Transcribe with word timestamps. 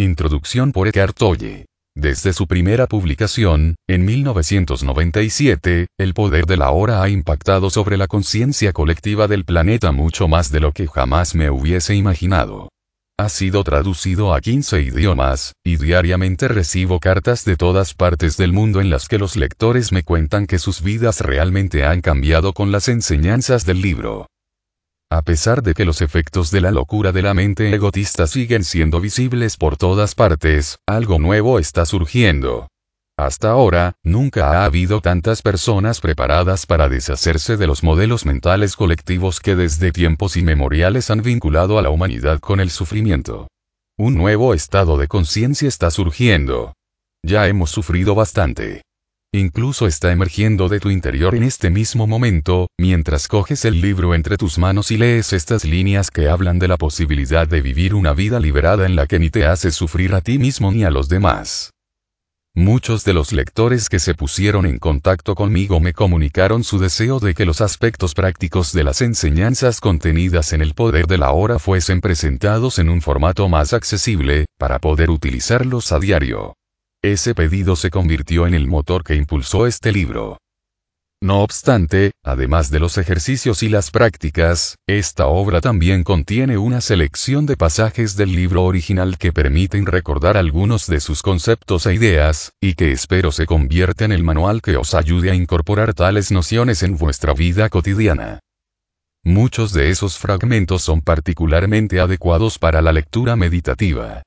Introducción 0.00 0.72
por 0.72 0.88
Eckhart 0.88 1.14
Tolle. 1.14 1.66
Desde 1.94 2.32
su 2.32 2.46
primera 2.46 2.86
publicación, 2.86 3.76
en 3.86 4.06
1997, 4.06 5.88
el 5.98 6.14
poder 6.14 6.46
de 6.46 6.56
la 6.56 6.70
hora 6.70 7.02
ha 7.02 7.10
impactado 7.10 7.68
sobre 7.68 7.98
la 7.98 8.06
conciencia 8.06 8.72
colectiva 8.72 9.28
del 9.28 9.44
planeta 9.44 9.92
mucho 9.92 10.26
más 10.26 10.50
de 10.50 10.60
lo 10.60 10.72
que 10.72 10.88
jamás 10.88 11.34
me 11.34 11.50
hubiese 11.50 11.96
imaginado. 11.96 12.70
Ha 13.18 13.28
sido 13.28 13.62
traducido 13.62 14.32
a 14.32 14.40
15 14.40 14.80
idiomas, 14.80 15.52
y 15.62 15.76
diariamente 15.76 16.48
recibo 16.48 16.98
cartas 16.98 17.44
de 17.44 17.58
todas 17.58 17.92
partes 17.92 18.38
del 18.38 18.54
mundo 18.54 18.80
en 18.80 18.88
las 18.88 19.06
que 19.06 19.18
los 19.18 19.36
lectores 19.36 19.92
me 19.92 20.02
cuentan 20.02 20.46
que 20.46 20.58
sus 20.58 20.80
vidas 20.80 21.20
realmente 21.20 21.84
han 21.84 22.00
cambiado 22.00 22.54
con 22.54 22.72
las 22.72 22.88
enseñanzas 22.88 23.66
del 23.66 23.82
libro. 23.82 24.28
A 25.12 25.22
pesar 25.22 25.64
de 25.64 25.74
que 25.74 25.84
los 25.84 26.02
efectos 26.02 26.52
de 26.52 26.60
la 26.60 26.70
locura 26.70 27.10
de 27.10 27.22
la 27.22 27.34
mente 27.34 27.74
egotista 27.74 28.28
siguen 28.28 28.62
siendo 28.62 29.00
visibles 29.00 29.56
por 29.56 29.76
todas 29.76 30.14
partes, 30.14 30.78
algo 30.86 31.18
nuevo 31.18 31.58
está 31.58 31.84
surgiendo. 31.84 32.68
Hasta 33.18 33.50
ahora, 33.50 33.96
nunca 34.04 34.52
ha 34.52 34.64
habido 34.64 35.00
tantas 35.00 35.42
personas 35.42 36.00
preparadas 36.00 36.64
para 36.64 36.88
deshacerse 36.88 37.56
de 37.56 37.66
los 37.66 37.82
modelos 37.82 38.24
mentales 38.24 38.76
colectivos 38.76 39.40
que 39.40 39.56
desde 39.56 39.90
tiempos 39.90 40.36
inmemoriales 40.36 41.10
han 41.10 41.22
vinculado 41.22 41.78
a 41.80 41.82
la 41.82 41.90
humanidad 41.90 42.38
con 42.38 42.60
el 42.60 42.70
sufrimiento. 42.70 43.48
Un 43.98 44.14
nuevo 44.14 44.54
estado 44.54 44.96
de 44.96 45.08
conciencia 45.08 45.66
está 45.66 45.90
surgiendo. 45.90 46.72
Ya 47.22 47.48
hemos 47.48 47.70
sufrido 47.70 48.14
bastante. 48.14 48.82
Incluso 49.32 49.86
está 49.86 50.10
emergiendo 50.10 50.68
de 50.68 50.80
tu 50.80 50.90
interior 50.90 51.36
en 51.36 51.44
este 51.44 51.70
mismo 51.70 52.08
momento, 52.08 52.66
mientras 52.76 53.28
coges 53.28 53.64
el 53.64 53.80
libro 53.80 54.16
entre 54.16 54.36
tus 54.36 54.58
manos 54.58 54.90
y 54.90 54.96
lees 54.96 55.32
estas 55.32 55.64
líneas 55.64 56.10
que 56.10 56.28
hablan 56.28 56.58
de 56.58 56.66
la 56.66 56.76
posibilidad 56.76 57.46
de 57.46 57.60
vivir 57.60 57.94
una 57.94 58.12
vida 58.12 58.40
liberada 58.40 58.86
en 58.86 58.96
la 58.96 59.06
que 59.06 59.20
ni 59.20 59.30
te 59.30 59.46
haces 59.46 59.76
sufrir 59.76 60.16
a 60.16 60.20
ti 60.20 60.40
mismo 60.40 60.72
ni 60.72 60.82
a 60.82 60.90
los 60.90 61.08
demás. 61.08 61.70
Muchos 62.56 63.04
de 63.04 63.12
los 63.12 63.32
lectores 63.32 63.88
que 63.88 64.00
se 64.00 64.16
pusieron 64.16 64.66
en 64.66 64.80
contacto 64.80 65.36
conmigo 65.36 65.78
me 65.78 65.92
comunicaron 65.92 66.64
su 66.64 66.80
deseo 66.80 67.20
de 67.20 67.32
que 67.34 67.46
los 67.46 67.60
aspectos 67.60 68.14
prácticos 68.14 68.72
de 68.72 68.82
las 68.82 69.00
enseñanzas 69.00 69.80
contenidas 69.80 70.52
en 70.52 70.60
el 70.60 70.74
poder 70.74 71.06
de 71.06 71.18
la 71.18 71.30
hora 71.30 71.60
fuesen 71.60 72.00
presentados 72.00 72.80
en 72.80 72.88
un 72.88 73.00
formato 73.00 73.48
más 73.48 73.74
accesible, 73.74 74.46
para 74.58 74.80
poder 74.80 75.08
utilizarlos 75.08 75.92
a 75.92 76.00
diario. 76.00 76.56
Ese 77.02 77.34
pedido 77.34 77.76
se 77.76 77.88
convirtió 77.88 78.46
en 78.46 78.52
el 78.52 78.66
motor 78.66 79.04
que 79.04 79.14
impulsó 79.14 79.66
este 79.66 79.90
libro. 79.90 80.36
No 81.22 81.42
obstante, 81.42 82.12
además 82.22 82.70
de 82.70 82.78
los 82.78 82.98
ejercicios 82.98 83.62
y 83.62 83.70
las 83.70 83.90
prácticas, 83.90 84.76
esta 84.86 85.26
obra 85.26 85.62
también 85.62 86.04
contiene 86.04 86.58
una 86.58 86.82
selección 86.82 87.46
de 87.46 87.56
pasajes 87.56 88.16
del 88.16 88.32
libro 88.34 88.64
original 88.64 89.16
que 89.16 89.32
permiten 89.32 89.86
recordar 89.86 90.36
algunos 90.36 90.86
de 90.86 91.00
sus 91.00 91.22
conceptos 91.22 91.86
e 91.86 91.94
ideas, 91.94 92.52
y 92.60 92.74
que 92.74 92.92
espero 92.92 93.32
se 93.32 93.46
convierta 93.46 94.04
en 94.04 94.12
el 94.12 94.22
manual 94.22 94.60
que 94.60 94.76
os 94.76 94.94
ayude 94.94 95.30
a 95.30 95.34
incorporar 95.34 95.94
tales 95.94 96.30
nociones 96.30 96.82
en 96.82 96.98
vuestra 96.98 97.32
vida 97.32 97.70
cotidiana. 97.70 98.40
Muchos 99.24 99.72
de 99.72 99.90
esos 99.90 100.18
fragmentos 100.18 100.82
son 100.82 101.00
particularmente 101.00 102.00
adecuados 102.00 102.58
para 102.58 102.80
la 102.82 102.92
lectura 102.92 103.36
meditativa. 103.36 104.22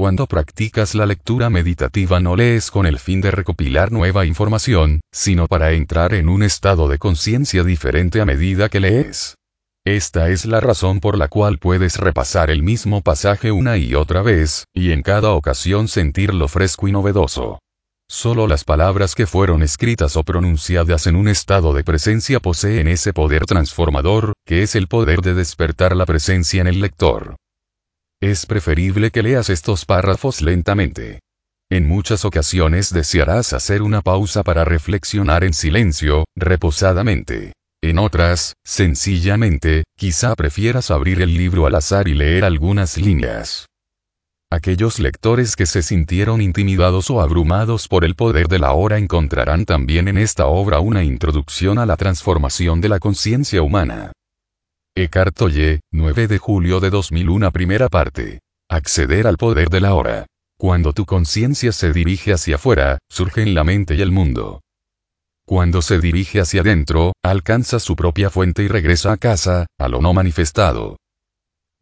Cuando 0.00 0.26
practicas 0.26 0.94
la 0.94 1.04
lectura 1.04 1.50
meditativa 1.50 2.20
no 2.20 2.34
lees 2.34 2.70
con 2.70 2.86
el 2.86 2.98
fin 2.98 3.20
de 3.20 3.30
recopilar 3.30 3.92
nueva 3.92 4.24
información, 4.24 5.02
sino 5.12 5.46
para 5.46 5.72
entrar 5.72 6.14
en 6.14 6.30
un 6.30 6.42
estado 6.42 6.88
de 6.88 6.96
conciencia 6.96 7.64
diferente 7.64 8.22
a 8.22 8.24
medida 8.24 8.70
que 8.70 8.80
lees. 8.80 9.34
Esta 9.84 10.30
es 10.30 10.46
la 10.46 10.60
razón 10.60 11.00
por 11.00 11.18
la 11.18 11.28
cual 11.28 11.58
puedes 11.58 11.98
repasar 11.98 12.48
el 12.48 12.62
mismo 12.62 13.02
pasaje 13.02 13.52
una 13.52 13.76
y 13.76 13.94
otra 13.94 14.22
vez, 14.22 14.64
y 14.72 14.92
en 14.92 15.02
cada 15.02 15.32
ocasión 15.32 15.86
sentirlo 15.86 16.48
fresco 16.48 16.88
y 16.88 16.92
novedoso. 16.92 17.58
Solo 18.08 18.46
las 18.46 18.64
palabras 18.64 19.14
que 19.14 19.26
fueron 19.26 19.62
escritas 19.62 20.16
o 20.16 20.22
pronunciadas 20.22 21.06
en 21.08 21.14
un 21.14 21.28
estado 21.28 21.74
de 21.74 21.84
presencia 21.84 22.40
poseen 22.40 22.88
ese 22.88 23.12
poder 23.12 23.44
transformador, 23.44 24.32
que 24.46 24.62
es 24.62 24.76
el 24.76 24.88
poder 24.88 25.20
de 25.20 25.34
despertar 25.34 25.94
la 25.94 26.06
presencia 26.06 26.62
en 26.62 26.68
el 26.68 26.80
lector. 26.80 27.36
Es 28.22 28.44
preferible 28.44 29.10
que 29.10 29.22
leas 29.22 29.48
estos 29.48 29.86
párrafos 29.86 30.42
lentamente. 30.42 31.20
En 31.70 31.88
muchas 31.88 32.26
ocasiones 32.26 32.92
desearás 32.92 33.54
hacer 33.54 33.80
una 33.80 34.02
pausa 34.02 34.42
para 34.42 34.66
reflexionar 34.66 35.42
en 35.42 35.54
silencio, 35.54 36.24
reposadamente. 36.36 37.54
En 37.82 37.98
otras, 37.98 38.56
sencillamente, 38.62 39.84
quizá 39.96 40.34
prefieras 40.34 40.90
abrir 40.90 41.22
el 41.22 41.32
libro 41.32 41.64
al 41.64 41.74
azar 41.76 42.08
y 42.08 42.14
leer 42.14 42.44
algunas 42.44 42.98
líneas. 42.98 43.64
Aquellos 44.52 44.98
lectores 44.98 45.56
que 45.56 45.64
se 45.64 45.82
sintieron 45.82 46.42
intimidados 46.42 47.08
o 47.08 47.22
abrumados 47.22 47.88
por 47.88 48.04
el 48.04 48.16
poder 48.16 48.48
de 48.48 48.58
la 48.58 48.72
hora 48.72 48.98
encontrarán 48.98 49.64
también 49.64 50.08
en 50.08 50.18
esta 50.18 50.44
obra 50.44 50.80
una 50.80 51.04
introducción 51.04 51.78
a 51.78 51.86
la 51.86 51.96
transformación 51.96 52.82
de 52.82 52.90
la 52.90 52.98
conciencia 52.98 53.62
humana. 53.62 54.12
Eckhart 54.96 55.36
Tolle, 55.36 55.80
9 55.92 56.26
de 56.26 56.38
julio 56.38 56.80
de 56.80 56.90
2001 56.90 57.52
Primera 57.52 57.88
parte. 57.88 58.40
Acceder 58.68 59.28
al 59.28 59.36
poder 59.36 59.70
de 59.70 59.80
la 59.80 59.94
hora. 59.94 60.26
Cuando 60.58 60.92
tu 60.92 61.06
conciencia 61.06 61.70
se 61.70 61.92
dirige 61.92 62.32
hacia 62.32 62.56
afuera, 62.56 62.98
surge 63.08 63.42
en 63.42 63.54
la 63.54 63.62
mente 63.62 63.94
y 63.94 64.02
el 64.02 64.10
mundo. 64.10 64.60
Cuando 65.46 65.80
se 65.80 66.00
dirige 66.00 66.40
hacia 66.40 66.62
adentro, 66.62 67.12
alcanza 67.24 67.78
su 67.78 67.94
propia 67.94 68.30
fuente 68.30 68.64
y 68.64 68.68
regresa 68.68 69.12
a 69.12 69.16
casa, 69.16 69.66
a 69.78 69.88
lo 69.88 70.00
no 70.00 70.12
manifestado. 70.12 70.96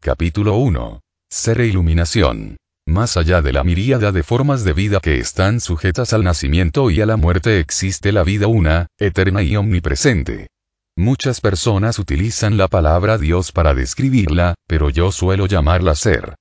Capítulo 0.01 0.57
1. 0.57 1.01
Ser 1.31 1.61
e 1.61 1.67
iluminación. 1.67 2.57
Más 2.87 3.17
allá 3.17 3.41
de 3.41 3.53
la 3.53 3.63
miríada 3.63 4.11
de 4.11 4.23
formas 4.23 4.63
de 4.63 4.73
vida 4.73 4.99
que 4.99 5.17
están 5.17 5.59
sujetas 5.59 6.13
al 6.13 6.23
nacimiento 6.23 6.91
y 6.91 7.01
a 7.01 7.07
la 7.07 7.17
muerte 7.17 7.59
existe 7.59 8.11
la 8.11 8.23
vida 8.23 8.47
una, 8.47 8.87
eterna 8.99 9.41
y 9.41 9.55
omnipresente. 9.55 10.47
Muchas 10.99 11.39
personas 11.39 11.97
utilizan 11.97 12.57
la 12.57 12.67
palabra 12.67 13.17
Dios 13.17 13.53
para 13.53 13.73
describirla, 13.73 14.55
pero 14.67 14.89
yo 14.89 15.13
suelo 15.13 15.45
llamarla 15.45 15.95
ser. 15.95 16.35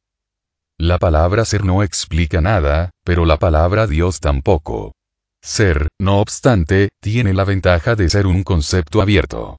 La 0.77 0.99
palabra 0.99 1.45
ser 1.45 1.65
no 1.65 1.85
explica 1.85 2.41
nada, 2.41 2.91
pero 3.05 3.25
la 3.25 3.37
palabra 3.37 3.87
Dios 3.87 4.19
tampoco. 4.19 4.97
Ser, 5.41 5.87
no 6.01 6.21
obstante, 6.21 6.89
tiene 7.01 7.35
la 7.35 7.45
ventaja 7.45 7.95
de 7.95 8.11
ser 8.11 8.27
un 8.27 8.43
concepto 8.43 9.01
abierto. 9.01 9.59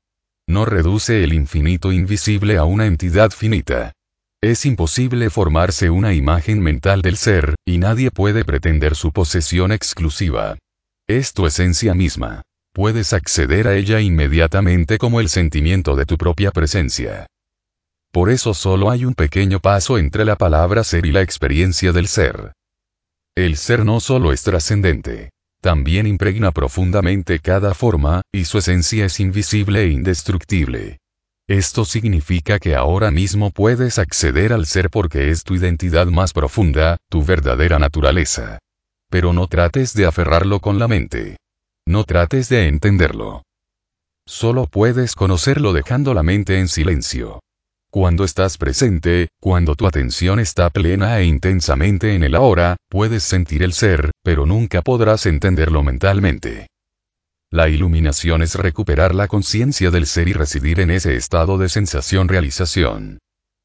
No 0.49 0.65
reduce 0.65 1.23
el 1.23 1.31
infinito 1.31 1.93
invisible 1.93 2.57
a 2.57 2.65
una 2.65 2.85
entidad 2.85 3.31
finita. 3.31 3.93
Es 4.43 4.65
imposible 4.65 5.29
formarse 5.29 5.89
una 5.89 6.13
imagen 6.13 6.59
mental 6.59 7.01
del 7.01 7.15
ser, 7.15 7.55
y 7.65 7.77
nadie 7.77 8.11
puede 8.11 8.43
pretender 8.43 8.97
su 8.97 9.13
posesión 9.13 9.71
exclusiva. 9.71 10.57
Es 11.07 11.33
tu 11.33 11.45
esencia 11.45 11.93
misma 11.93 12.41
puedes 12.79 13.11
acceder 13.11 13.67
a 13.67 13.75
ella 13.75 13.99
inmediatamente 13.99 14.97
como 14.99 15.19
el 15.19 15.27
sentimiento 15.27 15.97
de 15.97 16.05
tu 16.05 16.17
propia 16.17 16.51
presencia. 16.51 17.27
Por 18.09 18.29
eso 18.29 18.53
solo 18.53 18.89
hay 18.89 19.03
un 19.03 19.15
pequeño 19.15 19.59
paso 19.59 19.97
entre 19.97 20.23
la 20.23 20.37
palabra 20.37 20.85
ser 20.85 21.05
y 21.05 21.11
la 21.11 21.21
experiencia 21.21 21.91
del 21.91 22.07
ser. 22.07 22.53
El 23.35 23.57
ser 23.57 23.83
no 23.83 23.99
solo 23.99 24.31
es 24.31 24.43
trascendente, 24.43 25.31
también 25.59 26.07
impregna 26.07 26.53
profundamente 26.53 27.39
cada 27.39 27.73
forma, 27.73 28.21
y 28.31 28.45
su 28.45 28.59
esencia 28.59 29.07
es 29.07 29.19
invisible 29.19 29.83
e 29.83 29.89
indestructible. 29.89 30.99
Esto 31.49 31.83
significa 31.83 32.59
que 32.59 32.77
ahora 32.77 33.11
mismo 33.11 33.51
puedes 33.51 33.99
acceder 33.99 34.53
al 34.53 34.65
ser 34.65 34.89
porque 34.89 35.31
es 35.31 35.43
tu 35.43 35.53
identidad 35.53 36.07
más 36.07 36.31
profunda, 36.31 36.95
tu 37.09 37.25
verdadera 37.25 37.77
naturaleza. 37.77 38.57
Pero 39.09 39.33
no 39.33 39.47
trates 39.47 39.93
de 39.93 40.05
aferrarlo 40.05 40.61
con 40.61 40.79
la 40.79 40.87
mente. 40.87 41.35
No 41.87 42.03
trates 42.03 42.49
de 42.49 42.67
entenderlo. 42.67 43.43
Solo 44.27 44.67
puedes 44.67 45.15
conocerlo 45.15 45.73
dejando 45.73 46.13
la 46.13 46.21
mente 46.21 46.59
en 46.59 46.67
silencio. 46.67 47.39
Cuando 47.91 48.23
estás 48.23 48.59
presente, 48.59 49.29
cuando 49.41 49.73
tu 49.73 49.87
atención 49.87 50.39
está 50.39 50.69
plena 50.69 51.17
e 51.19 51.25
intensamente 51.25 52.13
en 52.13 52.23
el 52.23 52.35
ahora, 52.35 52.77
puedes 52.87 53.23
sentir 53.23 53.63
el 53.63 53.73
ser, 53.73 54.11
pero 54.23 54.45
nunca 54.45 54.83
podrás 54.83 55.25
entenderlo 55.25 55.81
mentalmente. 55.81 56.67
La 57.49 57.67
iluminación 57.67 58.43
es 58.43 58.53
recuperar 58.53 59.15
la 59.15 59.27
conciencia 59.27 59.89
del 59.89 60.05
ser 60.05 60.27
y 60.27 60.33
residir 60.33 60.81
en 60.81 60.91
ese 60.91 61.15
estado 61.15 61.57
de 61.57 61.67
sensación-realización. 61.67 63.17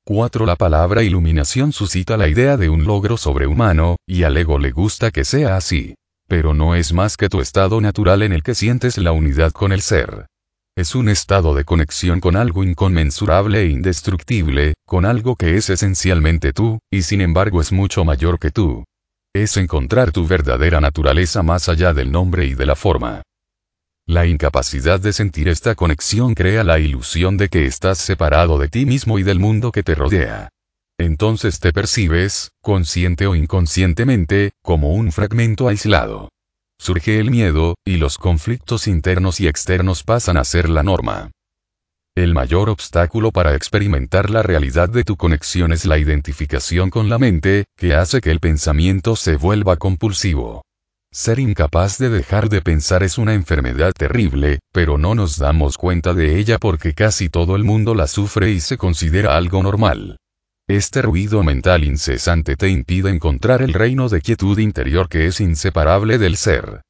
4. 0.07 0.47
La 0.47 0.57
palabra 0.57 1.03
iluminación 1.03 1.73
suscita 1.73 2.17
la 2.17 2.29
idea 2.29 2.57
de 2.57 2.71
un 2.71 2.85
logro 2.85 3.19
sobrehumano, 3.19 3.97
y 4.07 4.23
al 4.23 4.39
ego 4.39 4.59
le 4.59 4.71
gusta 4.71 5.11
que 5.11 5.27
sea 5.27 5.57
así 5.57 5.95
pero 6.29 6.55
no 6.55 6.75
es 6.75 6.93
más 6.93 7.17
que 7.17 7.29
tu 7.29 7.41
estado 7.41 7.81
natural 7.81 8.23
en 8.23 8.33
el 8.33 8.43
que 8.43 8.55
sientes 8.55 8.99
la 8.99 9.13
unidad 9.13 9.53
con 9.53 9.73
el 9.73 9.81
ser. 9.81 10.27
Es 10.77 10.95
un 10.95 11.09
estado 11.09 11.55
de 11.55 11.65
conexión 11.65 12.19
con 12.19 12.35
algo 12.35 12.65
inconmensurable 12.65 13.63
e 13.63 13.67
indestructible, 13.67 14.75
con 14.87 15.05
algo 15.05 15.37
que 15.37 15.57
es 15.57 15.71
esencialmente 15.71 16.53
tú, 16.53 16.81
y 16.91 17.03
sin 17.03 17.21
embargo 17.21 17.61
es 17.61 17.71
mucho 17.71 18.05
mayor 18.05 18.41
que 18.41 18.51
tú. 18.51 18.85
Es 19.33 19.57
encontrar 19.57 20.11
tu 20.11 20.27
verdadera 20.27 20.81
naturaleza 20.81 21.43
más 21.43 21.69
allá 21.69 21.93
del 21.93 22.11
nombre 22.11 22.47
y 22.47 22.55
de 22.55 22.67
la 22.67 22.75
forma. 22.75 23.23
La 24.07 24.27
incapacidad 24.27 25.01
de 25.01 25.13
sentir 25.13 25.49
esta 25.49 25.75
conexión 25.75 26.35
crea 26.35 26.63
la 26.65 26.79
ilusión 26.79 27.37
de 27.37 27.49
que 27.49 27.67
estás 27.67 27.99
separado 27.99 28.59
de 28.59 28.69
ti 28.69 28.85
mismo 28.85 29.19
y 29.19 29.23
del 29.23 29.39
mundo 29.39 29.73
que 29.73 29.83
te 29.83 29.95
rodea. 29.95 30.51
Entonces 30.99 31.59
te 31.59 31.73
percibes, 31.73 32.51
consciente 32.63 33.27
o 33.27 33.35
inconscientemente, 33.35 34.53
como 34.63 34.95
un 34.95 35.11
fragmento 35.11 35.69
aislado. 35.69 36.31
Surge 36.79 37.19
el 37.19 37.31
miedo, 37.31 37.77
y 37.85 37.97
los 37.97 38.19
conflictos 38.19 38.87
internos 38.87 39.41
y 39.41 39.49
externos 39.49 40.03
pasan 40.03 40.37
a 40.37 40.45
ser 40.45 40.69
la 40.69 40.83
norma. 40.83 41.31
El 42.17 42.33
mayor 42.33 42.69
obstáculo 42.69 43.33
para 43.33 43.57
experimentar 43.57 44.31
la 44.31 44.43
realidad 44.43 44.89
de 44.89 45.03
tu 45.03 45.17
conexión 45.17 45.73
es 45.73 45.85
la 45.85 45.99
identificación 45.99 46.91
con 46.91 47.09
la 47.09 47.19
mente, 47.19 47.65
que 47.77 47.95
hace 47.95 48.21
que 48.21 48.31
el 48.31 48.39
pensamiento 48.39 49.17
se 49.17 49.35
vuelva 49.37 49.77
compulsivo. 49.77 50.63
Ser 51.13 51.41
incapaz 51.41 51.99
de 51.99 52.11
dejar 52.11 52.49
de 52.49 52.61
pensar 52.61 53.03
es 53.03 53.19
una 53.19 53.35
enfermedad 53.35 53.93
terrible, 53.93 54.61
pero 54.73 54.97
no 54.97 55.17
nos 55.17 55.39
damos 55.39 55.77
cuenta 55.77 56.15
de 56.15 56.39
ella 56.39 56.59
porque 56.59 56.95
casi 56.95 57.29
todo 57.29 57.57
el 57.57 57.65
mundo 57.65 57.97
la 57.97 58.07
sufre 58.07 58.51
y 58.51 58.61
se 58.61 58.77
considera 58.77 59.37
algo 59.37 59.63
normal. 59.63 60.19
Este 60.69 61.03
ruido 61.03 61.43
mental 61.43 61.85
incesante 61.85 62.57
te 62.57 62.69
impide 62.69 63.11
encontrar 63.11 63.63
el 63.63 63.73
reino 63.73 64.09
de 64.09 64.21
quietud 64.21 64.59
interior 64.59 65.09
que 65.09 65.27
es 65.27 65.41
inseparable 65.41 66.19
del 66.19 66.37
ser 66.37 66.83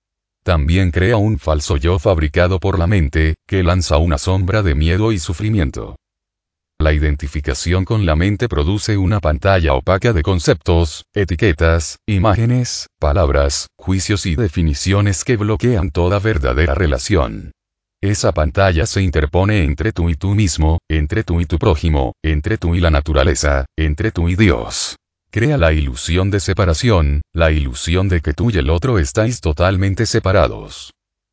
también 0.45 0.91
crea 0.91 1.17
un 1.17 1.39
falso 1.39 1.79
yo 1.79 1.99
fabricado 1.99 2.61
por 2.61 2.79
la 2.79 2.87
mente, 2.87 3.37
que 3.49 3.63
lanza 3.63 3.97
una 3.97 4.19
sombra 4.19 4.63
de 4.63 4.75
miedo 4.75 5.11
y 5.11 5.19
sufrimiento. 5.19 5.97
La 6.79 6.93
identificación 6.93 7.87
con 7.87 8.05
la 8.05 8.15
mente 8.15 8.47
produce 8.47 8.99
una 8.99 9.21
pantalla 9.21 9.73
opaca 9.73 10.13
de 10.13 10.23
conceptos, 10.23 11.07
etiquetas, 11.15 11.99
imágenes, 12.07 12.89
palabras, 13.01 13.69
juicios 13.79 14.27
y 14.27 14.37
definiciones 14.37 15.25
que 15.25 15.39
bloquean 15.39 15.91
toda 15.91 16.19
verdadera 16.19 16.75
relación. 16.75 17.54
Esa 18.05 18.33
pantalla 18.33 18.85
se 18.85 19.01
interpone 19.01 19.65
entre 19.65 19.91
tú 19.91 20.11
y 20.11 20.15
tú 20.15 20.35
mismo, 20.35 20.79
entre 20.91 21.25
tú 21.25 21.41
y 21.41 21.47
tu 21.47 21.59
prójimo, 21.59 22.13
entre 22.23 22.59
tú 22.59 22.75
y 22.75 22.81
la 22.81 22.91
naturaleza, 22.91 23.65
entre 23.79 24.13
tú 24.13 24.29
y 24.29 24.37
Dios 24.37 24.97
crea 25.31 25.57
la 25.57 25.73
ilusión 25.73 26.31
de 26.31 26.39
separación, 26.39 27.23
la 27.33 27.51
ilusión 27.51 28.09
de 28.09 28.21
que 28.21 28.35
tú 28.35 28.51
y 28.51 28.59
el 28.59 28.71
otro 28.71 29.01
estáis 29.01 29.41
totalmente 29.41 30.07
separados. 30.07 30.93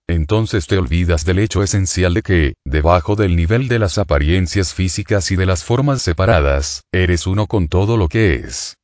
Entonces 0.09 0.65
te 0.65 0.77
olvidas 0.77 1.23
del 1.23 1.37
hecho 1.37 1.61
esencial 1.61 2.15
de 2.15 2.21
que, 2.23 2.53
debajo 2.65 3.15
del 3.15 3.35
nivel 3.35 3.67
de 3.67 3.77
las 3.77 3.99
apariencias 3.99 4.73
físicas 4.73 5.29
y 5.29 5.35
de 5.35 5.45
las 5.45 5.63
formas 5.63 6.01
separadas, 6.01 6.81
eres 6.91 7.27
uno 7.27 7.45
con 7.45 7.67
todo 7.67 7.95
lo 7.95 8.07
que 8.07 8.35
es. 8.35 8.75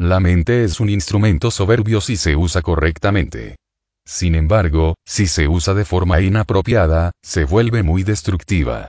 La 0.00 0.18
mente 0.18 0.64
es 0.64 0.80
un 0.80 0.88
instrumento 0.88 1.52
soberbio 1.52 2.00
si 2.00 2.16
se 2.16 2.34
usa 2.34 2.62
correctamente. 2.62 3.56
Sin 4.04 4.34
embargo, 4.34 4.96
si 5.06 5.26
se 5.26 5.48
usa 5.48 5.74
de 5.74 5.84
forma 5.84 6.20
inapropiada, 6.20 7.12
se 7.22 7.44
vuelve 7.44 7.82
muy 7.82 8.02
destructiva. 8.02 8.88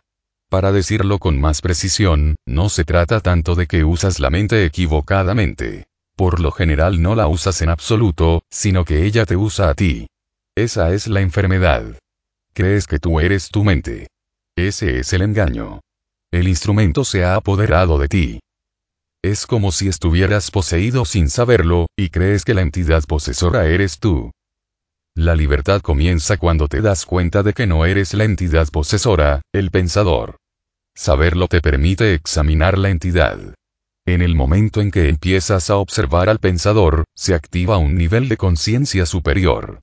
Para 0.50 0.72
decirlo 0.72 1.20
con 1.20 1.40
más 1.40 1.62
precisión, 1.62 2.36
no 2.46 2.70
se 2.70 2.84
trata 2.84 3.20
tanto 3.20 3.56
de 3.56 3.68
que 3.68 3.84
usas 3.84 4.20
la 4.20 4.30
mente 4.30 4.66
equivocadamente. 4.66 5.86
Por 6.16 6.40
lo 6.40 6.52
general 6.52 7.02
no 7.02 7.16
la 7.16 7.28
usas 7.28 7.62
en 7.62 7.70
absoluto, 7.70 8.44
sino 8.52 8.86
que 8.86 9.06
ella 9.06 9.26
te 9.26 9.36
usa 9.36 9.70
a 9.70 9.74
ti. 9.74 10.08
Esa 10.56 10.94
es 10.94 11.08
la 11.08 11.22
enfermedad. 11.22 11.98
Crees 12.54 12.86
que 12.86 13.00
tú 13.00 13.20
eres 13.20 13.50
tu 13.50 13.64
mente. 13.64 14.08
Ese 14.56 15.00
es 15.00 15.14
el 15.14 15.24
engaño. 15.24 15.82
El 16.32 16.48
instrumento 16.48 17.04
se 17.04 17.24
ha 17.24 17.36
apoderado 17.36 17.98
de 17.98 18.08
ti. 18.08 18.40
Es 19.24 19.48
como 19.48 19.72
si 19.72 19.88
estuvieras 19.88 20.52
poseído 20.52 21.06
sin 21.06 21.30
saberlo, 21.30 21.88
y 21.98 22.10
crees 22.10 22.46
que 22.46 22.54
la 22.54 22.62
entidad 22.62 23.04
posesora 23.08 23.66
eres 23.66 24.00
tú. 24.00 24.32
La 25.16 25.36
libertad 25.36 25.82
comienza 25.82 26.38
cuando 26.38 26.68
te 26.68 26.82
das 26.82 27.06
cuenta 27.06 27.44
de 27.44 27.54
que 27.54 27.68
no 27.68 27.86
eres 27.86 28.16
la 28.16 28.24
entidad 28.24 28.68
posesora, 28.70 29.44
el 29.54 29.70
pensador. 29.70 30.38
Saberlo 30.96 31.48
te 31.48 31.62
permite 31.62 32.16
examinar 32.16 32.80
la 32.80 32.90
entidad. 32.90 33.38
En 34.08 34.24
el 34.24 34.34
momento 34.34 34.82
en 34.82 34.90
que 34.90 35.10
empiezas 35.10 35.70
a 35.70 35.78
observar 35.78 36.30
al 36.30 36.40
pensador, 36.40 37.04
se 37.16 37.36
activa 37.36 37.78
un 37.78 37.96
nivel 37.96 38.28
de 38.28 38.38
conciencia 38.38 39.06
superior. 39.06 39.82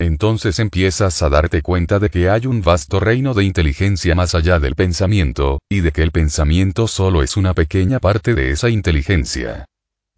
Entonces 0.00 0.58
empiezas 0.60 1.22
a 1.22 1.28
darte 1.28 1.60
cuenta 1.60 1.98
de 1.98 2.08
que 2.08 2.30
hay 2.30 2.46
un 2.46 2.62
vasto 2.62 3.00
reino 3.00 3.34
de 3.34 3.44
inteligencia 3.44 4.14
más 4.14 4.34
allá 4.34 4.58
del 4.58 4.76
pensamiento, 4.76 5.60
y 5.68 5.80
de 5.80 5.92
que 5.92 6.02
el 6.02 6.10
pensamiento 6.10 6.88
solo 6.88 7.22
es 7.22 7.36
una 7.36 7.52
pequeña 7.52 7.98
parte 7.98 8.34
de 8.34 8.50
esa 8.50 8.70
inteligencia. 8.70 9.66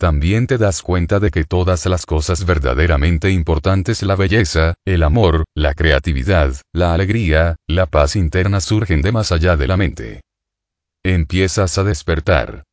También 0.01 0.47
te 0.47 0.57
das 0.57 0.81
cuenta 0.81 1.21
de 1.21 1.31
que 1.31 1.45
todas 1.45 1.85
las 1.85 2.07
cosas 2.07 2.47
verdaderamente 2.47 3.31
importantes, 3.31 4.03
la 4.03 4.17
belleza, 4.17 4.73
el 4.87 5.03
amor, 5.03 5.45
la 5.55 5.75
creatividad, 5.75 6.55
la 6.73 6.95
alegría, 6.95 7.57
la 7.69 7.85
paz 7.85 8.17
interna 8.17 8.63
surgen 8.63 9.03
de 9.03 9.13
más 9.13 9.31
allá 9.31 9.59
de 9.59 9.69
la 9.69 9.77
mente. 9.77 10.23
Empiezas 11.05 11.77
a 11.77 11.85
despertar. 11.85 12.65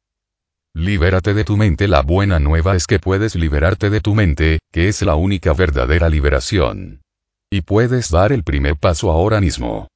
Libérate 0.74 1.33
de 1.33 1.44
tu 1.44 1.57
mente. 1.57 1.89
La 1.89 2.01
buena 2.01 2.39
nueva 2.39 2.77
es 2.77 2.88
que 2.88 2.97
puedes 2.97 3.35
liberarte 3.35 3.89
de 3.89 4.00
tu 4.00 4.15
mente, 4.15 4.59
que 4.71 4.88
es 4.88 5.01
la 5.01 5.15
única 5.15 5.51
verdadera 5.51 6.07
liberación. 6.07 7.01
Y 7.51 7.59
puedes 7.59 8.09
dar 8.09 8.31
el 8.31 8.45
primer 8.45 8.77
paso 8.77 9.12
ahora 9.12 9.41
mismo. 9.41 9.89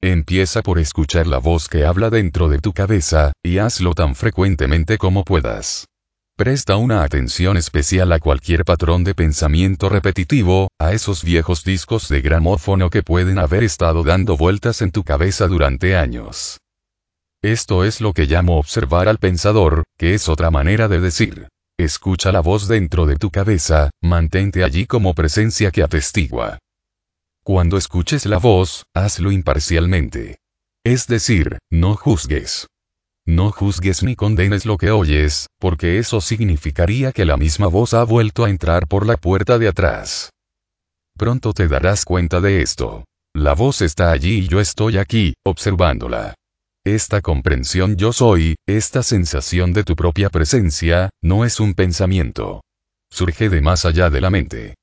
Empieza 0.00 0.62
por 0.62 0.80
escuchar 0.80 1.28
la 1.28 1.38
voz 1.38 1.68
que 1.68 1.84
habla 1.84 2.10
dentro 2.10 2.48
de 2.48 2.58
tu 2.58 2.72
cabeza, 2.72 3.30
y 3.44 3.58
hazlo 3.58 3.94
tan 3.94 4.16
frecuentemente 4.16 4.98
como 4.98 5.24
puedas. 5.24 5.86
Presta 6.38 6.76
una 6.76 7.02
atención 7.02 7.56
especial 7.56 8.12
a 8.12 8.20
cualquier 8.20 8.64
patrón 8.64 9.02
de 9.02 9.12
pensamiento 9.12 9.88
repetitivo, 9.88 10.68
a 10.78 10.92
esos 10.92 11.24
viejos 11.24 11.64
discos 11.64 12.08
de 12.08 12.20
gramófono 12.20 12.90
que 12.90 13.02
pueden 13.02 13.40
haber 13.40 13.64
estado 13.64 14.04
dando 14.04 14.36
vueltas 14.36 14.80
en 14.80 14.92
tu 14.92 15.02
cabeza 15.02 15.48
durante 15.48 15.96
años. 15.96 16.60
Esto 17.42 17.82
es 17.82 18.00
lo 18.00 18.12
que 18.12 18.26
llamo 18.26 18.56
observar 18.56 19.08
al 19.08 19.18
pensador, 19.18 19.82
que 19.96 20.14
es 20.14 20.28
otra 20.28 20.52
manera 20.52 20.86
de 20.86 21.00
decir. 21.00 21.48
Escucha 21.76 22.30
la 22.30 22.40
voz 22.40 22.68
dentro 22.68 23.06
de 23.06 23.16
tu 23.16 23.32
cabeza, 23.32 23.90
mantente 24.00 24.62
allí 24.62 24.86
como 24.86 25.14
presencia 25.14 25.72
que 25.72 25.82
atestigua. 25.82 26.60
Cuando 27.42 27.76
escuches 27.76 28.26
la 28.26 28.38
voz, 28.38 28.84
hazlo 28.94 29.32
imparcialmente. 29.32 30.38
Es 30.84 31.08
decir, 31.08 31.58
no 31.68 31.96
juzgues. 31.96 32.68
No 33.28 33.52
juzgues 33.52 34.02
ni 34.02 34.16
condenes 34.16 34.64
lo 34.64 34.78
que 34.78 34.90
oyes, 34.90 35.48
porque 35.60 35.98
eso 35.98 36.22
significaría 36.22 37.12
que 37.12 37.26
la 37.26 37.36
misma 37.36 37.66
voz 37.66 37.92
ha 37.92 38.02
vuelto 38.02 38.46
a 38.46 38.48
entrar 38.48 38.88
por 38.88 39.04
la 39.04 39.18
puerta 39.18 39.58
de 39.58 39.68
atrás. 39.68 40.30
Pronto 41.14 41.52
te 41.52 41.68
darás 41.68 42.06
cuenta 42.06 42.40
de 42.40 42.62
esto. 42.62 43.04
La 43.34 43.54
voz 43.54 43.82
está 43.82 44.12
allí 44.12 44.38
y 44.38 44.48
yo 44.48 44.60
estoy 44.60 44.96
aquí, 44.96 45.34
observándola. 45.44 46.36
Esta 46.86 47.20
comprensión 47.20 47.96
yo 47.96 48.14
soy, 48.14 48.54
esta 48.66 49.02
sensación 49.02 49.74
de 49.74 49.84
tu 49.84 49.94
propia 49.94 50.30
presencia, 50.30 51.10
no 51.22 51.44
es 51.44 51.60
un 51.60 51.74
pensamiento. 51.74 52.62
Surge 53.10 53.50
de 53.50 53.60
más 53.60 53.84
allá 53.84 54.08
de 54.08 54.22
la 54.22 54.30
mente. 54.30 54.74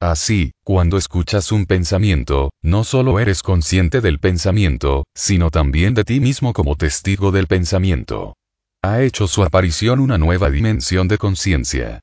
Así, 0.00 0.52
cuando 0.64 0.96
escuchas 0.96 1.52
un 1.52 1.66
pensamiento, 1.66 2.50
no 2.62 2.84
solo 2.84 3.20
eres 3.20 3.42
consciente 3.42 4.00
del 4.00 4.18
pensamiento, 4.18 5.04
sino 5.14 5.50
también 5.50 5.92
de 5.92 6.04
ti 6.04 6.20
mismo 6.20 6.54
como 6.54 6.74
testigo 6.76 7.32
del 7.32 7.46
pensamiento. 7.46 8.34
Ha 8.82 9.02
hecho 9.02 9.28
su 9.28 9.42
aparición 9.42 10.00
una 10.00 10.16
nueva 10.16 10.48
dimensión 10.48 11.06
de 11.06 11.18
conciencia. 11.18 12.00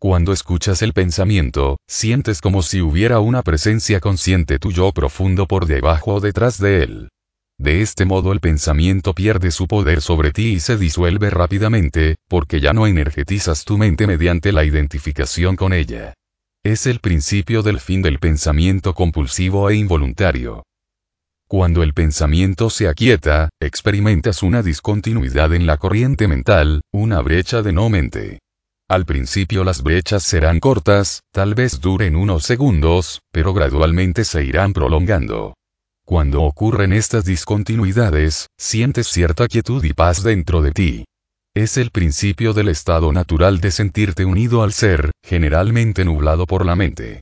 Cuando 0.00 0.32
escuchas 0.32 0.82
el 0.82 0.92
pensamiento, 0.92 1.76
sientes 1.86 2.40
como 2.40 2.62
si 2.62 2.80
hubiera 2.80 3.20
una 3.20 3.42
presencia 3.42 4.00
consciente 4.00 4.58
tuyo 4.58 4.90
profundo 4.90 5.46
por 5.46 5.66
debajo 5.66 6.14
o 6.14 6.20
detrás 6.20 6.58
de 6.58 6.82
él. 6.82 7.08
De 7.58 7.80
este 7.80 8.04
modo 8.06 8.32
el 8.32 8.40
pensamiento 8.40 9.14
pierde 9.14 9.52
su 9.52 9.68
poder 9.68 10.00
sobre 10.00 10.32
ti 10.32 10.54
y 10.54 10.60
se 10.60 10.76
disuelve 10.76 11.30
rápidamente, 11.30 12.16
porque 12.28 12.60
ya 12.60 12.72
no 12.72 12.88
energetizas 12.88 13.64
tu 13.64 13.78
mente 13.78 14.08
mediante 14.08 14.50
la 14.50 14.64
identificación 14.64 15.54
con 15.54 15.72
ella. 15.72 16.12
Es 16.64 16.86
el 16.86 17.00
principio 17.00 17.62
del 17.62 17.78
fin 17.78 18.00
del 18.00 18.18
pensamiento 18.18 18.94
compulsivo 18.94 19.68
e 19.68 19.76
involuntario. 19.76 20.62
Cuando 21.46 21.82
el 21.82 21.92
pensamiento 21.92 22.70
se 22.70 22.88
aquieta, 22.88 23.50
experimentas 23.60 24.42
una 24.42 24.62
discontinuidad 24.62 25.52
en 25.52 25.66
la 25.66 25.76
corriente 25.76 26.26
mental, 26.26 26.80
una 26.90 27.20
brecha 27.20 27.60
de 27.60 27.74
no 27.74 27.90
mente. 27.90 28.38
Al 28.88 29.04
principio 29.04 29.62
las 29.62 29.82
brechas 29.82 30.22
serán 30.22 30.58
cortas, 30.58 31.20
tal 31.32 31.54
vez 31.54 31.82
duren 31.82 32.16
unos 32.16 32.44
segundos, 32.44 33.20
pero 33.30 33.52
gradualmente 33.52 34.24
se 34.24 34.42
irán 34.42 34.72
prolongando. 34.72 35.52
Cuando 36.06 36.40
ocurren 36.44 36.94
estas 36.94 37.26
discontinuidades, 37.26 38.46
sientes 38.56 39.08
cierta 39.08 39.48
quietud 39.48 39.84
y 39.84 39.92
paz 39.92 40.22
dentro 40.22 40.62
de 40.62 40.72
ti. 40.72 41.04
Es 41.56 41.76
el 41.76 41.92
principio 41.92 42.52
del 42.52 42.68
estado 42.68 43.12
natural 43.12 43.60
de 43.60 43.70
sentirte 43.70 44.24
unido 44.24 44.64
al 44.64 44.72
ser, 44.72 45.12
generalmente 45.22 46.04
nublado 46.04 46.46
por 46.46 46.66
la 46.66 46.74
mente. 46.74 47.20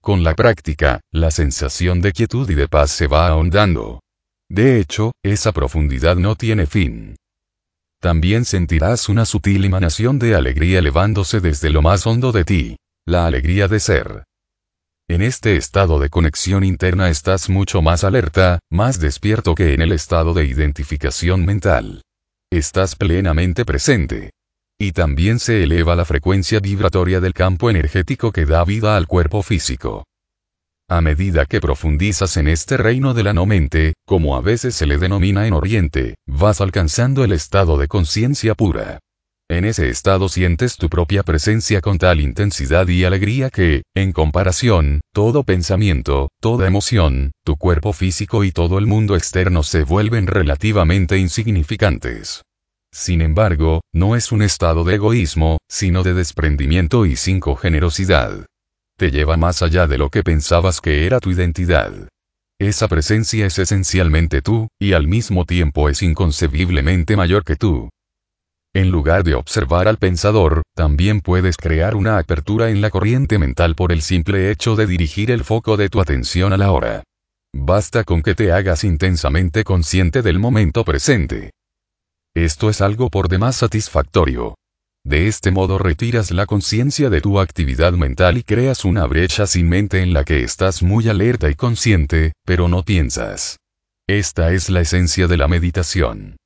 Con 0.00 0.22
la 0.22 0.36
práctica, 0.36 1.00
la 1.10 1.32
sensación 1.32 2.00
de 2.00 2.12
quietud 2.12 2.48
y 2.48 2.54
de 2.54 2.68
paz 2.68 2.92
se 2.92 3.08
va 3.08 3.26
ahondando. 3.26 3.98
De 4.48 4.78
hecho, 4.78 5.10
esa 5.24 5.50
profundidad 5.50 6.14
no 6.14 6.36
tiene 6.36 6.66
fin. 6.66 7.16
También 8.00 8.44
sentirás 8.44 9.08
una 9.08 9.24
sutil 9.24 9.64
emanación 9.64 10.20
de 10.20 10.36
alegría 10.36 10.78
elevándose 10.78 11.40
desde 11.40 11.70
lo 11.70 11.82
más 11.82 12.06
hondo 12.06 12.30
de 12.30 12.44
ti, 12.44 12.76
la 13.04 13.26
alegría 13.26 13.66
de 13.66 13.80
ser. 13.80 14.24
En 15.08 15.22
este 15.22 15.56
estado 15.56 15.98
de 15.98 16.08
conexión 16.08 16.62
interna 16.62 17.10
estás 17.10 17.50
mucho 17.50 17.82
más 17.82 18.04
alerta, 18.04 18.60
más 18.70 19.00
despierto 19.00 19.56
que 19.56 19.74
en 19.74 19.82
el 19.82 19.90
estado 19.90 20.34
de 20.34 20.44
identificación 20.44 21.44
mental. 21.44 22.02
Estás 22.50 22.96
plenamente 22.96 23.64
presente. 23.64 24.30
Y 24.78 24.92
también 24.92 25.38
se 25.38 25.62
eleva 25.62 25.94
la 25.94 26.04
frecuencia 26.04 26.58
vibratoria 26.58 27.20
del 27.20 27.34
campo 27.34 27.70
energético 27.70 28.32
que 28.32 28.46
da 28.46 28.64
vida 28.64 28.96
al 28.96 29.06
cuerpo 29.06 29.42
físico. 29.42 30.04
A 30.88 31.00
medida 31.00 31.46
que 31.46 31.60
profundizas 31.60 32.36
en 32.36 32.48
este 32.48 32.76
reino 32.76 33.14
de 33.14 33.22
la 33.22 33.32
no-mente, 33.32 33.94
como 34.04 34.36
a 34.36 34.40
veces 34.40 34.74
se 34.74 34.86
le 34.86 34.98
denomina 34.98 35.46
en 35.46 35.54
Oriente, 35.54 36.16
vas 36.26 36.60
alcanzando 36.60 37.22
el 37.22 37.32
estado 37.32 37.78
de 37.78 37.86
conciencia 37.86 38.54
pura. 38.56 38.98
En 39.50 39.64
ese 39.64 39.88
estado 39.88 40.28
sientes 40.28 40.76
tu 40.76 40.88
propia 40.88 41.24
presencia 41.24 41.80
con 41.80 41.98
tal 41.98 42.20
intensidad 42.20 42.86
y 42.86 43.02
alegría 43.02 43.50
que, 43.50 43.82
en 43.96 44.12
comparación, 44.12 45.00
todo 45.12 45.42
pensamiento, 45.42 46.28
toda 46.40 46.68
emoción, 46.68 47.32
tu 47.44 47.56
cuerpo 47.56 47.92
físico 47.92 48.44
y 48.44 48.52
todo 48.52 48.78
el 48.78 48.86
mundo 48.86 49.16
externo 49.16 49.64
se 49.64 49.82
vuelven 49.82 50.28
relativamente 50.28 51.18
insignificantes. 51.18 52.42
Sin 52.92 53.22
embargo, 53.22 53.80
no 53.92 54.14
es 54.14 54.30
un 54.30 54.42
estado 54.42 54.84
de 54.84 54.94
egoísmo, 54.94 55.58
sino 55.68 56.04
de 56.04 56.14
desprendimiento 56.14 57.04
y 57.04 57.16
sin 57.16 57.40
generosidad. 57.42 58.46
Te 58.96 59.10
lleva 59.10 59.36
más 59.36 59.62
allá 59.62 59.88
de 59.88 59.98
lo 59.98 60.10
que 60.10 60.22
pensabas 60.22 60.80
que 60.80 61.06
era 61.06 61.18
tu 61.18 61.32
identidad. 61.32 62.08
Esa 62.60 62.86
presencia 62.86 63.46
es 63.46 63.58
esencialmente 63.58 64.42
tú, 64.42 64.68
y 64.78 64.92
al 64.92 65.08
mismo 65.08 65.44
tiempo 65.44 65.88
es 65.88 66.02
inconcebiblemente 66.02 67.16
mayor 67.16 67.42
que 67.42 67.56
tú. 67.56 67.88
En 68.72 68.90
lugar 68.90 69.24
de 69.24 69.34
observar 69.34 69.88
al 69.88 69.96
pensador, 69.96 70.62
también 70.76 71.20
puedes 71.20 71.56
crear 71.56 71.96
una 71.96 72.18
apertura 72.18 72.70
en 72.70 72.80
la 72.80 72.90
corriente 72.90 73.36
mental 73.38 73.74
por 73.74 73.90
el 73.90 74.00
simple 74.00 74.50
hecho 74.50 74.76
de 74.76 74.86
dirigir 74.86 75.32
el 75.32 75.42
foco 75.42 75.76
de 75.76 75.88
tu 75.88 76.00
atención 76.00 76.52
a 76.52 76.56
la 76.56 76.70
hora. 76.70 77.02
Basta 77.52 78.04
con 78.04 78.22
que 78.22 78.36
te 78.36 78.52
hagas 78.52 78.84
intensamente 78.84 79.64
consciente 79.64 80.22
del 80.22 80.38
momento 80.38 80.84
presente. 80.84 81.50
Esto 82.32 82.70
es 82.70 82.80
algo 82.80 83.10
por 83.10 83.28
demás 83.28 83.56
satisfactorio. 83.56 84.54
De 85.04 85.26
este 85.26 85.50
modo 85.50 85.78
retiras 85.78 86.30
la 86.30 86.46
conciencia 86.46 87.10
de 87.10 87.20
tu 87.20 87.40
actividad 87.40 87.94
mental 87.94 88.38
y 88.38 88.44
creas 88.44 88.84
una 88.84 89.04
brecha 89.06 89.48
sin 89.48 89.68
mente 89.68 90.00
en 90.00 90.12
la 90.12 90.24
que 90.24 90.44
estás 90.44 90.80
muy 90.82 91.08
alerta 91.08 91.50
y 91.50 91.54
consciente, 91.54 92.34
pero 92.44 92.68
no 92.68 92.84
piensas. 92.84 93.56
Esta 94.06 94.52
es 94.52 94.70
la 94.70 94.82
esencia 94.82 95.26
de 95.26 95.38
la 95.38 95.48
meditación. 95.48 96.36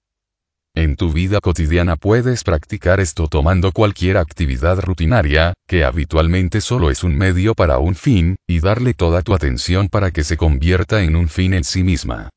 En 0.76 0.97
tu 0.97 1.12
vida 1.12 1.40
cotidiana 1.40 1.95
puedes 1.95 2.43
practicar 2.43 2.99
esto 2.99 3.28
tomando 3.28 3.71
cualquier 3.71 4.16
actividad 4.16 4.81
rutinaria, 4.81 5.54
que 5.69 5.85
habitualmente 5.85 6.61
solo 6.61 6.90
es 6.90 7.04
un 7.04 7.16
medio 7.16 7.54
para 7.54 7.78
un 7.78 7.95
fin, 7.95 8.35
y 8.49 8.59
darle 8.59 8.93
toda 8.93 9.23
tu 9.23 9.35
atención 9.35 9.88
para 9.88 10.11
que 10.11 10.25
se 10.25 10.37
convierta 10.37 11.04
en 11.04 11.14
un 11.14 11.28
fin 11.28 11.54
en 11.54 11.62
sí 11.62 11.85
misma. 11.85 12.28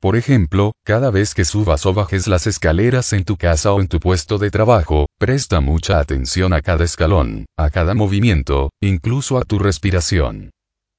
Por 0.00 0.16
ejemplo, 0.16 0.72
cada 0.86 1.10
vez 1.10 1.34
que 1.34 1.44
subas 1.44 1.84
o 1.84 1.92
bajes 1.92 2.26
las 2.26 2.46
escaleras 2.46 3.12
en 3.12 3.24
tu 3.24 3.36
casa 3.36 3.72
o 3.72 3.82
en 3.82 3.88
tu 3.88 4.00
puesto 4.00 4.38
de 4.38 4.50
trabajo, 4.50 5.04
presta 5.18 5.60
mucha 5.60 5.98
atención 5.98 6.54
a 6.54 6.62
cada 6.62 6.84
escalón, 6.84 7.44
a 7.58 7.68
cada 7.68 7.92
movimiento, 7.92 8.70
incluso 8.80 9.36
a 9.36 9.42
tu 9.42 9.58
respiración. 9.58 10.50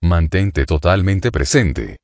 Mantente 0.04 0.68
totalmente 0.68 1.32
presente. 1.32 1.98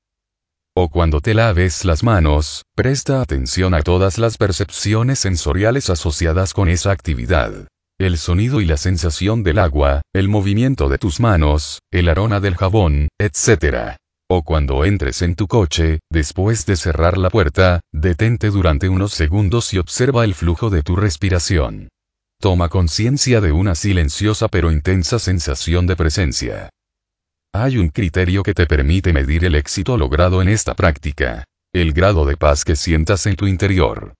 O 0.79 0.89
cuando 0.89 1.21
te 1.21 1.33
laves 1.33 1.85
las 1.85 2.03
manos, 2.03 2.63
presta 2.75 3.19
atención 3.19 3.73
a 3.73 3.81
todas 3.81 4.19
las 4.19 4.37
percepciones 4.37 5.17
sensoriales 5.17 5.89
asociadas 5.89 6.53
con 6.53 6.69
esa 6.69 6.91
actividad. 6.91 7.67
El 7.99 8.19
sonido 8.19 8.61
y 8.61 8.67
la 8.67 8.77
sensación 8.77 9.41
del 9.41 9.57
agua, 9.57 10.03
el 10.13 10.29
movimiento 10.29 10.87
de 10.87 10.99
tus 10.99 11.19
manos, 11.19 11.79
el 11.89 12.09
aroma 12.09 12.41
del 12.41 12.55
jabón, 12.55 13.07
etc. 13.17 13.95
O 14.29 14.43
cuando 14.43 14.85
entres 14.85 15.23
en 15.23 15.33
tu 15.33 15.47
coche, 15.47 15.97
después 16.11 16.67
de 16.67 16.75
cerrar 16.75 17.17
la 17.17 17.31
puerta, 17.31 17.79
detente 17.91 18.51
durante 18.51 18.87
unos 18.87 19.13
segundos 19.13 19.73
y 19.73 19.79
observa 19.79 20.25
el 20.25 20.35
flujo 20.35 20.69
de 20.69 20.83
tu 20.83 20.95
respiración. 20.95 21.89
Toma 22.39 22.69
conciencia 22.69 23.41
de 23.41 23.51
una 23.51 23.73
silenciosa 23.73 24.47
pero 24.47 24.71
intensa 24.71 25.17
sensación 25.17 25.87
de 25.87 25.95
presencia. 25.95 26.69
Hay 27.53 27.77
un 27.77 27.89
criterio 27.89 28.43
que 28.43 28.53
te 28.53 28.67
permite 28.67 29.13
medir 29.13 29.43
el 29.45 29.55
éxito 29.55 29.97
logrado 29.97 30.41
en 30.41 30.49
esta 30.49 30.75
práctica. 30.75 31.43
El 31.73 31.91
grado 31.93 32.25
de 32.25 32.37
paz 32.37 32.63
que 32.63 32.75
sientas 32.75 33.25
en 33.25 33.35
tu 33.35 33.47
interior. 33.47 34.13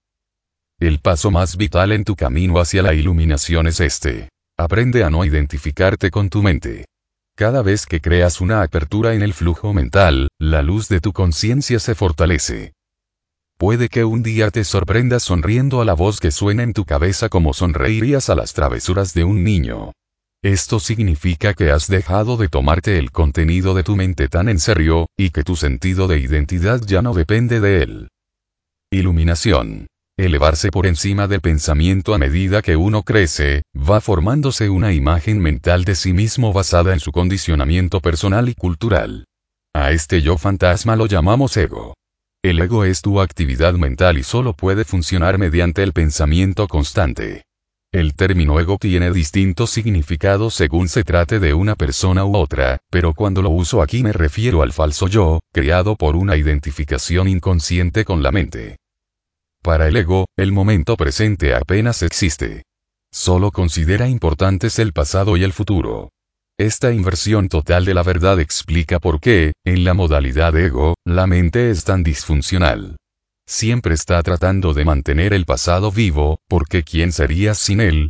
El 0.79 1.00
paso 1.00 1.31
más 1.31 1.55
vital 1.55 1.91
en 1.91 2.03
tu 2.03 2.15
camino 2.15 2.60
hacia 2.60 2.81
la 2.81 2.93
iluminación 2.93 3.67
es 3.67 3.79
este. 3.79 4.29
Aprende 4.57 5.03
a 5.03 5.10
no 5.10 5.24
identificarte 5.24 6.10
con 6.10 6.29
tu 6.29 6.41
mente. 6.41 6.86
Cada 7.36 7.62
vez 7.62 7.86
que 7.86 8.01
creas 8.01 8.41
una 8.41 8.63
apertura 8.63 9.13
en 9.13 9.22
el 9.22 9.34
flujo 9.34 9.72
mental, 9.72 10.29
la 10.39 10.63
luz 10.63 10.89
de 10.89 11.00
tu 11.00 11.13
conciencia 11.13 11.79
se 11.79 11.93
fortalece. 11.93 12.74
Puede 13.60 13.89
que 13.89 14.03
un 14.03 14.24
día 14.24 14.50
te 14.50 14.63
sorprendas 14.63 15.24
sonriendo 15.24 15.81
a 15.81 15.86
la 15.86 15.93
voz 15.93 16.19
que 16.19 16.31
suena 16.31 16.63
en 16.63 16.74
tu 16.74 16.86
cabeza 16.86 17.29
como 17.29 17.53
sonreirías 17.53 18.29
a 18.29 18.36
las 18.36 18.53
travesuras 18.53 19.13
de 19.13 19.24
un 19.24 19.43
niño. 19.43 19.91
Esto 20.44 20.79
significa 20.79 21.53
que 21.53 21.72
has 21.72 21.88
dejado 21.88 22.38
de 22.38 22.48
tomarte 22.48 23.00
el 23.00 23.12
contenido 23.12 23.74
de 23.74 23.84
tu 23.84 23.96
mente 23.96 24.27
tan 24.27 24.50
en 24.50 24.60
serio, 24.60 25.08
y 25.17 25.32
que 25.32 25.44
tu 25.44 25.56
sentido 25.56 26.08
de 26.08 26.20
identidad 26.20 26.82
ya 26.86 27.01
no 27.01 27.13
depende 27.13 27.60
de 27.60 27.82
él. 27.82 28.10
Iluminación. 28.91 29.88
Elevarse 30.15 30.70
por 30.70 30.88
encima 30.88 31.27
del 31.27 31.41
pensamiento 31.41 32.13
a 32.13 32.17
medida 32.17 32.62
que 32.62 32.75
uno 32.75 33.03
crece, 33.03 33.63
va 33.75 34.00
formándose 34.00 34.70
una 34.70 34.94
imagen 34.94 35.39
mental 35.39 35.86
de 35.86 35.96
sí 35.96 36.13
mismo 36.13 36.53
basada 36.53 36.94
en 36.94 37.00
su 37.00 37.12
condicionamiento 37.12 38.00
personal 38.00 38.50
y 38.50 38.56
cultural. 38.56 39.25
A 39.75 39.91
este 39.91 40.22
yo 40.22 40.38
fantasma 40.38 40.96
lo 40.96 41.06
llamamos 41.06 41.56
ego. 41.58 41.96
El 42.44 42.60
ego 42.60 42.84
es 42.84 43.01
tu 43.01 43.22
actividad 43.22 43.74
mental 43.74 44.17
y 44.17 44.24
solo 44.24 44.53
puede 44.53 44.86
funcionar 44.86 45.38
mediante 45.38 45.84
el 45.84 45.94
pensamiento 45.94 46.67
constante. 46.67 47.47
El 47.94 48.15
término 48.15 48.60
ego 48.60 48.77
tiene 48.77 49.12
distintos 49.12 49.70
significados 49.70 50.53
según 50.53 50.89
se 50.89 51.03
trate 51.03 51.39
de 51.39 51.53
una 51.53 51.75
persona 51.75 52.25
u 52.25 52.36
otra, 52.36 52.79
pero 52.89 53.13
cuando 53.13 53.41
lo 53.41 53.50
uso 53.50 53.82
aquí 53.82 54.03
me 54.03 54.12
refiero 54.12 54.62
al 54.62 54.74
falso 54.74 55.08
yo, 55.08 55.39
creado 55.53 55.96
por 55.96 56.17
una 56.17 56.36
identificación 56.36 57.29
inconsciente 57.29 58.03
con 58.03 58.22
la 58.22 58.32
mente. 58.32 58.77
Para 59.63 59.88
el 59.88 59.96
ego, 59.96 60.27
el 60.38 60.51
momento 60.51 60.98
presente 60.98 61.56
apenas 61.56 62.03
existe. 62.03 62.63
Solo 63.12 63.51
considera 63.51 64.08
importantes 64.10 64.79
el 64.79 64.91
pasado 64.91 65.38
y 65.38 65.44
el 65.44 65.53
futuro. 65.53 66.10
Esta 66.60 66.91
inversión 66.91 67.50
total 67.50 67.86
de 67.86 67.94
la 67.94 68.03
verdad 68.03 68.39
explica 68.39 69.00
por 69.00 69.22
qué, 69.22 69.53
en 69.63 69.84
la 69.84 69.94
modalidad 69.94 70.56
ego, 70.58 70.96
la 71.06 71.25
mente 71.25 71.70
es 71.70 71.86
tan 71.86 72.03
disfuncional. 72.03 72.98
Siempre 73.50 73.94
está 73.94 74.22
tratando 74.24 74.74
de 74.74 74.84
mantener 74.84 75.34
el 75.34 75.46
pasado 75.46 75.89
vivo, 75.89 76.42
porque 76.50 76.84
¿quién 76.84 77.13
sería 77.13 77.54
sin 77.56 77.80
él? 77.80 78.10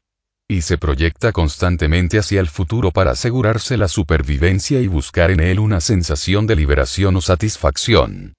Y 0.50 0.62
se 0.62 0.79
proyecta 0.79 1.32
constantemente 1.32 2.17
hacia 2.17 2.39
el 2.39 2.48
futuro 2.48 2.89
para 2.89 3.12
asegurarse 3.12 3.77
la 3.77 3.88
supervivencia 3.88 4.82
y 4.82 4.88
buscar 4.88 5.29
en 5.29 5.39
él 5.39 5.60
una 5.60 5.79
sensación 5.79 6.48
de 6.48 6.56
liberación 6.56 7.15
o 7.17 7.22
satisfacción. 7.22 8.34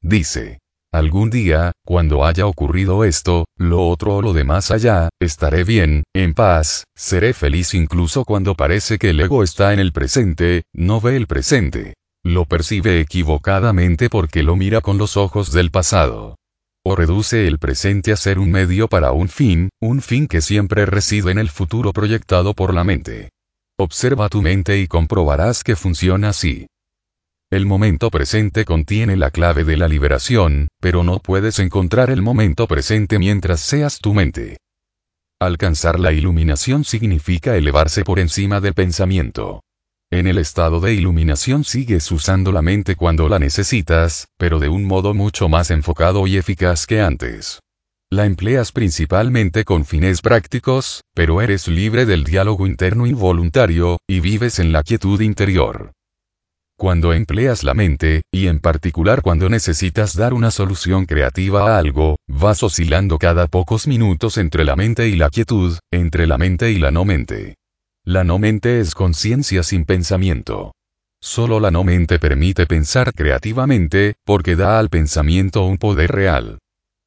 Dice. 0.00 0.60
Algún 0.92 1.28
día, 1.28 1.72
cuando 1.84 2.24
haya 2.24 2.46
ocurrido 2.46 3.02
esto, 3.02 3.46
lo 3.58 3.88
otro 3.88 4.18
o 4.18 4.22
lo 4.22 4.32
de 4.32 4.44
más 4.44 4.70
allá, 4.70 5.08
estaré 5.20 5.64
bien, 5.64 6.04
en 6.14 6.34
paz, 6.34 6.84
seré 6.94 7.32
feliz 7.32 7.74
incluso 7.74 8.24
cuando 8.24 8.54
parece 8.54 8.96
que 8.96 9.10
el 9.10 9.18
ego 9.18 9.42
está 9.42 9.72
en 9.72 9.80
el 9.80 9.90
presente, 9.90 10.62
no 10.72 11.00
ve 11.00 11.16
el 11.16 11.26
presente. 11.26 11.94
Lo 12.22 12.44
percibe 12.44 13.00
equivocadamente 13.00 14.08
porque 14.08 14.44
lo 14.44 14.54
mira 14.54 14.80
con 14.82 14.98
los 14.98 15.16
ojos 15.16 15.50
del 15.50 15.72
pasado 15.72 16.36
o 16.86 16.94
reduce 16.94 17.46
el 17.46 17.58
presente 17.58 18.12
a 18.12 18.16
ser 18.16 18.38
un 18.38 18.50
medio 18.50 18.88
para 18.88 19.12
un 19.12 19.28
fin, 19.28 19.70
un 19.80 20.02
fin 20.02 20.28
que 20.28 20.42
siempre 20.42 20.84
reside 20.84 21.30
en 21.30 21.38
el 21.38 21.48
futuro 21.48 21.92
proyectado 21.92 22.52
por 22.52 22.74
la 22.74 22.84
mente. 22.84 23.30
Observa 23.78 24.28
tu 24.28 24.42
mente 24.42 24.78
y 24.78 24.86
comprobarás 24.86 25.64
que 25.64 25.76
funciona 25.76 26.28
así. 26.28 26.66
El 27.50 27.66
momento 27.66 28.10
presente 28.10 28.64
contiene 28.64 29.16
la 29.16 29.30
clave 29.30 29.64
de 29.64 29.76
la 29.76 29.88
liberación, 29.88 30.68
pero 30.80 31.02
no 31.04 31.20
puedes 31.20 31.58
encontrar 31.58 32.10
el 32.10 32.20
momento 32.20 32.66
presente 32.66 33.18
mientras 33.18 33.60
seas 33.60 34.00
tu 34.00 34.12
mente. 34.12 34.58
Alcanzar 35.40 35.98
la 35.98 36.12
iluminación 36.12 36.84
significa 36.84 37.56
elevarse 37.56 38.04
por 38.04 38.18
encima 38.18 38.60
del 38.60 38.74
pensamiento. 38.74 39.62
En 40.14 40.28
el 40.28 40.38
estado 40.38 40.78
de 40.78 40.94
iluminación 40.94 41.64
sigues 41.64 42.08
usando 42.12 42.52
la 42.52 42.62
mente 42.62 42.94
cuando 42.94 43.28
la 43.28 43.40
necesitas, 43.40 44.28
pero 44.38 44.60
de 44.60 44.68
un 44.68 44.84
modo 44.84 45.12
mucho 45.12 45.48
más 45.48 45.72
enfocado 45.72 46.28
y 46.28 46.36
eficaz 46.36 46.86
que 46.86 47.00
antes. 47.00 47.58
La 48.12 48.24
empleas 48.24 48.70
principalmente 48.70 49.64
con 49.64 49.84
fines 49.84 50.22
prácticos, 50.22 51.02
pero 51.16 51.42
eres 51.42 51.66
libre 51.66 52.06
del 52.06 52.22
diálogo 52.22 52.68
interno 52.68 53.08
involuntario, 53.08 53.98
y 54.06 54.20
vives 54.20 54.60
en 54.60 54.70
la 54.70 54.84
quietud 54.84 55.20
interior. 55.20 55.90
Cuando 56.78 57.12
empleas 57.12 57.64
la 57.64 57.74
mente, 57.74 58.22
y 58.32 58.46
en 58.46 58.60
particular 58.60 59.20
cuando 59.20 59.48
necesitas 59.48 60.14
dar 60.14 60.32
una 60.32 60.52
solución 60.52 61.06
creativa 61.06 61.74
a 61.74 61.78
algo, 61.78 62.18
vas 62.28 62.62
oscilando 62.62 63.18
cada 63.18 63.48
pocos 63.48 63.88
minutos 63.88 64.38
entre 64.38 64.64
la 64.64 64.76
mente 64.76 65.08
y 65.08 65.16
la 65.16 65.28
quietud, 65.28 65.76
entre 65.90 66.28
la 66.28 66.38
mente 66.38 66.70
y 66.70 66.78
la 66.78 66.92
no 66.92 67.04
mente. 67.04 67.56
La 68.06 68.22
no 68.22 68.38
mente 68.38 68.80
es 68.80 68.94
conciencia 68.94 69.62
sin 69.62 69.86
pensamiento. 69.86 70.74
Solo 71.22 71.58
la 71.58 71.70
no 71.70 71.84
mente 71.84 72.18
permite 72.18 72.66
pensar 72.66 73.14
creativamente, 73.14 74.16
porque 74.26 74.56
da 74.56 74.78
al 74.78 74.90
pensamiento 74.90 75.64
un 75.64 75.78
poder 75.78 76.12
real. 76.12 76.58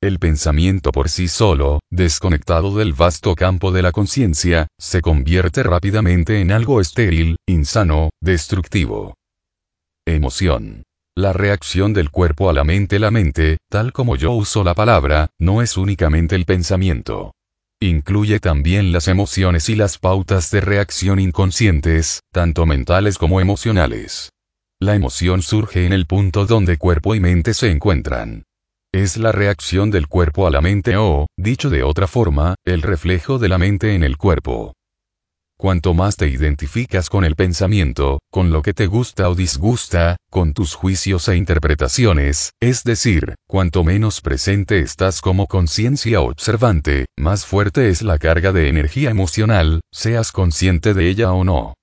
El 0.01 0.17
pensamiento 0.17 0.91
por 0.91 1.09
sí 1.09 1.27
solo, 1.27 1.81
desconectado 1.91 2.75
del 2.75 2.93
vasto 2.93 3.35
campo 3.35 3.71
de 3.71 3.83
la 3.83 3.91
conciencia, 3.91 4.65
se 4.79 5.01
convierte 5.01 5.61
rápidamente 5.61 6.41
en 6.41 6.51
algo 6.51 6.81
estéril, 6.81 7.35
insano, 7.47 8.09
destructivo. 8.19 9.13
Emoción. 10.03 10.81
La 11.15 11.31
reacción 11.31 11.93
del 11.93 12.09
cuerpo 12.09 12.49
a 12.49 12.53
la 12.53 12.63
mente. 12.63 12.97
La 12.97 13.11
mente, 13.11 13.57
tal 13.69 13.93
como 13.93 14.15
yo 14.15 14.31
uso 14.31 14.63
la 14.63 14.73
palabra, 14.73 15.29
no 15.39 15.61
es 15.61 15.77
únicamente 15.77 16.35
el 16.35 16.45
pensamiento. 16.45 17.33
Incluye 17.79 18.39
también 18.39 18.91
las 18.91 19.07
emociones 19.07 19.69
y 19.69 19.75
las 19.75 19.99
pautas 19.99 20.49
de 20.49 20.61
reacción 20.61 21.19
inconscientes, 21.19 22.21
tanto 22.33 22.65
mentales 22.65 23.19
como 23.19 23.39
emocionales. 23.39 24.31
La 24.79 24.95
emoción 24.95 25.43
surge 25.43 25.85
en 25.85 25.93
el 25.93 26.07
punto 26.07 26.47
donde 26.47 26.77
cuerpo 26.77 27.13
y 27.13 27.19
mente 27.19 27.53
se 27.53 27.69
encuentran. 27.69 28.45
Es 28.93 29.17
la 29.17 29.31
reacción 29.31 29.91
del 29.91 30.07
cuerpo 30.07 30.47
a 30.47 30.51
la 30.51 30.61
mente 30.61 30.97
o, 30.97 31.27
dicho 31.37 31.69
de 31.69 31.83
otra 31.83 32.07
forma, 32.07 32.55
el 32.65 32.81
reflejo 32.81 33.37
de 33.37 33.49
la 33.49 33.57
mente 33.57 33.93
en 33.93 34.03
el 34.03 34.17
cuerpo. 34.17 34.73
Cuanto 35.59 35.95
más 35.95 36.17
te 36.17 36.27
identificas 36.27 37.09
con 37.09 37.23
el 37.23 37.35
pensamiento, 37.35 38.19
con 38.31 38.51
lo 38.51 38.61
que 38.61 38.75
te 38.75 38.85
gusta 38.85 39.27
o 39.27 39.33
disgusta, 39.33 40.15
con 40.29 40.53
tus 40.53 40.75
juicios 40.75 41.27
e 41.29 41.35
interpretaciones, 41.35 42.51
es 42.61 42.83
decir, 42.83 43.33
cuanto 43.47 43.83
menos 43.83 44.21
presente 44.21 44.79
estás 44.81 45.19
como 45.19 45.47
conciencia 45.47 46.21
observante, 46.21 47.07
más 47.17 47.47
fuerte 47.47 47.89
es 47.89 48.03
la 48.03 48.19
carga 48.19 48.51
de 48.51 48.69
energía 48.69 49.09
emocional, 49.09 49.81
seas 49.91 50.31
consciente 50.31 50.93
de 50.93 51.09
ella 51.09 51.33
o 51.33 51.43
no. 51.43 51.73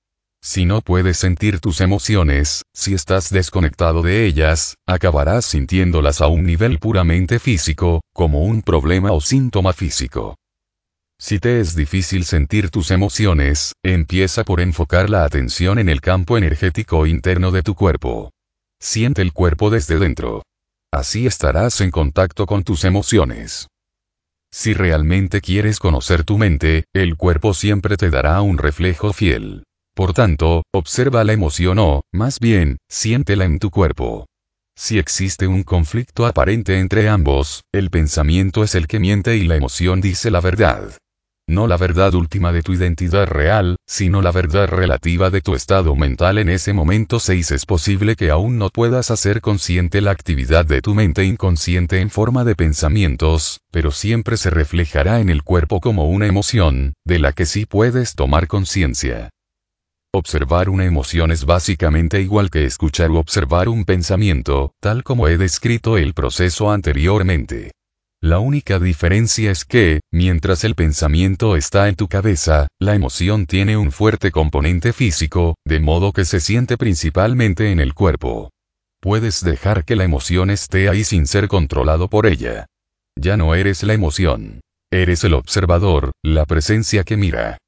Si 0.41 0.63
no 0.63 0.79
puedes 0.79 1.17
sentir 1.17 1.59
tus 1.59 1.81
emociones, 1.81 2.61
si 2.73 2.93
estás 2.93 3.29
desconectado 3.29 4.03
de 4.03 4.25
ellas, 4.25 4.75
acabarás 4.87 5.43
sintiéndolas 5.43 6.21
a 6.21 6.27
un 6.27 6.45
nivel 6.45 6.79
puramente 6.79 7.39
físico, 7.39 8.01
como 8.13 8.43
un 8.43 8.61
problema 8.61 9.11
o 9.11 9.19
síntoma 9.19 9.73
físico. 9.73 10.37
Si 11.17 11.39
te 11.39 11.61
es 11.61 11.75
difícil 11.75 12.25
sentir 12.25 12.69
tus 12.69 12.91
emociones, 12.91 13.73
empieza 13.83 14.43
por 14.43 14.59
enfocar 14.59 15.09
la 15.09 15.23
atención 15.23 15.79
en 15.79 15.87
el 15.87 16.01
campo 16.01 16.37
energético 16.37 17.05
interno 17.07 17.51
de 17.51 17.63
tu 17.63 17.73
cuerpo. 17.73 18.31
Siente 18.81 19.21
el 19.21 19.31
cuerpo 19.31 19.69
desde 19.69 19.97
dentro. 19.97 20.43
Así 20.93 21.25
estarás 21.25 21.79
en 21.81 21.91
contacto 21.91 22.45
con 22.45 22.63
tus 22.63 22.83
emociones. 22.83 23.67
Si 24.51 24.73
realmente 24.73 25.41
quieres 25.41 25.79
conocer 25.79 26.23
tu 26.23 26.37
mente, 26.37 26.85
el 26.93 27.15
cuerpo 27.15 27.53
siempre 27.53 27.97
te 27.97 28.09
dará 28.09 28.41
un 28.41 28.57
reflejo 28.57 29.11
fiel. 29.11 29.63
Por 29.95 30.13
tanto, 30.13 30.63
observa 30.73 31.23
la 31.23 31.33
emoción 31.33 31.79
o, 31.79 32.01
más 32.13 32.39
bien, 32.39 32.77
siéntela 32.89 33.45
en 33.45 33.59
tu 33.59 33.71
cuerpo. 33.71 34.25
Si 34.77 34.99
existe 34.99 35.47
un 35.47 35.63
conflicto 35.63 36.25
aparente 36.25 36.79
entre 36.79 37.07
ambos, 37.07 37.63
el 37.73 37.89
pensamiento 37.89 38.63
es 38.63 38.75
el 38.75 38.87
que 38.87 38.99
miente 38.99 39.37
y 39.37 39.45
la 39.45 39.55
emoción 39.55 40.01
dice 40.01 40.29
la 40.29 40.41
verdad. 40.41 40.97
No 41.47 41.67
la 41.67 41.77
verdad 41.77 42.15
última 42.15 42.51
de 42.51 42.63
tu 42.63 42.73
identidad 42.73 43.27
real, 43.27 43.75
sino 43.85 44.23
la 44.23 44.31
verdad 44.31 44.67
relativa 44.67 45.29
de 45.29 45.41
tu 45.41 45.53
estado 45.53 45.95
mental 45.95 46.39
en 46.39 46.49
ese 46.49 46.73
momento 46.73 47.19
6 47.19 47.51
es 47.51 47.67
posible 47.67 48.15
que 48.15 48.31
aún 48.31 48.57
no 48.57 48.69
puedas 48.69 49.11
hacer 49.11 49.41
consciente 49.41 50.01
la 50.01 50.09
actividad 50.09 50.65
de 50.65 50.81
tu 50.81 50.95
mente 50.95 51.23
inconsciente 51.23 51.99
en 51.99 52.09
forma 52.09 52.45
de 52.45 52.55
pensamientos, 52.55 53.61
pero 53.71 53.91
siempre 53.91 54.37
se 54.37 54.49
reflejará 54.49 55.19
en 55.19 55.29
el 55.29 55.43
cuerpo 55.43 55.81
como 55.81 56.09
una 56.09 56.25
emoción, 56.25 56.93
de 57.05 57.19
la 57.19 57.31
que 57.31 57.45
sí 57.45 57.67
puedes 57.67 58.15
tomar 58.15 58.47
conciencia. 58.47 59.29
Observar 60.15 60.67
una 60.69 60.85
emoción 60.85 61.31
es 61.31 61.45
básicamente 61.45 62.21
igual 62.21 62.49
que 62.49 62.65
escuchar 62.65 63.11
o 63.11 63.19
observar 63.19 63.69
un 63.69 63.85
pensamiento, 63.85 64.73
tal 64.79 65.03
como 65.03 65.27
he 65.27 65.37
descrito 65.37 65.97
el 65.97 66.15
proceso 66.15 66.71
anteriormente. 66.71 67.71
La 68.25 68.39
única 68.39 68.79
diferencia 68.79 69.51
es 69.51 69.65
que, 69.65 69.99
mientras 70.11 70.63
el 70.63 70.73
pensamiento 70.73 71.55
está 71.55 71.89
en 71.89 71.95
tu 71.95 72.07
cabeza, 72.07 72.67
la 72.79 72.95
emoción 72.95 73.45
tiene 73.45 73.77
un 73.77 73.91
fuerte 73.91 74.31
componente 74.31 74.93
físico, 74.93 75.53
de 75.63 75.79
modo 75.79 76.11
que 76.11 76.25
se 76.25 76.39
siente 76.39 76.75
principalmente 76.75 77.71
en 77.71 77.79
el 77.79 77.93
cuerpo. 77.93 78.49
Puedes 78.99 79.43
dejar 79.43 79.85
que 79.85 79.95
la 79.95 80.05
emoción 80.05 80.49
esté 80.49 80.89
ahí 80.89 81.03
sin 81.03 81.27
ser 81.27 81.47
controlado 81.47 82.09
por 82.09 82.25
ella. 82.25 82.65
Ya 83.15 83.37
no 83.37 83.53
eres 83.53 83.83
la 83.83 83.93
emoción. 83.93 84.59
Eres 84.91 85.23
el 85.23 85.35
observador, 85.35 86.09
la 86.23 86.45
presencia 86.45 87.03
que 87.03 87.17
mira. 87.17 87.59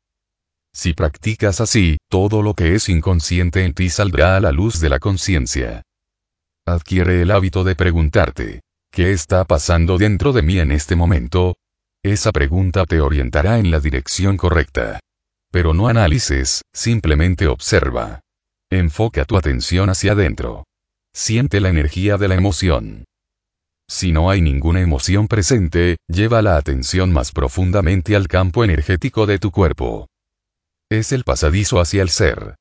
Si 0.74 0.94
practicas 0.94 1.62
así, 1.62 1.98
todo 2.10 2.42
lo 2.42 2.56
que 2.56 2.74
es 2.74 2.90
inconsciente 2.90 3.64
en 3.64 3.76
ti 3.76 3.92
saldrá 3.92 4.38
a 4.38 4.40
la 4.40 4.52
luz 4.52 4.80
de 4.80 4.90
la 4.90 4.98
conciencia. 4.98 5.84
Adquiere 6.66 7.22
el 7.22 7.30
hábito 7.30 7.64
de 7.64 7.76
preguntarte, 7.76 8.62
¿Qué 8.98 9.12
está 9.12 9.46
pasando 9.46 10.00
dentro 10.00 10.34
de 10.34 10.42
mí 10.42 10.58
en 10.58 10.72
este 10.72 10.96
momento? 10.96 11.58
Esa 12.04 12.32
pregunta 12.32 12.84
te 12.88 13.00
orientará 13.00 13.60
en 13.60 13.70
la 13.70 13.80
dirección 13.80 14.38
correcta. 14.38 15.00
Pero 15.52 15.76
no 15.76 15.88
analices, 15.88 16.64
simplemente 16.74 17.46
observa. 17.46 18.22
Enfoca 18.72 19.24
tu 19.26 19.38
atención 19.38 19.92
hacia 19.92 20.14
adentro. 20.14 20.64
Siente 21.14 21.62
la 21.62 21.70
energía 21.70 22.18
de 22.18 22.28
la 22.28 22.34
emoción. 22.34 23.04
Si 23.88 24.12
no 24.12 24.32
hay 24.32 24.42
ninguna 24.42 24.82
emoción 24.82 25.28
presente, 25.28 25.98
lleva 26.08 26.42
la 26.42 26.58
atención 26.58 27.14
más 27.14 27.32
profundamente 27.32 28.16
al 28.16 28.28
campo 28.28 28.64
energético 28.64 29.28
de 29.28 29.38
tu 29.38 29.52
cuerpo. 29.52 30.08
Es 30.90 31.12
el 31.12 31.24
pasadizo 31.24 31.80
hacia 31.80 32.02
el 32.02 32.10
ser. 32.10 32.56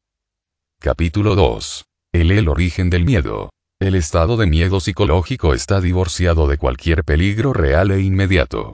Capítulo 0.81 1.35
2. 1.35 1.87
El 2.13 2.31
el 2.31 2.49
origen 2.49 2.91
del 2.91 3.07
miedo. 3.07 3.49
El 3.79 3.95
estado 3.95 4.39
de 4.39 4.47
miedo 4.47 4.81
psicológico 4.81 5.53
está 5.53 5.83
divorciado 5.83 6.47
de 6.47 6.57
cualquier 6.57 7.05
peligro 7.05 7.53
real 7.53 7.91
e 7.91 8.01
inmediato. 8.01 8.73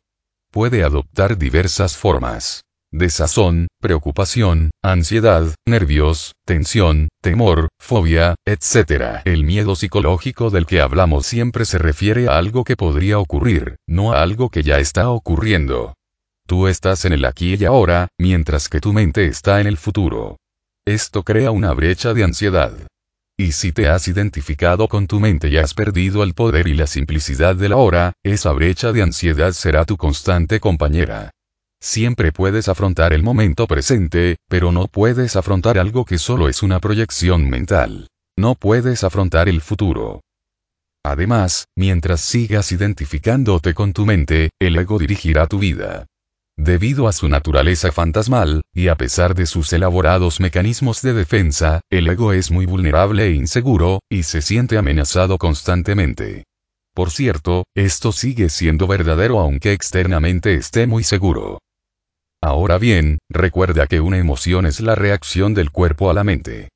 Puede 0.53 0.85
adoptar 0.85 1.39
diversas 1.39 1.97
formas. 1.97 2.63
Desazón, 2.93 3.67
preocupación, 3.81 4.71
ansiedad, 4.81 5.57
nervios, 5.67 6.35
tensión, 6.47 7.09
temor, 7.21 7.67
fobia, 7.81 8.37
etc. 8.47 9.23
El 9.25 9.43
miedo 9.43 9.75
psicológico 9.75 10.51
del 10.51 10.67
que 10.67 10.81
hablamos 10.81 11.27
siempre 11.27 11.65
se 11.65 11.79
refiere 11.79 12.29
a 12.29 12.39
algo 12.39 12.63
que 12.63 12.77
podría 12.77 13.19
ocurrir, 13.19 13.75
no 13.89 14.13
a 14.13 14.23
algo 14.23 14.51
que 14.51 14.63
ya 14.63 14.79
está 14.79 15.11
ocurriendo. 15.11 15.95
Tú 16.47 16.69
estás 16.69 17.07
en 17.07 17.13
el 17.13 17.25
aquí 17.25 17.57
y 17.59 17.65
ahora, 17.65 18.07
mientras 18.21 18.69
que 18.69 18.79
tu 18.79 18.93
mente 18.93 19.27
está 19.27 19.61
en 19.61 19.67
el 19.67 19.79
futuro. 19.79 20.37
Esto 20.87 21.25
crea 21.25 21.51
una 21.51 21.73
brecha 21.73 22.15
de 22.15 22.23
ansiedad. 22.23 22.73
Y 23.39 23.53
si 23.53 23.73
te 23.73 23.89
has 23.89 24.09
identificado 24.09 24.89
con 24.89 25.07
tu 25.07 25.19
mente 25.19 25.49
y 25.49 25.57
has 25.57 25.75
perdido 25.75 26.23
el 26.23 26.35
poder 26.35 26.69
y 26.69 26.75
la 26.75 26.87
simplicidad 26.87 27.57
de 27.57 27.69
la 27.69 27.77
hora, 27.77 28.13
esa 28.23 28.53
brecha 28.53 28.93
de 28.93 29.03
ansiedad 29.03 29.53
será 29.53 29.85
tu 29.85 29.97
constante 29.97 30.61
compañera. 30.61 31.31
Siempre 31.81 32.31
puedes 32.31 32.69
afrontar 32.69 33.13
el 33.13 33.23
momento 33.23 33.67
presente, 33.67 34.37
pero 34.49 34.71
no 34.71 34.87
puedes 34.87 35.35
afrontar 35.35 35.79
algo 35.79 36.05
que 36.05 36.19
solo 36.19 36.49
es 36.49 36.63
una 36.63 36.79
proyección 36.79 37.51
mental. 37.51 38.09
No 38.39 38.55
puedes 38.55 39.03
afrontar 39.03 39.49
el 39.49 39.61
futuro. 39.61 40.21
Además, 41.05 41.67
mientras 41.77 42.21
sigas 42.21 42.71
identificándote 42.71 43.75
con 43.75 43.93
tu 43.93 44.07
mente, 44.07 44.51
el 44.61 44.79
ego 44.79 44.99
dirigirá 44.99 45.49
tu 45.49 45.59
vida. 45.59 46.07
Debido 46.57 47.09
a 47.09 47.13
su 47.13 47.29
naturaleza 47.29 47.93
fantasmal, 47.93 48.63
y 48.75 48.89
a 48.89 48.97
pesar 48.97 49.35
de 49.35 49.47
sus 49.47 49.73
elaborados 49.73 50.39
mecanismos 50.39 51.01
de 51.03 51.15
defensa, 51.15 51.81
el 51.91 52.09
ego 52.09 52.33
es 52.33 52.51
muy 52.51 52.67
vulnerable 52.67 53.27
e 53.27 53.33
inseguro, 53.33 54.01
y 54.11 54.25
se 54.25 54.43
siente 54.43 54.77
amenazado 54.77 55.39
constantemente. 55.39 56.45
Por 56.95 57.11
cierto, 57.11 57.65
esto 57.75 58.13
sigue 58.13 58.51
siendo 58.51 58.87
verdadero 58.87 59.41
aunque 59.41 59.73
externamente 59.73 60.55
esté 60.55 60.87
muy 60.87 61.05
seguro. 61.05 61.59
Ahora 62.43 62.77
bien, 62.77 63.19
recuerda 63.31 63.87
que 63.87 64.01
una 64.01 64.19
emoción 64.19 64.67
es 64.67 64.81
la 64.81 64.95
reacción 64.95 65.55
del 65.55 65.71
cuerpo 65.71 66.11
a 66.11 66.15
la 66.15 66.25
mente. 66.25 66.69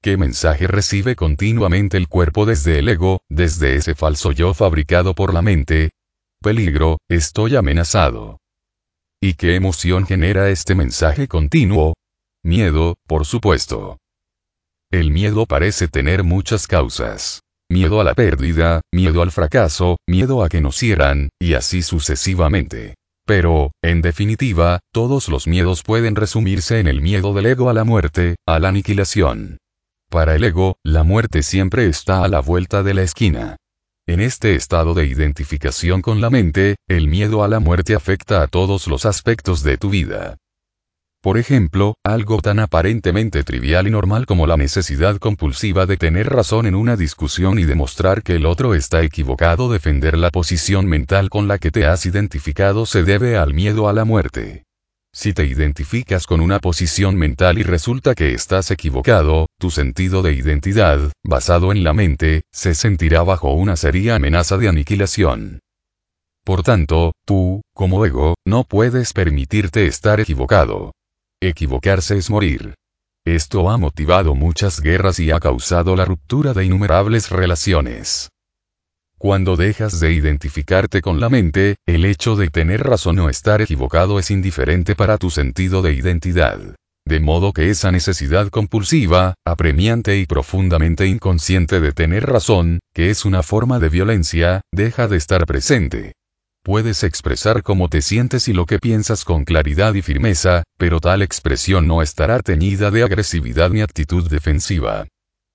¿Qué 0.00 0.16
mensaje 0.16 0.66
recibe 0.66 1.16
continuamente 1.16 1.96
el 1.96 2.08
cuerpo 2.08 2.46
desde 2.46 2.78
el 2.78 2.88
ego, 2.88 3.22
desde 3.28 3.74
ese 3.74 3.94
falso 3.94 4.32
yo 4.32 4.54
fabricado 4.54 5.14
por 5.14 5.32
la 5.32 5.42
mente? 5.42 5.90
Peligro, 6.40 6.98
estoy 7.08 7.56
amenazado. 7.56 8.38
¿Y 9.26 9.32
qué 9.32 9.54
emoción 9.54 10.04
genera 10.04 10.50
este 10.50 10.74
mensaje 10.74 11.28
continuo? 11.28 11.94
Miedo, 12.44 12.96
por 13.06 13.24
supuesto. 13.24 13.96
El 14.92 15.12
miedo 15.12 15.46
parece 15.46 15.88
tener 15.88 16.24
muchas 16.24 16.66
causas. 16.66 17.40
Miedo 17.70 18.02
a 18.02 18.04
la 18.04 18.12
pérdida, 18.12 18.82
miedo 18.92 19.22
al 19.22 19.30
fracaso, 19.30 19.96
miedo 20.06 20.44
a 20.44 20.50
que 20.50 20.60
nos 20.60 20.78
hieran, 20.78 21.30
y 21.40 21.54
así 21.54 21.80
sucesivamente. 21.80 22.96
Pero, 23.24 23.72
en 23.82 24.02
definitiva, 24.02 24.80
todos 24.92 25.30
los 25.30 25.46
miedos 25.46 25.82
pueden 25.82 26.16
resumirse 26.16 26.78
en 26.78 26.86
el 26.86 27.00
miedo 27.00 27.32
del 27.32 27.46
ego 27.46 27.70
a 27.70 27.72
la 27.72 27.84
muerte, 27.84 28.36
a 28.46 28.58
la 28.58 28.68
aniquilación. 28.68 29.56
Para 30.10 30.34
el 30.34 30.44
ego, 30.44 30.76
la 30.84 31.02
muerte 31.02 31.42
siempre 31.42 31.86
está 31.86 32.24
a 32.24 32.28
la 32.28 32.40
vuelta 32.40 32.82
de 32.82 32.92
la 32.92 33.00
esquina. 33.00 33.56
En 34.06 34.20
este 34.20 34.54
estado 34.54 34.92
de 34.92 35.06
identificación 35.06 36.02
con 36.02 36.20
la 36.20 36.28
mente, 36.28 36.76
el 36.88 37.08
miedo 37.08 37.42
a 37.42 37.48
la 37.48 37.58
muerte 37.58 37.94
afecta 37.94 38.42
a 38.42 38.48
todos 38.48 38.86
los 38.86 39.06
aspectos 39.06 39.62
de 39.62 39.78
tu 39.78 39.88
vida. 39.88 40.36
Por 41.22 41.38
ejemplo, 41.38 41.94
algo 42.04 42.42
tan 42.42 42.58
aparentemente 42.58 43.44
trivial 43.44 43.86
y 43.86 43.90
normal 43.90 44.26
como 44.26 44.46
la 44.46 44.58
necesidad 44.58 45.16
compulsiva 45.16 45.86
de 45.86 45.96
tener 45.96 46.28
razón 46.28 46.66
en 46.66 46.74
una 46.74 46.96
discusión 46.96 47.58
y 47.58 47.64
demostrar 47.64 48.22
que 48.22 48.34
el 48.34 48.44
otro 48.44 48.74
está 48.74 49.02
equivocado. 49.02 49.72
Defender 49.72 50.18
la 50.18 50.28
posición 50.28 50.84
mental 50.84 51.30
con 51.30 51.48
la 51.48 51.56
que 51.56 51.70
te 51.70 51.86
has 51.86 52.04
identificado 52.04 52.84
se 52.84 53.04
debe 53.04 53.38
al 53.38 53.54
miedo 53.54 53.88
a 53.88 53.94
la 53.94 54.04
muerte. 54.04 54.64
Si 55.14 55.32
te 55.32 55.46
identificas 55.46 56.26
con 56.26 56.40
una 56.40 56.58
posición 56.58 57.14
mental 57.14 57.58
y 57.58 57.62
resulta 57.62 58.16
que 58.16 58.34
estás 58.34 58.72
equivocado, 58.72 59.46
tu 59.60 59.70
sentido 59.70 60.22
de 60.22 60.32
identidad, 60.32 61.12
basado 61.22 61.70
en 61.70 61.84
la 61.84 61.92
mente, 61.92 62.42
se 62.52 62.74
sentirá 62.74 63.22
bajo 63.22 63.52
una 63.52 63.76
seria 63.76 64.16
amenaza 64.16 64.58
de 64.58 64.68
aniquilación. 64.68 65.60
Por 66.44 66.64
tanto, 66.64 67.12
tú, 67.24 67.62
como 67.72 68.04
ego, 68.04 68.34
no 68.44 68.64
puedes 68.64 69.12
permitirte 69.12 69.86
estar 69.86 70.18
equivocado. 70.18 70.92
Equivocarse 71.40 72.18
es 72.18 72.28
morir. 72.28 72.74
Esto 73.24 73.70
ha 73.70 73.78
motivado 73.78 74.34
muchas 74.34 74.80
guerras 74.80 75.20
y 75.20 75.30
ha 75.30 75.38
causado 75.38 75.94
la 75.94 76.04
ruptura 76.04 76.54
de 76.54 76.64
innumerables 76.64 77.30
relaciones. 77.30 78.30
Cuando 79.24 79.56
dejas 79.56 80.00
de 80.00 80.12
identificarte 80.12 81.00
con 81.00 81.18
la 81.18 81.30
mente, 81.30 81.76
el 81.86 82.04
hecho 82.04 82.36
de 82.36 82.50
tener 82.50 82.82
razón 82.82 83.18
o 83.20 83.30
estar 83.30 83.62
equivocado 83.62 84.18
es 84.18 84.30
indiferente 84.30 84.94
para 84.94 85.16
tu 85.16 85.30
sentido 85.30 85.80
de 85.80 85.94
identidad. 85.94 86.60
De 87.06 87.20
modo 87.20 87.54
que 87.54 87.70
esa 87.70 87.90
necesidad 87.90 88.50
compulsiva, 88.50 89.32
apremiante 89.46 90.18
y 90.18 90.26
profundamente 90.26 91.06
inconsciente 91.06 91.80
de 91.80 91.92
tener 91.92 92.26
razón, 92.26 92.80
que 92.92 93.08
es 93.08 93.24
una 93.24 93.42
forma 93.42 93.78
de 93.78 93.88
violencia, 93.88 94.60
deja 94.74 95.08
de 95.08 95.16
estar 95.16 95.46
presente. 95.46 96.12
Puedes 96.62 97.02
expresar 97.02 97.62
cómo 97.62 97.88
te 97.88 98.02
sientes 98.02 98.46
y 98.48 98.52
lo 98.52 98.66
que 98.66 98.78
piensas 98.78 99.24
con 99.24 99.46
claridad 99.46 99.94
y 99.94 100.02
firmeza, 100.02 100.64
pero 100.76 101.00
tal 101.00 101.22
expresión 101.22 101.86
no 101.86 102.02
estará 102.02 102.40
teñida 102.40 102.90
de 102.90 103.04
agresividad 103.04 103.70
ni 103.70 103.80
actitud 103.80 104.28
defensiva. 104.28 105.06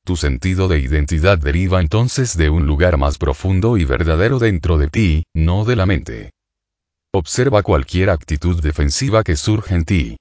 Tu 0.10 0.16
sentido 0.16 0.68
de 0.68 0.80
identidad 0.80 1.38
deriva 1.38 1.80
entonces 1.82 2.36
de 2.36 2.50
un 2.50 2.66
lugar 2.66 2.98
más 2.98 3.20
profundo 3.20 3.78
y 3.78 3.86
verdadero 3.86 4.40
dentro 4.40 4.80
de 4.80 4.88
ti, 4.88 5.24
no 5.36 5.66
de 5.66 5.76
la 5.76 5.86
mente. 5.86 6.32
Observa 7.14 7.62
cualquier 7.62 8.10
actitud 8.10 8.60
defensiva 8.60 9.24
que 9.24 9.36
surge 9.36 9.76
en 9.76 9.86
ti. 9.86 10.18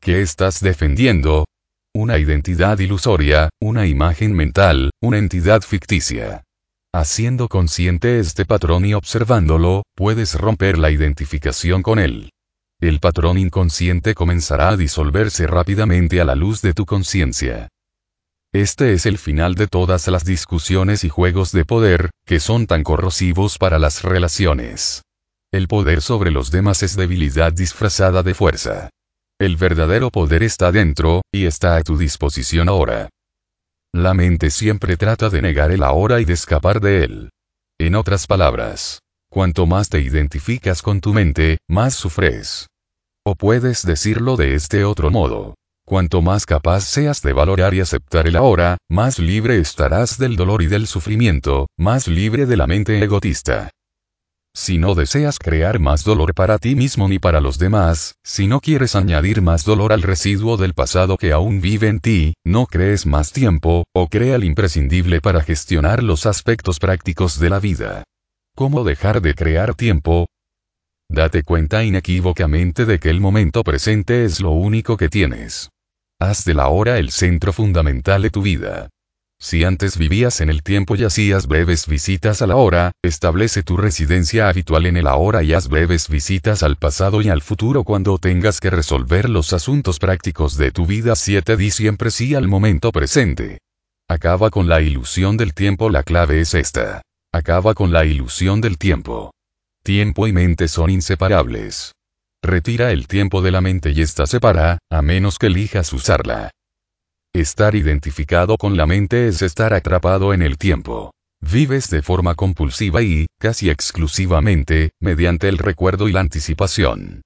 ¿Qué 0.00 0.22
estás 0.22 0.60
defendiendo? 0.60 1.46
Una 1.92 2.18
identidad 2.18 2.78
ilusoria, 2.78 3.48
una 3.60 3.84
imagen 3.88 4.32
mental, 4.32 4.92
una 5.02 5.18
entidad 5.18 5.62
ficticia. 5.62 6.44
Haciendo 6.94 7.48
consciente 7.48 8.20
este 8.20 8.44
patrón 8.44 8.84
y 8.84 8.94
observándolo, 8.94 9.82
puedes 9.96 10.36
romper 10.36 10.78
la 10.78 10.92
identificación 10.92 11.82
con 11.82 11.98
él. 11.98 12.30
El 12.80 13.00
patrón 13.00 13.38
inconsciente 13.38 14.14
comenzará 14.14 14.68
a 14.68 14.76
disolverse 14.76 15.48
rápidamente 15.48 16.20
a 16.20 16.24
la 16.24 16.36
luz 16.36 16.62
de 16.62 16.74
tu 16.74 16.86
conciencia. 16.86 17.70
Este 18.54 18.92
es 18.92 19.06
el 19.06 19.16
final 19.16 19.54
de 19.54 19.66
todas 19.66 20.06
las 20.08 20.26
discusiones 20.26 21.04
y 21.04 21.08
juegos 21.08 21.52
de 21.52 21.64
poder, 21.64 22.10
que 22.26 22.38
son 22.38 22.66
tan 22.66 22.82
corrosivos 22.82 23.56
para 23.56 23.78
las 23.78 24.02
relaciones. 24.02 25.02
El 25.50 25.68
poder 25.68 26.02
sobre 26.02 26.30
los 26.30 26.50
demás 26.50 26.82
es 26.82 26.94
debilidad 26.94 27.54
disfrazada 27.54 28.22
de 28.22 28.34
fuerza. 28.34 28.90
El 29.40 29.56
verdadero 29.56 30.10
poder 30.10 30.42
está 30.42 30.70
dentro, 30.70 31.22
y 31.32 31.46
está 31.46 31.76
a 31.76 31.82
tu 31.82 31.96
disposición 31.96 32.68
ahora. 32.68 33.08
La 33.94 34.12
mente 34.12 34.50
siempre 34.50 34.98
trata 34.98 35.30
de 35.30 35.40
negar 35.40 35.70
el 35.70 35.82
ahora 35.82 36.20
y 36.20 36.26
de 36.26 36.34
escapar 36.34 36.80
de 36.80 37.04
él. 37.04 37.30
En 37.80 37.94
otras 37.94 38.26
palabras, 38.26 39.00
cuanto 39.30 39.66
más 39.66 39.88
te 39.88 40.00
identificas 40.00 40.82
con 40.82 41.00
tu 41.00 41.14
mente, 41.14 41.56
más 41.70 41.94
sufres. 41.94 42.66
O 43.24 43.34
puedes 43.34 43.86
decirlo 43.86 44.36
de 44.36 44.54
este 44.54 44.84
otro 44.84 45.10
modo. 45.10 45.54
Cuanto 45.84 46.22
más 46.22 46.46
capaz 46.46 46.84
seas 46.84 47.22
de 47.22 47.32
valorar 47.32 47.74
y 47.74 47.80
aceptar 47.80 48.28
el 48.28 48.36
ahora, 48.36 48.78
más 48.88 49.18
libre 49.18 49.58
estarás 49.58 50.16
del 50.16 50.36
dolor 50.36 50.62
y 50.62 50.66
del 50.66 50.86
sufrimiento, 50.86 51.66
más 51.76 52.06
libre 52.06 52.46
de 52.46 52.56
la 52.56 52.66
mente 52.66 53.02
egotista. 53.02 53.70
Si 54.54 54.78
no 54.78 54.94
deseas 54.94 55.38
crear 55.38 55.80
más 55.80 56.04
dolor 56.04 56.34
para 56.34 56.58
ti 56.58 56.76
mismo 56.76 57.08
ni 57.08 57.18
para 57.18 57.40
los 57.40 57.58
demás, 57.58 58.14
si 58.22 58.46
no 58.46 58.60
quieres 58.60 58.94
añadir 58.94 59.42
más 59.42 59.64
dolor 59.64 59.92
al 59.92 60.02
residuo 60.02 60.56
del 60.56 60.74
pasado 60.74 61.16
que 61.16 61.32
aún 61.32 61.60
vive 61.60 61.88
en 61.88 62.00
ti, 62.00 62.34
no 62.44 62.66
crees 62.66 63.06
más 63.06 63.32
tiempo, 63.32 63.84
o 63.92 64.08
crea 64.08 64.36
el 64.36 64.44
imprescindible 64.44 65.20
para 65.20 65.42
gestionar 65.42 66.02
los 66.02 66.26
aspectos 66.26 66.78
prácticos 66.78 67.40
de 67.40 67.50
la 67.50 67.60
vida. 67.60 68.04
¿Cómo 68.54 68.84
dejar 68.84 69.20
de 69.20 69.34
crear 69.34 69.74
tiempo? 69.74 70.26
Date 71.12 71.42
cuenta 71.42 71.84
inequívocamente 71.84 72.86
de 72.86 72.98
que 72.98 73.10
el 73.10 73.20
momento 73.20 73.62
presente 73.64 74.24
es 74.24 74.40
lo 74.40 74.52
único 74.52 74.96
que 74.96 75.10
tienes. 75.10 75.68
Haz 76.18 76.46
de 76.46 76.54
la 76.54 76.68
hora 76.68 76.98
el 76.98 77.10
centro 77.10 77.52
fundamental 77.52 78.22
de 78.22 78.30
tu 78.30 78.40
vida. 78.40 78.88
Si 79.38 79.62
antes 79.62 79.98
vivías 79.98 80.40
en 80.40 80.48
el 80.48 80.62
tiempo 80.62 80.96
y 80.96 81.04
hacías 81.04 81.48
breves 81.48 81.86
visitas 81.86 82.40
a 82.40 82.46
la 82.46 82.56
hora, 82.56 82.92
establece 83.04 83.62
tu 83.62 83.76
residencia 83.76 84.48
habitual 84.48 84.86
en 84.86 84.96
el 84.96 85.06
ahora 85.06 85.42
y 85.42 85.52
haz 85.52 85.68
breves 85.68 86.08
visitas 86.08 86.62
al 86.62 86.76
pasado 86.76 87.20
y 87.20 87.28
al 87.28 87.42
futuro 87.42 87.84
cuando 87.84 88.16
tengas 88.16 88.58
que 88.58 88.70
resolver 88.70 89.28
los 89.28 89.52
asuntos 89.52 89.98
prácticos 89.98 90.56
de 90.56 90.72
tu 90.72 90.86
vida 90.86 91.14
7 91.14 91.58
di 91.58 91.70
siempre 91.70 92.10
sí 92.10 92.34
al 92.34 92.48
momento 92.48 92.90
presente. 92.90 93.58
Acaba 94.08 94.48
con 94.48 94.66
la 94.66 94.80
ilusión 94.80 95.36
del 95.36 95.52
tiempo 95.52 95.90
la 95.90 96.04
clave 96.04 96.40
es 96.40 96.54
esta. 96.54 97.02
Acaba 97.34 97.74
con 97.74 97.92
la 97.92 98.06
ilusión 98.06 98.62
del 98.62 98.78
tiempo. 98.78 99.32
Tiempo 99.84 100.28
y 100.28 100.32
mente 100.32 100.68
son 100.68 100.90
inseparables. 100.90 101.92
Retira 102.40 102.92
el 102.92 103.08
tiempo 103.08 103.42
de 103.42 103.50
la 103.50 103.60
mente 103.60 103.90
y 103.90 104.00
esta 104.00 104.26
separa, 104.26 104.78
a 104.88 105.02
menos 105.02 105.38
que 105.38 105.48
elijas 105.48 105.92
usarla. 105.92 106.52
Estar 107.34 107.74
identificado 107.74 108.58
con 108.58 108.76
la 108.76 108.86
mente 108.86 109.26
es 109.26 109.42
estar 109.42 109.74
atrapado 109.74 110.34
en 110.34 110.42
el 110.42 110.56
tiempo. 110.56 111.10
Vives 111.40 111.90
de 111.90 112.00
forma 112.00 112.36
compulsiva 112.36 113.02
y, 113.02 113.26
casi 113.40 113.70
exclusivamente, 113.70 114.92
mediante 115.00 115.48
el 115.48 115.58
recuerdo 115.58 116.08
y 116.08 116.12
la 116.12 116.20
anticipación. 116.20 117.22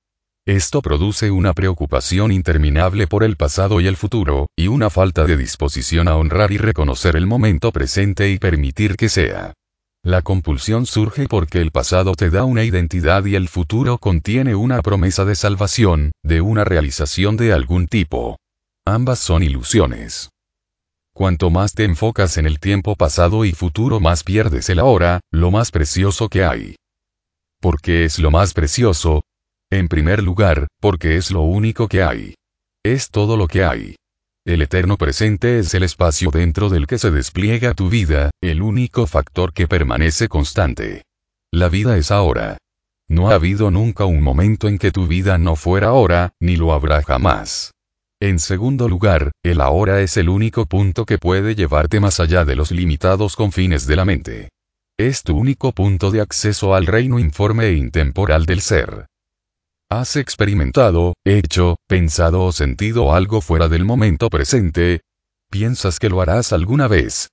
Esto 0.47 0.81
produce 0.81 1.31
una 1.31 1.53
preocupación 1.53 2.33
interminable 2.33 3.07
por 3.07 3.23
el 3.23 3.37
pasado 3.37 3.83
y 3.83 3.87
el 3.87 3.99
futuro, 3.99 4.47
y 4.57 4.69
una 4.69 4.88
falta 4.88 5.27
de 5.27 5.37
disposición 5.37 6.09
a 6.09 6.16
honrar 6.16 6.53
y 6.53 6.57
reconocer 6.57 7.16
el 7.16 7.27
momento 7.27 7.71
presente 7.71 8.31
y 8.31 8.38
permitir 8.38 8.97
que 8.97 9.11
sea. 9.11 9.53
La 10.07 10.23
compulsión 10.23 10.87
surge 10.87 11.27
porque 11.27 11.61
el 11.61 11.73
pasado 11.73 12.14
te 12.14 12.31
da 12.31 12.45
una 12.45 12.62
identidad 12.62 13.25
y 13.25 13.35
el 13.35 13.49
futuro 13.49 13.99
contiene 13.99 14.55
una 14.55 14.81
promesa 14.81 15.25
de 15.25 15.35
salvación, 15.35 16.12
de 16.23 16.40
una 16.40 16.62
realización 16.62 17.37
de 17.37 17.53
algún 17.53 17.88
tipo. 17.88 18.38
Ambas 18.87 19.19
son 19.19 19.42
ilusiones. 19.42 20.31
Cuanto 21.12 21.51
más 21.51 21.73
te 21.73 21.83
enfocas 21.83 22.37
en 22.37 22.47
el 22.47 22.61
tiempo 22.61 22.95
pasado 22.95 23.45
y 23.45 23.51
futuro 23.51 23.99
más 23.99 24.23
pierdes 24.23 24.71
el 24.71 24.79
ahora, 24.79 25.19
lo 25.33 25.51
más 25.51 25.73
precioso 25.73 26.29
que 26.29 26.45
hay. 26.45 26.77
¿Por 27.61 27.81
qué 27.81 28.05
es 28.05 28.21
lo 28.21 28.31
más 28.31 28.55
precioso? 28.55 29.23
En 29.73 29.88
primer 29.88 30.23
lugar, 30.23 30.69
porque 30.81 31.16
es 31.16 31.33
lo 31.33 31.40
único 31.40 31.88
que 31.88 32.05
hay. 32.05 32.37
Es 32.85 33.11
todo 33.11 33.37
lo 33.37 33.49
que 33.49 33.64
hay. 33.64 33.97
El 34.46 34.62
eterno 34.62 34.96
presente 34.96 35.59
es 35.59 35.74
el 35.74 35.82
espacio 35.82 36.30
dentro 36.30 36.68
del 36.68 36.87
que 36.87 36.98
se 36.98 37.11
despliega 37.11 37.74
tu 37.74 37.88
vida, 37.88 38.30
el 38.40 38.62
único 38.62 39.09
factor 39.09 39.52
que 39.52 39.66
permanece 39.66 40.28
constante. 40.28 41.02
La 41.52 41.68
vida 41.68 41.96
es 41.96 42.12
ahora. 42.12 42.56
No 43.09 43.28
ha 43.28 43.35
habido 43.35 43.72
nunca 43.72 44.04
un 44.04 44.22
momento 44.22 44.68
en 44.68 44.78
que 44.78 44.92
tu 44.92 45.09
vida 45.09 45.37
no 45.37 45.56
fuera 45.56 45.88
ahora, 45.88 46.32
ni 46.38 46.54
lo 46.54 46.72
habrá 46.72 47.02
jamás. 47.02 47.72
En 48.20 48.38
segundo 48.38 48.88
lugar, 48.88 49.32
el 49.42 49.61
ahora 49.61 50.00
es 50.00 50.16
el 50.16 50.28
único 50.28 50.66
punto 50.66 51.06
que 51.06 51.18
puede 51.18 51.56
llevarte 51.56 51.98
más 51.98 52.20
allá 52.20 52.44
de 52.44 52.54
los 52.54 52.70
limitados 52.70 53.35
confines 53.35 53.85
de 53.88 53.96
la 53.96 54.04
mente. 54.04 54.50
Es 54.96 55.24
tu 55.24 55.37
único 55.37 55.72
punto 55.72 56.12
de 56.12 56.20
acceso 56.20 56.76
al 56.76 56.87
reino 56.87 57.18
informe 57.18 57.64
e 57.66 57.72
intemporal 57.72 58.46
del 58.46 58.61
ser. 58.61 59.06
¿Has 59.88 60.16
experimentado, 60.16 61.14
hecho, 61.25 61.77
pensado 61.87 62.42
o 62.42 62.51
sentido 62.51 63.14
algo 63.14 63.40
fuera 63.40 63.68
del 63.68 63.85
momento 63.85 64.31
presente? 64.31 65.03
¿Piensas 65.49 66.01
que 66.01 66.09
lo 66.09 66.20
harás 66.20 66.53
alguna 66.53 66.88
vez? 66.88 67.29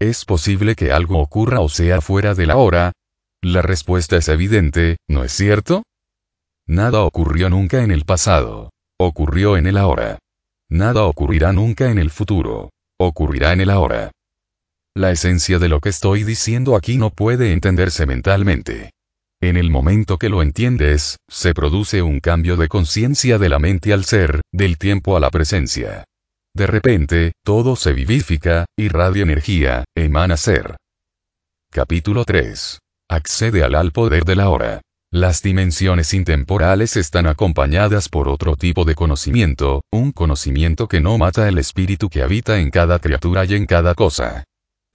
¿Es 0.00 0.24
posible 0.24 0.74
que 0.74 0.90
algo 0.90 1.18
ocurra 1.18 1.60
o 1.60 1.68
sea 1.68 2.00
fuera 2.00 2.34
de 2.34 2.46
la 2.46 2.56
hora? 2.56 2.92
La 3.42 3.60
respuesta 3.60 4.16
es 4.16 4.28
evidente, 4.28 4.96
¿no 5.06 5.22
es 5.22 5.32
cierto? 5.32 5.82
Nada 6.66 7.02
ocurrió 7.02 7.50
nunca 7.50 7.82
en 7.82 7.90
el 7.90 8.06
pasado. 8.06 8.70
Ocurrió 8.98 9.58
en 9.58 9.66
el 9.66 9.76
ahora. 9.76 10.18
Nada 10.70 11.04
ocurrirá 11.04 11.52
nunca 11.52 11.90
en 11.90 11.98
el 11.98 12.10
futuro. 12.10 12.70
Ocurrirá 12.98 13.52
en 13.52 13.60
el 13.60 13.70
ahora. 13.70 14.12
La 14.94 15.10
esencia 15.10 15.58
de 15.58 15.68
lo 15.68 15.80
que 15.80 15.90
estoy 15.90 16.24
diciendo 16.24 16.74
aquí 16.74 16.96
no 16.96 17.10
puede 17.10 17.52
entenderse 17.52 18.06
mentalmente. 18.06 18.92
En 19.40 19.56
el 19.56 19.70
momento 19.70 20.18
que 20.18 20.28
lo 20.28 20.42
entiendes, 20.42 21.18
se 21.28 21.54
produce 21.54 22.02
un 22.02 22.18
cambio 22.18 22.56
de 22.56 22.66
conciencia 22.66 23.38
de 23.38 23.48
la 23.48 23.60
mente 23.60 23.92
al 23.92 24.04
ser, 24.04 24.40
del 24.52 24.78
tiempo 24.78 25.16
a 25.16 25.20
la 25.20 25.30
presencia. 25.30 26.04
De 26.56 26.66
repente, 26.66 27.32
todo 27.44 27.76
se 27.76 27.92
vivifica, 27.92 28.64
irradia 28.76 29.22
energía, 29.22 29.84
emana 29.96 30.36
ser. 30.36 30.76
Capítulo 31.70 32.24
3. 32.24 32.80
Accede 33.08 33.62
al 33.62 33.76
al 33.76 33.92
poder 33.92 34.24
de 34.24 34.34
la 34.34 34.48
hora. 34.50 34.80
Las 35.12 35.40
dimensiones 35.42 36.12
intemporales 36.14 36.96
están 36.96 37.28
acompañadas 37.28 38.08
por 38.08 38.28
otro 38.28 38.56
tipo 38.56 38.84
de 38.84 38.96
conocimiento, 38.96 39.82
un 39.92 40.10
conocimiento 40.10 40.88
que 40.88 41.00
no 41.00 41.16
mata 41.16 41.48
el 41.48 41.58
espíritu 41.58 42.10
que 42.10 42.22
habita 42.22 42.58
en 42.58 42.70
cada 42.70 42.98
criatura 42.98 43.44
y 43.44 43.54
en 43.54 43.66
cada 43.66 43.94
cosa. 43.94 44.44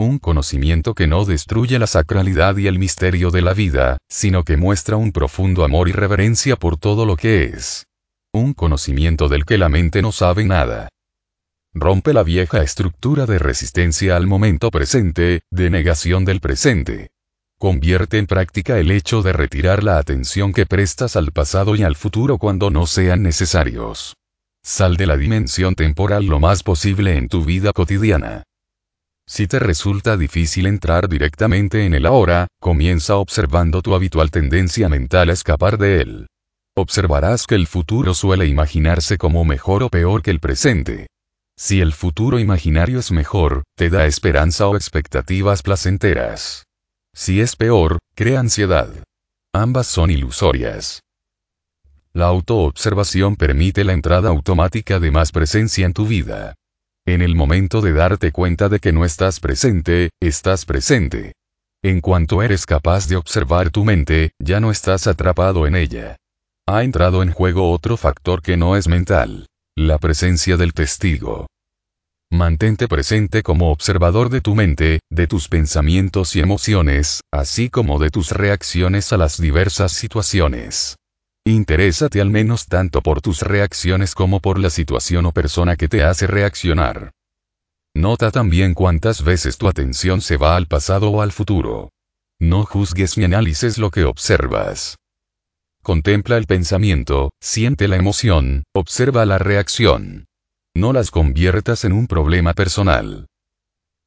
Un 0.04 0.20
conocimiento 0.20 0.96
que 0.96 1.08
no 1.08 1.24
destruye 1.24 1.80
la 1.80 1.88
sacralidad 1.88 2.58
y 2.58 2.68
el 2.68 2.78
misterio 2.78 3.32
de 3.32 3.42
la 3.42 3.54
vida, 3.54 4.00
sino 4.10 4.44
que 4.44 4.58
muestra 4.58 4.98
un 4.98 5.14
profundo 5.14 5.64
amor 5.64 5.88
y 5.88 5.94
reverencia 5.94 6.58
por 6.58 6.76
todo 6.76 7.06
lo 7.06 7.16
que 7.16 7.46
es. 7.46 7.86
Un 8.34 8.54
conocimiento 8.54 9.30
del 9.30 9.46
que 9.46 9.58
la 9.58 9.70
mente 9.70 10.02
no 10.02 10.12
sabe 10.12 10.44
nada. 10.44 10.90
Rompe 11.74 12.12
la 12.12 12.24
vieja 12.24 12.62
estructura 12.62 13.26
de 13.26 13.40
resistencia 13.40 14.18
al 14.18 14.28
momento 14.28 14.72
presente, 14.72 15.44
de 15.50 15.70
negación 15.70 16.26
del 16.26 16.42
presente. 16.42 17.12
Convierte 17.58 18.18
en 18.18 18.28
práctica 18.28 18.80
el 18.80 18.92
hecho 18.92 19.22
de 19.22 19.32
retirar 19.32 19.86
la 19.86 20.00
atención 20.00 20.52
que 20.52 20.66
prestas 20.66 21.16
al 21.16 21.32
pasado 21.32 21.78
y 21.78 21.84
al 21.84 21.96
futuro 21.96 22.38
cuando 22.38 22.70
no 22.70 22.88
sean 22.88 23.24
necesarios. 23.24 24.18
Sal 24.64 24.98
de 24.98 25.06
la 25.06 25.16
dimensión 25.16 25.76
temporal 25.76 26.26
lo 26.26 26.42
más 26.42 26.62
posible 26.62 27.16
en 27.16 27.30
tu 27.30 27.46
vida 27.46 27.72
cotidiana. 27.72 28.44
Si 29.28 29.48
te 29.48 29.60
resulta 29.60 30.18
difícil 30.18 30.66
entrar 30.66 31.08
directamente 31.08 31.86
en 31.86 31.94
el 31.94 32.06
ahora, 32.06 32.48
comienza 32.60 33.16
observando 33.16 33.82
tu 33.82 33.96
habitual 33.96 34.32
tendencia 34.32 34.90
mental 34.90 35.30
a 35.30 35.34
escapar 35.34 35.78
de 35.78 36.02
él. 36.02 36.28
Observarás 36.76 37.48
que 37.48 37.56
el 37.56 37.68
futuro 37.68 38.14
suele 38.14 38.48
imaginarse 38.48 39.18
como 39.18 39.46
mejor 39.46 39.84
o 39.84 39.90
peor 39.90 40.22
que 40.24 40.32
el 40.32 40.40
presente. 40.40 41.08
Si 41.56 41.82
el 41.82 41.94
futuro 41.94 42.40
imaginario 42.40 43.00
es 43.00 43.12
mejor, 43.12 43.64
te 43.78 43.90
da 43.90 44.06
esperanza 44.06 44.68
o 44.68 44.76
expectativas 44.76 45.62
placenteras. 45.62 46.64
Si 47.14 47.42
es 47.42 47.56
peor, 47.56 48.00
crea 48.16 48.40
ansiedad. 48.40 48.90
Ambas 49.54 49.86
son 49.86 50.10
ilusorias. 50.10 51.02
La 52.12 52.26
autoobservación 52.26 53.36
permite 53.36 53.84
la 53.84 53.94
entrada 53.94 54.30
automática 54.30 55.00
de 55.00 55.12
más 55.12 55.32
presencia 55.32 55.86
en 55.86 55.94
tu 55.94 56.08
vida. 56.08 56.56
En 57.06 57.22
el 57.22 57.36
momento 57.36 57.82
de 57.82 57.92
darte 57.92 58.32
cuenta 58.32 58.70
de 58.70 58.80
que 58.80 58.94
no 58.94 59.04
estás 59.04 59.42
presente, 59.42 60.12
estás 60.22 60.66
presente. 60.66 61.34
En 61.84 62.00
cuanto 62.00 62.42
eres 62.42 62.66
capaz 62.66 63.10
de 63.10 63.18
observar 63.18 63.72
tu 63.72 63.84
mente, 63.84 64.32
ya 64.40 64.62
no 64.62 64.72
estás 64.72 65.06
atrapado 65.08 65.68
en 65.68 65.76
ella. 65.76 66.16
Ha 66.66 66.84
entrado 66.84 67.22
en 67.22 67.32
juego 67.32 67.72
otro 67.72 67.98
factor 67.98 68.42
que 68.42 68.56
no 68.56 68.78
es 68.78 68.88
mental. 68.88 69.48
La 69.76 69.98
presencia 69.98 70.56
del 70.56 70.74
testigo. 70.74 71.48
Mantente 72.32 72.88
presente 72.88 73.44
como 73.44 73.70
observador 73.70 74.30
de 74.30 74.40
tu 74.40 74.56
mente, 74.56 75.02
de 75.12 75.28
tus 75.28 75.50
pensamientos 75.50 76.38
y 76.38 76.40
emociones, 76.40 77.20
así 77.34 77.70
como 77.70 78.00
de 78.00 78.12
tus 78.12 78.32
reacciones 78.32 79.12
a 79.12 79.18
las 79.18 79.42
diversas 79.42 79.92
situaciones. 79.92 80.96
Interésate 81.46 82.22
al 82.22 82.30
menos 82.30 82.68
tanto 82.68 83.02
por 83.02 83.22
tus 83.22 83.42
reacciones 83.42 84.16
como 84.16 84.40
por 84.40 84.60
la 84.60 84.70
situación 84.70 85.26
o 85.26 85.34
persona 85.34 85.76
que 85.76 85.90
te 85.90 86.02
hace 86.02 86.26
reaccionar. 86.26 87.12
Nota 87.94 88.32
también 88.32 88.74
cuántas 88.74 89.24
veces 89.24 89.58
tu 89.58 89.68
atención 89.68 90.22
se 90.22 90.38
va 90.38 90.56
al 90.56 90.68
pasado 90.68 91.12
o 91.12 91.22
al 91.22 91.34
futuro. 91.34 91.92
No 92.40 92.64
juzgues 92.64 93.18
ni 93.18 93.26
analices 93.26 93.78
lo 93.78 93.92
que 93.92 94.06
observas. 94.06 94.98
Contempla 95.84 96.38
el 96.38 96.46
pensamiento, 96.46 97.32
siente 97.42 97.90
la 97.90 97.98
emoción, 97.98 98.64
observa 98.74 99.26
la 99.26 99.38
reacción. 99.38 100.26
No 100.74 100.94
las 100.94 101.12
conviertas 101.12 101.84
en 101.84 101.92
un 101.92 102.08
problema 102.08 102.54
personal. 102.54 103.28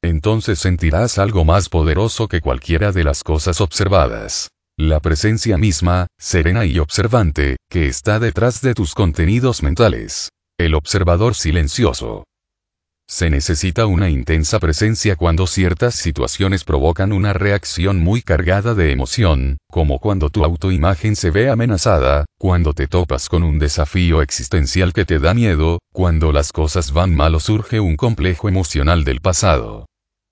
Entonces 0.03 0.59
sentirás 0.59 1.18
algo 1.18 1.44
más 1.44 1.68
poderoso 1.68 2.29
que 2.29 2.40
cualquiera 2.40 2.92
de 2.92 3.05
las 3.05 3.22
cosas 3.22 3.61
observadas. 3.61 4.49
La 4.79 5.01
presencia 5.01 5.57
misma, 5.57 6.07
serena 6.19 6.67
y 6.67 6.79
observante, 6.81 7.57
que 7.71 7.87
está 7.87 8.19
detrás 8.19 8.61
de 8.61 8.75
tus 8.75 8.95
contenidos 8.95 9.62
mentales. 9.62 10.29
El 10.59 10.75
observador 10.75 11.35
silencioso. 11.35 12.25
Se 13.09 13.31
necesita 13.31 13.87
una 13.87 14.11
intensa 14.11 14.61
presencia 14.61 15.17
cuando 15.17 15.47
ciertas 15.47 15.95
situaciones 15.95 16.65
provocan 16.65 17.15
una 17.15 17.33
reacción 17.33 18.01
muy 18.01 18.21
cargada 18.21 18.75
de 18.75 18.93
emoción, 18.93 19.57
como 19.71 19.99
cuando 19.99 20.29
tu 20.29 20.45
autoimagen 20.45 21.17
se 21.17 21.31
ve 21.31 21.49
amenazada, 21.49 22.27
cuando 22.39 22.75
te 22.75 22.87
topas 22.87 23.31
con 23.31 23.45
un 23.45 23.59
desafío 23.59 24.21
existencial 24.21 24.93
que 24.93 25.07
te 25.07 25.19
da 25.19 25.33
miedo, 25.33 25.79
cuando 25.91 26.33
las 26.33 26.53
cosas 26.53 26.93
van 26.93 27.15
mal 27.15 27.35
o 27.35 27.41
surge 27.41 27.81
un 27.81 27.97
complejo 27.97 28.47
emocional 28.47 29.05
del 29.05 29.23
pasado. 29.23 29.87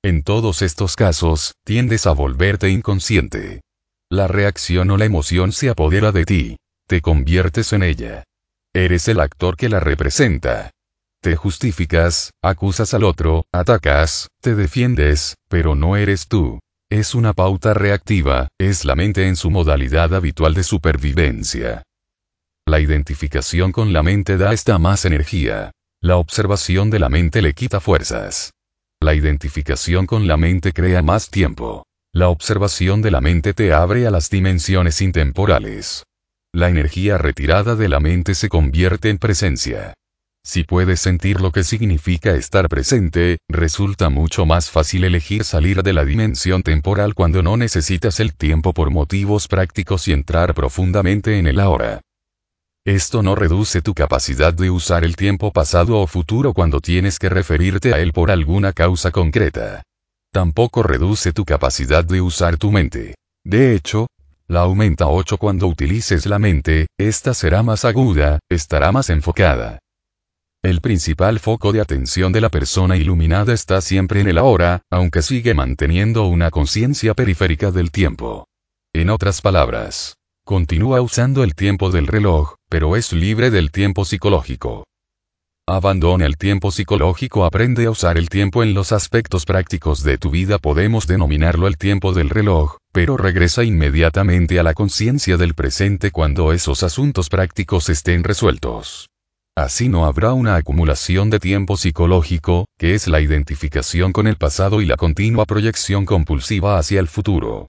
En 0.04 0.22
todos 0.22 0.61
estos 0.61 0.96
casos, 0.96 1.54
tiendes 1.64 2.07
a 2.07 2.12
volverte 2.12 2.68
inconsciente. 2.68 3.62
La 4.14 4.29
reacción 4.29 4.92
o 4.92 4.96
la 4.96 5.07
emoción 5.07 5.50
se 5.50 5.68
apodera 5.68 6.12
de 6.12 6.24
ti. 6.24 6.57
Te 6.87 7.00
conviertes 7.00 7.72
en 7.72 7.83
ella. 7.83 8.22
Eres 8.72 9.09
el 9.09 9.18
actor 9.18 9.57
que 9.57 9.68
la 9.68 9.81
representa. 9.81 10.70
Te 11.20 11.35
justificas, 11.35 12.31
acusas 12.40 12.94
al 12.94 13.03
otro, 13.03 13.44
atacas, 13.53 14.29
te 14.40 14.55
defiendes, 14.55 15.35
pero 15.48 15.74
no 15.74 15.96
eres 15.96 16.29
tú. 16.29 16.61
Es 16.88 17.16
una 17.16 17.33
pauta 17.33 17.74
reactiva, 17.74 18.46
es 18.57 18.85
la 18.85 18.94
mente 18.94 19.27
en 19.27 19.35
su 19.35 19.50
modalidad 19.50 20.14
habitual 20.14 20.55
de 20.55 20.62
supervivencia. 20.62 21.83
La 22.66 22.79
identificación 22.79 23.72
con 23.72 23.92
la 23.92 24.05
mente 24.05 24.37
da 24.37 24.53
esta 24.53 24.79
más 24.79 25.07
energía. 25.07 25.72
La 26.00 26.18
observación 26.18 26.88
de 26.88 27.00
la 27.00 27.09
mente 27.09 27.42
le 27.42 27.53
quita 27.53 27.81
fuerzas. 27.81 28.53
La 29.00 29.12
identificación 29.12 30.07
con 30.07 30.29
la 30.29 30.37
mente 30.37 30.72
crea 30.72 31.03
más 31.03 31.31
tiempo. 31.31 31.85
La 32.14 32.29
observación 32.29 33.03
de 33.03 33.11
la 33.11 33.20
mente 33.20 33.55
te 33.55 33.72
abre 33.72 34.07
a 34.07 34.11
las 34.12 34.31
dimensiones 34.31 35.00
intemporales. 35.00 36.05
La 36.53 36.68
energía 36.68 37.18
retirada 37.18 37.74
de 37.74 37.88
la 37.88 37.98
mente 37.98 38.37
se 38.37 38.48
convierte 38.48 39.11
en 39.11 39.18
presencia. 39.18 39.94
Si 40.44 40.62
puedes 40.62 41.00
sentir 41.00 41.40
lo 41.40 41.50
que 41.50 41.64
significa 41.64 42.37
estar 42.37 42.68
presente, 42.68 43.38
resulta 43.48 44.11
mucho 44.11 44.46
más 44.46 44.70
fácil 44.70 45.03
elegir 45.03 45.42
salir 45.42 45.83
de 45.83 45.92
la 45.92 46.05
dimensión 46.05 46.62
temporal 46.62 47.14
cuando 47.14 47.42
no 47.42 47.57
necesitas 47.57 48.20
el 48.20 48.33
tiempo 48.33 48.72
por 48.72 48.92
motivos 48.92 49.48
prácticos 49.48 50.07
y 50.07 50.12
entrar 50.12 50.55
profundamente 50.55 51.40
en 51.40 51.48
el 51.48 51.59
ahora. 51.59 52.00
Esto 52.87 53.24
no 53.24 53.35
reduce 53.35 53.83
tu 53.83 53.92
capacidad 53.92 54.55
de 54.55 54.70
usar 54.70 55.03
el 55.03 55.16
tiempo 55.16 55.53
pasado 55.53 55.98
o 55.98 56.07
futuro 56.07 56.53
cuando 56.53 56.79
tienes 56.79 57.18
que 57.18 57.29
referirte 57.29 57.92
a 57.92 57.98
él 57.98 58.12
por 58.12 58.31
alguna 58.31 58.72
causa 58.72 59.11
concreta. 59.11 59.83
Tampoco 60.34 60.82
reduce 60.82 61.32
tu 61.32 61.44
capacidad 61.44 62.04
de 62.04 62.20
usar 62.20 62.56
tu 62.56 62.72
mente. 62.72 63.14
De 63.44 63.76
hecho, 63.76 64.08
la 64.48 64.62
aumenta 64.62 65.06
8 65.06 65.38
cuando 65.38 65.68
utilices 65.68 66.26
la 66.26 66.40
mente, 66.40 66.88
esta 66.98 67.34
será 67.34 67.62
más 67.62 67.84
aguda, 67.84 68.40
estará 68.50 68.90
más 68.90 69.10
enfocada. 69.10 69.78
El 70.60 70.80
principal 70.80 71.38
foco 71.38 71.70
de 71.72 71.80
atención 71.80 72.32
de 72.32 72.40
la 72.40 72.48
persona 72.48 72.96
iluminada 72.96 73.52
está 73.52 73.80
siempre 73.80 74.22
en 74.22 74.26
el 74.26 74.38
ahora, 74.38 74.82
aunque 74.90 75.22
sigue 75.22 75.54
manteniendo 75.54 76.26
una 76.26 76.50
conciencia 76.50 77.14
periférica 77.14 77.70
del 77.70 77.92
tiempo. 77.92 78.48
En 78.92 79.10
otras 79.10 79.40
palabras, 79.40 80.16
continúa 80.44 81.00
usando 81.00 81.44
el 81.44 81.54
tiempo 81.54 81.90
del 81.90 82.08
reloj, 82.08 82.54
pero 82.68 82.96
es 82.96 83.12
libre 83.12 83.52
del 83.52 83.70
tiempo 83.70 84.04
psicológico. 84.04 84.82
Abandona 85.66 86.27
el 86.27 86.37
tiempo 86.37 86.70
psicológico, 86.70 87.46
aprende 87.46 87.87
a 87.87 87.90
usar 87.90 88.18
el 88.18 88.29
tiempo 88.29 88.62
en 88.62 88.74
los 88.74 88.92
aspectos 88.92 89.46
prácticos 89.46 90.03
de 90.03 90.18
tu 90.18 90.29
vida, 90.29 90.59
podemos 90.59 91.07
denominarlo 91.07 91.66
el 91.68 91.79
tiempo 91.79 92.12
del 92.12 92.29
reloj, 92.29 92.77
pero 92.92 93.16
regresa 93.16 93.64
inmediatamente 93.64 94.61
a 94.61 94.62
la 94.62 94.74
conciencia 94.74 95.38
del 95.38 95.55
presente 95.55 96.11
cuando 96.11 96.53
esos 96.53 96.83
asuntos 96.83 97.31
prácticos 97.31 97.88
estén 97.88 98.24
resueltos. 98.24 99.09
Así 99.57 99.88
no 99.88 100.05
habrá 100.05 100.35
una 100.35 100.57
acumulación 100.57 101.31
de 101.31 101.40
tiempo 101.40 101.79
psicológico, 101.79 102.66
que 102.77 102.94
es 102.94 103.09
la 103.09 103.22
identificación 103.22 104.12
con 104.12 104.27
el 104.27 104.37
pasado 104.37 104.83
y 104.83 104.85
la 104.85 104.96
continua 104.96 105.46
proyección 105.46 106.05
compulsiva 106.05 106.77
hacia 106.77 107.00
el 107.00 107.09
futuro. 107.09 107.68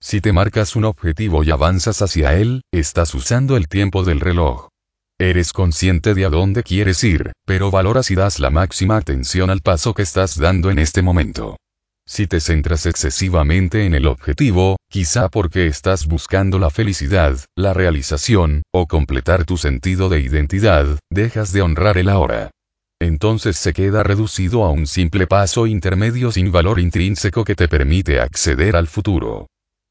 Si 0.00 0.20
te 0.20 0.32
marcas 0.32 0.74
un 0.74 0.84
objetivo 0.84 1.44
y 1.44 1.52
avanzas 1.52 2.02
hacia 2.02 2.34
él, 2.34 2.62
estás 2.72 3.14
usando 3.14 3.56
el 3.56 3.68
tiempo 3.68 4.02
del 4.02 4.18
reloj. 4.18 4.66
Eres 5.20 5.52
consciente 5.52 6.12
de 6.14 6.24
a 6.24 6.28
dónde 6.28 6.64
quieres 6.64 7.04
ir, 7.04 7.32
pero 7.46 7.70
valoras 7.70 8.10
y 8.10 8.16
das 8.16 8.40
la 8.40 8.50
máxima 8.50 8.96
atención 8.96 9.48
al 9.48 9.60
paso 9.60 9.94
que 9.94 10.02
estás 10.02 10.36
dando 10.36 10.70
en 10.70 10.80
este 10.80 11.02
momento. 11.02 11.56
Si 12.04 12.26
te 12.26 12.40
centras 12.40 12.84
excesivamente 12.84 13.86
en 13.86 13.94
el 13.94 14.08
objetivo, 14.08 14.76
quizá 14.90 15.28
porque 15.28 15.68
estás 15.68 16.06
buscando 16.06 16.58
la 16.58 16.68
felicidad, 16.68 17.38
la 17.56 17.72
realización, 17.72 18.62
o 18.74 18.88
completar 18.88 19.44
tu 19.44 19.56
sentido 19.56 20.08
de 20.08 20.20
identidad, 20.20 20.98
dejas 21.10 21.52
de 21.52 21.62
honrar 21.62 21.96
el 21.96 22.08
ahora. 22.08 22.50
Entonces 23.00 23.56
se 23.56 23.72
queda 23.72 24.02
reducido 24.02 24.64
a 24.64 24.70
un 24.70 24.88
simple 24.88 25.28
paso 25.28 25.68
intermedio 25.68 26.32
sin 26.32 26.50
valor 26.50 26.80
intrínseco 26.80 27.44
que 27.44 27.54
te 27.54 27.68
permite 27.68 28.18
acceder 28.18 28.74
al 28.74 28.88
futuro. 28.88 29.46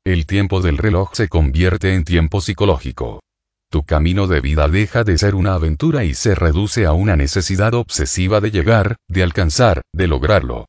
El 0.05 0.25
tiempo 0.25 0.59
del 0.59 0.77
reloj 0.77 1.11
se 1.13 1.29
convierte 1.29 1.95
en 1.95 2.03
tiempo 2.03 2.41
psicológico. 2.41 3.21
Tu 3.73 3.81
camino 3.81 4.27
de 4.27 4.39
vida 4.39 4.67
deja 4.67 5.03
de 5.03 5.17
ser 5.17 5.33
una 5.33 5.55
aventura 5.55 6.03
y 6.03 6.13
se 6.13 6.35
reduce 6.35 6.85
a 6.85 6.93
una 6.93 7.15
necesidad 7.15 7.73
obsesiva 7.73 8.39
de 8.39 8.51
llegar, 8.51 8.97
de 9.07 9.23
alcanzar, 9.23 9.81
de 9.91 10.05
lograrlo. 10.05 10.67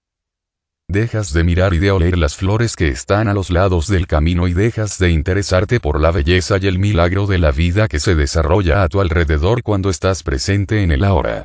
Dejas 0.88 1.35
de 1.35 1.45
mirar 1.45 1.75
y 1.75 1.79
de 1.81 1.90
oler 1.90 2.17
las 2.17 2.35
flores 2.35 2.77
que 2.77 2.88
están 2.88 3.29
a 3.29 3.35
los 3.35 3.51
lados 3.51 3.88
del 3.88 4.07
camino 4.07 4.49
y 4.49 4.55
dejas 4.55 4.99
de 4.99 5.11
interesarte 5.11 5.81
por 5.81 6.01
la 6.01 6.12
belleza 6.12 6.57
y 6.59 6.67
el 6.67 6.79
milagro 6.79 7.27
de 7.27 7.37
la 7.37 7.51
vida 7.51 7.88
que 7.88 8.01
se 8.01 8.14
desarrolla 8.14 8.83
a 8.83 8.88
tu 8.88 9.03
alrededor 9.03 9.62
cuando 9.62 9.90
estás 9.90 10.23
presente 10.23 10.83
en 10.83 10.90
el 10.90 11.05
ahora. 11.05 11.45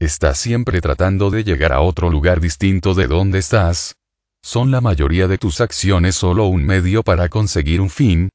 Estás 0.00 0.38
siempre 0.38 0.80
tratando 0.80 1.30
de 1.30 1.44
llegar 1.44 1.72
a 1.72 1.82
otro 1.82 2.10
lugar 2.10 2.40
distinto 2.40 2.94
de 2.94 3.06
donde 3.06 3.38
estás. 3.38 3.94
¿Son 4.42 4.72
la 4.72 4.80
mayoría 4.80 5.28
de 5.28 5.38
tus 5.38 5.60
acciones 5.60 6.16
solo 6.16 6.46
un 6.46 6.66
medio 6.66 7.04
para 7.04 7.28
conseguir 7.28 7.80
un 7.80 7.90
fin? 7.90 8.28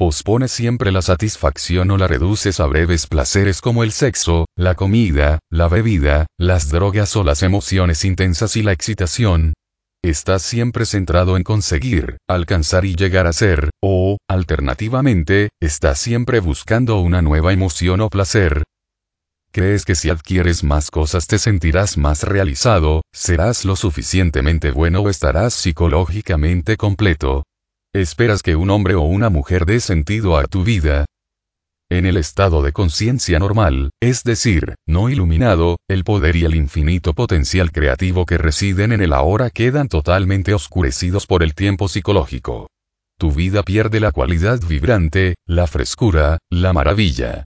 Pospones 0.00 0.50
siempre 0.50 0.92
la 0.92 1.02
satisfacción 1.02 1.90
o 1.90 1.98
la 1.98 2.08
reduces 2.08 2.58
a 2.58 2.64
breves 2.64 3.06
placeres 3.06 3.60
como 3.60 3.84
el 3.84 3.92
sexo, 3.92 4.46
la 4.56 4.74
comida, 4.74 5.40
la 5.50 5.68
bebida, 5.68 6.24
las 6.38 6.70
drogas 6.70 7.14
o 7.16 7.22
las 7.22 7.42
emociones 7.42 8.06
intensas 8.06 8.56
y 8.56 8.62
la 8.62 8.72
excitación, 8.72 9.52
Estás 10.02 10.40
siempre 10.40 10.86
centrado 10.86 11.36
en 11.36 11.42
conseguir, 11.42 12.16
alcanzar 12.26 12.86
y 12.86 12.94
llegar 12.94 13.26
a 13.26 13.34
ser, 13.34 13.68
o, 13.82 14.16
alternativamente, 14.26 15.50
estás 15.60 15.98
siempre 15.98 16.40
buscando 16.40 16.98
una 17.00 17.20
nueva 17.20 17.52
emoción 17.52 18.00
o 18.00 18.08
placer. 18.08 18.62
¿Crees 19.52 19.84
que 19.84 19.96
si 19.96 20.08
adquieres 20.08 20.64
más 20.64 20.90
cosas 20.90 21.26
te 21.26 21.38
sentirás 21.38 21.98
más 21.98 22.22
realizado, 22.22 23.02
serás 23.12 23.66
lo 23.66 23.76
suficientemente 23.76 24.70
bueno 24.70 25.00
o 25.00 25.10
estarás 25.10 25.52
psicológicamente 25.52 26.78
completo? 26.78 27.42
¿Esperas 27.92 28.44
que 28.44 28.54
un 28.54 28.70
hombre 28.70 28.94
o 28.94 29.00
una 29.00 29.30
mujer 29.30 29.66
dé 29.66 29.80
sentido 29.80 30.36
a 30.36 30.44
tu 30.44 30.62
vida? 30.62 31.06
En 31.90 32.06
el 32.06 32.16
estado 32.16 32.62
de 32.62 32.72
conciencia 32.72 33.40
normal, 33.40 33.90
es 34.00 34.22
decir, 34.22 34.76
no 34.86 35.10
iluminado, 35.10 35.76
el 35.88 36.04
poder 36.04 36.36
y 36.36 36.44
el 36.44 36.54
infinito 36.54 37.14
potencial 37.14 37.72
creativo 37.72 38.26
que 38.26 38.38
residen 38.38 38.92
en 38.92 39.00
el 39.00 39.12
ahora 39.12 39.50
quedan 39.50 39.88
totalmente 39.88 40.54
oscurecidos 40.54 41.26
por 41.26 41.42
el 41.42 41.56
tiempo 41.56 41.88
psicológico. 41.88 42.68
Tu 43.18 43.32
vida 43.32 43.64
pierde 43.64 43.98
la 43.98 44.12
cualidad 44.12 44.60
vibrante, 44.60 45.34
la 45.44 45.66
frescura, 45.66 46.38
la 46.48 46.72
maravilla. 46.72 47.42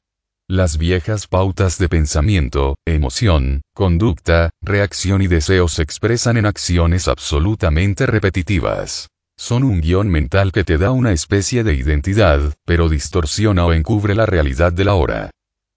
Las 0.47 0.77
viejas 0.77 1.27
pautas 1.27 1.79
de 1.79 1.89
pensamiento, 1.89 2.77
emoción, 2.87 3.63
conducta, 3.75 4.51
reacción 4.61 5.23
y 5.23 5.27
deseo 5.27 5.69
se 5.69 5.83
expresan 5.83 6.37
en 6.37 6.45
acciones 6.45 7.09
absolutamente 7.09 8.05
repetitivas. 8.05 9.09
Son 9.37 9.65
un 9.65 9.81
guion 9.81 10.09
mental 10.09 10.53
que 10.53 10.65
te 10.65 10.79
da 10.79 10.93
una 10.93 11.13
especie 11.13 11.65
de 11.65 11.75
identidad, 11.75 12.55
pero 12.65 12.89
distorsiona 12.89 13.67
o 13.67 13.73
encubre 13.73 14.15
la 14.15 14.27
realidad 14.27 14.73
de 14.73 14.85
la 14.85 14.95
hora. 14.95 15.31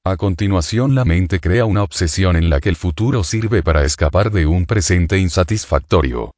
A 0.05 0.15
continuación 0.15 0.95
la 0.95 1.03
mente 1.03 1.39
crea 1.39 1.65
una 1.65 1.83
obsesión 1.83 2.37
en 2.37 2.49
la 2.49 2.61
que 2.61 2.69
el 2.69 2.75
futuro 2.75 3.23
sirve 3.23 3.63
para 3.63 3.83
escapar 3.83 4.31
de 4.31 4.45
un 4.45 4.65
presente 4.65 5.17
insatisfactorio. 5.17 6.31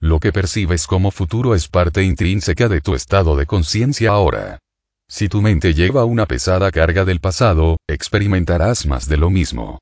Lo 0.00 0.18
que 0.18 0.32
percibes 0.32 0.86
como 0.86 1.10
futuro 1.10 1.54
es 1.54 1.68
parte 1.68 2.02
intrínseca 2.02 2.68
de 2.68 2.80
tu 2.80 2.94
estado 2.94 3.36
de 3.36 3.46
conciencia 3.46 4.10
ahora. 4.10 4.58
Si 5.08 5.28
tu 5.28 5.40
mente 5.40 5.74
lleva 5.74 6.04
una 6.04 6.26
pesada 6.26 6.70
carga 6.70 7.04
del 7.04 7.20
pasado, 7.20 7.78
experimentarás 7.88 8.84
más 8.84 9.08
de 9.08 9.16
lo 9.16 9.30
mismo. 9.30 9.78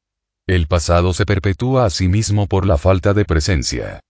El 0.46 0.66
pasado 0.66 1.14
se 1.14 1.24
perpetúa 1.24 1.86
a 1.86 1.90
sí 1.90 2.08
mismo 2.08 2.46
por 2.46 2.66
la 2.66 2.76
falta 2.76 3.14
de 3.14 3.24
presencia. 3.24 4.00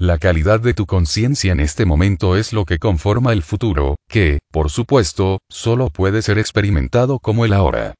La 0.00 0.16
calidad 0.18 0.60
de 0.60 0.74
tu 0.74 0.86
conciencia 0.86 1.50
en 1.50 1.58
este 1.58 1.84
momento 1.84 2.36
es 2.36 2.52
lo 2.52 2.64
que 2.64 2.78
conforma 2.78 3.32
el 3.32 3.42
futuro, 3.42 3.96
que, 4.08 4.38
por 4.52 4.70
supuesto, 4.70 5.40
solo 5.50 5.90
puede 5.90 6.22
ser 6.22 6.38
experimentado 6.38 7.18
como 7.18 7.44
el 7.44 7.52
ahora. 7.52 7.94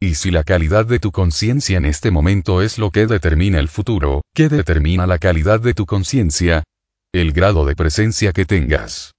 Y 0.00 0.14
si 0.14 0.30
la 0.30 0.44
calidad 0.44 0.86
de 0.86 0.98
tu 0.98 1.12
conciencia 1.12 1.76
en 1.76 1.84
este 1.84 2.10
momento 2.10 2.62
es 2.62 2.78
lo 2.78 2.90
que 2.90 3.06
determina 3.06 3.58
el 3.58 3.68
futuro, 3.68 4.22
¿qué 4.34 4.48
determina 4.48 5.06
la 5.06 5.18
calidad 5.18 5.60
de 5.60 5.74
tu 5.74 5.84
conciencia? 5.84 6.64
El 7.12 7.32
grado 7.32 7.66
de 7.66 7.76
presencia 7.76 8.32
que 8.32 8.46
tengas. 8.46 9.12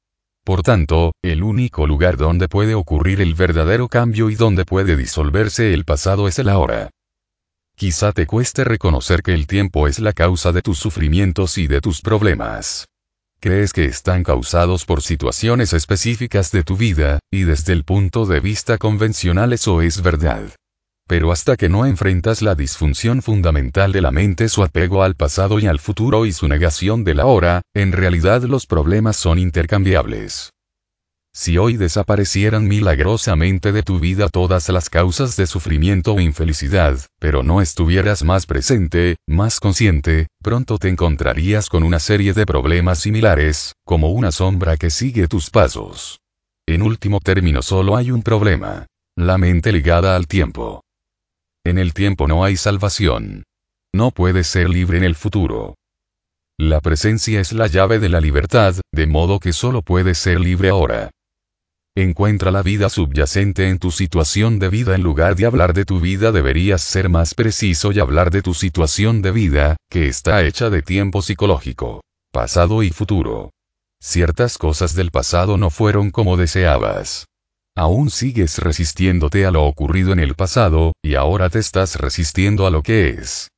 Por 0.44 0.64
tanto, 0.64 1.12
el 1.22 1.44
único 1.44 1.86
lugar 1.86 2.18
donde 2.18 2.48
puede 2.48 2.74
ocurrir 2.74 3.22
el 3.22 3.36
verdadero 3.36 3.88
cambio 3.88 4.32
y 4.32 4.36
donde 4.36 4.66
puede 4.66 4.98
disolverse 4.98 5.72
el 5.72 5.86
pasado 5.86 6.28
es 6.28 6.40
el 6.40 6.50
ahora. 6.50 6.90
Quizá 7.82 8.12
te 8.12 8.28
cueste 8.28 8.64
reconocer 8.64 9.24
que 9.24 9.34
el 9.34 9.48
tiempo 9.48 9.88
es 9.88 9.98
la 9.98 10.14
causa 10.14 10.52
de 10.52 10.62
tus 10.62 10.78
sufrimientos 10.78 11.58
y 11.58 11.66
de 11.66 11.82
tus 11.82 12.02
problemas. 12.02 12.86
Crees 13.40 13.74
que 13.74 13.86
están 13.86 14.22
causados 14.24 14.86
por 14.86 15.02
situaciones 15.02 15.74
específicas 15.74 16.52
de 16.52 16.62
tu 16.62 16.78
vida, 16.78 17.18
y 17.32 17.42
desde 17.42 17.74
el 17.74 17.84
punto 17.84 18.28
de 18.28 18.40
vista 18.40 18.78
convencional 18.78 19.52
eso 19.52 19.82
es 19.82 20.04
verdad. 20.04 20.44
Pero 21.08 21.32
hasta 21.32 21.58
que 21.58 21.70
no 21.70 21.88
enfrentas 21.88 22.44
la 22.44 22.54
disfunción 22.54 23.24
fundamental 23.24 23.92
de 23.92 24.02
la 24.02 24.12
mente, 24.12 24.48
su 24.48 24.62
apego 24.62 25.02
al 25.02 25.16
pasado 25.16 25.58
y 25.58 25.66
al 25.66 25.80
futuro 25.80 26.28
y 26.28 26.34
su 26.34 26.48
negación 26.48 27.04
de 27.04 27.16
la 27.16 27.26
hora, 27.26 27.64
en 27.74 27.94
realidad 27.94 28.44
los 28.44 28.68
problemas 28.68 29.18
son 29.18 29.40
intercambiables. 29.40 30.52
Si 31.34 31.58
hoy 31.58 31.78
desaparecieran 31.78 32.68
milagrosamente 32.68 33.72
de 33.72 33.84
tu 33.84 34.00
vida 34.00 34.28
todas 34.28 34.68
las 34.68 34.90
causas 34.90 35.38
de 35.38 35.48
sufrimiento 35.48 36.14
o 36.16 36.20
infelicidad, 36.20 37.00
pero 37.20 37.42
no 37.42 37.62
estuvieras 37.62 38.24
más 38.24 38.46
presente, 38.46 39.16
más 39.30 39.62
consciente, 39.62 40.28
pronto 40.44 40.78
te 40.78 40.90
encontrarías 40.90 41.70
con 41.70 41.84
una 41.84 42.00
serie 42.00 42.34
de 42.34 42.46
problemas 42.46 43.00
similares, 43.00 43.74
como 43.86 44.10
una 44.12 44.34
sombra 44.34 44.76
que 44.76 44.90
sigue 44.90 45.30
tus 45.30 45.50
pasos. 45.50 46.20
En 46.68 46.82
último 46.82 47.22
término 47.22 47.62
solo 47.62 47.96
hay 47.96 48.12
un 48.12 48.24
problema. 48.24 48.88
La 49.18 49.38
mente 49.38 49.72
ligada 49.72 50.18
al 50.18 50.28
tiempo. 50.28 50.84
En 51.64 51.78
el 51.78 51.94
tiempo 51.94 52.28
no 52.28 52.44
hay 52.44 52.58
salvación. 52.58 53.44
No 53.96 54.12
puedes 54.12 54.48
ser 54.48 54.70
libre 54.70 54.98
en 54.98 55.06
el 55.06 55.16
futuro. 55.16 55.76
La 56.60 56.82
presencia 56.82 57.40
es 57.40 57.54
la 57.54 57.68
llave 57.68 58.00
de 58.00 58.10
la 58.10 58.20
libertad, 58.20 58.76
de 58.94 59.08
modo 59.08 59.40
que 59.40 59.54
solo 59.54 59.82
puedes 59.82 60.18
ser 60.18 60.40
libre 60.40 60.70
ahora. 60.70 61.10
Encuentra 61.96 62.52
la 62.52 62.62
vida 62.64 62.90
subyacente 62.90 63.68
en 63.68 63.78
tu 63.78 63.92
situación 63.92 64.60
de 64.60 64.70
vida 64.70 64.96
en 64.96 65.04
lugar 65.04 65.36
de 65.36 65.46
hablar 65.46 65.74
de 65.74 65.84
tu 65.84 66.00
vida 66.00 66.32
deberías 66.32 66.82
ser 66.82 67.10
más 67.10 67.34
preciso 67.36 67.92
y 67.92 68.00
hablar 68.00 68.32
de 68.32 68.42
tu 68.42 68.54
situación 68.54 69.22
de 69.22 69.32
vida, 69.32 69.76
que 69.90 70.08
está 70.08 70.42
hecha 70.46 70.70
de 70.70 70.84
tiempo 70.84 71.22
psicológico, 71.22 72.02
pasado 72.32 72.82
y 72.82 72.92
futuro. 72.92 73.52
Ciertas 74.00 74.58
cosas 74.58 74.96
del 74.96 75.12
pasado 75.12 75.58
no 75.58 75.70
fueron 75.70 76.12
como 76.12 76.38
deseabas. 76.38 77.26
Aún 77.76 78.10
sigues 78.10 78.58
resistiéndote 78.60 79.46
a 79.46 79.52
lo 79.52 79.66
ocurrido 79.66 80.14
en 80.14 80.20
el 80.20 80.34
pasado, 80.36 80.94
y 81.04 81.16
ahora 81.16 81.50
te 81.50 81.60
estás 81.60 81.98
resistiendo 81.98 82.66
a 82.66 82.72
lo 82.72 82.84
que 82.84 83.10
es. 83.10 83.51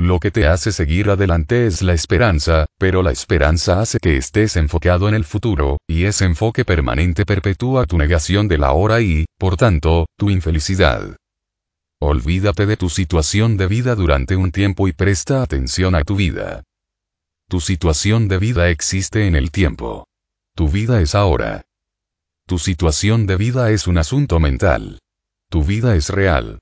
Lo 0.00 0.18
que 0.18 0.30
te 0.30 0.46
hace 0.46 0.72
seguir 0.72 1.10
adelante 1.10 1.66
es 1.66 1.82
la 1.82 1.92
esperanza, 1.92 2.64
pero 2.78 3.02
la 3.02 3.12
esperanza 3.12 3.82
hace 3.82 3.98
que 3.98 4.16
estés 4.16 4.56
enfocado 4.56 5.10
en 5.10 5.14
el 5.14 5.26
futuro, 5.26 5.76
y 5.86 6.06
ese 6.06 6.24
enfoque 6.24 6.64
permanente 6.64 7.26
perpetúa 7.26 7.84
tu 7.84 7.98
negación 7.98 8.48
de 8.48 8.56
la 8.56 8.72
hora 8.72 9.02
y, 9.02 9.26
por 9.36 9.58
tanto, 9.58 10.06
tu 10.16 10.30
infelicidad. 10.30 11.16
Olvídate 12.00 12.64
de 12.64 12.78
tu 12.78 12.88
situación 12.88 13.58
de 13.58 13.66
vida 13.66 13.94
durante 13.94 14.36
un 14.36 14.52
tiempo 14.52 14.88
y 14.88 14.92
presta 14.92 15.42
atención 15.42 15.94
a 15.94 16.02
tu 16.02 16.16
vida. 16.16 16.62
Tu 17.50 17.60
situación 17.60 18.26
de 18.26 18.38
vida 18.38 18.70
existe 18.70 19.26
en 19.26 19.36
el 19.36 19.50
tiempo. 19.50 20.06
Tu 20.54 20.66
vida 20.66 21.02
es 21.02 21.14
ahora. 21.14 21.60
Tu 22.46 22.56
situación 22.56 23.26
de 23.26 23.36
vida 23.36 23.70
es 23.70 23.86
un 23.86 23.98
asunto 23.98 24.40
mental. 24.40 24.98
Tu 25.50 25.62
vida 25.62 25.94
es 25.94 26.08
real. 26.08 26.58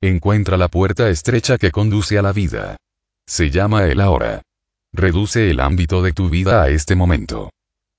Encuentra 0.00 0.56
la 0.56 0.68
puerta 0.68 1.10
estrecha 1.10 1.58
que 1.58 1.72
conduce 1.72 2.18
a 2.18 2.22
la 2.22 2.32
vida. 2.32 2.76
Se 3.26 3.50
llama 3.50 3.86
el 3.86 4.00
ahora. 4.00 4.42
Reduce 4.92 5.50
el 5.50 5.58
ámbito 5.58 6.02
de 6.02 6.12
tu 6.12 6.28
vida 6.28 6.62
a 6.62 6.68
este 6.68 6.94
momento. 6.94 7.50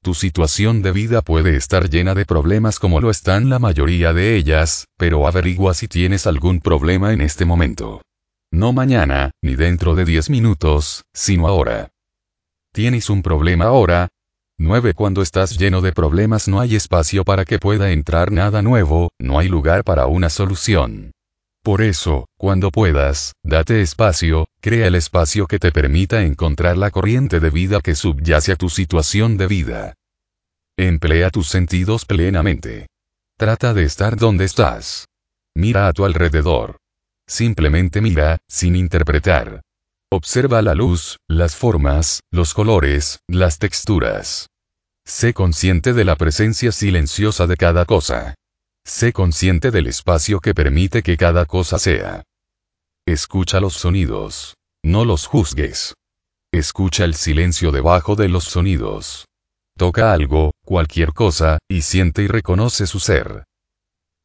Tu 0.01 0.13
situación 0.13 0.81
de 0.81 0.93
vida 0.93 1.21
puede 1.21 1.57
estar 1.57 1.89
llena 1.89 2.15
de 2.15 2.23
problemas 2.23 2.79
como 2.79 3.01
lo 3.01 3.09
están 3.09 3.49
la 3.49 3.59
mayoría 3.59 4.13
de 4.13 4.37
ellas, 4.37 4.85
pero 4.97 5.27
averigua 5.27 5.73
si 5.73 5.89
tienes 5.89 6.25
algún 6.25 6.61
problema 6.61 7.11
en 7.11 7.19
este 7.19 7.43
momento. 7.43 8.01
No 8.49 8.71
mañana, 8.71 9.31
ni 9.41 9.55
dentro 9.55 9.93
de 9.93 10.05
10 10.05 10.29
minutos, 10.29 11.03
sino 11.13 11.49
ahora. 11.49 11.89
¿Tienes 12.71 13.09
un 13.09 13.21
problema 13.21 13.65
ahora? 13.65 14.07
9. 14.57 14.93
Cuando 14.93 15.21
estás 15.21 15.57
lleno 15.57 15.81
de 15.81 15.91
problemas 15.91 16.47
no 16.47 16.61
hay 16.61 16.77
espacio 16.77 17.25
para 17.25 17.43
que 17.43 17.59
pueda 17.59 17.91
entrar 17.91 18.31
nada 18.31 18.61
nuevo, 18.61 19.11
no 19.19 19.37
hay 19.37 19.49
lugar 19.49 19.83
para 19.83 20.05
una 20.05 20.29
solución. 20.29 21.11
Por 21.63 21.81
eso, 21.81 22.27
cuando 22.37 22.71
puedas, 22.71 23.33
date 23.43 23.81
espacio, 23.81 24.47
crea 24.61 24.87
el 24.87 24.95
espacio 24.95 25.45
que 25.45 25.59
te 25.59 25.71
permita 25.71 26.21
encontrar 26.21 26.77
la 26.77 26.89
corriente 26.89 27.39
de 27.39 27.49
vida 27.49 27.81
que 27.81 27.95
subyace 27.95 28.53
a 28.53 28.55
tu 28.55 28.69
situación 28.69 29.37
de 29.37 29.47
vida. 29.47 29.93
Emplea 30.77 31.29
tus 31.29 31.49
sentidos 31.49 32.05
plenamente. 32.05 32.87
Trata 33.37 33.73
de 33.73 33.83
estar 33.83 34.15
donde 34.15 34.45
estás. 34.45 35.07
Mira 35.53 35.87
a 35.87 35.93
tu 35.93 36.05
alrededor. 36.05 36.77
Simplemente 37.27 38.01
mira, 38.01 38.37
sin 38.47 38.75
interpretar. 38.75 39.61
Observa 40.11 40.61
la 40.61 40.73
luz, 40.73 41.17
las 41.27 41.55
formas, 41.55 42.21
los 42.31 42.53
colores, 42.53 43.19
las 43.27 43.59
texturas. 43.59 44.47
Sé 45.05 45.33
consciente 45.33 45.93
de 45.93 46.05
la 46.05 46.15
presencia 46.15 46.71
silenciosa 46.71 47.45
de 47.45 47.57
cada 47.57 47.85
cosa. 47.85 48.35
Sé 48.85 49.13
consciente 49.13 49.71
del 49.71 49.87
espacio 49.87 50.39
que 50.39 50.53
permite 50.53 51.03
que 51.03 51.17
cada 51.17 51.45
cosa 51.45 51.79
sea. 51.79 52.23
Escucha 53.05 53.59
los 53.59 53.73
sonidos. 53.73 54.55
No 54.83 55.05
los 55.05 55.25
juzgues. 55.25 55.95
Escucha 56.51 57.05
el 57.05 57.13
silencio 57.13 57.71
debajo 57.71 58.15
de 58.15 58.29
los 58.29 58.45
sonidos. 58.45 59.25
Toca 59.77 60.13
algo, 60.13 60.51
cualquier 60.65 61.13
cosa, 61.13 61.59
y 61.69 61.81
siente 61.83 62.23
y 62.23 62.27
reconoce 62.27 62.87
su 62.87 62.99
ser. 62.99 63.45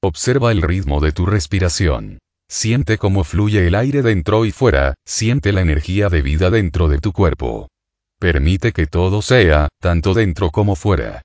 Observa 0.03 0.53
el 0.53 0.63
ritmo 0.63 1.01
de 1.01 1.13
tu 1.13 1.27
respiración. 1.27 2.19
Siente 2.49 2.99
cómo 2.99 3.25
fluye 3.25 3.67
el 3.67 3.75
aire 3.75 4.03
dentro 4.03 4.45
y 4.45 4.53
fuera, 4.53 4.95
siente 5.07 5.53
la 5.53 5.61
energía 5.61 6.09
de 6.09 6.23
vida 6.23 6.51
dentro 6.51 6.89
de 6.89 6.99
tu 6.99 7.13
cuerpo. 7.13 7.69
Permite 8.19 8.73
que 8.73 8.87
todo 8.87 9.23
sea, 9.23 9.69
tanto 9.81 10.15
dentro 10.15 10.51
como 10.51 10.77
fuera. 10.77 11.23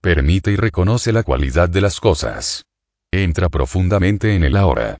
Permite 0.00 0.50
y 0.52 0.56
reconoce 0.56 1.12
la 1.12 1.22
cualidad 1.22 1.68
de 1.68 1.80
las 1.80 2.00
cosas. 2.00 2.64
Entra 3.14 3.50
profundamente 3.50 4.34
en 4.34 4.42
el 4.42 4.56
ahora. 4.56 4.96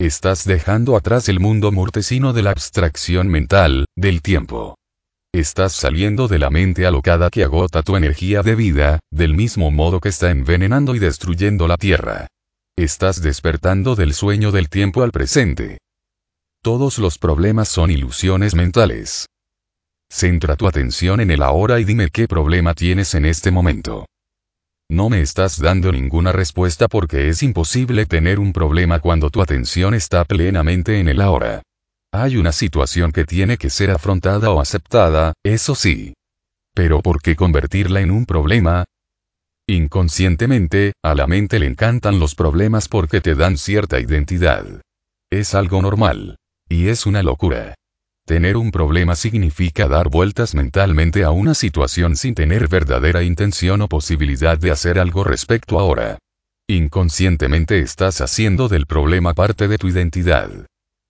Estás 0.00 0.44
dejando 0.44 0.96
atrás 0.96 1.28
el 1.28 1.38
mundo 1.38 1.70
mortecino 1.70 2.32
de 2.32 2.42
la 2.42 2.50
abstracción 2.50 3.28
mental, 3.28 3.84
del 3.96 4.20
tiempo. 4.20 4.76
Estás 5.32 5.72
saliendo 5.72 6.26
de 6.26 6.40
la 6.40 6.50
mente 6.50 6.86
alocada 6.86 7.30
que 7.30 7.44
agota 7.44 7.84
tu 7.84 7.94
energía 7.94 8.42
de 8.42 8.56
vida, 8.56 8.98
del 9.12 9.34
mismo 9.34 9.70
modo 9.70 10.00
que 10.00 10.08
está 10.08 10.32
envenenando 10.32 10.96
y 10.96 10.98
destruyendo 10.98 11.68
la 11.68 11.76
tierra. 11.76 12.26
Estás 12.76 13.22
despertando 13.22 13.94
del 13.94 14.12
sueño 14.12 14.50
del 14.50 14.68
tiempo 14.68 15.04
al 15.04 15.12
presente. 15.12 15.78
Todos 16.62 16.98
los 16.98 17.18
problemas 17.18 17.68
son 17.68 17.92
ilusiones 17.92 18.56
mentales. 18.56 19.26
Centra 20.10 20.56
tu 20.56 20.66
atención 20.66 21.20
en 21.20 21.30
el 21.30 21.44
ahora 21.44 21.78
y 21.78 21.84
dime 21.84 22.08
qué 22.08 22.26
problema 22.26 22.74
tienes 22.74 23.14
en 23.14 23.24
este 23.24 23.52
momento. 23.52 24.06
No 24.90 25.08
me 25.08 25.20
estás 25.20 25.60
dando 25.60 25.92
ninguna 25.92 26.32
respuesta 26.32 26.88
porque 26.88 27.28
es 27.28 27.44
imposible 27.44 28.06
tener 28.06 28.40
un 28.40 28.52
problema 28.52 28.98
cuando 28.98 29.30
tu 29.30 29.40
atención 29.40 29.94
está 29.94 30.24
plenamente 30.24 30.98
en 30.98 31.08
el 31.08 31.20
ahora. 31.20 31.62
Hay 32.12 32.36
una 32.36 32.50
situación 32.50 33.12
que 33.12 33.24
tiene 33.24 33.56
que 33.56 33.70
ser 33.70 33.92
afrontada 33.92 34.50
o 34.50 34.60
aceptada, 34.60 35.32
eso 35.44 35.76
sí. 35.76 36.14
Pero 36.74 37.02
¿por 37.02 37.22
qué 37.22 37.36
convertirla 37.36 38.00
en 38.00 38.10
un 38.10 38.26
problema? 38.26 38.84
Inconscientemente, 39.68 40.94
a 41.04 41.14
la 41.14 41.28
mente 41.28 41.60
le 41.60 41.66
encantan 41.66 42.18
los 42.18 42.34
problemas 42.34 42.88
porque 42.88 43.20
te 43.20 43.36
dan 43.36 43.58
cierta 43.58 44.00
identidad. 44.00 44.66
Es 45.30 45.54
algo 45.54 45.80
normal. 45.82 46.36
Y 46.68 46.88
es 46.88 47.06
una 47.06 47.22
locura. 47.22 47.76
Tener 48.30 48.56
un 48.56 48.70
problema 48.70 49.16
significa 49.16 49.88
dar 49.88 50.08
vueltas 50.08 50.54
mentalmente 50.54 51.24
a 51.24 51.32
una 51.32 51.52
situación 51.52 52.14
sin 52.14 52.36
tener 52.36 52.68
verdadera 52.68 53.24
intención 53.24 53.82
o 53.82 53.88
posibilidad 53.88 54.56
de 54.56 54.70
hacer 54.70 55.00
algo 55.00 55.24
respecto 55.24 55.80
ahora. 55.80 56.16
Inconscientemente 56.68 57.80
estás 57.80 58.20
haciendo 58.20 58.68
del 58.68 58.86
problema 58.86 59.34
parte 59.34 59.66
de 59.66 59.78
tu 59.78 59.88
identidad. 59.88 60.48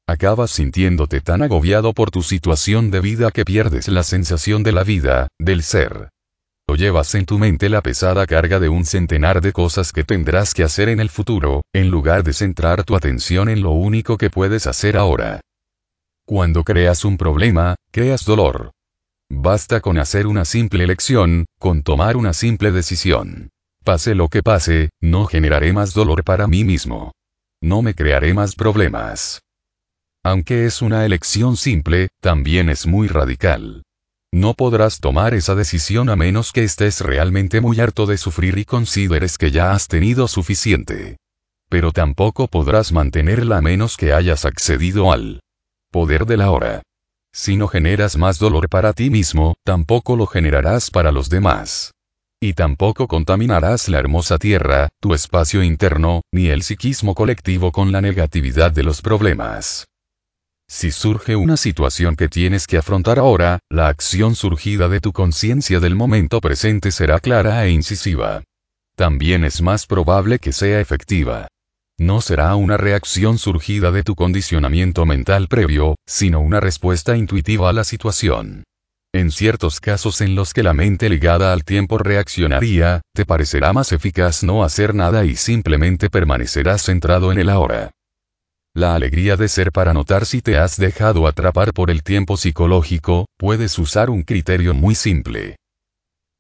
Acabas 0.09 0.51
sintiéndote 0.51 1.21
tan 1.21 1.43
agobiado 1.43 1.93
por 1.93 2.11
tu 2.11 2.23
situación 2.23 2.91
de 2.91 3.01
vida 3.01 3.31
que 3.33 3.45
pierdes 3.45 3.89
la 3.89 4.03
sensación 4.03 4.63
de 4.63 4.73
la 4.73 4.83
vida, 4.83 5.29
del 5.39 5.63
ser. 5.63 6.09
O 6.71 6.75
llevas 6.75 7.15
en 7.15 7.27
tu 7.27 7.39
mente 7.39 7.69
la 7.69 7.83
pesada 7.83 8.27
carga 8.27 8.59
de 8.61 8.71
un 8.71 8.87
centenar 8.87 9.43
de 9.43 9.53
cosas 9.53 9.93
que 9.93 10.05
tendrás 10.05 10.55
que 10.55 10.63
hacer 10.63 10.89
en 10.89 11.01
el 11.01 11.11
futuro, 11.11 11.65
en 11.75 11.91
lugar 11.91 12.25
de 12.25 12.33
centrar 12.33 12.83
tu 12.85 12.97
atención 12.97 13.51
en 13.51 13.61
lo 13.61 13.73
único 13.73 14.17
que 14.17 14.31
puedes 14.31 14.67
hacer 14.67 14.97
ahora. 14.97 15.43
Cuando 16.31 16.63
creas 16.63 17.05
un 17.05 17.17
problema, 17.17 17.75
creas 17.91 18.25
dolor. 18.25 18.71
Basta 19.29 19.81
con 19.81 19.99
hacer 19.99 20.29
una 20.29 20.45
simple 20.45 20.85
elección, 20.85 21.47
con 21.59 21.83
tomar 21.83 22.17
una 22.17 22.35
simple 22.35 22.71
decisión. 22.71 23.51
Pase 23.83 24.15
lo 24.15 24.29
que 24.29 24.41
pase, 24.41 24.91
no 25.01 25.27
generaré 25.27 25.73
más 25.73 25.93
dolor 25.93 26.23
para 26.23 26.47
mí 26.47 26.63
mismo. 26.63 27.11
No 27.61 27.83
me 27.83 27.95
crearé 27.95 28.33
más 28.33 28.55
problemas. 28.55 29.41
Aunque 30.23 30.67
es 30.67 30.83
una 30.83 31.05
elección 31.05 31.57
simple, 31.57 32.11
también 32.21 32.69
es 32.69 32.87
muy 32.87 33.09
radical. 33.09 33.83
No 34.33 34.55
podrás 34.55 35.01
tomar 35.01 35.35
esa 35.35 35.57
decisión 35.57 36.09
a 36.11 36.15
menos 36.15 36.53
que 36.53 36.63
estés 36.63 37.01
realmente 37.01 37.61
muy 37.61 37.81
harto 37.81 38.07
de 38.07 38.19
sufrir 38.19 38.57
y 38.57 38.65
consideres 38.65 39.37
que 39.37 39.51
ya 39.51 39.73
has 39.73 39.89
tenido 39.89 40.29
suficiente. 40.29 41.17
Pero 41.69 41.91
tampoco 41.91 42.47
podrás 42.47 42.93
mantenerla 42.93 43.57
a 43.57 43.63
menos 43.63 43.97
que 43.97 44.13
hayas 44.13 44.45
accedido 44.45 45.11
al 45.11 45.41
Poder 45.91 46.25
de 46.25 46.37
la 46.37 46.53
hora. 46.53 46.83
Si 47.33 47.57
no 47.57 47.67
generas 47.67 48.17
más 48.17 48.39
dolor 48.39 48.69
para 48.69 48.93
ti 48.93 49.11
mismo, 49.11 49.57
tampoco 49.65 50.15
lo 50.15 50.27
generarás 50.27 50.89
para 50.89 51.11
los 51.11 51.29
demás. 51.31 51.95
Y 52.41 52.53
tampoco 52.53 53.09
contaminarás 53.09 53.89
la 53.89 53.99
hermosa 53.99 54.39
tierra, 54.39 54.89
tu 55.01 55.15
espacio 55.15 55.65
interno, 55.65 56.23
ni 56.33 56.47
el 56.47 56.63
psiquismo 56.63 57.17
colectivo 57.17 57.73
con 57.73 57.91
la 57.91 58.01
negatividad 58.01 58.71
de 58.71 58.85
los 58.85 59.03
problemas. 59.03 59.89
Si 60.69 60.93
surge 60.93 61.35
una 61.35 61.57
situación 61.57 62.15
que 62.15 62.29
tienes 62.29 62.69
que 62.69 62.79
afrontar 62.79 63.19
ahora, 63.19 63.59
la 63.69 63.89
acción 63.89 64.37
surgida 64.37 64.89
de 64.89 65.01
tu 65.01 65.13
conciencia 65.13 65.81
del 65.81 65.97
momento 65.97 66.41
presente 66.41 66.93
será 66.93 67.19
clara 67.19 67.67
e 67.67 67.71
incisiva. 67.71 68.45
También 68.95 69.45
es 69.45 69.61
más 69.61 69.87
probable 69.87 70.39
que 70.39 70.53
sea 70.53 70.81
efectiva 70.81 71.49
no 72.01 72.23
será 72.23 72.57
una 72.57 72.79
reacción 72.79 73.37
surgida 73.37 73.93
de 73.93 74.03
tu 74.03 74.15
condicionamiento 74.15 75.05
mental 75.05 75.49
previo, 75.49 75.97
sino 76.07 76.41
una 76.41 76.59
respuesta 76.59 77.15
intuitiva 77.15 77.69
a 77.69 77.75
la 77.75 77.85
situación. 77.85 78.65
En 79.13 79.31
ciertos 79.31 79.81
casos 79.81 80.23
en 80.23 80.35
los 80.35 80.55
que 80.55 80.63
la 80.63 80.73
mente 80.73 81.11
ligada 81.11 81.53
al 81.53 81.63
tiempo 81.63 81.99
reaccionaría, 81.99 83.03
te 83.15 83.27
parecerá 83.27 83.75
más 83.75 83.93
eficaz 83.93 84.43
no 84.43 84.65
hacer 84.65 84.95
nada 84.95 85.27
y 85.27 85.37
simplemente 85.37 86.09
permanecerás 86.09 86.83
centrado 86.83 87.33
en 87.33 87.39
el 87.39 87.51
ahora. 87.51 87.91
La 88.75 88.95
alegría 88.95 89.37
de 89.37 89.49
ser 89.49 89.71
para 89.71 89.93
notar 89.93 90.25
si 90.25 90.41
te 90.41 90.57
has 90.57 90.79
dejado 90.79 91.27
atrapar 91.27 91.75
por 91.75 91.91
el 91.91 92.03
tiempo 92.03 92.39
psicológico, 92.39 93.27
puedes 93.37 93.79
usar 93.79 94.09
un 94.09 94.23
criterio 94.23 94.73
muy 94.73 94.95
simple. 94.95 95.57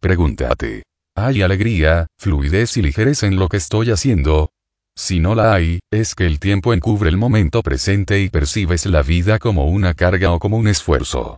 Pregúntate. 0.01 0.85
¿Hay 1.17 1.43
alegría, 1.43 2.07
fluidez 2.19 2.79
y 2.79 2.83
ligereza 2.83 3.27
en 3.27 3.37
lo 3.37 3.49
que 3.49 3.59
estoy 3.59 3.91
haciendo? 3.91 4.49
Si 4.97 5.21
no 5.21 5.35
la 5.35 5.55
hay, 5.55 5.81
es 5.91 6.15
que 6.15 6.27
el 6.27 6.39
tiempo 6.39 6.75
encubre 6.75 7.09
el 7.09 7.17
momento 7.17 7.63
presente 7.63 8.21
y 8.21 8.29
percibes 8.29 8.87
la 8.87 9.03
vida 9.03 9.39
como 9.39 9.67
una 9.67 9.95
carga 9.95 10.33
o 10.33 10.39
como 10.39 10.57
un 10.57 10.69
esfuerzo. 10.69 11.37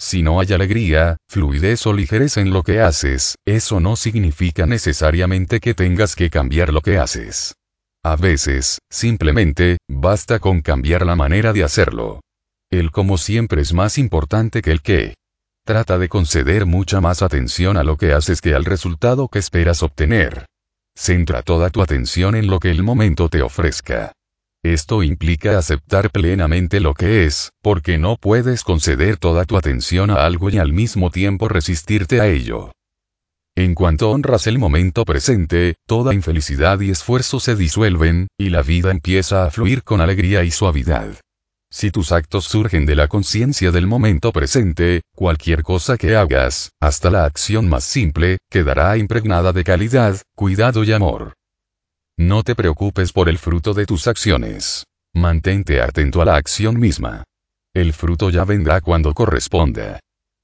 Si 0.00 0.22
no 0.22 0.38
hay 0.38 0.52
alegría, 0.52 1.16
fluidez 1.28 1.84
o 1.86 1.92
ligereza 1.92 2.40
en 2.40 2.50
lo 2.50 2.62
que 2.62 2.80
haces, 2.80 3.34
eso 3.44 3.80
no 3.80 3.96
significa 3.96 4.64
necesariamente 4.64 5.58
que 5.58 5.74
tengas 5.74 6.14
que 6.14 6.30
cambiar 6.30 6.72
lo 6.72 6.82
que 6.82 6.98
haces. 6.98 7.54
A 8.04 8.14
veces, 8.14 8.78
simplemente, 8.90 9.78
basta 9.88 10.38
con 10.38 10.60
cambiar 10.60 11.04
la 11.04 11.16
manera 11.16 11.52
de 11.52 11.64
hacerlo. 11.64 12.20
El 12.70 12.92
como 12.92 13.18
siempre 13.18 13.62
es 13.62 13.72
más 13.72 13.98
importante 13.98 14.62
que 14.62 14.70
el 14.70 14.82
qué. 14.82 15.14
Trata 15.66 15.98
de 15.98 16.08
conceder 16.08 16.64
mucha 16.64 17.00
más 17.00 17.22
atención 17.22 17.76
a 17.76 17.82
lo 17.82 17.96
que 17.96 18.12
haces 18.12 18.40
que 18.40 18.54
al 18.54 18.64
resultado 18.64 19.28
que 19.28 19.40
esperas 19.40 19.82
obtener. 19.82 20.46
Centra 21.00 21.42
toda 21.42 21.70
tu 21.70 21.80
atención 21.80 22.34
en 22.34 22.48
lo 22.48 22.58
que 22.58 22.72
el 22.72 22.82
momento 22.82 23.28
te 23.28 23.40
ofrezca. 23.40 24.10
Esto 24.64 25.04
implica 25.04 25.56
aceptar 25.56 26.10
plenamente 26.10 26.80
lo 26.80 26.92
que 26.92 27.24
es, 27.24 27.50
porque 27.62 27.98
no 27.98 28.16
puedes 28.16 28.64
conceder 28.64 29.16
toda 29.16 29.44
tu 29.44 29.56
atención 29.56 30.10
a 30.10 30.24
algo 30.24 30.50
y 30.50 30.58
al 30.58 30.72
mismo 30.72 31.10
tiempo 31.10 31.48
resistirte 31.48 32.20
a 32.20 32.26
ello. 32.26 32.72
En 33.56 33.76
cuanto 33.76 34.10
honras 34.10 34.48
el 34.48 34.58
momento 34.58 35.04
presente, 35.04 35.76
toda 35.86 36.14
infelicidad 36.14 36.80
y 36.80 36.90
esfuerzo 36.90 37.38
se 37.38 37.54
disuelven, 37.54 38.26
y 38.36 38.50
la 38.50 38.62
vida 38.62 38.90
empieza 38.90 39.44
a 39.44 39.50
fluir 39.52 39.84
con 39.84 40.00
alegría 40.00 40.42
y 40.42 40.50
suavidad. 40.50 41.14
Si 41.70 41.90
tus 41.90 42.12
actos 42.12 42.46
surgen 42.46 42.86
de 42.86 42.96
la 42.96 43.08
conciencia 43.08 43.70
del 43.70 43.86
momento 43.86 44.32
presente, 44.32 45.02
cualquier 45.14 45.62
cosa 45.62 45.98
que 45.98 46.16
hagas, 46.16 46.70
hasta 46.80 47.10
la 47.10 47.24
acción 47.24 47.68
más 47.68 47.84
simple, 47.84 48.38
quedará 48.50 48.96
impregnada 48.96 49.52
de 49.52 49.64
calidad, 49.64 50.20
cuidado 50.34 50.82
y 50.82 50.92
amor. 50.92 51.34
No 52.16 52.42
te 52.42 52.54
preocupes 52.54 53.12
por 53.12 53.28
el 53.28 53.38
fruto 53.38 53.74
de 53.74 53.86
tus 53.86 54.08
acciones. 54.08 54.84
Mantente 55.14 55.82
atento 55.82 56.22
a 56.22 56.24
la 56.24 56.36
acción 56.36 56.80
misma. 56.80 57.24
El 57.74 57.92
fruto 57.92 58.30
ya 58.30 58.44
vendrá 58.44 58.80
cuando 58.80 59.12
corresponda. 59.12 60.00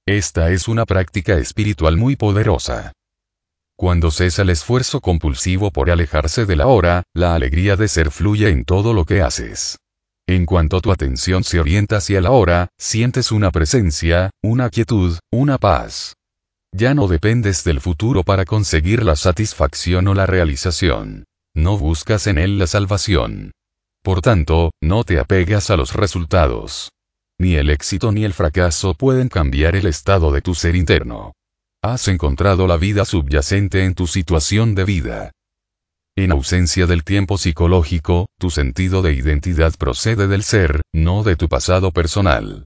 Esta 0.07 0.51
es 0.51 0.69
una 0.69 0.85
práctica 0.85 1.39
espiritual 1.39 1.97
muy 1.97 2.17
poderosa. 2.17 2.93
Cuando 3.77 4.11
cesa 4.11 4.43
el 4.43 4.51
esfuerzo 4.51 5.01
compulsivo 5.01 5.71
por 5.71 5.91
alejarse 5.91 6.45
de 6.45 6.57
la 6.57 6.67
hora, 6.67 7.03
la 7.15 7.35
alegría 7.35 7.77
de 7.77 7.89
ser 7.89 8.11
fluye 8.11 8.51
en 8.51 8.65
todo 8.65 8.93
lo 8.93 9.05
que 9.05 9.23
haces. 9.23 9.79
En 10.27 10.47
cuanto 10.47 10.81
tu 10.81 10.91
atención 10.91 11.45
se 11.45 11.61
orienta 11.61 11.99
hacia 11.99 12.21
la 12.23 12.31
hora, 12.31 12.69
sientes 12.79 13.31
una 13.31 13.51
presencia, 13.51 14.31
una 14.43 14.71
quietud, 14.71 15.19
una 15.31 15.59
paz. 15.59 16.15
Ya 16.73 16.95
no 16.95 17.09
dependes 17.09 17.63
del 17.63 17.81
futuro 17.81 18.25
para 18.25 18.47
conseguir 18.47 19.03
la 19.05 19.17
satisfacción 19.17 20.09
o 20.09 20.15
la 20.15 20.25
realización. 20.27 21.25
No 21.55 21.77
buscas 21.77 22.27
en 22.27 22.39
él 22.39 22.59
la 22.59 22.67
salvación. 22.67 23.53
Por 24.03 24.23
tanto, 24.23 24.73
no 24.83 25.05
te 25.05 25.19
apegas 25.19 25.71
a 25.71 25.77
los 25.77 25.93
resultados. 25.93 26.91
Ni 27.39 27.57
el 27.57 27.69
éxito 27.69 28.11
ni 28.11 28.25
el 28.25 28.33
fracaso 28.33 28.95
pueden 28.95 29.29
cambiar 29.29 29.77
el 29.77 29.87
estado 29.87 30.33
de 30.33 30.41
tu 30.41 30.55
ser 30.55 30.75
interno. 30.75 31.33
Has 31.83 32.09
encontrado 32.09 32.67
la 32.67 32.79
vida 32.79 33.05
subyacente 33.05 33.85
en 33.85 33.95
tu 33.95 34.07
situación 34.07 34.75
de 34.75 34.85
vida. 34.85 35.33
En 36.17 36.31
ausencia 36.31 36.87
del 36.87 37.03
tiempo 37.03 37.39
psicológico, 37.39 38.27
tu 38.39 38.49
sentido 38.51 39.03
de 39.03 39.15
identidad 39.15 39.75
procede 39.77 40.29
del 40.29 40.45
ser, 40.45 40.81
no 40.93 41.25
de 41.25 41.35
tu 41.35 41.49
pasado 41.49 41.91
personal. 41.91 42.65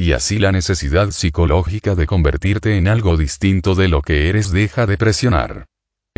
y 0.00 0.12
así 0.12 0.38
la 0.38 0.52
necesidad 0.52 1.10
psicológica 1.10 1.96
de 1.96 2.06
convertirte 2.06 2.76
en 2.76 2.86
algo 2.86 3.16
distinto 3.16 3.74
de 3.74 3.88
lo 3.88 4.00
que 4.00 4.28
eres 4.28 4.52
deja 4.52 4.86
de 4.86 4.96
presionar. 4.96 5.66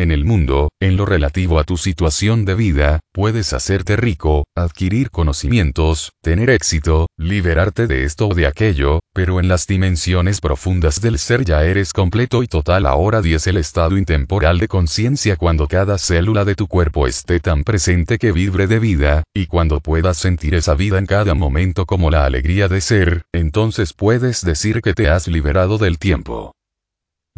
En 0.01 0.13
el 0.13 0.25
mundo, 0.25 0.71
en 0.81 0.97
lo 0.97 1.05
relativo 1.05 1.59
a 1.59 1.65
tu 1.65 1.77
situación 1.77 2.47
de 2.47 2.55
vida, 2.55 3.01
puedes 3.13 3.53
hacerte 3.53 3.97
rico, 3.97 4.45
adquirir 4.57 5.11
conocimientos, 5.11 6.13
tener 6.23 6.49
éxito, 6.49 7.07
liberarte 7.19 7.87
de 7.87 8.05
esto 8.05 8.29
o 8.29 8.35
de 8.35 8.47
aquello, 8.47 9.01
pero 9.13 9.41
en 9.41 9.49
las 9.49 9.67
dimensiones 9.67 10.41
profundas 10.41 11.03
del 11.03 11.19
ser 11.19 11.45
ya 11.45 11.67
eres 11.67 11.93
completo 11.93 12.43
y 12.43 12.47
total. 12.47 12.87
Ahora 12.87 13.21
10 13.21 13.49
el 13.49 13.59
estado 13.59 13.99
intemporal 13.99 14.59
de 14.59 14.69
conciencia 14.69 15.37
cuando 15.37 15.69
cada 15.69 15.99
célula 15.99 16.47
de 16.47 16.55
tu 16.55 16.67
cuerpo 16.67 17.07
esté 17.07 17.39
tan 17.39 17.63
presente 17.63 18.17
que 18.17 18.33
vibre 18.33 18.67
de 18.67 18.79
vida, 18.79 19.23
y 19.35 19.49
cuando 19.49 19.81
puedas 19.81 20.17
sentir 20.17 20.55
esa 20.55 20.75
vida 20.75 20.97
en 20.97 21.05
cada 21.05 21.35
momento 21.35 21.85
como 21.85 22.11
la 22.11 22.25
alegría 22.25 22.69
de 22.69 22.81
ser, 22.81 23.25
entonces 23.35 23.93
puedes 23.93 24.43
decir 24.47 24.81
que 24.81 24.95
te 24.95 25.11
has 25.11 25.29
liberado 25.29 25.77
del 25.77 25.99
tiempo. 25.99 26.55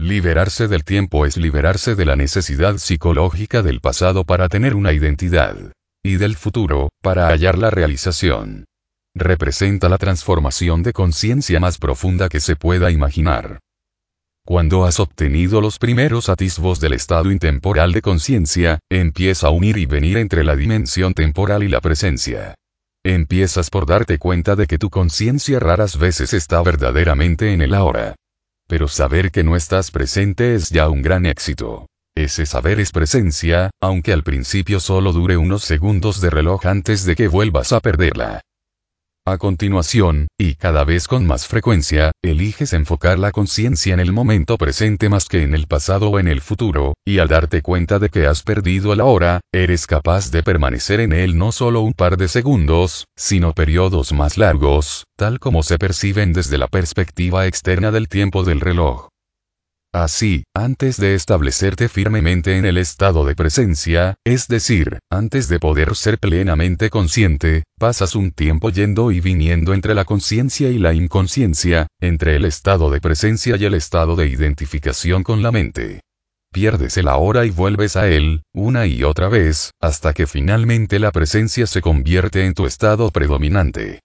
Liberarse 0.02 0.66
del 0.66 0.82
tiempo 0.82 1.26
es 1.26 1.36
liberarse 1.36 1.94
de 1.94 2.04
la 2.04 2.16
necesidad 2.16 2.78
psicológica 2.78 3.62
del 3.62 3.80
pasado 3.80 4.24
para 4.24 4.48
tener 4.48 4.74
una 4.74 4.92
identidad. 4.92 5.56
Y 6.02 6.16
del 6.16 6.34
futuro, 6.34 6.88
para 7.00 7.28
hallar 7.28 7.56
la 7.56 7.70
realización. 7.70 8.64
Representa 9.14 9.88
la 9.88 9.98
transformación 9.98 10.82
de 10.82 10.92
conciencia 10.92 11.60
más 11.60 11.78
profunda 11.78 12.28
que 12.28 12.40
se 12.40 12.56
pueda 12.56 12.90
imaginar. 12.90 13.60
Cuando 14.44 14.86
has 14.86 14.98
obtenido 14.98 15.60
los 15.60 15.78
primeros 15.78 16.28
atisbos 16.28 16.80
del 16.80 16.94
estado 16.94 17.30
intemporal 17.30 17.92
de 17.92 18.02
conciencia, 18.02 18.80
empieza 18.90 19.46
a 19.46 19.50
unir 19.50 19.78
y 19.78 19.86
venir 19.86 20.18
entre 20.18 20.42
la 20.42 20.56
dimensión 20.56 21.14
temporal 21.14 21.62
y 21.62 21.68
la 21.68 21.80
presencia. 21.80 22.56
Empiezas 23.04 23.70
por 23.70 23.86
darte 23.86 24.18
cuenta 24.18 24.56
de 24.56 24.66
que 24.66 24.78
tu 24.78 24.90
conciencia 24.90 25.60
raras 25.60 25.96
veces 25.96 26.32
está 26.32 26.60
verdaderamente 26.60 27.52
en 27.52 27.62
el 27.62 27.72
ahora. 27.72 28.16
Pero 28.72 28.88
saber 28.88 29.30
que 29.32 29.44
no 29.44 29.54
estás 29.54 29.90
presente 29.90 30.54
es 30.54 30.70
ya 30.70 30.88
un 30.88 31.02
gran 31.02 31.26
éxito. 31.26 31.88
Ese 32.16 32.46
saber 32.46 32.80
es 32.80 32.90
presencia, 32.90 33.70
aunque 33.82 34.14
al 34.14 34.22
principio 34.22 34.80
solo 34.80 35.12
dure 35.12 35.36
unos 35.36 35.62
segundos 35.62 36.22
de 36.22 36.30
reloj 36.30 36.64
antes 36.64 37.04
de 37.04 37.14
que 37.14 37.28
vuelvas 37.28 37.74
a 37.74 37.80
perderla. 37.80 38.40
A 39.24 39.38
continuación, 39.38 40.26
y 40.36 40.56
cada 40.56 40.82
vez 40.82 41.06
con 41.06 41.24
más 41.24 41.46
frecuencia, 41.46 42.10
eliges 42.24 42.72
enfocar 42.72 43.20
la 43.20 43.30
conciencia 43.30 43.94
en 43.94 44.00
el 44.00 44.12
momento 44.12 44.58
presente 44.58 45.08
más 45.08 45.26
que 45.26 45.44
en 45.44 45.54
el 45.54 45.68
pasado 45.68 46.10
o 46.10 46.18
en 46.18 46.26
el 46.26 46.40
futuro, 46.40 46.94
y 47.06 47.20
al 47.20 47.28
darte 47.28 47.62
cuenta 47.62 48.00
de 48.00 48.08
que 48.08 48.26
has 48.26 48.42
perdido 48.42 48.92
el 48.92 49.00
ahora, 49.00 49.40
eres 49.52 49.86
capaz 49.86 50.32
de 50.32 50.42
permanecer 50.42 50.98
en 50.98 51.12
él 51.12 51.38
no 51.38 51.52
solo 51.52 51.82
un 51.82 51.92
par 51.92 52.16
de 52.16 52.26
segundos, 52.26 53.06
sino 53.16 53.52
periodos 53.52 54.12
más 54.12 54.38
largos, 54.38 55.04
tal 55.16 55.38
como 55.38 55.62
se 55.62 55.78
perciben 55.78 56.32
desde 56.32 56.58
la 56.58 56.66
perspectiva 56.66 57.46
externa 57.46 57.92
del 57.92 58.08
tiempo 58.08 58.42
del 58.42 58.60
reloj. 58.60 59.06
Así, 59.94 60.44
antes 60.54 60.96
de 60.96 61.14
establecerte 61.14 61.90
firmemente 61.90 62.56
en 62.56 62.64
el 62.64 62.78
estado 62.78 63.26
de 63.26 63.36
presencia, 63.36 64.14
es 64.24 64.48
decir, 64.48 64.98
antes 65.10 65.48
de 65.48 65.60
poder 65.60 65.94
ser 65.96 66.18
plenamente 66.18 66.88
consciente, 66.88 67.64
pasas 67.78 68.14
un 68.14 68.32
tiempo 68.32 68.70
yendo 68.70 69.12
y 69.12 69.20
viniendo 69.20 69.74
entre 69.74 69.94
la 69.94 70.06
conciencia 70.06 70.70
y 70.70 70.78
la 70.78 70.94
inconsciencia, 70.94 71.88
entre 72.00 72.36
el 72.36 72.46
estado 72.46 72.90
de 72.90 73.02
presencia 73.02 73.56
y 73.58 73.66
el 73.66 73.74
estado 73.74 74.16
de 74.16 74.28
identificación 74.28 75.24
con 75.24 75.42
la 75.42 75.52
mente. 75.52 76.00
Pierdes 76.50 76.96
el 76.96 77.08
ahora 77.08 77.44
y 77.44 77.50
vuelves 77.50 77.96
a 77.96 78.08
él, 78.08 78.42
una 78.54 78.86
y 78.86 79.02
otra 79.04 79.28
vez, 79.28 79.72
hasta 79.78 80.14
que 80.14 80.26
finalmente 80.26 81.00
la 81.00 81.12
presencia 81.12 81.66
se 81.66 81.82
convierte 81.82 82.46
en 82.46 82.54
tu 82.54 82.64
estado 82.64 83.10
predominante. 83.10 84.00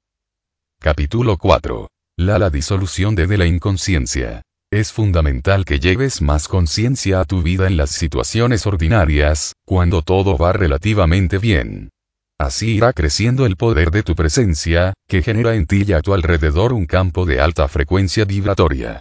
Capítulo 0.81 1.37
4. 1.37 1.87
La, 2.17 2.39
la 2.39 2.49
disolución 2.49 3.15
de, 3.15 3.27
de 3.27 3.37
la 3.37 3.45
inconsciencia. 3.45 4.41
Es 4.71 4.91
fundamental 4.91 5.63
que 5.63 5.79
lleves 5.79 6.21
más 6.21 6.49
conciencia 6.49 7.21
a 7.21 7.25
tu 7.25 7.41
vida 7.41 7.67
en 7.67 7.77
las 7.77 7.89
situaciones 7.91 8.65
ordinarias, 8.67 9.53
cuando 9.65 10.01
todo 10.01 10.37
va 10.37 10.51
relativamente 10.51 11.37
bien. 11.37 11.87
Así 12.37 12.75
irá 12.75 12.91
creciendo 12.91 13.45
el 13.45 13.55
poder 13.55 13.91
de 13.91 14.03
tu 14.03 14.13
presencia, 14.13 14.91
que 15.07 15.23
genera 15.23 15.55
en 15.55 15.67
ti 15.67 15.85
y 15.87 15.93
a 15.93 16.01
tu 16.01 16.13
alrededor 16.13 16.73
un 16.73 16.85
campo 16.85 17.25
de 17.25 17.39
alta 17.39 17.69
frecuencia 17.69 18.25
vibratoria. 18.25 18.99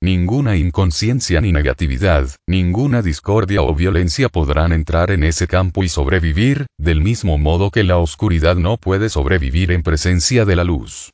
Ninguna 0.00 0.56
inconsciencia 0.56 1.40
ni 1.40 1.50
negatividad, 1.50 2.28
ninguna 2.46 3.02
discordia 3.02 3.62
o 3.62 3.74
violencia 3.74 4.28
podrán 4.28 4.72
entrar 4.72 5.10
en 5.10 5.24
ese 5.24 5.48
campo 5.48 5.82
y 5.82 5.88
sobrevivir, 5.88 6.66
del 6.78 7.00
mismo 7.00 7.38
modo 7.38 7.72
que 7.72 7.82
la 7.82 7.98
oscuridad 7.98 8.54
no 8.54 8.76
puede 8.76 9.08
sobrevivir 9.08 9.72
en 9.72 9.82
presencia 9.82 10.44
de 10.44 10.54
la 10.54 10.62
luz. 10.62 11.10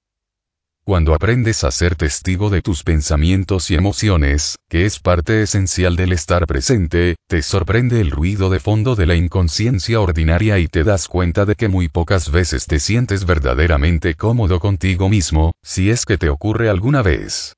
Cuando 0.87 1.15
aprendes 1.15 1.65
a 1.65 1.71
ser 1.71 1.97
testigo 1.97 2.51
de 2.51 2.61
tus 2.61 2.83
pensamientos 2.83 3.71
y 3.71 3.75
emociones, 3.75 4.57
que 4.69 4.85
es 4.85 5.01
parte 5.01 5.41
esencial 5.41 5.97
del 5.97 6.13
estar 6.13 6.47
presente, 6.47 7.17
te 7.27 7.41
sorprende 7.41 8.03
el 8.03 8.11
ruido 8.11 8.51
de 8.51 8.61
fondo 8.61 8.95
de 8.95 9.07
la 9.07 9.15
inconsciencia 9.15 9.99
ordinaria 10.03 10.59
y 10.59 10.69
te 10.69 10.85
das 10.85 11.09
cuenta 11.09 11.47
de 11.47 11.55
que 11.55 11.69
muy 11.69 11.89
pocas 11.89 12.31
veces 12.31 12.67
te 12.67 12.81
sientes 12.81 13.25
verdaderamente 13.25 14.15
cómodo 14.15 14.61
contigo 14.61 15.09
mismo, 15.09 15.53
si 15.63 15.89
es 15.89 16.05
que 16.05 16.19
te 16.19 16.29
ocurre 16.29 16.69
alguna 16.69 17.01
vez. 17.01 17.55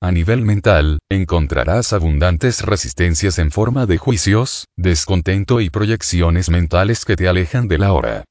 A 0.00 0.10
nivel 0.10 0.40
mental, 0.40 1.00
encontrarás 1.10 1.92
abundantes 1.92 2.62
resistencias 2.62 3.38
en 3.38 3.50
forma 3.50 3.84
de 3.84 3.98
juicios, 3.98 4.64
descontento 4.74 5.60
y 5.60 5.68
proyecciones 5.68 6.48
mentales 6.48 7.04
que 7.04 7.16
te 7.16 7.28
alejan 7.28 7.68
de 7.68 7.76
la 7.76 7.92
hora. 7.92 8.24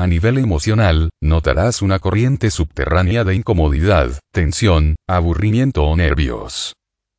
A 0.00 0.06
nivel 0.06 0.38
emocional, 0.38 1.10
notarás 1.20 1.82
una 1.82 1.98
corriente 1.98 2.50
subterránea 2.50 3.22
de 3.22 3.34
incomodidad, 3.34 4.18
tensión, 4.32 4.96
aburrimiento 5.06 5.84
o 5.84 5.94
nervios. 5.94 6.72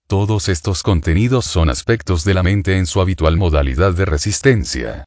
Todos 0.08 0.50
estos 0.50 0.82
contenidos 0.82 1.46
son 1.46 1.70
aspectos 1.70 2.24
de 2.24 2.34
la 2.34 2.42
mente 2.42 2.80
en 2.80 2.88
su 2.88 3.00
habitual 3.00 3.38
modalidad 3.38 3.94
de 3.94 4.06
resistencia. 4.06 5.06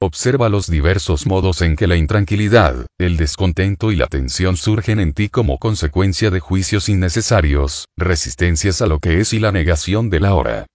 Observa 0.00 0.48
los 0.48 0.70
diversos 0.70 1.26
modos 1.26 1.62
en 1.62 1.74
que 1.74 1.88
la 1.88 1.96
intranquilidad, 1.96 2.86
el 3.00 3.16
descontento 3.16 3.90
y 3.90 3.96
la 3.96 4.06
tensión 4.06 4.56
surgen 4.56 5.00
en 5.00 5.14
ti 5.14 5.28
como 5.28 5.58
consecuencia 5.58 6.30
de 6.30 6.38
juicios 6.38 6.88
innecesarios, 6.88 7.86
resistencias 7.96 8.82
a 8.82 8.86
lo 8.86 9.00
que 9.00 9.18
es 9.18 9.32
y 9.32 9.40
la 9.40 9.50
negación 9.50 10.10
de 10.10 10.20
la 10.20 10.36
hora. 10.36 10.66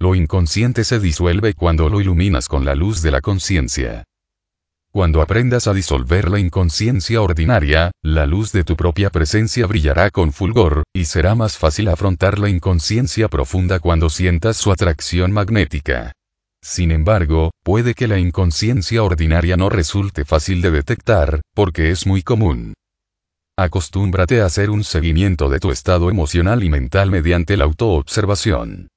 Lo 0.00 0.14
inconsciente 0.14 0.84
se 0.84 1.00
disuelve 1.00 1.52
cuando 1.52 1.90
lo 1.90 2.00
iluminas 2.00 2.48
con 2.48 2.64
la 2.64 2.74
luz 2.74 3.02
de 3.02 3.10
la 3.10 3.20
conciencia. 3.20 4.04
Cuando 4.96 5.20
aprendas 5.20 5.66
a 5.66 5.74
disolver 5.74 6.30
la 6.30 6.40
inconsciencia 6.40 7.20
ordinaria, 7.20 7.90
la 8.02 8.24
luz 8.24 8.50
de 8.50 8.64
tu 8.64 8.76
propia 8.76 9.10
presencia 9.10 9.66
brillará 9.66 10.08
con 10.10 10.32
fulgor, 10.32 10.84
y 10.94 11.04
será 11.04 11.34
más 11.34 11.58
fácil 11.58 11.88
afrontar 11.88 12.38
la 12.38 12.48
inconsciencia 12.48 13.28
profunda 13.28 13.78
cuando 13.78 14.08
sientas 14.08 14.56
su 14.56 14.72
atracción 14.72 15.32
magnética. 15.32 16.12
Sin 16.62 16.92
embargo, 16.92 17.50
puede 17.62 17.92
que 17.92 18.08
la 18.08 18.18
inconsciencia 18.18 19.02
ordinaria 19.02 19.58
no 19.58 19.68
resulte 19.68 20.24
fácil 20.24 20.62
de 20.62 20.70
detectar, 20.70 21.42
porque 21.54 21.90
es 21.90 22.06
muy 22.06 22.22
común. 22.22 22.72
Acostúmbrate 23.58 24.40
a 24.40 24.46
hacer 24.46 24.70
un 24.70 24.82
seguimiento 24.82 25.50
de 25.50 25.58
tu 25.58 25.72
estado 25.72 26.08
emocional 26.08 26.64
y 26.64 26.70
mental 26.70 27.10
mediante 27.10 27.58
la 27.58 27.64
autoobservación. 27.64 28.88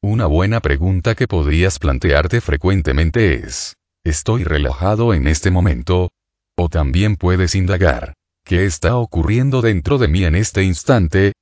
Una 0.00 0.26
buena 0.26 0.60
pregunta 0.60 1.16
que 1.16 1.26
podrías 1.26 1.80
plantearte 1.80 2.40
frecuentemente 2.40 3.44
es, 3.44 3.74
¿Estoy 4.06 4.44
relajado 4.44 5.14
en 5.14 5.26
este 5.26 5.50
momento? 5.50 6.12
O 6.56 6.68
también 6.68 7.16
puedes 7.16 7.56
indagar. 7.56 8.14
¿Qué 8.44 8.64
está 8.64 8.98
ocurriendo 8.98 9.62
dentro 9.62 9.98
de 9.98 10.06
mí 10.06 10.24
en 10.24 10.36
este 10.36 10.62
instante? 10.62 11.32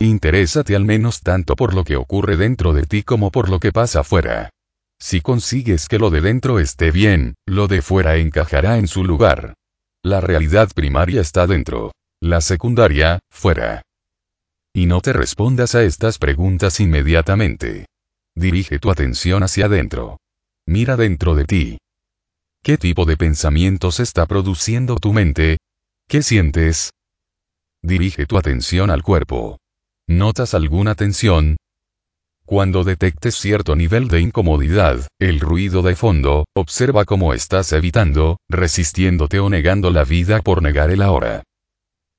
Interésate 0.00 0.74
al 0.74 0.86
menos 0.86 1.20
tanto 1.20 1.54
por 1.54 1.74
lo 1.74 1.84
que 1.84 1.96
ocurre 1.96 2.38
dentro 2.38 2.72
de 2.72 2.84
ti 2.84 3.02
como 3.02 3.30
por 3.30 3.50
lo 3.50 3.60
que 3.60 3.72
pasa 3.72 4.00
afuera. 4.00 4.48
Si 4.98 5.20
consigues 5.20 5.86
que 5.86 5.98
lo 5.98 6.08
de 6.08 6.22
dentro 6.22 6.60
esté 6.60 6.90
bien, 6.90 7.34
lo 7.44 7.68
de 7.68 7.82
fuera 7.82 8.16
encajará 8.16 8.78
en 8.78 8.88
su 8.88 9.04
lugar. 9.04 9.52
La 10.02 10.22
realidad 10.22 10.70
primaria 10.74 11.20
está 11.20 11.46
dentro. 11.46 11.92
La 12.22 12.40
secundaria, 12.40 13.18
fuera. 13.30 13.82
Y 14.72 14.86
no 14.86 15.02
te 15.02 15.12
respondas 15.12 15.74
a 15.74 15.82
estas 15.82 16.16
preguntas 16.16 16.80
inmediatamente. 16.80 17.84
Dirige 18.34 18.78
tu 18.78 18.90
atención 18.90 19.42
hacia 19.42 19.66
adentro. 19.66 20.16
Mira 20.66 20.96
dentro 20.96 21.34
de 21.34 21.44
ti. 21.44 21.78
¿Qué 22.64 22.78
tipo 22.78 23.04
de 23.04 23.18
pensamientos 23.18 24.00
está 24.00 24.24
produciendo 24.24 24.96
tu 24.96 25.12
mente? 25.12 25.58
¿Qué 26.08 26.22
sientes? 26.22 26.92
Dirige 27.82 28.24
tu 28.24 28.38
atención 28.38 28.88
al 28.90 29.02
cuerpo. 29.02 29.58
¿Notas 30.08 30.54
alguna 30.54 30.94
tensión? 30.94 31.58
Cuando 32.46 32.82
detectes 32.82 33.34
cierto 33.34 33.76
nivel 33.76 34.08
de 34.08 34.22
incomodidad, 34.22 35.06
el 35.20 35.40
ruido 35.40 35.82
de 35.82 35.94
fondo, 35.94 36.46
observa 36.56 37.04
cómo 37.04 37.34
estás 37.34 37.70
evitando, 37.74 38.38
resistiéndote 38.48 39.40
o 39.40 39.50
negando 39.50 39.90
la 39.90 40.04
vida 40.04 40.40
por 40.40 40.62
negar 40.62 40.90
el 40.90 41.02
ahora. 41.02 41.42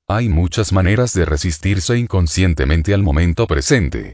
Hay 0.06 0.28
muchas 0.28 0.72
maneras 0.72 1.12
de 1.12 1.24
resistirse 1.24 1.98
inconscientemente 1.98 2.94
al 2.94 3.02
momento 3.02 3.48
presente. 3.48 4.12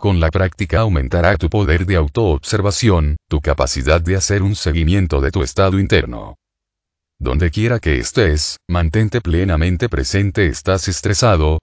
Con 0.00 0.18
la 0.18 0.30
práctica 0.30 0.80
aumentará 0.80 1.36
tu 1.36 1.50
poder 1.50 1.84
de 1.84 1.96
autoobservación, 1.96 3.18
tu 3.28 3.42
capacidad 3.42 4.00
de 4.00 4.16
hacer 4.16 4.42
un 4.42 4.56
seguimiento 4.56 5.20
de 5.20 5.30
tu 5.30 5.42
estado 5.42 5.78
interno. 5.78 6.38
Donde 7.18 7.50
quiera 7.50 7.80
que 7.80 7.98
estés, 7.98 8.56
mantente 8.66 9.20
plenamente 9.20 9.90
presente. 9.90 10.46
¿Estás 10.46 10.88
estresado? 10.88 11.58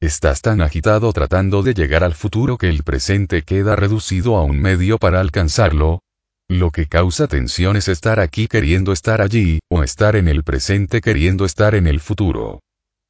Estás 0.00 0.40
tan 0.40 0.62
agitado 0.62 1.12
tratando 1.12 1.62
de 1.62 1.74
llegar 1.74 2.02
al 2.02 2.14
futuro 2.14 2.56
que 2.56 2.70
el 2.70 2.82
presente 2.82 3.42
queda 3.42 3.76
reducido 3.76 4.36
a 4.36 4.42
un 4.42 4.58
medio 4.58 4.96
para 4.96 5.20
alcanzarlo. 5.20 6.00
Lo 6.48 6.70
que 6.70 6.86
causa 6.86 7.26
tensión 7.26 7.76
es 7.76 7.88
estar 7.88 8.20
aquí 8.20 8.48
queriendo 8.48 8.92
estar 8.92 9.20
allí, 9.20 9.58
o 9.70 9.82
estar 9.82 10.16
en 10.16 10.28
el 10.28 10.44
presente 10.44 11.02
queriendo 11.02 11.44
estar 11.44 11.74
en 11.74 11.86
el 11.86 12.00
futuro. 12.00 12.60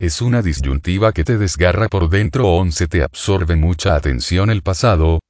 Es 0.02 0.20
una 0.20 0.42
disyuntiva 0.42 1.12
que 1.12 1.22
te 1.22 1.38
desgarra 1.38 1.86
por 1.86 2.10
dentro 2.10 2.52
o 2.52 2.70
se 2.72 2.88
te 2.88 3.04
absorbe 3.04 3.54
mucha 3.54 3.94
atención 3.94 4.50
el 4.50 4.60
pasado. 4.60 5.20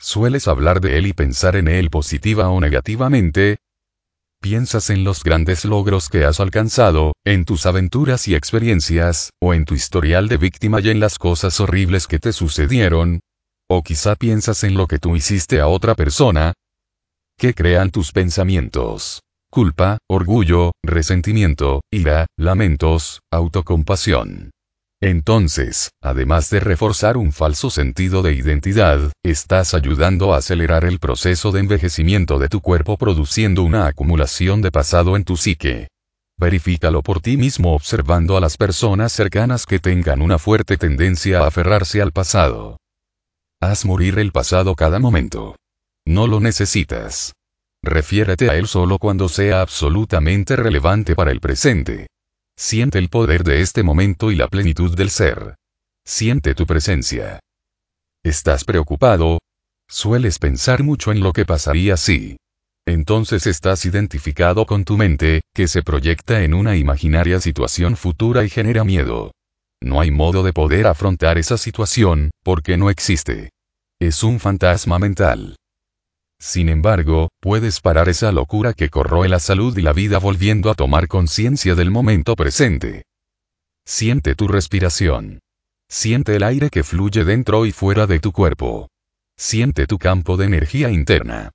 Sueles 0.00 0.48
hablar 0.48 0.80
de 0.80 0.96
él 0.96 1.06
y 1.06 1.12
pensar 1.12 1.54
en 1.54 1.68
él 1.68 1.90
positiva 1.90 2.48
o 2.48 2.58
negativamente, 2.58 3.58
piensas 4.40 4.88
en 4.88 5.04
los 5.04 5.22
grandes 5.22 5.66
logros 5.66 6.08
que 6.08 6.24
has 6.24 6.40
alcanzado, 6.40 7.12
en 7.26 7.44
tus 7.44 7.66
aventuras 7.66 8.26
y 8.26 8.34
experiencias, 8.34 9.32
o 9.38 9.52
en 9.52 9.66
tu 9.66 9.74
historial 9.74 10.28
de 10.28 10.38
víctima 10.38 10.80
y 10.80 10.88
en 10.88 10.98
las 10.98 11.18
cosas 11.18 11.60
horribles 11.60 12.06
que 12.06 12.18
te 12.18 12.32
sucedieron, 12.32 13.20
o 13.68 13.82
quizá 13.82 14.16
piensas 14.16 14.64
en 14.64 14.72
lo 14.76 14.86
que 14.86 14.98
tú 14.98 15.14
hiciste 15.14 15.60
a 15.60 15.66
otra 15.66 15.94
persona, 15.94 16.54
que 17.36 17.52
crean 17.52 17.90
tus 17.90 18.12
pensamientos. 18.12 19.20
Culpa, 19.54 19.98
orgullo, 20.08 20.72
resentimiento, 20.82 21.82
ira, 21.92 22.24
lamentos, 22.38 23.20
autocompasión. 23.30 24.50
Entonces, 24.98 25.90
además 26.02 26.48
de 26.48 26.58
reforzar 26.60 27.18
un 27.18 27.32
falso 27.32 27.68
sentido 27.68 28.22
de 28.22 28.32
identidad, 28.32 29.12
estás 29.22 29.74
ayudando 29.74 30.32
a 30.32 30.38
acelerar 30.38 30.86
el 30.86 30.98
proceso 30.98 31.52
de 31.52 31.60
envejecimiento 31.60 32.38
de 32.38 32.48
tu 32.48 32.62
cuerpo 32.62 32.96
produciendo 32.96 33.62
una 33.62 33.86
acumulación 33.86 34.62
de 34.62 34.70
pasado 34.70 35.16
en 35.16 35.24
tu 35.24 35.36
psique. 35.36 35.88
Verifícalo 36.38 37.02
por 37.02 37.20
ti 37.20 37.36
mismo 37.36 37.74
observando 37.74 38.38
a 38.38 38.40
las 38.40 38.56
personas 38.56 39.12
cercanas 39.12 39.66
que 39.66 39.80
tengan 39.80 40.22
una 40.22 40.38
fuerte 40.38 40.78
tendencia 40.78 41.40
a 41.40 41.48
aferrarse 41.48 42.00
al 42.00 42.12
pasado. 42.12 42.78
Haz 43.60 43.84
morir 43.84 44.18
el 44.18 44.32
pasado 44.32 44.74
cada 44.76 44.98
momento. 44.98 45.56
No 46.06 46.26
lo 46.26 46.40
necesitas. 46.40 47.34
Refiérete 47.82 48.48
a 48.48 48.56
él 48.56 48.68
solo 48.68 48.98
cuando 48.98 49.28
sea 49.28 49.60
absolutamente 49.60 50.54
relevante 50.54 51.16
para 51.16 51.32
el 51.32 51.40
presente. 51.40 52.06
Siente 52.56 52.98
el 52.98 53.08
poder 53.08 53.42
de 53.42 53.60
este 53.60 53.82
momento 53.82 54.30
y 54.30 54.36
la 54.36 54.48
plenitud 54.48 54.96
del 54.96 55.10
ser. 55.10 55.56
Siente 56.04 56.54
tu 56.54 56.64
presencia. 56.66 57.40
¿Estás 58.22 58.64
preocupado? 58.64 59.38
Sueles 59.88 60.38
pensar 60.38 60.84
mucho 60.84 61.10
en 61.10 61.20
lo 61.20 61.32
que 61.32 61.44
pasaría 61.44 61.96
si. 61.96 62.36
Entonces 62.86 63.46
estás 63.46 63.84
identificado 63.84 64.64
con 64.66 64.84
tu 64.84 64.96
mente, 64.96 65.40
que 65.54 65.66
se 65.66 65.82
proyecta 65.82 66.42
en 66.42 66.54
una 66.54 66.76
imaginaria 66.76 67.40
situación 67.40 67.96
futura 67.96 68.44
y 68.44 68.48
genera 68.48 68.84
miedo. 68.84 69.32
No 69.80 70.00
hay 70.00 70.12
modo 70.12 70.44
de 70.44 70.52
poder 70.52 70.86
afrontar 70.86 71.38
esa 71.38 71.58
situación, 71.58 72.30
porque 72.44 72.76
no 72.76 72.90
existe. 72.90 73.50
Es 74.00 74.22
un 74.22 74.38
fantasma 74.38 74.98
mental. 74.98 75.56
Sin 76.42 76.68
embargo, 76.68 77.28
puedes 77.40 77.80
parar 77.80 78.08
esa 78.08 78.32
locura 78.32 78.74
que 78.74 78.90
corroe 78.90 79.28
la 79.28 79.38
salud 79.38 79.78
y 79.78 79.80
la 79.80 79.92
vida 79.92 80.18
volviendo 80.18 80.72
a 80.72 80.74
tomar 80.74 81.06
conciencia 81.06 81.76
del 81.76 81.92
momento 81.92 82.34
presente. 82.34 83.04
Siente 83.86 84.34
tu 84.34 84.48
respiración. 84.48 85.38
Siente 85.88 86.34
el 86.34 86.42
aire 86.42 86.68
que 86.68 86.82
fluye 86.82 87.22
dentro 87.22 87.64
y 87.64 87.70
fuera 87.70 88.08
de 88.08 88.18
tu 88.18 88.32
cuerpo. 88.32 88.88
Siente 89.36 89.86
tu 89.86 89.98
campo 89.98 90.36
de 90.36 90.46
energía 90.46 90.90
interna. 90.90 91.52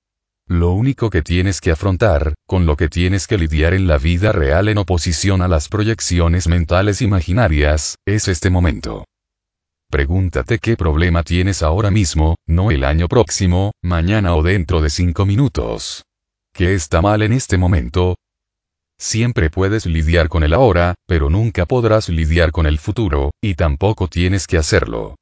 Lo 0.48 0.72
único 0.72 1.10
que 1.10 1.22
tienes 1.22 1.60
que 1.60 1.72
afrontar, 1.72 2.36
con 2.48 2.66
lo 2.66 2.78
que 2.78 2.88
tienes 2.88 3.28
que 3.28 3.38
lidiar 3.38 3.74
en 3.74 3.88
la 3.88 3.98
vida 3.98 4.32
real 4.32 4.70
en 4.70 4.78
oposición 4.78 5.42
a 5.42 5.50
las 5.50 5.68
proyecciones 5.68 6.48
mentales 6.48 7.02
imaginarias, 7.02 7.98
es 8.06 8.30
este 8.30 8.50
momento. 8.50 9.04
Pregúntate 9.90 10.60
qué 10.60 10.76
problema 10.76 11.24
tienes 11.24 11.64
ahora 11.64 11.92
mismo, 11.92 12.36
no 12.46 12.72
el 12.72 12.84
año 12.84 13.08
próximo, 13.08 13.72
mañana 13.82 14.36
o 14.36 14.44
dentro 14.44 14.82
de 14.82 14.90
cinco 14.90 15.26
minutos. 15.26 16.04
¿Qué 16.54 16.74
está 16.74 17.02
mal 17.02 17.22
en 17.22 17.32
este 17.32 17.58
momento? 17.58 18.18
Siempre 19.00 19.50
puedes 19.50 19.86
lidiar 19.86 20.28
con 20.28 20.44
el 20.44 20.54
ahora, 20.54 20.96
pero 21.08 21.30
nunca 21.30 21.66
podrás 21.66 22.10
lidiar 22.10 22.52
con 22.52 22.66
el 22.66 22.80
futuro, 22.80 23.32
y 23.42 23.56
tampoco 23.56 24.10
tienes 24.10 24.46
que 24.46 24.58
hacerlo. 24.58 25.16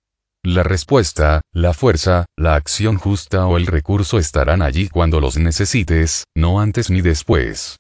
La 0.44 0.64
respuesta, 0.64 1.42
la 1.54 1.74
fuerza, 1.74 2.26
la 2.36 2.56
acción 2.56 2.98
justa 2.98 3.46
o 3.46 3.58
el 3.58 3.68
recurso 3.68 4.18
estarán 4.18 4.62
allí 4.62 4.90
cuando 4.90 5.20
los 5.20 5.38
necesites, 5.38 6.24
no 6.36 6.60
antes 6.60 6.90
ni 6.90 7.02
después. 7.02 7.78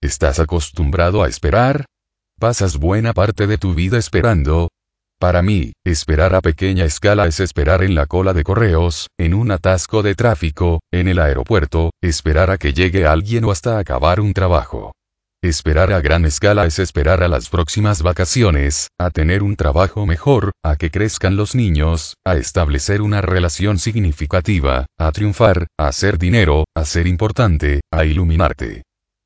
¿Estás 0.00 0.38
acostumbrado 0.38 1.24
a 1.24 1.28
esperar? 1.28 1.86
¿Pasas 2.38 2.76
buena 2.76 3.12
parte 3.12 3.46
de 3.46 3.58
tu 3.58 3.74
vida 3.74 3.98
esperando? 3.98 4.68
Para 5.18 5.40
mí, 5.40 5.72
esperar 5.82 6.34
a 6.34 6.42
pequeña 6.42 6.84
escala 6.84 7.26
es 7.26 7.40
esperar 7.40 7.82
en 7.82 7.94
la 7.94 8.04
cola 8.04 8.34
de 8.34 8.44
correos, 8.44 9.08
en 9.18 9.32
un 9.32 9.50
atasco 9.50 10.02
de 10.02 10.14
tráfico, 10.14 10.80
en 10.92 11.08
el 11.08 11.18
aeropuerto, 11.18 11.90
esperar 12.02 12.50
a 12.50 12.58
que 12.58 12.74
llegue 12.74 13.06
alguien 13.06 13.44
o 13.44 13.50
hasta 13.50 13.78
acabar 13.78 14.20
un 14.20 14.34
trabajo. 14.34 14.92
Esperar 15.42 15.90
a 15.94 16.02
gran 16.02 16.26
escala 16.26 16.66
es 16.66 16.78
esperar 16.78 17.22
a 17.22 17.28
las 17.28 17.48
próximas 17.48 18.02
vacaciones, 18.02 18.88
a 18.98 19.08
tener 19.10 19.42
un 19.42 19.56
trabajo 19.56 20.04
mejor, 20.04 20.52
a 20.62 20.76
que 20.76 20.90
crezcan 20.90 21.36
los 21.36 21.54
niños, 21.54 22.16
a 22.26 22.36
establecer 22.36 23.00
una 23.00 23.22
relación 23.22 23.78
significativa, 23.78 24.84
a 24.98 25.12
triunfar, 25.12 25.66
a 25.78 25.88
hacer 25.88 26.18
dinero, 26.18 26.64
a 26.74 26.84
ser 26.84 27.06
importante, 27.06 27.80
a 27.90 28.04
iluminarte. 28.04 28.82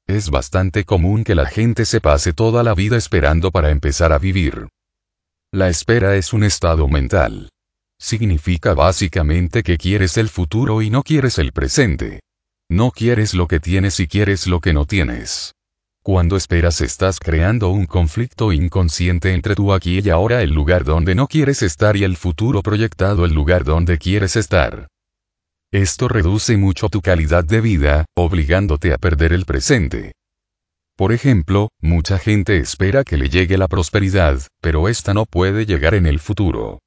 Es 0.07 0.31
bastante 0.31 0.85
común 0.85 1.25
que 1.25 1.35
la 1.35 1.47
gente 1.47 1.85
se 1.85 2.01
pase 2.01 2.33
toda 2.33 2.63
la 2.63 2.75
vida 2.75 2.97
esperando 2.97 3.51
para 3.51 3.71
empezar 3.71 4.13
a 4.13 4.19
vivir. 4.19 4.69
La 5.53 5.69
espera 5.69 6.15
es 6.15 6.33
un 6.33 6.45
estado 6.45 6.87
mental. 6.87 7.51
Significa 7.99 8.73
básicamente 8.73 9.65
que 9.65 9.79
quieres 9.79 10.17
el 10.17 10.29
futuro 10.29 10.81
y 10.81 10.91
no 10.91 11.03
quieres 11.03 11.39
el 11.39 11.51
presente. 11.53 12.21
No 12.71 12.93
quieres 12.93 13.35
lo 13.35 13.49
que 13.49 13.59
tienes 13.59 13.99
y 13.99 14.07
quieres 14.07 14.47
lo 14.47 14.61
que 14.61 14.73
no 14.73 14.87
tienes. 14.87 15.53
Cuando 16.05 16.37
esperas 16.37 16.81
estás 16.81 17.19
creando 17.19 17.71
un 17.71 17.87
conflicto 17.87 18.53
inconsciente 18.53 19.35
entre 19.35 19.57
tú 19.57 19.73
aquí 19.73 19.99
y 19.99 20.09
ahora 20.11 20.41
el 20.43 20.51
lugar 20.51 20.85
donde 20.85 21.17
no 21.17 21.27
quieres 21.27 21.63
estar 21.63 21.97
y 21.97 22.05
el 22.05 22.17
futuro 22.17 22.63
proyectado 22.63 23.25
el 23.25 23.33
lugar 23.33 23.65
donde 23.65 23.99
quieres 23.99 24.37
estar. 24.37 24.87
Esto 25.73 26.07
reduce 26.07 26.57
mucho 26.59 26.89
tu 26.89 27.01
calidad 27.01 27.45
de 27.45 27.61
vida, 27.61 28.05
obligándote 28.17 28.93
a 28.93 28.99
perder 28.99 29.33
el 29.33 29.47
presente. 29.47 30.13
Por 31.01 31.13
ejemplo, 31.13 31.71
mucha 31.81 32.19
gente 32.19 32.59
espera 32.59 33.05
que 33.05 33.17
le 33.17 33.31
llegue 33.31 33.57
la 33.57 33.69
prosperidad, 33.69 34.43
pero 34.61 34.87
esta 34.87 35.15
no 35.15 35.25
puede 35.25 35.65
llegar 35.65 35.95
en 35.95 36.05
el 36.05 36.19
futuro. 36.19 36.81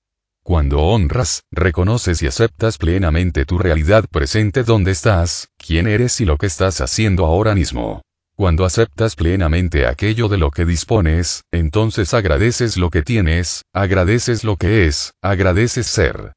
Cuando 0.43 0.82
honras, 0.84 1.41
reconoces 1.49 2.22
y 2.22 2.28
aceptas 2.28 2.78
plenamente 2.78 3.43
tu 3.43 3.57
realidad 3.57 4.05
presente 4.11 4.64
donde 4.64 4.91
estás, 4.91 5.47
quién 5.57 5.88
eres 5.88 6.22
y 6.22 6.26
lo 6.26 6.38
que 6.38 6.45
estás 6.45 6.80
haciendo 6.80 7.26
ahora 7.26 7.55
mismo. 7.55 8.03
Cuando 8.36 8.66
aceptas 8.66 9.16
plenamente 9.16 9.88
aquello 9.88 10.28
de 10.28 10.38
lo 10.38 10.51
que 10.51 10.66
dispones, 10.66 11.41
entonces 11.51 12.14
agradeces 12.14 12.78
lo 12.78 12.91
que 12.91 13.01
tienes, 13.01 13.64
agradeces 13.74 14.43
lo 14.43 14.57
que 14.57 14.86
es, 14.86 15.14
agradeces 15.24 15.88
ser. 15.88 16.34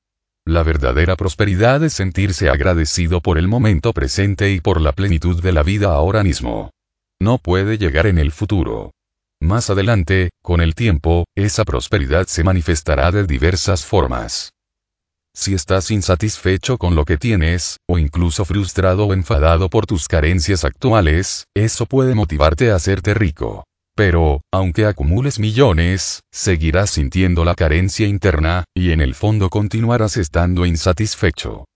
La 0.47 0.63
verdadera 0.63 1.15
prosperidad 1.15 1.85
es 1.85 1.93
sentirse 1.93 2.49
agradecido 2.49 3.21
por 3.21 3.37
el 3.37 3.49
momento 3.49 3.93
presente 3.93 4.51
y 4.53 4.63
por 4.63 4.81
la 4.81 4.93
plenitud 4.93 5.43
de 5.43 5.53
la 5.53 5.63
vida 5.63 5.89
ahora 5.89 6.23
mismo 6.23 6.71
no 7.21 7.39
puede 7.39 7.79
llegar 7.79 8.07
en 8.07 8.19
el 8.19 8.33
futuro. 8.33 8.93
Más 9.41 9.69
adelante, 9.71 10.31
con 10.43 10.61
el 10.61 10.75
tiempo, 10.75 11.25
esa 11.37 11.65
prosperidad 11.65 12.27
se 12.27 12.43
manifestará 12.45 13.13
de 13.13 13.25
diversas 13.25 13.85
formas. 13.85 14.51
Si 15.35 15.53
estás 15.53 15.91
insatisfecho 15.91 16.79
con 16.79 16.95
lo 16.95 17.05
que 17.05 17.19
tienes, 17.19 17.77
o 17.87 17.99
incluso 17.99 18.47
frustrado 18.47 19.07
o 19.07 19.13
enfadado 19.13 19.69
por 19.69 19.85
tus 19.85 20.09
carencias 20.09 20.65
actuales, 20.65 21.45
eso 21.55 21.85
puede 21.85 22.15
motivarte 22.15 22.71
a 22.71 22.77
hacerte 22.77 23.13
rico. 23.13 23.65
Pero, 23.95 24.41
aunque 24.53 24.87
acumules 24.87 25.39
millones, 25.39 26.21
seguirás 26.33 26.91
sintiendo 26.91 27.45
la 27.45 27.55
carencia 27.55 28.07
interna, 28.07 28.65
y 28.75 28.93
en 28.93 29.03
el 29.03 29.15
fondo 29.15 29.51
continuarás 29.51 30.17
estando 30.17 30.65
insatisfecho. 30.65 31.67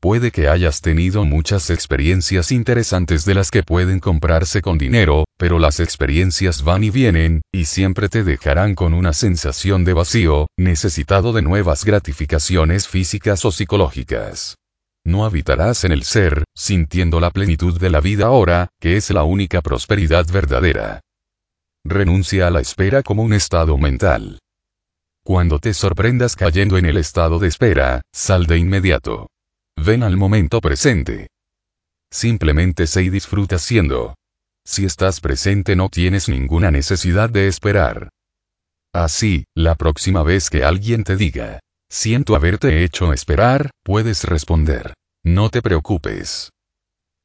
Puede 0.00 0.30
que 0.30 0.48
hayas 0.48 0.80
tenido 0.80 1.26
muchas 1.26 1.68
experiencias 1.68 2.52
interesantes 2.52 3.26
de 3.26 3.34
las 3.34 3.50
que 3.50 3.62
pueden 3.62 4.00
comprarse 4.00 4.62
con 4.62 4.78
dinero, 4.78 5.24
pero 5.36 5.58
las 5.58 5.78
experiencias 5.78 6.64
van 6.64 6.84
y 6.84 6.88
vienen, 6.88 7.42
y 7.52 7.66
siempre 7.66 8.08
te 8.08 8.24
dejarán 8.24 8.74
con 8.74 8.94
una 8.94 9.12
sensación 9.12 9.84
de 9.84 9.92
vacío, 9.92 10.46
necesitado 10.56 11.34
de 11.34 11.42
nuevas 11.42 11.84
gratificaciones 11.84 12.88
físicas 12.88 13.44
o 13.44 13.52
psicológicas. 13.52 14.56
No 15.04 15.26
habitarás 15.26 15.84
en 15.84 15.92
el 15.92 16.04
ser, 16.04 16.44
sintiendo 16.56 17.20
la 17.20 17.30
plenitud 17.30 17.78
de 17.78 17.90
la 17.90 18.00
vida 18.00 18.24
ahora, 18.24 18.68
que 18.80 18.96
es 18.96 19.10
la 19.10 19.24
única 19.24 19.60
prosperidad 19.60 20.26
verdadera. 20.32 21.00
Renuncia 21.84 22.46
a 22.46 22.50
la 22.50 22.60
espera 22.60 23.02
como 23.02 23.22
un 23.22 23.34
estado 23.34 23.76
mental. 23.76 24.38
Cuando 25.24 25.58
te 25.58 25.74
sorprendas 25.74 26.36
cayendo 26.36 26.78
en 26.78 26.86
el 26.86 26.96
estado 26.96 27.38
de 27.38 27.48
espera, 27.48 28.00
sal 28.12 28.46
de 28.46 28.56
inmediato. 28.56 29.26
Ven 29.82 30.02
al 30.02 30.18
momento 30.18 30.60
presente. 30.60 31.28
Simplemente 32.12 32.86
sé 32.86 33.02
y 33.04 33.08
disfruta 33.08 33.58
siendo. 33.58 34.14
Si 34.62 34.84
estás 34.84 35.20
presente 35.20 35.74
no 35.74 35.88
tienes 35.88 36.28
ninguna 36.28 36.70
necesidad 36.70 37.30
de 37.30 37.48
esperar. 37.48 38.10
Así, 38.92 39.44
la 39.56 39.76
próxima 39.76 40.22
vez 40.22 40.50
que 40.50 40.64
alguien 40.64 41.02
te 41.02 41.16
diga, 41.16 41.60
siento 41.88 42.36
haberte 42.36 42.84
hecho 42.84 43.14
esperar, 43.14 43.70
puedes 43.82 44.24
responder, 44.24 44.92
no 45.24 45.48
te 45.48 45.62
preocupes. 45.62 46.50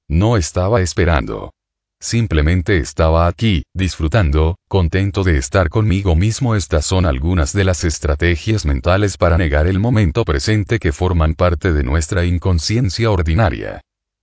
No 0.07 0.37
estaba 0.37 0.81
esperando. 0.81 1.51
Simplemente 1.99 2.77
estaba 2.77 3.27
aquí, 3.27 3.63
disfrutando, 3.73 4.57
contento 4.67 5.23
de 5.23 5.37
estar 5.37 5.69
conmigo 5.69 6.15
mismo. 6.15 6.55
Estas 6.55 6.85
son 6.85 7.05
algunas 7.05 7.53
de 7.53 7.63
las 7.63 7.83
estrategias 7.83 8.65
mentales 8.65 9.17
para 9.17 9.37
negar 9.37 9.67
el 9.67 9.79
momento 9.79 10.25
presente 10.25 10.77
que 10.77 10.91
forman 10.91 11.33
parte 11.35 11.73
de 11.73 11.83
nuestra 11.83 12.25
inconsciencia 12.25 13.09
ordinaria. 13.09 13.81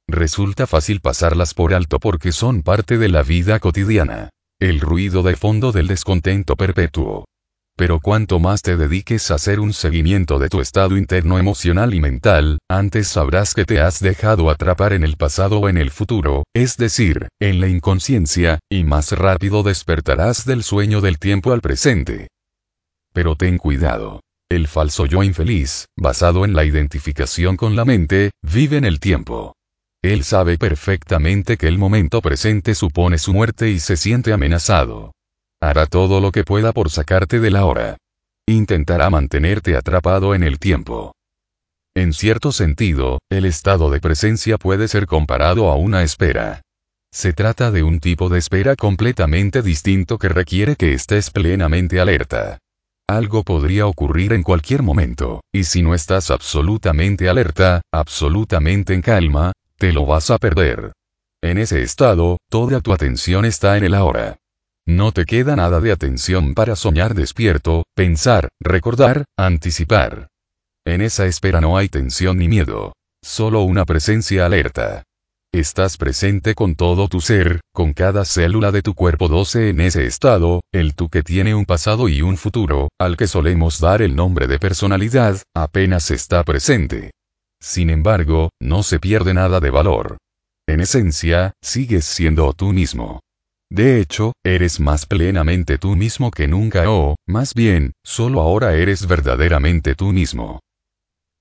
Resulta 0.09 0.67
fácil 0.67 1.01
pasarlas 1.01 1.55
por 1.55 1.75
alto 1.75 1.99
porque 1.99 2.33
son 2.33 2.63
parte 2.63 2.99
de 2.99 3.09
la 3.09 3.23
vida 3.23 3.59
cotidiana. 3.59 4.31
El 4.61 4.81
ruido 4.81 5.23
de 5.23 5.35
fondo 5.37 5.73
del 5.73 5.89
descontento 5.89 6.57
perpetuo. 6.57 7.25
Pero 7.77 8.01
cuanto 8.01 8.39
más 8.39 8.63
te 8.63 8.77
dediques 8.77 9.31
a 9.31 9.37
hacer 9.37 9.59
un 9.59 9.73
seguimiento 9.73 10.39
de 10.39 10.49
tu 10.49 10.61
estado 10.61 10.97
interno 10.97 11.39
emocional 11.39 11.95
y 11.95 12.01
mental, 12.01 12.59
antes 12.71 13.09
sabrás 13.09 13.55
que 13.55 13.65
te 13.65 13.81
has 13.81 14.01
dejado 14.01 14.51
atrapar 14.51 14.93
en 14.93 15.05
el 15.05 15.17
pasado 15.17 15.59
o 15.59 15.69
en 15.69 15.79
el 15.79 15.91
futuro, 15.91 16.45
es 16.55 16.77
decir, 16.77 17.29
en 17.41 17.61
la 17.61 17.69
inconsciencia, 17.69 18.59
y 18.71 18.85
más 18.85 19.13
rápido 19.13 19.63
despertarás 19.63 20.45
del 20.45 20.63
sueño 20.63 21.01
del 21.01 21.19
tiempo 21.19 21.53
al 21.53 21.63
presente. 21.63 22.29
Pero 23.13 23.37
ten 23.37 23.59
cuidado. 23.59 24.21
El 24.51 24.69
falso 24.69 25.07
yo 25.07 25.23
infeliz, 25.23 25.87
basado 25.97 26.45
en 26.45 26.53
la 26.53 26.65
identificación 26.65 27.57
con 27.57 27.75
la 27.75 27.87
mente, 27.87 28.33
vive 28.43 28.77
en 28.77 28.85
el 28.85 29.01
tiempo. 29.01 29.55
Él 30.03 30.25
sabe 30.25 30.59
perfectamente 30.59 31.57
que 31.57 31.69
el 31.69 31.79
momento 31.79 32.21
presente 32.21 32.75
supone 32.75 33.17
su 33.17 33.33
muerte 33.33 33.71
y 33.71 33.81
se 33.81 33.97
siente 33.97 34.33
amenazado. 34.33 35.13
Hará 35.63 35.87
todo 35.87 36.21
lo 36.21 36.33
que 36.33 36.43
pueda 36.43 36.73
por 36.73 36.91
sacarte 36.91 37.39
de 37.39 37.53
la 37.53 37.67
hora. 37.67 37.97
Intentará 38.49 39.11
mantenerte 39.11 39.77
atrapado 39.77 40.35
en 40.35 40.43
el 40.43 40.59
tiempo. 40.59 41.15
En 41.95 42.13
cierto 42.13 42.51
sentido, 42.51 43.21
el 43.31 43.45
estado 43.45 43.89
de 43.89 44.01
presencia 44.01 44.59
puede 44.59 44.89
ser 44.89 45.07
comparado 45.07 45.71
a 45.71 45.77
una 45.77 46.03
espera. 46.03 46.63
Se 47.13 47.33
trata 47.33 47.71
de 47.71 47.85
un 47.85 48.01
tipo 48.01 48.29
de 48.29 48.41
espera 48.41 48.75
completamente 48.75 49.63
distinto 49.63 50.19
que 50.19 50.29
requiere 50.29 50.75
que 50.75 50.95
estés 50.95 51.31
plenamente 51.31 52.01
alerta. 52.01 52.59
Algo 53.09 53.45
podría 53.45 53.87
ocurrir 53.87 54.33
en 54.33 54.43
cualquier 54.43 54.83
momento, 54.83 55.43
y 55.53 55.63
si 55.63 55.85
no 55.85 55.95
estás 55.95 56.33
absolutamente 56.33 57.29
alerta, 57.29 57.83
absolutamente 57.93 58.95
en 58.95 59.03
calma, 59.03 59.53
te 59.79 59.93
lo 59.93 60.07
vas 60.07 60.31
a 60.31 60.39
perder. 60.39 60.93
En 61.41 61.59
ese 61.59 61.83
estado, 61.83 62.39
toda 62.51 62.81
tu 62.81 62.93
atención 62.93 63.45
está 63.45 63.77
en 63.77 63.85
el 63.85 63.95
ahora. 63.95 64.39
No 64.87 65.13
te 65.13 65.25
queda 65.25 65.55
nada 65.55 65.81
de 65.81 65.93
atención 65.93 66.55
para 66.55 66.75
soñar 66.75 67.15
despierto, 67.15 67.85
pensar, 67.95 68.49
recordar, 68.61 69.25
anticipar. 69.37 70.29
En 70.85 71.01
esa 71.01 71.27
espera 71.27 71.61
no 71.61 71.77
hay 71.77 71.89
tensión 71.89 72.39
ni 72.39 72.49
miedo. 72.49 72.93
Solo 73.23 73.63
una 73.63 73.85
presencia 73.85 74.45
alerta. 74.47 75.05
Estás 75.55 75.99
presente 75.99 76.55
con 76.55 76.75
todo 76.75 77.09
tu 77.09 77.21
ser, 77.21 77.61
con 77.73 77.93
cada 77.93 78.25
célula 78.25 78.73
de 78.73 78.83
tu 78.83 78.95
cuerpo 78.95 79.29
12 79.29 79.69
en 79.69 79.81
ese 79.83 80.07
estado, 80.07 80.63
el 80.73 80.95
tú 80.95 81.09
que 81.09 81.23
tiene 81.23 81.55
un 81.55 81.67
pasado 81.67 82.09
y 82.09 82.23
un 82.23 82.37
futuro, 82.37 82.89
al 82.99 83.17
que 83.17 83.27
solemos 83.27 83.79
dar 83.79 84.03
el 84.03 84.17
nombre 84.17 84.47
de 84.47 84.59
personalidad, 84.59 85.43
apenas 85.55 86.11
está 86.11 86.43
presente. 86.43 87.13
Sin 87.61 87.91
embargo, 87.91 88.49
no 88.61 88.83
se 88.83 88.99
pierde 88.99 89.35
nada 89.35 89.61
de 89.61 89.71
valor. 89.71 90.17
En 90.67 90.81
esencia, 90.81 91.53
sigues 91.63 92.07
siendo 92.07 92.53
tú 92.55 92.73
mismo. 92.73 93.21
De 93.73 94.03
hecho, 94.03 94.35
eres 94.45 94.81
más 94.81 95.07
plenamente 95.07 95.79
tú 95.79 95.97
mismo 95.97 96.31
que 96.31 96.47
nunca 96.47 96.91
o, 96.91 97.17
más 97.27 97.55
bien, 97.55 97.93
solo 98.05 98.43
ahora 98.43 98.75
eres 98.75 99.07
verdaderamente 99.07 99.95
tú 99.95 100.13
mismo. 100.13 100.61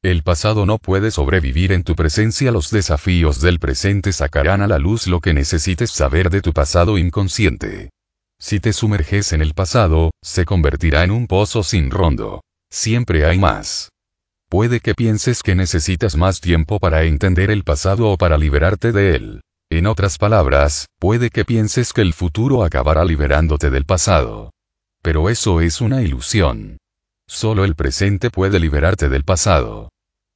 El 0.01 0.23
pasado 0.23 0.65
no 0.65 0.77
puede 0.77 1.11
sobrevivir 1.11 1.73
en 1.73 1.83
tu 1.83 1.93
presencia. 1.93 2.53
Los 2.53 2.71
desafíos 2.71 3.41
del 3.41 3.59
presente 3.59 4.13
sacarán 4.13 4.61
a 4.61 4.67
la 4.67 4.79
luz 4.79 5.07
lo 5.07 5.19
que 5.19 5.33
necesites 5.33 5.91
saber 5.91 6.29
de 6.29 6.41
tu 6.41 6.53
pasado 6.53 6.97
inconsciente. 6.97 7.89
Si 8.39 8.61
te 8.61 8.71
sumerges 8.71 9.33
en 9.33 9.41
el 9.41 9.53
pasado, 9.53 10.11
se 10.23 10.45
convertirá 10.45 11.03
en 11.03 11.11
un 11.11 11.27
pozo 11.27 11.63
sin 11.63 11.91
rondo. 11.91 12.45
Siempre 12.69 13.25
hay 13.25 13.39
más. 13.39 13.89
Puede 14.47 14.79
que 14.79 14.95
pienses 14.95 15.43
que 15.43 15.53
necesitas 15.53 16.15
más 16.15 16.39
tiempo 16.39 16.79
para 16.79 17.03
entender 17.03 17.51
el 17.51 17.65
pasado 17.65 18.09
o 18.09 18.17
para 18.17 18.37
liberarte 18.37 18.93
de 18.93 19.15
él. 19.15 19.41
En 19.71 19.87
otras 19.87 20.17
palabras, 20.17 20.87
puede 20.99 21.29
que 21.29 21.45
pienses 21.45 21.93
que 21.93 22.01
el 22.01 22.11
futuro 22.11 22.65
acabará 22.65 23.05
liberándote 23.05 23.69
del 23.69 23.85
pasado. 23.85 24.51
Pero 25.01 25.29
eso 25.29 25.61
es 25.61 25.79
una 25.79 26.01
ilusión. 26.01 26.77
Solo 27.25 27.63
el 27.63 27.75
presente 27.75 28.29
puede 28.29 28.59
liberarte 28.59 29.07
del 29.07 29.23
pasado. 29.23 29.87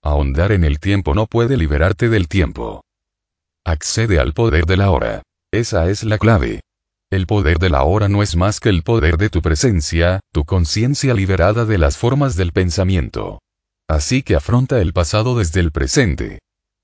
Ahondar 0.02 0.54
en 0.54 0.64
el 0.64 0.80
tiempo 0.80 1.14
no 1.14 1.28
puede 1.28 1.58
liberarte 1.58 2.08
del 2.08 2.30
tiempo. 2.30 2.86
Accede 3.66 4.20
al 4.20 4.32
poder 4.32 4.66
de 4.68 4.78
la 4.78 4.92
hora. 4.92 5.22
Esa 5.52 5.90
es 5.90 6.06
la 6.06 6.18
clave. 6.18 6.62
El 7.12 7.28
poder 7.28 7.60
de 7.60 7.70
la 7.70 7.84
hora 7.84 8.08
no 8.08 8.24
es 8.24 8.38
más 8.38 8.62
que 8.62 8.70
el 8.70 8.84
poder 8.84 9.18
de 9.18 9.30
tu 9.30 9.42
presencia, 9.42 10.22
tu 10.32 10.46
conciencia 10.46 11.14
liberada 11.14 11.66
de 11.66 11.78
las 11.78 11.98
formas 11.98 12.38
del 12.38 12.54
pensamiento. 12.54 13.40
Así 13.90 14.24
que 14.24 14.38
afronta 14.38 14.80
el 14.80 14.94
pasado 14.94 15.38
desde 15.38 15.60
el 15.60 15.74
presente. 15.74 16.40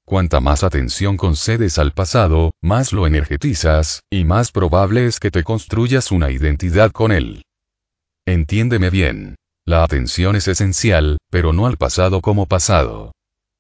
Cuanta 0.06 0.40
más 0.42 0.64
atención 0.64 1.18
concedes 1.18 1.78
al 1.78 1.94
pasado, 1.94 2.52
más 2.62 2.92
lo 2.92 3.08
energetizas, 3.08 4.02
y 4.12 4.26
más 4.26 4.52
probable 4.52 5.06
es 5.06 5.20
que 5.20 5.32
te 5.32 5.44
construyas 5.44 6.12
una 6.12 6.32
identidad 6.32 6.92
con 6.92 7.12
él. 7.12 7.44
Entiéndeme 8.26 8.90
bien. 8.90 9.36
La 9.66 9.84
atención 9.84 10.36
es 10.36 10.48
esencial, 10.48 11.18
pero 11.30 11.54
no 11.54 11.68
al 11.68 11.78
pasado 11.78 12.22
como 12.22 12.48
pasado. 12.48 13.12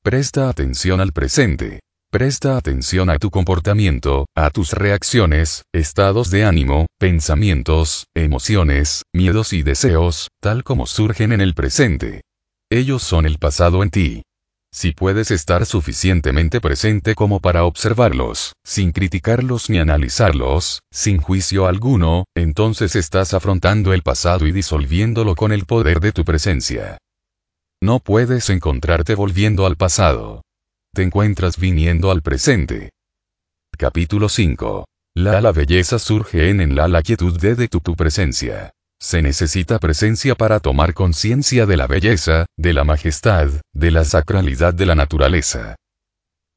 Presta 0.03 0.49
atención 0.49 0.99
al 0.99 1.13
presente. 1.13 1.79
Presta 2.11 2.57
atención 2.57 3.09
a 3.09 3.19
tu 3.19 3.29
comportamiento, 3.29 4.25
a 4.35 4.49
tus 4.49 4.73
reacciones, 4.73 5.63
estados 5.71 6.29
de 6.29 6.43
ánimo, 6.43 6.87
pensamientos, 6.99 8.07
emociones, 8.13 9.03
miedos 9.13 9.53
y 9.53 9.63
deseos, 9.63 10.27
tal 10.41 10.63
como 10.65 10.87
surgen 10.87 11.31
en 11.31 11.39
el 11.39 11.53
presente. 11.53 12.21
Ellos 12.69 13.03
son 13.03 13.25
el 13.25 13.37
pasado 13.37 13.83
en 13.83 13.91
ti. 13.91 14.23
Si 14.73 14.93
puedes 14.93 15.31
estar 15.31 15.65
suficientemente 15.65 16.61
presente 16.61 17.13
como 17.13 17.41
para 17.41 17.65
observarlos, 17.65 18.53
sin 18.63 18.93
criticarlos 18.93 19.69
ni 19.69 19.79
analizarlos, 19.79 20.81
sin 20.89 21.17
juicio 21.17 21.67
alguno, 21.67 22.23
entonces 22.35 22.95
estás 22.95 23.33
afrontando 23.33 23.93
el 23.93 24.01
pasado 24.01 24.47
y 24.47 24.53
disolviéndolo 24.53 25.35
con 25.35 25.51
el 25.51 25.65
poder 25.65 25.99
de 25.99 26.13
tu 26.13 26.23
presencia. 26.23 26.97
No 27.83 27.99
puedes 27.99 28.49
encontrarte 28.49 29.13
volviendo 29.13 29.65
al 29.65 29.75
pasado. 29.75 30.41
Te 30.93 31.03
encuentras 31.03 31.57
viniendo 31.57 32.09
al 32.09 32.21
presente. 32.21 32.91
Capítulo 33.77 34.29
5. 34.29 34.85
La 35.15 35.41
la 35.41 35.51
belleza 35.51 35.99
surge 35.99 36.49
en 36.49 36.75
la 36.75 36.87
la 36.87 37.01
quietud 37.01 37.37
de, 37.37 37.67
tu 37.67 37.81
presencia. 37.95 38.71
Se 39.01 39.23
necesita 39.23 39.79
presencia 39.79 40.35
para 40.35 40.59
tomar 40.59 40.93
conciencia 40.93 41.65
de 41.65 41.75
la 41.75 41.87
belleza, 41.87 42.45
de 42.55 42.71
la 42.71 42.83
majestad, 42.83 43.49
de 43.73 43.89
la 43.89 44.05
sacralidad 44.05 44.75
de 44.75 44.85
la 44.85 44.93
naturaleza. 44.93 45.75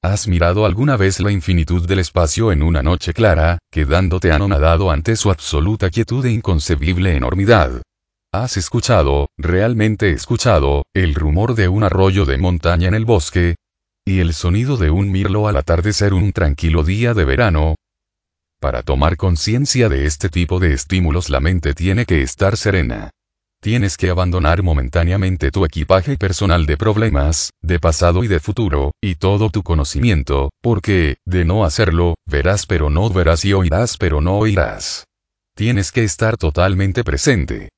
¿Has 0.02 0.28
mirado 0.28 0.66
alguna 0.66 0.98
vez 0.98 1.20
la 1.20 1.32
infinitud 1.32 1.88
del 1.88 2.00
espacio 2.00 2.52
en 2.52 2.62
una 2.62 2.82
noche 2.82 3.14
clara, 3.14 3.58
quedándote 3.72 4.30
anonadado 4.30 4.90
ante 4.90 5.16
su 5.16 5.30
absoluta 5.30 5.88
quietud 5.88 6.26
e 6.26 6.32
inconcebible 6.32 7.16
enormidad? 7.16 7.80
¿Has 8.30 8.58
escuchado, 8.58 9.30
realmente 9.38 10.10
escuchado, 10.10 10.82
el 10.92 11.14
rumor 11.14 11.54
de 11.54 11.68
un 11.68 11.82
arroyo 11.82 12.26
de 12.26 12.36
montaña 12.36 12.88
en 12.88 12.94
el 12.94 13.06
bosque? 13.06 13.54
¿Y 14.04 14.20
el 14.20 14.34
sonido 14.34 14.76
de 14.76 14.90
un 14.90 15.10
mirlo 15.10 15.48
al 15.48 15.56
atardecer 15.56 16.12
un 16.12 16.34
tranquilo 16.34 16.84
día 16.84 17.14
de 17.14 17.24
verano? 17.24 17.76
Para 18.64 18.82
tomar 18.82 19.18
conciencia 19.18 19.90
de 19.90 20.06
este 20.06 20.30
tipo 20.30 20.58
de 20.58 20.72
estímulos 20.72 21.28
la 21.28 21.38
mente 21.38 21.74
tiene 21.74 22.06
que 22.06 22.22
estar 22.22 22.56
serena. 22.56 23.10
Tienes 23.60 23.98
que 23.98 24.08
abandonar 24.08 24.62
momentáneamente 24.62 25.50
tu 25.50 25.66
equipaje 25.66 26.16
personal 26.16 26.64
de 26.64 26.78
problemas, 26.78 27.50
de 27.60 27.78
pasado 27.78 28.24
y 28.24 28.26
de 28.26 28.40
futuro, 28.40 28.92
y 29.02 29.16
todo 29.16 29.50
tu 29.50 29.62
conocimiento, 29.62 30.48
porque, 30.62 31.18
de 31.26 31.44
no 31.44 31.66
hacerlo, 31.66 32.14
verás 32.24 32.64
pero 32.64 32.88
no 32.88 33.10
verás 33.10 33.44
y 33.44 33.52
oirás 33.52 33.98
pero 33.98 34.22
no 34.22 34.38
oirás. 34.38 35.04
Tienes 35.54 35.92
que 35.92 36.02
estar 36.02 36.38
totalmente 36.38 37.04
presente. 37.04 37.68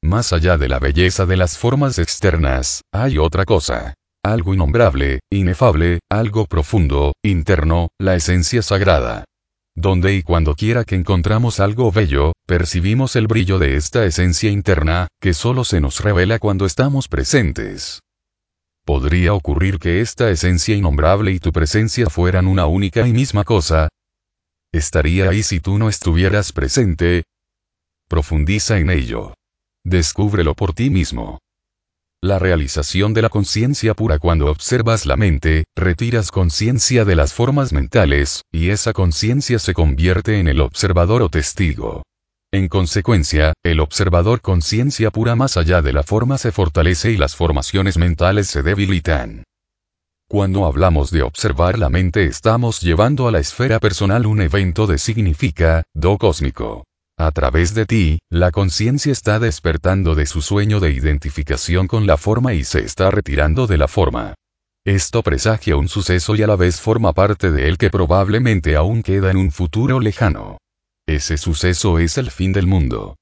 Más 0.00 0.32
allá 0.32 0.56
de 0.58 0.68
la 0.68 0.78
belleza 0.78 1.26
de 1.26 1.38
las 1.38 1.58
formas 1.58 1.98
externas, 1.98 2.82
hay 2.92 3.18
otra 3.18 3.44
cosa. 3.44 3.94
Algo 4.24 4.54
innombrable, 4.54 5.18
inefable, 5.28 5.98
algo 6.08 6.46
profundo, 6.46 7.14
interno, 7.24 7.88
la 7.98 8.14
esencia 8.14 8.62
sagrada. 8.62 9.24
Donde 9.76 10.14
y 10.14 10.22
cuando 10.22 10.54
quiera 10.54 10.84
que 10.84 10.94
encontramos 10.94 11.58
algo 11.58 11.90
bello, 11.90 12.32
percibimos 12.46 13.16
el 13.16 13.26
brillo 13.26 13.58
de 13.58 13.76
esta 13.76 14.04
esencia 14.04 14.50
interna, 14.50 15.08
que 15.20 15.34
solo 15.34 15.64
se 15.64 15.80
nos 15.80 16.00
revela 16.00 16.38
cuando 16.38 16.64
estamos 16.64 17.08
presentes. 17.08 18.00
¿Podría 18.84 19.32
ocurrir 19.34 19.78
que 19.78 20.00
esta 20.00 20.30
esencia 20.30 20.76
innombrable 20.76 21.32
y 21.32 21.40
tu 21.40 21.52
presencia 21.52 22.08
fueran 22.08 22.46
una 22.46 22.66
única 22.66 23.06
y 23.06 23.12
misma 23.12 23.42
cosa? 23.42 23.88
¿Estaría 24.72 25.30
ahí 25.30 25.42
si 25.42 25.58
tú 25.60 25.78
no 25.78 25.88
estuvieras 25.88 26.52
presente? 26.52 27.24
Profundiza 28.08 28.78
en 28.78 28.90
ello. 28.90 29.34
Descúbrelo 29.84 30.54
por 30.54 30.74
ti 30.74 30.90
mismo. 30.90 31.40
La 32.24 32.38
realización 32.38 33.12
de 33.12 33.20
la 33.20 33.28
conciencia 33.28 33.92
pura 33.92 34.18
cuando 34.18 34.46
observas 34.46 35.04
la 35.04 35.14
mente, 35.14 35.64
retiras 35.76 36.30
conciencia 36.30 37.04
de 37.04 37.16
las 37.16 37.34
formas 37.34 37.74
mentales, 37.74 38.44
y 38.50 38.70
esa 38.70 38.94
conciencia 38.94 39.58
se 39.58 39.74
convierte 39.74 40.40
en 40.40 40.48
el 40.48 40.62
observador 40.62 41.20
o 41.20 41.28
testigo. 41.28 42.02
En 42.50 42.68
consecuencia, 42.68 43.52
el 43.62 43.78
observador 43.78 44.40
conciencia 44.40 45.10
pura 45.10 45.36
más 45.36 45.58
allá 45.58 45.82
de 45.82 45.92
la 45.92 46.02
forma 46.02 46.38
se 46.38 46.50
fortalece 46.50 47.10
y 47.10 47.18
las 47.18 47.36
formaciones 47.36 47.98
mentales 47.98 48.46
se 48.46 48.62
debilitan. 48.62 49.44
Cuando 50.26 50.64
hablamos 50.64 51.10
de 51.10 51.20
observar 51.20 51.78
la 51.78 51.90
mente 51.90 52.24
estamos 52.24 52.80
llevando 52.80 53.28
a 53.28 53.32
la 53.32 53.40
esfera 53.40 53.80
personal 53.80 54.24
un 54.24 54.40
evento 54.40 54.86
de 54.86 54.96
significa, 54.96 55.82
do 55.92 56.16
cósmico. 56.16 56.84
A 57.24 57.32
través 57.32 57.72
de 57.72 57.86
ti, 57.86 58.18
la 58.28 58.50
conciencia 58.50 59.10
está 59.10 59.38
despertando 59.38 60.14
de 60.14 60.26
su 60.26 60.42
sueño 60.42 60.78
de 60.78 60.90
identificación 60.90 61.86
con 61.86 62.06
la 62.06 62.18
forma 62.18 62.52
y 62.52 62.64
se 62.64 62.80
está 62.80 63.10
retirando 63.10 63.66
de 63.66 63.78
la 63.78 63.88
forma. 63.88 64.34
Esto 64.84 65.22
presagia 65.22 65.78
un 65.78 65.88
suceso 65.88 66.34
y 66.36 66.42
a 66.42 66.46
la 66.46 66.56
vez 66.56 66.82
forma 66.82 67.14
parte 67.14 67.50
de 67.50 67.68
él 67.68 67.78
que 67.78 67.88
probablemente 67.88 68.76
aún 68.76 69.02
queda 69.02 69.30
en 69.30 69.38
un 69.38 69.52
futuro 69.52 70.00
lejano. 70.00 70.58
Ese 71.06 71.38
suceso 71.38 71.98
es 71.98 72.18
el 72.18 72.30
fin 72.30 72.52
del 72.52 72.66
mundo. 72.66 73.16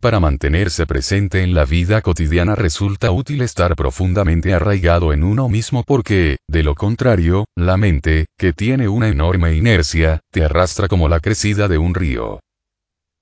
Para 0.00 0.18
mantenerse 0.18 0.84
presente 0.84 1.44
en 1.44 1.54
la 1.54 1.64
vida 1.64 2.02
cotidiana 2.02 2.56
resulta 2.56 3.12
útil 3.12 3.42
estar 3.42 3.76
profundamente 3.76 4.52
arraigado 4.52 5.12
en 5.12 5.22
uno 5.22 5.48
mismo 5.48 5.84
porque, 5.84 6.38
de 6.48 6.64
lo 6.64 6.74
contrario, 6.74 7.44
la 7.54 7.76
mente, 7.76 8.26
que 8.36 8.52
tiene 8.52 8.88
una 8.88 9.06
enorme 9.06 9.54
inercia, 9.54 10.18
te 10.32 10.42
arrastra 10.42 10.88
como 10.88 11.08
la 11.08 11.20
crecida 11.20 11.68
de 11.68 11.78
un 11.78 11.94
río. 11.94 12.40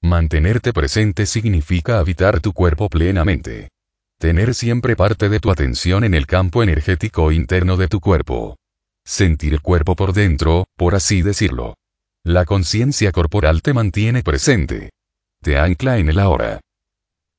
Mantenerte 0.02 0.72
presente 0.72 1.26
significa 1.26 1.98
habitar 1.98 2.40
tu 2.40 2.52
cuerpo 2.52 2.88
plenamente. 2.88 3.68
Tener 4.18 4.54
siempre 4.54 4.96
parte 4.96 5.28
de 5.28 5.40
tu 5.40 5.50
atención 5.50 6.04
en 6.04 6.14
el 6.14 6.26
campo 6.26 6.62
energético 6.62 7.32
interno 7.32 7.76
de 7.76 7.88
tu 7.88 8.00
cuerpo. 8.00 8.56
Sentir 9.04 9.60
cuerpo 9.60 9.96
por 9.96 10.12
dentro, 10.12 10.66
por 10.76 10.94
así 10.94 11.22
decirlo. 11.22 11.74
La 12.24 12.44
conciencia 12.44 13.12
corporal 13.12 13.62
te 13.62 13.72
mantiene 13.72 14.22
presente. 14.22 14.90
Te 15.42 15.58
ancla 15.58 15.98
en 15.98 16.08
el 16.08 16.18
ahora. 16.18 16.60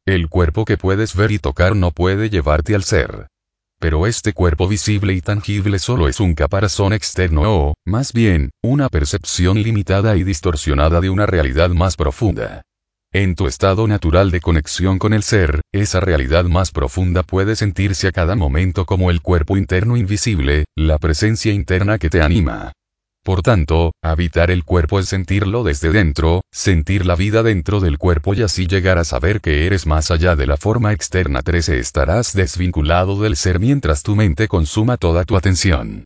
El 0.06 0.30
cuerpo 0.30 0.64
que 0.64 0.78
puedes 0.78 1.16
ver 1.16 1.32
y 1.32 1.40
tocar 1.40 1.76
no 1.76 1.92
puede 1.92 2.30
llevarte 2.30 2.74
al 2.74 2.84
ser. 2.84 3.28
Pero 3.82 4.06
este 4.06 4.34
cuerpo 4.34 4.68
visible 4.68 5.12
y 5.14 5.22
tangible 5.22 5.80
solo 5.80 6.08
es 6.08 6.20
un 6.20 6.36
caparazón 6.36 6.94
externo 6.94 7.42
o, 7.46 7.74
más 7.84 8.14
bien, 8.14 8.52
una 8.62 8.90
percepción 8.90 9.60
limitada 9.60 10.16
y 10.18 10.24
distorsionada 10.24 11.02
de 11.02 11.10
una 11.10 11.26
realidad 11.26 11.72
más 11.72 11.96
profunda. 11.96 12.62
En 13.12 13.34
tu 13.34 13.48
estado 13.48 13.88
natural 13.88 14.30
de 14.30 14.40
conexión 14.40 15.00
con 15.00 15.14
el 15.14 15.24
ser, 15.24 15.62
esa 15.74 16.00
realidad 16.00 16.46
más 16.46 16.70
profunda 16.70 17.24
puede 17.24 17.56
sentirse 17.56 18.08
a 18.08 18.12
cada 18.12 18.36
momento 18.36 18.86
como 18.86 19.10
el 19.10 19.24
cuerpo 19.24 19.58
interno 19.58 19.98
invisible, 19.98 20.66
la 20.78 21.00
presencia 21.00 21.52
interna 21.52 21.98
que 21.98 22.12
te 22.12 22.22
anima. 22.22 22.74
Por 23.24 23.44
tanto, 23.44 23.92
habitar 24.02 24.50
el 24.50 24.64
cuerpo 24.64 25.00
es 25.00 25.08
sentirlo 25.08 25.64
desde 25.64 25.92
dentro, 25.92 26.42
sentir 26.52 27.06
la 27.06 27.16
vida 27.16 27.44
dentro 27.44 27.80
del 27.80 28.00
cuerpo 28.00 28.34
y 28.34 28.42
así 28.42 28.66
llegar 28.66 28.98
a 28.98 29.04
saber 29.04 29.42
que 29.42 29.68
eres 29.68 29.86
más 29.86 30.10
allá 30.10 30.36
de 30.36 30.48
la 30.48 30.58
forma 30.58 30.92
externa 30.92 31.44
13 31.44 31.78
estarás 31.78 32.34
desvinculado 32.34 33.22
del 33.22 33.36
ser 33.36 33.60
mientras 33.60 34.02
tu 34.02 34.16
mente 34.16 34.48
consuma 34.48 34.98
toda 34.98 35.24
tu 35.24 35.38
atención. 35.38 36.06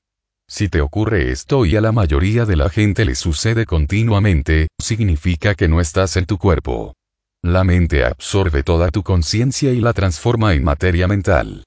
Si 0.50 0.68
te 0.68 0.82
ocurre 0.82 1.32
esto 1.32 1.66
y 1.66 1.78
a 1.78 1.82
la 1.82 1.94
mayoría 1.94 2.46
de 2.46 2.58
la 2.58 2.70
gente 2.70 3.06
le 3.06 3.16
sucede 3.16 3.66
continuamente, 3.66 4.68
significa 4.80 5.56
que 5.56 5.70
no 5.70 5.80
estás 5.80 6.18
en 6.18 6.26
tu 6.26 6.38
cuerpo. 6.38 6.94
La 7.42 7.64
mente 7.64 8.04
absorbe 8.04 8.62
toda 8.62 8.90
tu 8.90 9.04
conciencia 9.04 9.72
y 9.72 9.80
la 9.80 9.94
transforma 9.94 10.54
en 10.54 10.66
materia 10.66 11.08
mental. 11.08 11.64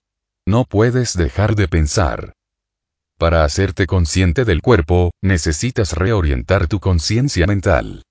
No 0.46 0.64
puedes 0.64 1.16
dejar 1.16 1.56
de 1.56 1.68
pensar. 1.68 2.32
Para 3.18 3.42
hacerte 3.42 3.88
consciente 3.88 4.44
del 4.44 4.62
cuerpo, 4.62 5.10
necesitas 5.20 5.94
reorientar 5.94 6.68
tu 6.68 6.78
conciencia 6.78 7.48
mental. 7.48 8.04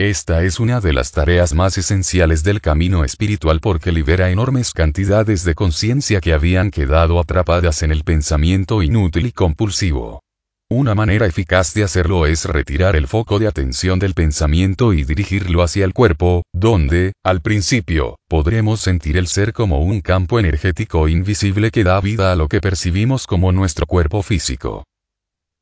Esta 0.00 0.42
es 0.42 0.58
una 0.58 0.80
de 0.80 0.94
las 0.94 1.12
tareas 1.12 1.52
más 1.52 1.76
esenciales 1.76 2.44
del 2.44 2.62
camino 2.62 3.04
espiritual 3.04 3.60
porque 3.60 3.92
libera 3.92 4.30
enormes 4.30 4.72
cantidades 4.72 5.44
de 5.44 5.54
conciencia 5.54 6.22
que 6.22 6.32
habían 6.32 6.70
quedado 6.70 7.20
atrapadas 7.20 7.82
en 7.82 7.92
el 7.92 8.04
pensamiento 8.04 8.82
inútil 8.82 9.26
y 9.26 9.32
compulsivo. 9.32 10.22
Una 10.76 10.96
manera 10.96 11.24
eficaz 11.24 11.72
de 11.72 11.84
hacerlo 11.84 12.26
es 12.26 12.46
retirar 12.46 12.96
el 12.96 13.06
foco 13.06 13.38
de 13.38 13.46
atención 13.46 14.00
del 14.00 14.12
pensamiento 14.12 14.92
y 14.92 15.04
dirigirlo 15.04 15.62
hacia 15.62 15.84
el 15.84 15.94
cuerpo, 15.94 16.42
donde, 16.52 17.12
al 17.22 17.42
principio, 17.42 18.16
podremos 18.28 18.80
sentir 18.80 19.16
el 19.16 19.28
ser 19.28 19.52
como 19.52 19.78
un 19.78 20.00
campo 20.00 20.40
energético 20.40 21.06
invisible 21.06 21.70
que 21.70 21.84
da 21.84 22.00
vida 22.00 22.32
a 22.32 22.34
lo 22.34 22.48
que 22.48 22.60
percibimos 22.60 23.28
como 23.28 23.52
nuestro 23.52 23.86
cuerpo 23.86 24.24
físico. 24.24 24.82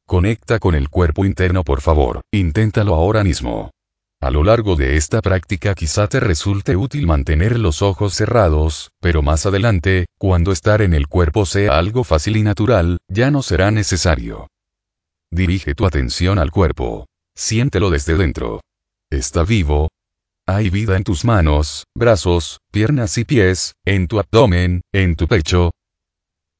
Conecta 0.06 0.58
con 0.58 0.74
el 0.74 0.88
cuerpo 0.88 1.26
interno 1.26 1.62
por 1.62 1.82
favor, 1.82 2.22
inténtalo 2.32 2.94
ahora 2.94 3.22
mismo. 3.22 3.70
A 4.22 4.30
lo 4.30 4.42
largo 4.42 4.76
de 4.76 4.96
esta 4.96 5.20
práctica 5.20 5.74
quizá 5.74 6.08
te 6.08 6.20
resulte 6.20 6.74
útil 6.74 7.06
mantener 7.06 7.58
los 7.58 7.82
ojos 7.82 8.14
cerrados, 8.14 8.88
pero 8.98 9.20
más 9.20 9.44
adelante, 9.44 10.06
cuando 10.16 10.52
estar 10.52 10.80
en 10.80 10.94
el 10.94 11.06
cuerpo 11.06 11.44
sea 11.44 11.76
algo 11.76 12.02
fácil 12.02 12.38
y 12.38 12.42
natural, 12.42 12.96
ya 13.08 13.30
no 13.30 13.42
será 13.42 13.70
necesario. 13.70 14.48
Dirige 15.34 15.74
tu 15.74 15.86
atención 15.86 16.38
al 16.38 16.50
cuerpo. 16.50 17.06
Siéntelo 17.34 17.88
desde 17.88 18.18
dentro. 18.18 18.60
Está 19.10 19.44
vivo. 19.44 19.88
Hay 20.46 20.68
vida 20.68 20.94
en 20.94 21.04
tus 21.04 21.24
manos, 21.24 21.84
brazos, 21.96 22.58
piernas 22.70 23.16
y 23.16 23.24
pies, 23.24 23.72
en 23.86 24.08
tu 24.08 24.18
abdomen, 24.18 24.82
en 24.92 25.16
tu 25.16 25.26
pecho. 25.26 25.70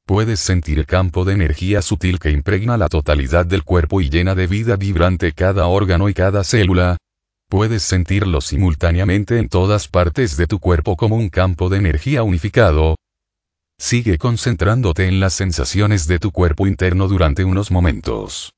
Puedes 0.07 0.39
sentir 0.39 0.79
el 0.79 0.87
campo 0.87 1.23
de 1.23 1.33
energía 1.33 1.83
sutil 1.83 2.17
que 2.17 2.31
impregna 2.31 2.75
la 2.75 2.89
totalidad 2.89 3.45
del 3.45 3.63
cuerpo 3.63 4.01
y 4.01 4.09
llena 4.09 4.33
de 4.33 4.47
vida 4.47 4.75
vibrante 4.75 5.33
cada 5.33 5.67
órgano 5.67 6.09
y 6.09 6.15
cada 6.15 6.43
célula. 6.43 6.97
Puedes 7.49 7.83
sentirlo 7.83 8.41
simultáneamente 8.41 9.37
en 9.37 9.49
todas 9.49 9.87
partes 9.87 10.35
de 10.35 10.47
tu 10.47 10.57
cuerpo 10.57 10.97
como 10.97 11.15
un 11.15 11.29
campo 11.29 11.69
de 11.69 11.77
energía 11.77 12.23
unificado. 12.23 12.95
Sigue 13.77 14.17
concentrándote 14.17 15.07
en 15.07 15.19
las 15.19 15.33
sensaciones 15.33 16.07
de 16.07 16.17
tu 16.17 16.31
cuerpo 16.31 16.65
interno 16.65 17.07
durante 17.07 17.43
unos 17.43 17.69
momentos. 17.69 18.51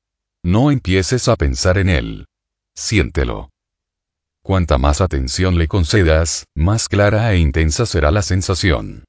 No 0.46 0.70
empieces 0.70 1.26
a 1.26 1.34
pensar 1.34 1.76
en 1.76 1.88
él. 1.88 2.26
Siéntelo. 2.76 3.50
Cuanta 4.44 4.78
más 4.78 5.00
atención 5.00 5.58
le 5.58 5.66
concedas, 5.66 6.44
más 6.54 6.88
clara 6.88 7.32
e 7.32 7.38
intensa 7.38 7.84
será 7.84 8.12
la 8.12 8.22
sensación. 8.22 9.02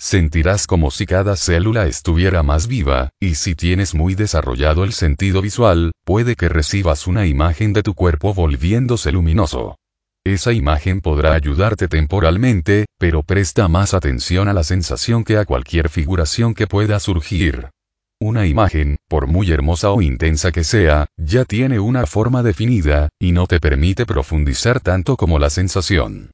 Sentirás 0.00 0.66
como 0.66 0.90
si 0.90 1.06
cada 1.06 1.36
célula 1.36 1.86
estuviera 1.86 2.42
más 2.42 2.66
viva, 2.66 3.10
y 3.20 3.36
si 3.36 3.54
tienes 3.54 3.94
muy 3.94 4.16
desarrollado 4.16 4.82
el 4.82 4.92
sentido 4.92 5.42
visual, 5.42 5.92
puede 6.04 6.34
que 6.34 6.48
recibas 6.48 7.06
una 7.06 7.24
imagen 7.24 7.72
de 7.72 7.84
tu 7.84 7.94
cuerpo 7.94 8.34
volviéndose 8.34 9.12
luminoso. 9.12 9.76
Esa 10.24 10.52
imagen 10.52 11.02
podrá 11.02 11.34
ayudarte 11.34 11.86
temporalmente, 11.86 12.86
pero 12.98 13.22
presta 13.22 13.68
más 13.68 13.94
atención 13.94 14.48
a 14.48 14.52
la 14.52 14.64
sensación 14.64 15.22
que 15.22 15.36
a 15.36 15.44
cualquier 15.44 15.88
figuración 15.88 16.52
que 16.52 16.66
pueda 16.66 16.98
surgir. 16.98 17.70
Una 18.22 18.46
imagen, 18.46 18.98
por 19.08 19.28
muy 19.28 19.50
hermosa 19.50 19.92
o 19.92 20.02
intensa 20.02 20.52
que 20.52 20.62
sea, 20.62 21.06
ya 21.16 21.46
tiene 21.46 21.80
una 21.80 22.04
forma 22.04 22.42
definida, 22.42 23.08
y 23.18 23.32
no 23.32 23.46
te 23.46 23.60
permite 23.60 24.04
profundizar 24.04 24.80
tanto 24.80 25.16
como 25.16 25.38
la 25.38 25.48
sensación. 25.48 26.30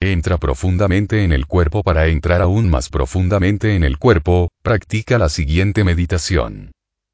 Entra 0.00 0.36
profundamente 0.36 1.22
en 1.22 1.32
el 1.32 1.46
cuerpo 1.46 1.84
para 1.84 2.08
entrar 2.08 2.42
aún 2.42 2.68
más 2.68 2.88
profundamente 2.88 3.76
en 3.76 3.84
el 3.84 3.98
cuerpo, 3.98 4.48
practica 4.64 5.16
la 5.16 5.28
siguiente 5.28 5.84
meditación. 5.84 6.72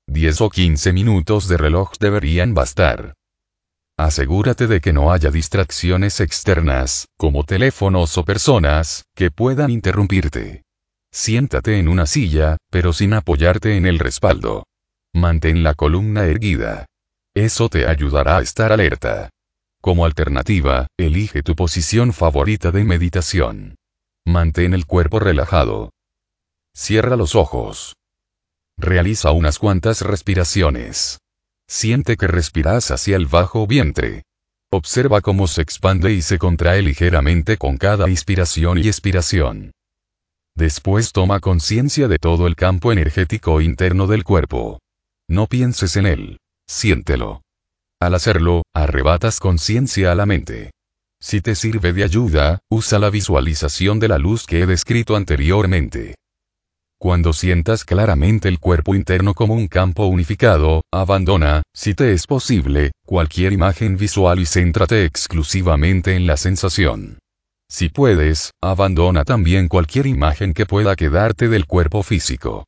10 0.09 0.41
o 0.41 0.49
15 0.49 0.93
minutos 0.95 1.47
de 1.47 1.59
reloj 1.59 1.93
deberían 2.01 2.55
bastar. 2.55 3.13
Asegúrate 3.99 4.69
de 4.69 4.81
que 4.81 4.95
no 4.95 5.13
haya 5.13 5.31
distracciones 5.31 6.19
externas, 6.21 7.09
como 7.19 7.45
teléfonos 7.45 8.17
o 8.17 8.25
personas, 8.25 9.05
que 9.15 9.31
puedan 9.31 9.71
interrumpirte. 9.71 10.63
Siéntate 11.13 11.79
en 11.79 11.89
una 11.89 12.07
silla, 12.07 12.57
pero 12.71 12.95
sin 12.95 13.13
apoyarte 13.13 13.77
en 13.77 13.85
el 13.85 13.99
respaldo. 13.99 14.65
Mantén 15.15 15.63
la 15.63 15.75
columna 15.75 16.25
erguida. 16.25 16.87
Eso 17.35 17.69
te 17.69 17.87
ayudará 17.87 18.39
a 18.39 18.43
estar 18.43 18.73
alerta. 18.73 19.29
Como 19.83 20.07
alternativa, 20.07 20.87
elige 20.99 21.43
tu 21.43 21.55
posición 21.55 22.13
favorita 22.15 22.71
de 22.71 22.85
meditación. 22.85 23.75
Mantén 24.27 24.73
el 24.73 24.87
cuerpo 24.87 25.19
relajado. 25.19 25.91
Cierra 26.75 27.17
los 27.17 27.35
ojos. 27.35 27.95
Realiza 28.79 29.33
unas 29.33 29.59
cuantas 29.59 30.01
respiraciones. 30.01 31.19
Siente 31.69 32.17
que 32.17 32.27
respiras 32.27 32.91
hacia 32.91 33.17
el 33.17 33.27
bajo 33.27 33.67
vientre. 33.67 34.23
Observa 34.71 35.21
cómo 35.21 35.47
se 35.47 35.61
expande 35.61 36.13
y 36.13 36.23
se 36.23 36.39
contrae 36.39 36.81
ligeramente 36.81 37.59
con 37.59 37.77
cada 37.77 38.09
inspiración 38.09 38.79
y 38.79 38.89
expiración. 38.89 39.73
Después 40.55 41.13
toma 41.13 41.41
conciencia 41.41 42.09
de 42.09 42.19
todo 42.19 42.47
el 42.47 42.57
campo 42.57 42.93
energético 42.93 43.61
interno 43.61 44.07
del 44.07 44.25
cuerpo. 44.25 44.79
No 45.29 45.47
pienses 45.47 45.97
en 45.97 46.07
él. 46.07 46.39
Siéntelo. 46.67 47.43
Al 48.01 48.15
hacerlo, 48.15 48.63
arrebatas 48.75 49.41
conciencia 49.41 50.13
a 50.13 50.15
la 50.15 50.27
mente. 50.27 50.73
Si 51.21 51.41
te 51.41 51.55
sirve 51.55 51.93
de 51.93 52.05
ayuda, 52.05 52.59
usa 52.69 52.99
la 52.99 53.09
visualización 53.09 54.01
de 54.01 54.09
la 54.09 54.19
luz 54.19 54.45
que 54.45 54.61
he 54.61 54.67
descrito 54.67 55.15
anteriormente. 55.15 56.17
Cuando 56.99 57.33
sientas 57.33 57.85
claramente 57.85 58.49
el 58.49 58.59
cuerpo 58.59 58.95
interno 58.95 59.35
como 59.35 59.55
un 59.55 59.69
campo 59.69 60.07
unificado, 60.07 60.83
abandona, 60.93 61.63
si 61.75 61.95
te 61.95 62.13
es 62.13 62.27
posible, 62.27 62.93
cualquier 63.05 63.53
imagen 63.53 63.97
visual 63.97 64.39
y 64.39 64.47
céntrate 64.47 65.05
exclusivamente 65.05 66.15
en 66.15 66.27
la 66.27 66.37
sensación. 66.37 67.19
Si 67.73 67.89
puedes, 67.89 68.51
abandona 68.61 69.25
también 69.25 69.67
cualquier 69.67 70.07
imagen 70.07 70.53
que 70.53 70.67
pueda 70.67 70.95
quedarte 70.95 71.49
del 71.49 71.65
cuerpo 71.65 72.03
físico. 72.03 72.67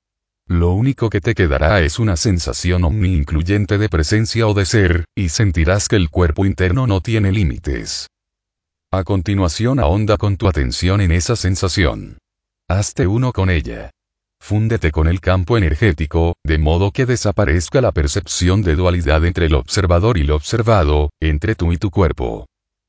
Lo 0.49 0.73
único 0.73 1.11
que 1.11 1.21
te 1.21 1.35
quedará 1.35 1.83
es 1.83 1.99
una 1.99 2.17
sensación 2.17 2.85
omni-incluyente 2.85 3.77
de 3.77 3.91
presencia 3.91 4.47
o 4.47 4.55
de 4.55 4.65
ser, 4.65 5.05
y 5.15 5.29
sentirás 5.29 5.89
que 5.89 5.97
el 5.97 6.09
cuerpo 6.09 6.47
interno 6.47 6.87
no 6.87 7.03
tiene 7.03 7.33
límites. 7.33 8.07
A 8.91 9.05
continuación 9.05 9.79
ahonda 9.79 10.17
con 10.17 10.39
tu 10.39 10.49
atención 10.49 11.03
en 11.03 11.13
esa 11.13 11.37
sensación. 11.37 12.17
Hazte 12.67 13.07
uno 13.07 13.35
con 13.35 13.51
ella. 13.51 13.91
Fúndete 14.41 14.91
con 14.91 15.07
el 15.07 15.21
campo 15.21 15.59
energético, 15.59 16.33
de 16.47 16.57
modo 16.57 16.93
que 16.93 17.05
desaparezca 17.05 17.83
la 17.83 17.93
percepción 17.93 18.63
de 18.63 18.75
dualidad 18.75 19.23
entre 19.27 19.47
el 19.47 19.55
observador 19.55 20.17
y 20.17 20.23
lo 20.23 20.35
observado, 20.35 21.11
entre 21.21 21.57
tú 21.57 21.75
y 21.75 21.77
tu 21.77 21.91
cuerpo. 21.91 22.47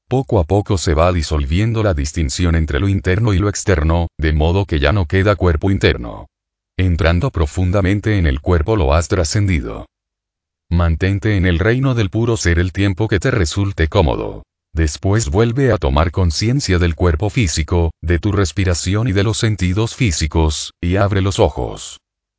Poco 0.07 0.39
a 0.39 0.43
poco 0.43 0.77
se 0.77 0.93
va 0.93 1.11
disolviendo 1.11 1.81
la 1.81 1.95
distinción 1.95 2.55
entre 2.55 2.79
lo 2.79 2.87
interno 2.87 3.33
y 3.33 3.39
lo 3.39 3.49
externo, 3.49 4.07
de 4.19 4.33
modo 4.33 4.65
que 4.65 4.79
ya 4.79 4.93
no 4.93 5.07
queda 5.07 5.35
cuerpo 5.35 5.71
interno. 5.71 6.27
Entrando 6.77 7.31
profundamente 7.31 8.19
en 8.19 8.27
el 8.27 8.39
cuerpo 8.39 8.75
lo 8.75 8.93
has 8.93 9.07
trascendido. 9.07 9.87
Mantente 10.69 11.37
en 11.37 11.47
el 11.47 11.57
reino 11.57 11.95
del 11.95 12.11
puro 12.11 12.37
ser 12.37 12.59
el 12.59 12.71
tiempo 12.71 13.07
que 13.07 13.19
te 13.19 13.31
resulte 13.31 13.87
cómodo. 13.87 14.43
Después 14.73 15.29
vuelve 15.29 15.71
a 15.71 15.77
tomar 15.77 16.11
conciencia 16.11 16.77
del 16.77 16.93
cuerpo 16.93 17.31
físico, 17.31 17.91
de 18.01 18.19
tu 18.19 18.31
respiración 18.31 19.07
y 19.07 19.11
de 19.11 19.23
los 19.23 19.37
sentidos 19.37 19.95
físicos, 19.95 20.73
y 20.81 20.97
abre 20.97 21.21
los 21.21 21.39
ojos. 21.39 21.97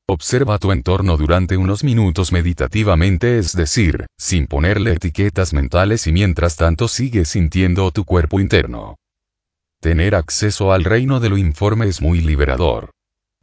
Observa 0.09 0.59
tu 0.59 0.71
entorno 0.71 1.17
durante 1.17 1.57
unos 1.57 1.83
minutos 1.83 2.31
meditativamente, 2.31 3.39
es 3.39 3.57
decir, 3.57 4.07
sin 4.17 4.47
ponerle 4.47 4.93
etiquetas 4.93 5.53
mentales 5.53 6.07
y 6.07 6.13
mientras 6.13 6.55
tanto 6.55 6.87
sigue 6.87 7.25
sintiendo 7.25 7.91
tu 7.91 8.05
cuerpo 8.05 8.39
interno. 8.39 8.95
Tener 9.81 10.15
acceso 10.15 10.73
al 10.73 10.85
reino 10.85 11.19
de 11.19 11.29
lo 11.29 11.37
informe 11.37 11.89
es 11.89 12.01
muy 12.01 12.21
liberador. 12.21 12.91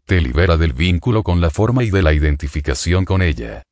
Te 0.05 0.21
libera 0.21 0.55
del 0.55 0.71
vínculo 0.71 1.21
con 1.21 1.41
la 1.41 1.49
forma 1.49 1.83
y 1.83 1.89
de 1.89 2.01
la 2.01 2.13
identificación 2.13 3.03
con 3.03 3.21
ella. 3.21 3.63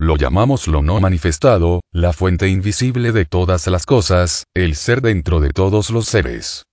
Lo 0.00 0.16
llamamos 0.16 0.66
lo 0.66 0.82
no 0.82 0.98
manifestado, 0.98 1.82
la 1.92 2.12
fuente 2.12 2.48
invisible 2.48 3.12
de 3.12 3.26
todas 3.26 3.68
las 3.68 3.86
cosas, 3.86 4.42
el 4.54 4.74
ser 4.74 5.02
dentro 5.02 5.38
de 5.38 5.50
todos 5.50 5.90
los 5.90 6.06
seres. 6.06 6.64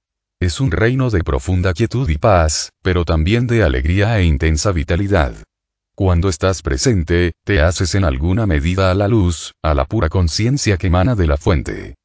Es 0.41 0.59
un 0.59 0.71
reino 0.71 1.11
de 1.11 1.23
profunda 1.23 1.73
quietud 1.73 2.09
y 2.09 2.17
paz, 2.17 2.71
pero 2.81 3.05
también 3.05 3.45
de 3.45 3.61
alegría 3.61 4.17
e 4.17 4.23
intensa 4.23 4.71
vitalidad. 4.71 5.35
Cuando 5.97 6.29
estás 6.29 6.61
presente, 6.61 7.31
te 7.43 7.59
haces 7.59 7.95
en 7.95 8.03
alguna 8.03 8.45
medida 8.45 8.91
a 8.91 8.93
la 8.93 9.07
luz, 9.07 9.53
a 9.63 9.73
la 9.73 9.85
pura 9.85 10.09
conciencia 10.09 10.77
que 10.77 10.87
emana 10.87 11.15
de 11.15 11.25
la 11.25 11.37
fuente. 11.37 11.95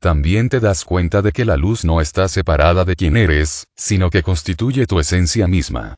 También 0.00 0.48
te 0.48 0.58
das 0.58 0.86
cuenta 0.86 1.20
de 1.20 1.32
que 1.32 1.44
la 1.44 1.58
luz 1.58 1.84
no 1.84 2.00
está 2.00 2.28
separada 2.28 2.86
de 2.86 2.96
quien 2.96 3.14
eres, 3.14 3.66
sino 3.76 4.08
que 4.08 4.22
constituye 4.22 4.86
tu 4.86 4.98
esencia 5.00 5.48
misma. 5.48 5.96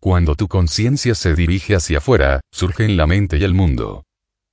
Cuando 0.00 0.34
tu 0.34 0.48
conciencia 0.48 1.14
se 1.14 1.34
dirige 1.34 1.74
hacia 1.74 1.98
afuera, 1.98 2.40
surge 2.50 2.86
en 2.86 2.96
la 2.96 3.06
mente 3.06 3.36
y 3.36 3.44
el 3.44 3.52
mundo. 3.52 4.04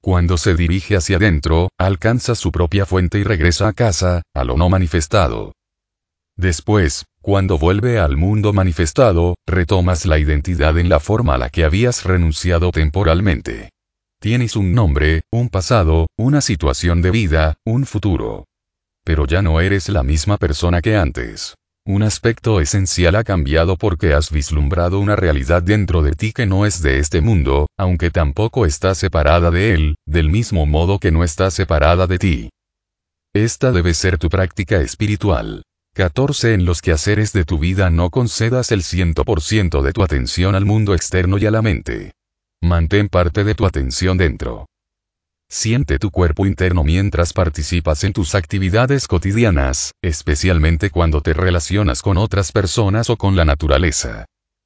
Cuando 0.01 0.37
se 0.37 0.55
dirige 0.55 0.97
hacia 0.97 1.15
adentro, 1.15 1.69
alcanza 1.77 2.35
su 2.35 2.51
propia 2.51 2.85
fuente 2.85 3.19
y 3.19 3.23
regresa 3.23 3.69
a 3.69 3.73
casa, 3.73 4.23
a 4.35 4.43
lo 4.43 4.57
no 4.57 4.67
manifestado. 4.67 5.53
Después, 6.39 7.03
cuando 7.21 7.57
vuelve 7.57 7.99
al 7.99 8.15
mundo 8.15 8.53
manifestado, 8.53 9.35
retomas 9.45 10.05
la 10.05 10.19
identidad 10.19 10.77
en 10.77 10.87
la 10.87 11.01
forma 11.01 11.35
a 11.35 11.37
la 11.37 11.49
que 11.49 11.65
habías 11.65 12.05
renunciado 12.05 12.71
temporalmente. 12.71 13.71
Tienes 14.21 14.55
un 14.55 14.71
nombre, 14.73 15.23
un 15.33 15.49
pasado, 15.49 16.07
una 16.17 16.39
situación 16.39 17.01
de 17.01 17.11
vida, 17.11 17.57
un 17.65 17.85
futuro. 17.85 18.45
Pero 19.03 19.27
ya 19.27 19.41
no 19.41 19.59
eres 19.59 19.89
la 19.89 20.01
misma 20.01 20.37
persona 20.37 20.81
que 20.81 20.95
antes. 20.95 21.55
Un 21.85 22.03
aspecto 22.03 22.61
esencial 22.61 23.17
ha 23.17 23.25
cambiado 23.25 23.75
porque 23.75 24.13
has 24.13 24.31
vislumbrado 24.31 25.01
una 25.01 25.17
realidad 25.17 25.61
dentro 25.61 26.03
de 26.03 26.13
ti 26.13 26.31
que 26.31 26.45
no 26.45 26.65
es 26.65 26.81
de 26.81 26.99
este 26.99 27.19
mundo, 27.19 27.67
aunque 27.77 28.11
tampoco 28.11 28.65
está 28.65 28.95
separada 28.95 29.51
de 29.51 29.73
él, 29.73 29.95
del 30.05 30.29
mismo 30.29 30.65
modo 30.65 30.99
que 30.99 31.11
no 31.11 31.25
está 31.25 31.51
separada 31.51 32.07
de 32.07 32.17
ti. 32.17 32.49
Esta 33.33 33.73
debe 33.73 33.93
ser 33.93 34.17
tu 34.17 34.29
práctica 34.29 34.79
espiritual. 34.79 35.63
14. 35.95 36.53
En 36.53 36.65
los 36.65 36.81
quehaceres 36.81 37.33
de 37.33 37.43
tu 37.45 37.59
vida 37.59 37.89
no 37.89 38.09
concedas 38.09 38.71
el 38.71 38.83
100% 38.83 39.81
de 39.81 39.91
tu 39.91 40.03
atención 40.03 40.55
al 40.55 40.65
mundo 40.65 40.93
externo 40.93 41.37
y 41.37 41.45
a 41.45 41.51
la 41.51 41.61
mente. 41.61 42.13
Mantén 42.61 43.09
parte 43.09 43.43
de 43.43 43.55
tu 43.55 43.65
atención 43.65 44.17
dentro. 44.17 44.67
Siente 45.49 45.97
tu 45.97 46.11
cuerpo 46.11 46.45
interno 46.45 46.83
mientras 46.83 47.33
participas 47.33 48.03
en 48.03 48.13
tus 48.13 48.35
actividades 48.35 49.07
cotidianas, 49.07 49.93
especialmente 50.01 50.91
cuando 50.91 51.21
te 51.21 51.33
relacionas 51.33 52.01
con 52.01 52.17
otras 52.17 52.51
personas 52.51 53.09
o 53.09 53.17
con 53.17 53.35
la 53.35 53.45
naturaleza. 53.45 54.25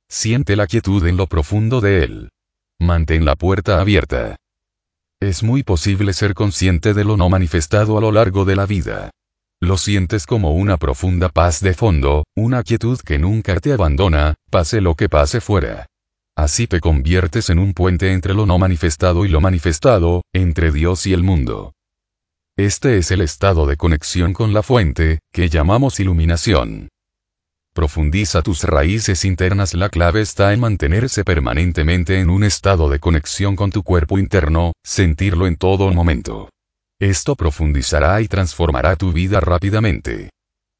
Siente 0.09 0.55
la 0.55 0.67
quietud 0.67 1.07
en 1.07 1.15
lo 1.15 1.27
profundo 1.27 1.79
de 1.79 2.03
él. 2.03 2.29
Mantén 2.79 3.23
la 3.23 3.35
puerta 3.35 3.79
abierta. 3.79 4.35
Es 5.21 5.41
muy 5.41 5.63
posible 5.63 6.11
ser 6.11 6.33
consciente 6.33 6.93
de 6.93 7.05
lo 7.05 7.15
no 7.15 7.29
manifestado 7.29 7.97
a 7.97 8.01
lo 8.01 8.11
largo 8.11 8.43
de 8.43 8.55
la 8.57 8.65
vida. 8.65 9.09
Lo 9.63 9.77
sientes 9.77 10.25
como 10.25 10.51
una 10.51 10.75
profunda 10.75 11.29
paz 11.29 11.61
de 11.61 11.73
fondo, 11.73 12.25
una 12.35 12.63
quietud 12.63 12.99
que 12.99 13.17
nunca 13.17 13.57
te 13.61 13.71
abandona, 13.71 14.35
pase 14.51 14.81
lo 14.81 14.95
que 14.95 15.07
pase 15.07 15.39
fuera. 15.39 15.85
Así 16.35 16.67
te 16.67 16.81
conviertes 16.81 17.49
en 17.49 17.59
un 17.59 17.73
puente 17.73 18.11
entre 18.11 18.33
lo 18.33 18.45
no 18.45 18.59
manifestado 18.59 19.23
y 19.23 19.29
lo 19.29 19.39
manifestado, 19.39 20.21
entre 20.33 20.69
Dios 20.73 21.07
y 21.07 21.13
el 21.13 21.23
mundo. 21.23 21.71
Este 22.57 22.97
es 22.97 23.11
el 23.11 23.21
estado 23.21 23.65
de 23.65 23.77
conexión 23.77 24.33
con 24.33 24.51
la 24.51 24.63
fuente, 24.63 25.19
que 25.31 25.47
llamamos 25.47 26.01
iluminación. 26.01 26.89
Profundiza 27.73 28.41
tus 28.41 28.65
raíces 28.65 29.23
internas. 29.23 29.75
La 29.75 29.87
clave 29.87 30.19
está 30.19 30.51
en 30.51 30.59
mantenerse 30.59 31.23
permanentemente 31.23 32.19
en 32.19 32.29
un 32.29 32.43
estado 32.43 32.89
de 32.89 32.99
conexión 32.99 33.55
con 33.55 33.71
tu 33.71 33.81
cuerpo 33.81 34.19
interno, 34.19 34.73
sentirlo 34.83 35.47
en 35.47 35.55
todo 35.55 35.89
momento. 35.93 36.49
Esto 37.03 37.35
profundizará 37.35 38.21
y 38.21 38.29
transformará 38.29 38.95
tu 38.95 39.11
vida 39.11 39.41
rápidamente. 39.41 40.29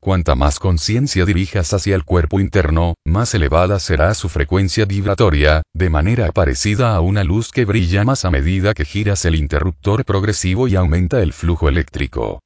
Cuanta 0.01 0.35
más 0.35 0.57
conciencia 0.57 1.25
dirijas 1.25 1.73
hacia 1.73 1.95
el 1.95 2.05
cuerpo 2.05 2.39
interno, 2.39 2.93
más 3.05 3.33
elevada 3.33 3.77
será 3.77 4.13
su 4.13 4.29
frecuencia 4.29 4.85
vibratoria, 4.85 5.63
de 5.75 5.89
manera 5.89 6.31
parecida 6.31 6.95
a 6.95 7.01
una 7.01 7.25
luz 7.25 7.51
que 7.51 7.65
brilla 7.65 8.05
más 8.05 8.23
a 8.23 8.31
medida 8.31 8.73
que 8.73 8.85
giras 8.85 9.25
el 9.25 9.35
interruptor 9.35 10.05
progresivo 10.05 10.69
y 10.69 10.77
aumenta 10.77 11.21
el 11.21 11.33
flujo 11.33 11.67
eléctrico. 11.67 12.39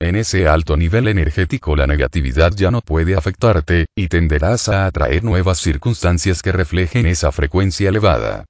En 0.00 0.14
ese 0.14 0.46
alto 0.46 0.76
nivel 0.76 1.08
energético 1.08 1.74
la 1.74 1.88
negatividad 1.88 2.52
ya 2.52 2.70
no 2.70 2.82
puede 2.82 3.16
afectarte, 3.16 3.86
y 3.96 4.06
tenderás 4.06 4.68
a 4.68 4.86
atraer 4.86 5.24
nuevas 5.24 5.58
circunstancias 5.58 6.40
que 6.40 6.52
reflejen 6.52 7.06
esa 7.06 7.32
frecuencia 7.32 7.88
elevada. 7.88 8.44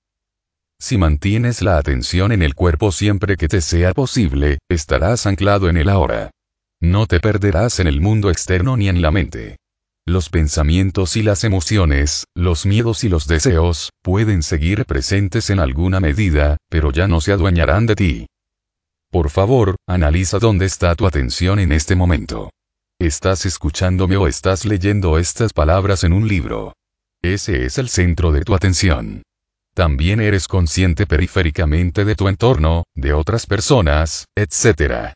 Si 0.78 0.98
mantienes 0.98 1.62
la 1.62 1.78
atención 1.78 2.32
en 2.32 2.42
el 2.42 2.54
cuerpo 2.54 2.92
siempre 2.92 3.36
que 3.36 3.48
te 3.48 3.60
sea 3.60 3.94
posible, 3.94 4.58
estarás 4.68 5.26
anclado 5.26 5.68
en 5.68 5.76
el 5.76 5.88
ahora. 5.88 6.30
No 6.80 7.06
te 7.06 7.20
perderás 7.20 7.80
en 7.80 7.86
el 7.86 8.00
mundo 8.00 8.30
externo 8.30 8.76
ni 8.76 8.88
en 8.88 9.00
la 9.00 9.10
mente. 9.10 9.56
Los 10.06 10.28
pensamientos 10.28 11.16
y 11.16 11.22
las 11.22 11.44
emociones, 11.44 12.26
los 12.34 12.66
miedos 12.66 13.04
y 13.04 13.08
los 13.08 13.26
deseos, 13.26 13.90
pueden 14.02 14.42
seguir 14.42 14.84
presentes 14.84 15.48
en 15.48 15.60
alguna 15.60 15.98
medida, 15.98 16.58
pero 16.68 16.92
ya 16.92 17.08
no 17.08 17.22
se 17.22 17.32
adueñarán 17.32 17.86
de 17.86 17.94
ti. 17.96 18.26
Por 19.10 19.30
favor, 19.30 19.76
analiza 19.86 20.38
dónde 20.38 20.66
está 20.66 20.94
tu 20.94 21.06
atención 21.06 21.58
en 21.58 21.72
este 21.72 21.96
momento. 21.96 22.50
¿Estás 22.98 23.46
escuchándome 23.46 24.16
o 24.16 24.26
estás 24.26 24.66
leyendo 24.66 25.18
estas 25.18 25.52
palabras 25.54 26.04
en 26.04 26.12
un 26.12 26.28
libro? 26.28 26.74
Ese 27.22 27.64
es 27.64 27.78
el 27.78 27.88
centro 27.88 28.30
de 28.30 28.42
tu 28.42 28.54
atención. 28.54 29.22
También 29.74 30.20
eres 30.20 30.46
consciente 30.46 31.04
periféricamente 31.04 32.04
de 32.04 32.14
tu 32.14 32.28
entorno, 32.28 32.84
de 32.94 33.12
otras 33.12 33.46
personas, 33.46 34.26
etc. 34.36 35.12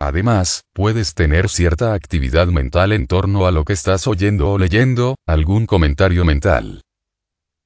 Además, 0.00 0.62
puedes 0.74 1.14
tener 1.14 1.48
cierta 1.48 1.94
actividad 1.94 2.48
mental 2.48 2.92
en 2.92 3.06
torno 3.06 3.46
a 3.46 3.52
lo 3.52 3.64
que 3.64 3.74
estás 3.74 4.08
oyendo 4.08 4.50
o 4.50 4.58
leyendo, 4.58 5.14
algún 5.24 5.66
comentario 5.66 6.24
mental. 6.24 6.82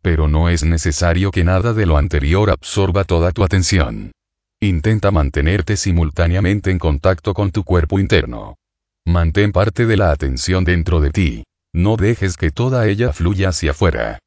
Pero 0.02 0.28
no 0.28 0.50
es 0.50 0.62
necesario 0.62 1.30
que 1.30 1.42
nada 1.42 1.72
de 1.72 1.86
lo 1.86 1.96
anterior 1.96 2.50
absorba 2.50 3.04
toda 3.04 3.32
tu 3.32 3.42
atención. 3.42 4.12
Intenta 4.60 5.10
mantenerte 5.10 5.78
simultáneamente 5.78 6.70
en 6.70 6.78
contacto 6.78 7.32
con 7.32 7.50
tu 7.50 7.64
cuerpo 7.64 7.98
interno. 7.98 8.56
Mantén 9.06 9.52
parte 9.52 9.86
de 9.86 9.96
la 9.96 10.10
atención 10.10 10.64
dentro 10.64 11.00
de 11.00 11.10
ti. 11.10 11.44
No 11.72 11.96
dejes 11.96 12.36
que 12.36 12.50
toda 12.50 12.86
ella 12.86 13.14
fluya 13.14 13.48
hacia 13.48 13.70
afuera. 13.70 14.18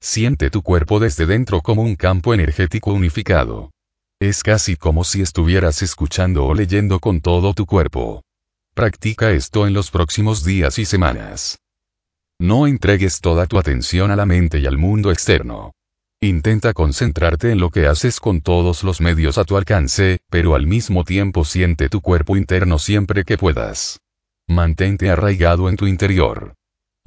Siente 0.00 0.50
tu 0.50 0.62
cuerpo 0.62 1.00
desde 1.00 1.26
dentro 1.26 1.60
como 1.60 1.82
un 1.82 1.96
campo 1.96 2.32
energético 2.32 2.92
unificado. 2.92 3.70
Es 4.20 4.42
casi 4.42 4.76
como 4.76 5.04
si 5.04 5.22
estuvieras 5.22 5.82
escuchando 5.82 6.44
o 6.46 6.54
leyendo 6.54 7.00
con 7.00 7.20
todo 7.20 7.54
tu 7.54 7.66
cuerpo. 7.66 8.22
practica 8.74 9.32
esto 9.32 9.66
en 9.66 9.74
los 9.74 9.90
próximos 9.90 10.44
días 10.44 10.78
y 10.78 10.84
semanas. 10.84 11.58
No 12.40 12.68
entregues 12.68 13.20
toda 13.20 13.46
tu 13.46 13.58
atención 13.58 14.12
a 14.12 14.16
la 14.16 14.24
mente 14.24 14.60
y 14.60 14.66
al 14.66 14.78
mundo 14.78 15.10
externo. 15.10 15.72
Intenta 16.20 16.72
concentrarte 16.72 17.50
en 17.50 17.58
lo 17.58 17.70
que 17.70 17.86
haces 17.86 18.20
con 18.20 18.40
todos 18.40 18.84
los 18.84 19.00
medios 19.00 19.38
a 19.38 19.44
tu 19.44 19.56
alcance, 19.56 20.18
pero 20.30 20.54
al 20.54 20.66
mismo 20.66 21.02
tiempo 21.02 21.44
siente 21.44 21.88
tu 21.88 22.00
cuerpo 22.00 22.36
interno 22.36 22.78
siempre 22.78 23.24
que 23.24 23.36
puedas. 23.36 24.00
Mantente 24.48 25.10
arraigado 25.10 25.68
en 25.68 25.76
tu 25.76 25.86
interior. 25.86 26.54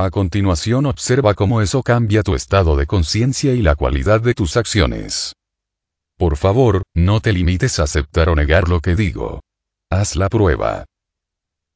A 0.03 0.09
continuación 0.09 0.87
observa 0.87 1.35
cómo 1.35 1.61
eso 1.61 1.83
cambia 1.83 2.23
tu 2.23 2.33
estado 2.33 2.75
de 2.75 2.87
conciencia 2.87 3.53
y 3.53 3.61
la 3.61 3.75
cualidad 3.75 4.19
de 4.19 4.33
tus 4.33 4.57
acciones. 4.57 5.33
Por 6.17 6.37
favor, 6.37 6.81
no 6.95 7.19
te 7.19 7.31
limites 7.31 7.77
a 7.77 7.83
aceptar 7.83 8.27
o 8.29 8.35
negar 8.35 8.67
lo 8.67 8.79
que 8.79 8.95
digo. 8.95 9.41
Haz 9.91 10.15
la 10.15 10.27
prueba. 10.27 10.85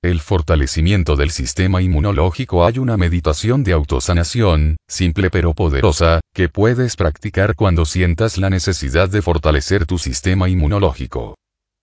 El 0.04 0.22
fortalecimiento 0.22 1.16
del 1.16 1.30
sistema 1.30 1.84
inmunológico 1.84 2.66
hay 2.66 2.80
una 2.80 2.98
meditación 2.98 3.64
de 3.64 3.74
autosanación, 3.74 4.78
simple 4.90 5.30
pero 5.30 5.54
poderosa, 5.54 6.20
que 6.34 6.50
puedes 6.50 6.96
practicar 6.96 7.54
cuando 7.54 7.86
sientas 7.86 8.40
la 8.40 8.50
necesidad 8.50 9.08
de 9.08 9.22
fortalecer 9.22 9.86
tu 9.86 10.00
sistema 10.00 10.50
inmunológico. 10.50 11.36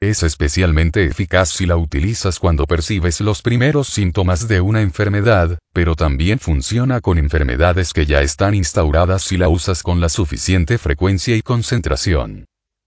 Es 0.03 0.25
especialmente 0.25 1.05
eficaz 1.05 1.51
si 1.51 1.65
la 1.65 1.77
utilizas 1.77 2.41
cuando 2.41 2.67
percibes 2.67 3.21
los 3.21 3.41
primeros 3.41 3.87
síntomas 3.87 4.49
de 4.49 4.61
una 4.61 4.81
enfermedad, 4.81 5.61
pero 5.73 5.95
también 5.95 6.41
funciona 6.41 7.01
con 7.01 7.19
enfermedades 7.19 7.93
que 7.93 8.05
ya 8.05 8.21
están 8.21 8.57
instauradas 8.57 9.23
si 9.23 9.37
la 9.37 9.49
usas 9.49 9.85
con 9.85 10.01
la 10.01 10.09
suficiente 10.09 10.77
frecuencia 10.77 11.37
y 11.37 11.43
concentración. 11.43 12.47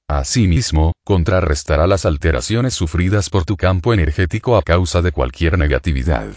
Asimismo, 0.10 0.92
contrarrestará 1.06 1.88
las 1.88 2.06
alteraciones 2.06 2.74
sufridas 2.74 3.30
por 3.30 3.46
tu 3.46 3.56
campo 3.56 3.94
energético 3.94 4.58
a 4.58 4.62
causa 4.62 5.02
de 5.02 5.14
cualquier 5.14 5.58
negatividad. 5.58 6.36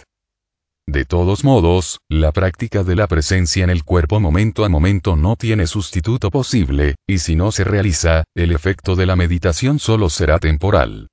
De 0.88 1.04
todos 1.04 1.44
modos, 1.44 1.98
la 2.08 2.32
práctica 2.32 2.82
de 2.82 2.96
la 2.96 3.06
presencia 3.08 3.62
en 3.62 3.68
el 3.68 3.84
cuerpo 3.84 4.20
momento 4.20 4.64
a 4.64 4.70
momento 4.70 5.16
no 5.16 5.36
tiene 5.36 5.66
sustituto 5.66 6.30
posible, 6.30 6.94
y 7.06 7.18
si 7.18 7.36
no 7.36 7.52
se 7.52 7.62
realiza, 7.62 8.24
el 8.34 8.52
efecto 8.52 8.96
de 8.96 9.04
la 9.04 9.14
meditación 9.14 9.80
solo 9.80 10.08
será 10.08 10.38
temporal. 10.38 11.08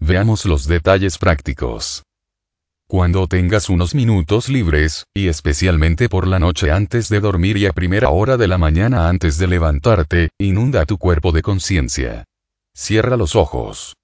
Veamos 0.00 0.46
los 0.46 0.66
detalles 0.66 1.16
prácticos. 1.16 2.02
Cuando 2.88 3.28
tengas 3.28 3.68
unos 3.68 3.94
minutos 3.94 4.48
libres, 4.48 5.04
y 5.14 5.28
especialmente 5.28 6.08
por 6.08 6.26
la 6.26 6.40
noche 6.40 6.72
antes 6.72 7.08
de 7.08 7.20
dormir 7.20 7.56
y 7.56 7.66
a 7.66 7.72
primera 7.72 8.08
hora 8.08 8.36
de 8.36 8.48
la 8.48 8.58
mañana 8.58 9.08
antes 9.08 9.38
de 9.38 9.46
levantarte, 9.46 10.30
inunda 10.40 10.86
tu 10.86 10.98
cuerpo 10.98 11.30
de 11.30 11.42
conciencia. 11.42 12.24
Cierra 12.74 13.16
los 13.16 13.36
ojos. 13.36 13.94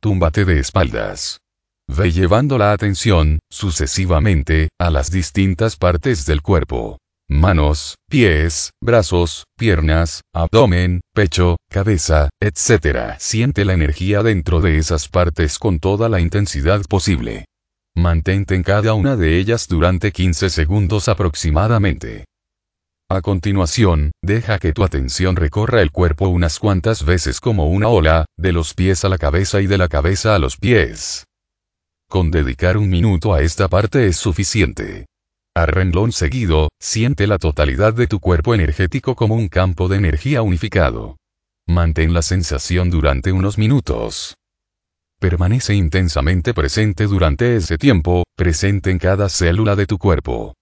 Túmbate 0.00 0.44
de 0.44 0.60
espaldas. 0.60 1.40
Ve 1.88 2.10
llevando 2.10 2.58
la 2.58 2.72
atención, 2.72 3.38
sucesivamente, 3.48 4.68
a 4.78 4.90
las 4.90 5.10
distintas 5.10 5.76
partes 5.76 6.26
del 6.26 6.42
cuerpo. 6.42 6.98
Manos, 7.28 7.96
pies, 8.08 8.70
brazos, 8.80 9.44
piernas, 9.56 10.22
abdomen, 10.32 11.00
pecho, 11.12 11.56
cabeza, 11.68 12.30
etc. 12.40 13.16
Siente 13.18 13.64
la 13.64 13.74
energía 13.74 14.22
dentro 14.22 14.60
de 14.60 14.78
esas 14.78 15.08
partes 15.08 15.58
con 15.58 15.80
toda 15.80 16.08
la 16.08 16.20
intensidad 16.20 16.82
posible. 16.88 17.46
Mantente 17.96 18.54
en 18.54 18.62
cada 18.62 18.94
una 18.94 19.16
de 19.16 19.38
ellas 19.38 19.66
durante 19.68 20.12
15 20.12 20.50
segundos 20.50 21.08
aproximadamente. 21.08 22.26
A 23.08 23.20
continuación, 23.22 24.10
deja 24.22 24.58
que 24.58 24.72
tu 24.72 24.82
atención 24.82 25.36
recorra 25.36 25.82
el 25.82 25.92
cuerpo 25.92 26.28
unas 26.28 26.58
cuantas 26.58 27.04
veces 27.04 27.40
como 27.40 27.68
una 27.68 27.88
ola, 27.88 28.24
de 28.36 28.52
los 28.52 28.74
pies 28.74 29.04
a 29.04 29.08
la 29.08 29.18
cabeza 29.18 29.60
y 29.60 29.68
de 29.68 29.78
la 29.78 29.88
cabeza 29.88 30.34
a 30.34 30.40
los 30.40 30.56
pies. 30.56 31.25
Con 32.08 32.30
dedicar 32.30 32.76
un 32.76 32.88
minuto 32.88 33.34
a 33.34 33.42
esta 33.42 33.68
parte 33.68 34.06
es 34.06 34.16
suficiente. 34.16 35.06
A 35.54 35.66
renglón 35.66 36.12
seguido, 36.12 36.68
siente 36.80 37.26
la 37.26 37.38
totalidad 37.38 37.94
de 37.94 38.06
tu 38.06 38.20
cuerpo 38.20 38.54
energético 38.54 39.16
como 39.16 39.34
un 39.34 39.48
campo 39.48 39.88
de 39.88 39.96
energía 39.96 40.42
unificado. 40.42 41.16
Mantén 41.66 42.14
la 42.14 42.22
sensación 42.22 42.90
durante 42.90 43.32
unos 43.32 43.58
minutos. 43.58 44.34
Permanece 45.18 45.74
intensamente 45.74 46.54
presente 46.54 47.06
durante 47.06 47.56
ese 47.56 47.76
tiempo, 47.76 48.24
presente 48.36 48.90
en 48.90 48.98
cada 48.98 49.28
célula 49.28 49.74
de 49.74 49.86
tu 49.86 49.98
cuerpo. 49.98 50.54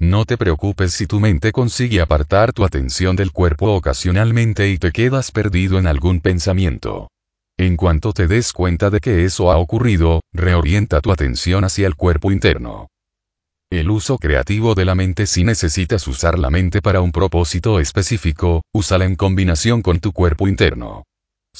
No 0.00 0.24
te 0.26 0.36
preocupes 0.36 0.92
si 0.92 1.06
tu 1.06 1.18
mente 1.18 1.50
consigue 1.50 2.00
apartar 2.00 2.52
tu 2.52 2.64
atención 2.64 3.16
del 3.16 3.32
cuerpo 3.32 3.74
ocasionalmente 3.74 4.68
y 4.68 4.78
te 4.78 4.92
quedas 4.92 5.32
perdido 5.32 5.78
en 5.78 5.86
algún 5.86 6.20
pensamiento. 6.20 7.08
En 7.60 7.76
cuanto 7.76 8.12
te 8.12 8.28
des 8.28 8.52
cuenta 8.52 8.88
de 8.88 9.00
que 9.00 9.24
eso 9.24 9.50
ha 9.50 9.58
ocurrido, 9.58 10.20
reorienta 10.32 11.00
tu 11.00 11.10
atención 11.10 11.64
hacia 11.64 11.88
el 11.88 11.96
cuerpo 11.96 12.30
interno. 12.30 12.86
El 13.68 13.90
uso 13.90 14.16
creativo 14.18 14.76
de 14.76 14.84
la 14.84 14.94
mente 14.94 15.26
si 15.26 15.42
necesitas 15.42 16.06
usar 16.06 16.38
la 16.38 16.50
mente 16.50 16.80
para 16.80 17.00
un 17.00 17.10
propósito 17.10 17.80
específico, 17.80 18.62
úsala 18.72 19.06
en 19.06 19.16
combinación 19.16 19.82
con 19.82 19.98
tu 19.98 20.12
cuerpo 20.12 20.46
interno. 20.46 21.02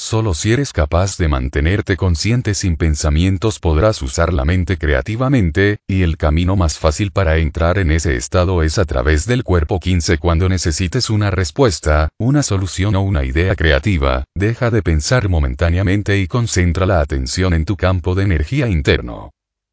Solo 0.01 0.33
si 0.33 0.53
eres 0.53 0.73
capaz 0.73 1.19
de 1.19 1.27
mantenerte 1.27 1.97
consciente 1.97 2.55
sin 2.55 2.77
pensamientos 2.77 3.59
podrás 3.59 4.01
usar 4.01 4.33
la 4.33 4.45
mente 4.45 4.79
creativamente, 4.79 5.81
y 5.89 6.03
el 6.03 6.17
camino 6.17 6.55
más 6.55 6.79
fácil 6.79 7.11
para 7.11 7.39
entrar 7.39 7.79
en 7.79 7.91
ese 7.91 8.15
estado 8.15 8.63
es 8.63 8.79
a 8.79 8.85
través 8.85 9.27
del 9.27 9.43
cuerpo 9.43 9.81
15 9.81 10.19
cuando 10.19 10.49
necesites 10.49 11.11
una 11.11 11.33
respuesta, 11.33 12.11
una 12.17 12.45
solución 12.45 12.95
o 12.95 13.03
una 13.03 13.25
idea 13.25 13.57
creativa, 13.57 14.23
deja 14.37 14.71
de 14.71 14.83
pensar 14.83 15.29
momentáneamente 15.29 16.17
y 16.21 16.29
concentra 16.29 16.87
la 16.87 17.01
atención 17.01 17.53
en 17.53 17.65
tu 17.65 17.77
campo 17.77 18.15
de 18.15 18.23
energía 18.23 18.69
interno. 18.69 19.33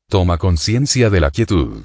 Toma 0.10 0.40
conciencia 0.40 1.12
de 1.12 1.20
la 1.20 1.30
quietud. 1.30 1.84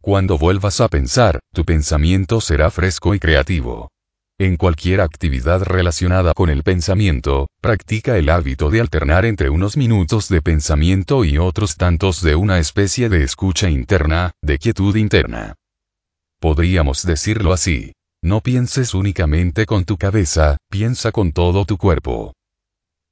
Cuando 0.00 0.38
vuelvas 0.38 0.80
a 0.80 0.88
pensar, 0.88 1.38
tu 1.52 1.66
pensamiento 1.66 2.40
será 2.40 2.70
fresco 2.70 3.14
y 3.14 3.18
creativo. 3.18 3.91
En 4.42 4.56
cualquier 4.56 5.00
actividad 5.00 5.62
relacionada 5.62 6.34
con 6.34 6.50
el 6.50 6.64
pensamiento, 6.64 7.46
practica 7.60 8.18
el 8.18 8.28
hábito 8.28 8.70
de 8.70 8.80
alternar 8.80 9.24
entre 9.24 9.50
unos 9.50 9.76
minutos 9.76 10.28
de 10.28 10.42
pensamiento 10.42 11.24
y 11.24 11.38
otros 11.38 11.76
tantos 11.76 12.22
de 12.22 12.34
una 12.34 12.58
especie 12.58 13.08
de 13.08 13.22
escucha 13.22 13.70
interna, 13.70 14.32
de 14.42 14.58
quietud 14.58 14.96
interna. 14.96 15.54
Podríamos 16.40 17.06
decirlo 17.06 17.52
así. 17.52 17.92
No 18.20 18.40
pienses 18.40 18.94
únicamente 18.94 19.64
con 19.64 19.84
tu 19.84 19.96
cabeza, 19.96 20.56
piensa 20.68 21.12
con 21.12 21.30
todo 21.30 21.64
tu 21.64 21.78
cuerpo. 21.78 22.32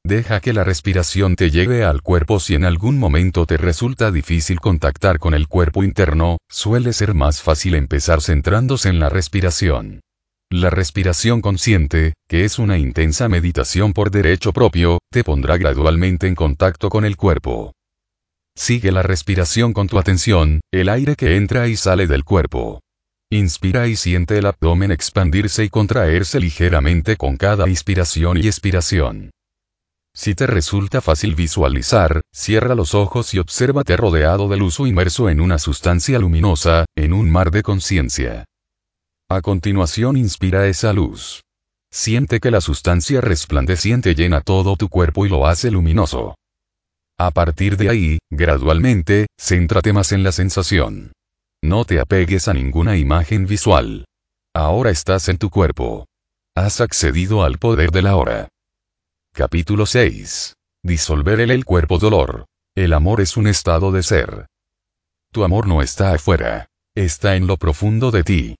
Deja 0.04 0.40
que 0.40 0.52
la 0.52 0.64
respiración 0.64 1.36
te 1.36 1.52
lleve 1.52 1.84
al 1.84 2.02
cuerpo 2.02 2.40
si 2.40 2.56
en 2.56 2.64
algún 2.64 2.98
momento 2.98 3.46
te 3.46 3.56
resulta 3.56 4.10
difícil 4.10 4.58
contactar 4.58 5.20
con 5.20 5.34
el 5.34 5.46
cuerpo 5.46 5.84
interno, 5.84 6.38
suele 6.50 6.92
ser 6.92 7.14
más 7.14 7.40
fácil 7.40 7.76
empezar 7.76 8.20
centrándose 8.20 8.88
en 8.88 8.98
la 8.98 9.10
respiración. 9.10 10.00
La 10.52 10.68
respiración 10.68 11.42
consciente, 11.42 12.14
que 12.28 12.44
es 12.44 12.58
una 12.58 12.76
intensa 12.76 13.28
meditación 13.28 13.92
por 13.92 14.10
derecho 14.10 14.52
propio, 14.52 14.98
te 15.12 15.22
pondrá 15.22 15.56
gradualmente 15.56 16.26
en 16.26 16.34
contacto 16.34 16.88
con 16.88 17.04
el 17.04 17.16
cuerpo. 17.16 17.72
Sigue 18.56 18.90
la 18.90 19.04
respiración 19.04 19.72
con 19.72 19.86
tu 19.86 19.96
atención, 19.96 20.60
el 20.72 20.88
aire 20.88 21.14
que 21.14 21.36
entra 21.36 21.68
y 21.68 21.76
sale 21.76 22.08
del 22.08 22.24
cuerpo. 22.24 22.80
Inspira 23.30 23.86
y 23.86 23.94
siente 23.94 24.38
el 24.38 24.46
abdomen 24.46 24.90
expandirse 24.90 25.62
y 25.62 25.68
contraerse 25.68 26.40
ligeramente 26.40 27.16
con 27.16 27.36
cada 27.36 27.68
inspiración 27.68 28.36
y 28.36 28.48
expiración. 28.48 29.30
Si 30.12 30.34
te 30.34 30.48
resulta 30.48 31.00
fácil 31.00 31.36
visualizar, 31.36 32.22
cierra 32.34 32.74
los 32.74 32.96
ojos 32.96 33.34
y 33.34 33.38
obsérvate 33.38 33.96
rodeado 33.96 34.48
de 34.48 34.56
luz 34.56 34.80
o 34.80 34.88
inmerso 34.88 35.30
en 35.30 35.40
una 35.40 35.60
sustancia 35.60 36.18
luminosa, 36.18 36.86
en 36.96 37.12
un 37.12 37.30
mar 37.30 37.52
de 37.52 37.62
conciencia. 37.62 38.46
A 39.32 39.42
continuación 39.42 40.16
inspira 40.16 40.66
esa 40.66 40.92
luz. 40.92 41.44
Siente 41.92 42.40
que 42.40 42.50
la 42.50 42.60
sustancia 42.60 43.20
resplandeciente 43.20 44.16
llena 44.16 44.40
todo 44.40 44.74
tu 44.74 44.88
cuerpo 44.88 45.24
y 45.24 45.28
lo 45.28 45.46
hace 45.46 45.70
luminoso. 45.70 46.34
A 47.16 47.30
partir 47.30 47.76
de 47.76 47.90
ahí, 47.90 48.18
gradualmente, 48.28 49.28
céntrate 49.40 49.92
más 49.92 50.10
en 50.10 50.24
la 50.24 50.32
sensación. 50.32 51.12
No 51.62 51.84
te 51.84 52.00
apegues 52.00 52.48
a 52.48 52.54
ninguna 52.54 52.96
imagen 52.96 53.46
visual. 53.46 54.04
Ahora 54.52 54.90
estás 54.90 55.28
en 55.28 55.38
tu 55.38 55.48
cuerpo. 55.48 56.06
Has 56.56 56.80
accedido 56.80 57.44
al 57.44 57.58
poder 57.58 57.92
de 57.92 58.02
la 58.02 58.16
hora. 58.16 58.48
Capítulo 59.32 59.86
6. 59.86 60.54
Disolver 60.82 61.38
el, 61.38 61.52
el 61.52 61.64
cuerpo 61.64 61.98
dolor. 61.98 62.46
El 62.74 62.92
amor 62.94 63.20
es 63.20 63.36
un 63.36 63.46
estado 63.46 63.92
de 63.92 64.02
ser. 64.02 64.46
Tu 65.30 65.44
amor 65.44 65.68
no 65.68 65.82
está 65.82 66.14
afuera. 66.14 66.66
Está 66.96 67.36
en 67.36 67.46
lo 67.46 67.58
profundo 67.58 68.10
de 68.10 68.24
ti. 68.24 68.56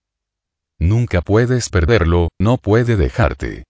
Nunca 0.81 1.21
puedes 1.21 1.69
perderlo, 1.69 2.31
no 2.41 2.57
puede 2.57 2.97
dejarte. 2.97 3.65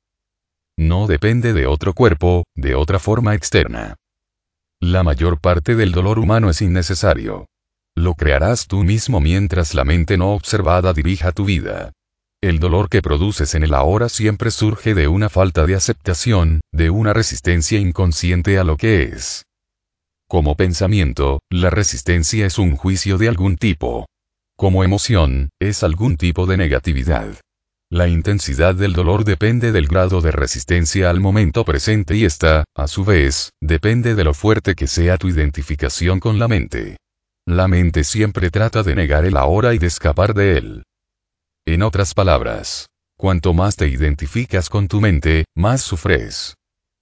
No 0.79 1.07
depende 1.07 1.53
de 1.53 1.67
otro 1.67 1.93
cuerpo, 1.93 2.45
de 2.57 2.75
otra 2.75 2.99
forma 2.99 3.35
externa. 3.35 3.97
La 4.81 5.03
mayor 5.03 5.41
parte 5.41 5.75
del 5.75 5.93
dolor 5.93 6.19
humano 6.19 6.49
es 6.49 6.63
innecesario. 6.63 7.47
Lo 7.97 8.15
crearás 8.15 8.67
tú 8.67 8.85
mismo 8.85 9.21
mientras 9.21 9.75
la 9.75 9.85
mente 9.85 10.17
no 10.17 10.33
observada 10.33 10.93
dirija 10.95 11.33
tu 11.33 11.45
vida. 11.45 11.93
El 12.43 12.59
dolor 12.61 12.89
que 12.89 13.03
produces 13.03 13.55
en 13.55 13.65
el 13.65 13.75
ahora 13.75 14.09
siempre 14.09 14.51
surge 14.51 14.95
de 14.95 15.09
una 15.09 15.29
falta 15.29 15.67
de 15.67 15.75
aceptación, 15.75 16.61
de 16.73 16.89
una 16.89 17.13
resistencia 17.13 17.79
inconsciente 17.79 18.59
a 18.59 18.65
lo 18.65 18.79
que 18.79 19.03
es. 19.03 19.45
Como 20.27 20.57
pensamiento, 20.57 21.41
la 21.51 21.69
resistencia 21.69 22.47
es 22.47 22.57
un 22.57 22.77
juicio 22.77 23.19
de 23.19 23.29
algún 23.29 23.57
tipo. 23.57 24.07
Como 24.61 24.85
emoción, 24.85 25.49
es 25.59 25.83
algún 25.83 26.19
tipo 26.19 26.45
de 26.45 26.59
negatividad. 26.59 27.35
La 27.91 28.09
intensidad 28.09 28.75
del 28.75 28.93
dolor 28.93 29.25
depende 29.25 29.73
del 29.73 29.89
grado 29.89 30.21
de 30.21 30.33
resistencia 30.33 31.09
al 31.09 31.19
momento 31.19 31.65
presente 31.65 32.15
y 32.15 32.27
esta, 32.27 32.65
a 32.77 32.87
su 32.87 33.07
vez, 33.07 33.53
depende 33.63 34.15
de 34.15 34.23
lo 34.23 34.35
fuerte 34.35 34.75
que 34.75 34.87
sea 34.87 35.17
tu 35.17 35.29
identificación 35.29 36.21
con 36.21 36.39
la 36.39 36.47
mente. 36.47 36.99
La 37.47 37.69
mente 37.69 38.05
siempre 38.05 38.51
trata 38.51 38.83
de 38.83 38.95
negar 38.95 39.25
el 39.25 39.39
ahora 39.39 39.73
y 39.73 39.79
de 39.79 39.87
escapar 39.87 40.35
de 40.35 40.59
él. 40.59 40.83
En 41.67 41.83
otras 41.83 42.13
palabras, 42.13 42.89
cuanto 43.17 43.55
más 43.55 43.77
te 43.77 43.89
identificas 43.89 44.69
con 44.69 44.89
tu 44.89 45.01
mente, 45.01 45.47
más 45.57 45.81
sufres. 45.81 46.55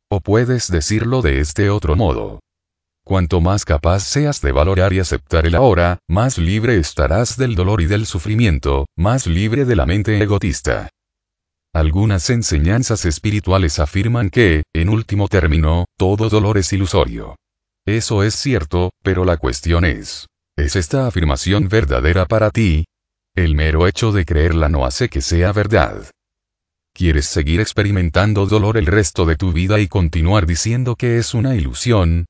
O 0.08 0.20
puedes 0.20 0.70
decirlo 0.70 1.22
de 1.22 1.40
este 1.40 1.70
otro 1.70 1.96
modo. 1.96 2.38
Cuanto 3.08 3.40
más 3.40 3.64
capaz 3.64 4.00
seas 4.00 4.42
de 4.42 4.52
valorar 4.52 4.92
y 4.92 4.98
aceptar 4.98 5.46
el 5.46 5.54
ahora, 5.54 5.98
más 6.10 6.36
libre 6.36 6.76
estarás 6.76 7.38
del 7.38 7.54
dolor 7.54 7.80
y 7.80 7.86
del 7.86 8.04
sufrimiento, 8.04 8.84
más 8.98 9.26
libre 9.26 9.64
de 9.64 9.76
la 9.76 9.86
mente 9.86 10.22
egotista. 10.22 10.90
Algunas 11.72 12.28
enseñanzas 12.28 13.06
espirituales 13.06 13.78
afirman 13.78 14.28
que, 14.28 14.62
en 14.74 14.90
último 14.90 15.28
término, 15.28 15.86
todo 15.96 16.28
dolor 16.28 16.58
es 16.58 16.70
ilusorio. 16.74 17.36
Eso 17.86 18.22
es 18.24 18.34
cierto, 18.34 18.90
pero 19.02 19.24
la 19.24 19.38
cuestión 19.38 19.86
es, 19.86 20.26
¿es 20.54 20.76
esta 20.76 21.06
afirmación 21.06 21.68
verdadera 21.68 22.26
para 22.26 22.50
ti? 22.50 22.84
El 23.34 23.54
mero 23.54 23.86
hecho 23.86 24.12
de 24.12 24.26
creerla 24.26 24.68
no 24.68 24.84
hace 24.84 25.08
que 25.08 25.22
sea 25.22 25.54
verdad. 25.54 26.10
¿Quieres 26.92 27.24
seguir 27.24 27.62
experimentando 27.62 28.44
dolor 28.44 28.76
el 28.76 28.84
resto 28.84 29.24
de 29.24 29.36
tu 29.36 29.54
vida 29.54 29.80
y 29.80 29.88
continuar 29.88 30.44
diciendo 30.44 30.94
que 30.94 31.16
es 31.16 31.32
una 31.32 31.56
ilusión? 31.56 32.26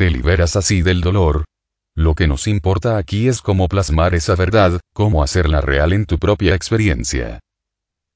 Te 0.00 0.08
liberas 0.08 0.56
así 0.56 0.80
del 0.80 1.02
dolor. 1.02 1.44
Lo 1.94 2.14
que 2.14 2.26
nos 2.26 2.46
importa 2.46 2.96
aquí 2.96 3.28
es 3.28 3.42
cómo 3.42 3.68
plasmar 3.68 4.14
esa 4.14 4.34
verdad, 4.34 4.80
cómo 4.94 5.22
hacerla 5.22 5.60
real 5.60 5.92
en 5.92 6.06
tu 6.06 6.18
propia 6.18 6.54
experiencia. 6.54 7.38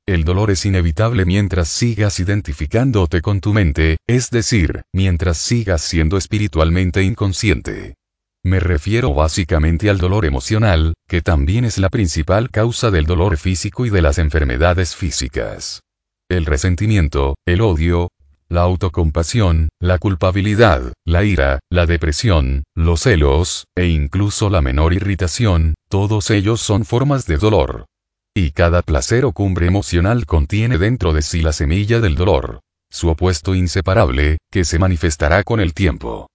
El 0.07 0.25
dolor 0.25 0.51
es 0.51 0.65
inevitable 0.65 1.27
mientras 1.27 1.69
sigas 1.69 2.21
identificándote 2.21 3.21
con 3.21 3.43
tu 3.43 3.53
mente, 3.53 3.99
es 4.07 4.31
decir, 4.31 4.85
mientras 4.95 5.37
sigas 5.37 5.83
siendo 5.83 6.17
espiritualmente 6.17 7.03
inconsciente. 7.03 7.97
Me 8.43 8.61
refiero 8.61 9.13
básicamente 9.13 9.91
al 9.91 9.99
dolor 9.99 10.25
emocional, 10.25 10.95
que 11.07 11.21
también 11.21 11.67
es 11.67 11.77
la 11.77 11.91
principal 11.91 12.49
causa 12.49 12.91
del 12.91 13.05
dolor 13.05 13.37
físico 13.37 13.85
y 13.85 13.91
de 13.91 14.01
las 14.01 14.17
enfermedades 14.17 14.97
físicas. 14.97 15.83
El 16.31 16.47
resentimiento, 16.47 17.35
el 17.45 17.61
odio, 17.61 18.09
la 18.55 18.63
autocompasión, 18.63 19.69
la 19.81 19.99
culpabilidad, 19.99 20.93
la 21.05 21.25
ira, 21.25 21.59
la 21.71 21.87
depresión, 21.87 22.63
los 22.77 23.01
celos, 23.01 23.67
e 23.77 23.89
incluso 23.89 24.49
la 24.49 24.63
menor 24.63 24.95
irritación, 24.95 25.75
todos 25.89 26.31
ellos 26.31 26.61
son 26.61 26.85
formas 26.85 27.27
de 27.27 27.37
dolor. 27.37 27.87
Y 28.33 28.53
cada 28.53 28.83
placer 28.83 29.25
o 29.25 29.33
cumbre 29.33 29.67
emocional 29.67 30.25
contiene 30.25 30.79
dentro 30.79 31.13
de 31.13 31.23
sí 31.23 31.43
la 31.43 31.53
semilla 31.53 32.01
del 32.01 32.15
dolor, 32.15 32.61
su 32.91 33.09
opuesto 33.09 33.57
inseparable, 33.57 34.39
que 34.53 34.65
se 34.65 34.79
manifestará 34.79 35.43
con 35.43 35.59
el 35.59 35.75
tiempo. 35.75 36.29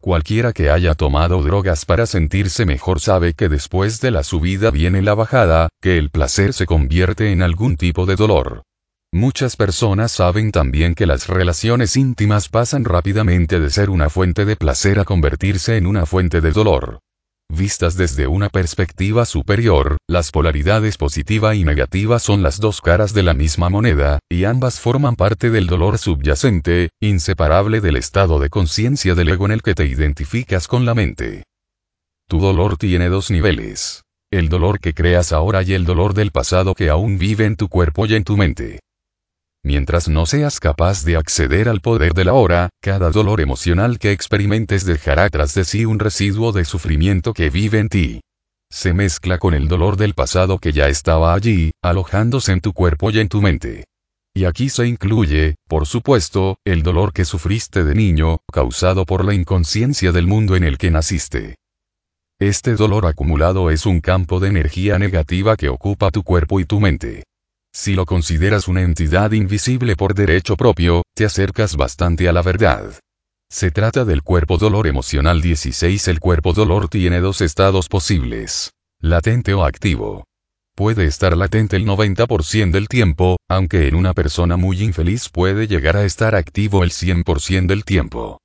Cualquiera 0.00 0.52
que 0.52 0.70
haya 0.70 0.94
tomado 0.94 1.42
drogas 1.42 1.84
para 1.84 2.06
sentirse 2.06 2.66
mejor 2.66 3.00
sabe 3.00 3.34
que 3.34 3.48
después 3.48 4.00
de 4.00 4.12
la 4.12 4.22
subida 4.22 4.70
viene 4.70 5.02
la 5.02 5.14
bajada, 5.14 5.68
que 5.80 5.98
el 5.98 6.10
placer 6.10 6.52
se 6.52 6.66
convierte 6.66 7.32
en 7.32 7.42
algún 7.42 7.76
tipo 7.76 8.06
de 8.06 8.14
dolor. 8.14 8.62
Muchas 9.14 9.56
personas 9.56 10.10
saben 10.10 10.52
también 10.52 10.94
que 10.94 11.04
las 11.04 11.28
relaciones 11.28 11.98
íntimas 11.98 12.48
pasan 12.48 12.86
rápidamente 12.86 13.60
de 13.60 13.68
ser 13.68 13.90
una 13.90 14.08
fuente 14.08 14.46
de 14.46 14.56
placer 14.56 14.98
a 14.98 15.04
convertirse 15.04 15.76
en 15.76 15.86
una 15.86 16.06
fuente 16.06 16.40
de 16.40 16.50
dolor. 16.50 17.00
Vistas 17.50 17.98
desde 17.98 18.26
una 18.26 18.48
perspectiva 18.48 19.26
superior, 19.26 19.98
las 20.08 20.30
polaridades 20.30 20.96
positiva 20.96 21.54
y 21.54 21.62
negativa 21.62 22.18
son 22.18 22.42
las 22.42 22.58
dos 22.58 22.80
caras 22.80 23.12
de 23.12 23.22
la 23.22 23.34
misma 23.34 23.68
moneda, 23.68 24.18
y 24.30 24.44
ambas 24.44 24.80
forman 24.80 25.16
parte 25.16 25.50
del 25.50 25.66
dolor 25.66 25.98
subyacente, 25.98 26.88
inseparable 26.98 27.82
del 27.82 27.96
estado 27.98 28.38
de 28.38 28.48
conciencia 28.48 29.14
del 29.14 29.28
ego 29.28 29.44
en 29.44 29.52
el 29.52 29.60
que 29.60 29.74
te 29.74 29.84
identificas 29.84 30.66
con 30.66 30.86
la 30.86 30.94
mente. 30.94 31.42
Tu 32.28 32.40
dolor 32.40 32.78
tiene 32.78 33.10
dos 33.10 33.30
niveles. 33.30 34.04
El 34.30 34.48
dolor 34.48 34.80
que 34.80 34.94
creas 34.94 35.34
ahora 35.34 35.62
y 35.62 35.74
el 35.74 35.84
dolor 35.84 36.14
del 36.14 36.30
pasado 36.30 36.74
que 36.74 36.88
aún 36.88 37.18
vive 37.18 37.44
en 37.44 37.56
tu 37.56 37.68
cuerpo 37.68 38.06
y 38.06 38.14
en 38.14 38.24
tu 38.24 38.38
mente. 38.38 38.80
Mientras 39.64 40.08
no 40.08 40.26
seas 40.26 40.58
capaz 40.58 41.04
de 41.04 41.16
acceder 41.16 41.68
al 41.68 41.80
poder 41.80 42.14
de 42.14 42.24
la 42.24 42.32
hora, 42.32 42.70
cada 42.80 43.10
dolor 43.10 43.40
emocional 43.40 44.00
que 44.00 44.10
experimentes 44.10 44.84
dejará 44.84 45.30
tras 45.30 45.54
de 45.54 45.64
sí 45.64 45.84
un 45.84 46.00
residuo 46.00 46.50
de 46.50 46.64
sufrimiento 46.64 47.32
que 47.32 47.48
vive 47.48 47.78
en 47.78 47.88
ti. 47.88 48.20
Se 48.70 48.92
mezcla 48.92 49.38
con 49.38 49.54
el 49.54 49.68
dolor 49.68 49.96
del 49.96 50.14
pasado 50.14 50.58
que 50.58 50.72
ya 50.72 50.88
estaba 50.88 51.32
allí, 51.32 51.70
alojándose 51.80 52.50
en 52.50 52.60
tu 52.60 52.72
cuerpo 52.72 53.10
y 53.10 53.20
en 53.20 53.28
tu 53.28 53.40
mente. 53.40 53.84
Y 54.34 54.46
aquí 54.46 54.68
se 54.68 54.86
incluye, 54.88 55.56
por 55.68 55.86
supuesto, 55.86 56.56
el 56.64 56.82
dolor 56.82 57.12
que 57.12 57.24
sufriste 57.24 57.84
de 57.84 57.94
niño, 57.94 58.38
causado 58.50 59.04
por 59.04 59.24
la 59.24 59.34
inconsciencia 59.34 60.10
del 60.10 60.26
mundo 60.26 60.56
en 60.56 60.64
el 60.64 60.76
que 60.76 60.90
naciste. 60.90 61.56
Este 62.40 62.74
dolor 62.74 63.06
acumulado 63.06 63.70
es 63.70 63.86
un 63.86 64.00
campo 64.00 64.40
de 64.40 64.48
energía 64.48 64.98
negativa 64.98 65.56
que 65.56 65.68
ocupa 65.68 66.10
tu 66.10 66.24
cuerpo 66.24 66.58
y 66.58 66.64
tu 66.64 66.80
mente. 66.80 67.22
Si 67.74 67.94
lo 67.94 68.04
consideras 68.04 68.68
una 68.68 68.82
entidad 68.82 69.32
invisible 69.32 69.96
por 69.96 70.14
derecho 70.14 70.56
propio, 70.56 71.02
te 71.16 71.24
acercas 71.24 71.74
bastante 71.74 72.28
a 72.28 72.32
la 72.32 72.42
verdad. 72.42 73.00
Se 73.50 73.70
trata 73.70 74.04
del 74.04 74.22
cuerpo 74.22 74.58
dolor 74.58 74.86
emocional 74.86 75.40
16. 75.40 76.08
El 76.08 76.20
cuerpo 76.20 76.52
dolor 76.52 76.88
tiene 76.88 77.20
dos 77.20 77.40
estados 77.40 77.88
posibles. 77.88 78.72
Latente 79.00 79.54
o 79.54 79.64
activo. 79.64 80.24
Puede 80.74 81.06
estar 81.06 81.36
latente 81.36 81.76
el 81.76 81.86
90% 81.86 82.70
del 82.70 82.88
tiempo, 82.88 83.36
aunque 83.48 83.88
en 83.88 83.94
una 83.94 84.14
persona 84.14 84.56
muy 84.56 84.82
infeliz 84.82 85.28
puede 85.28 85.66
llegar 85.66 85.96
a 85.96 86.04
estar 86.04 86.34
activo 86.34 86.84
el 86.84 86.90
100% 86.90 87.66
del 87.66 87.84
tiempo. 87.84 88.38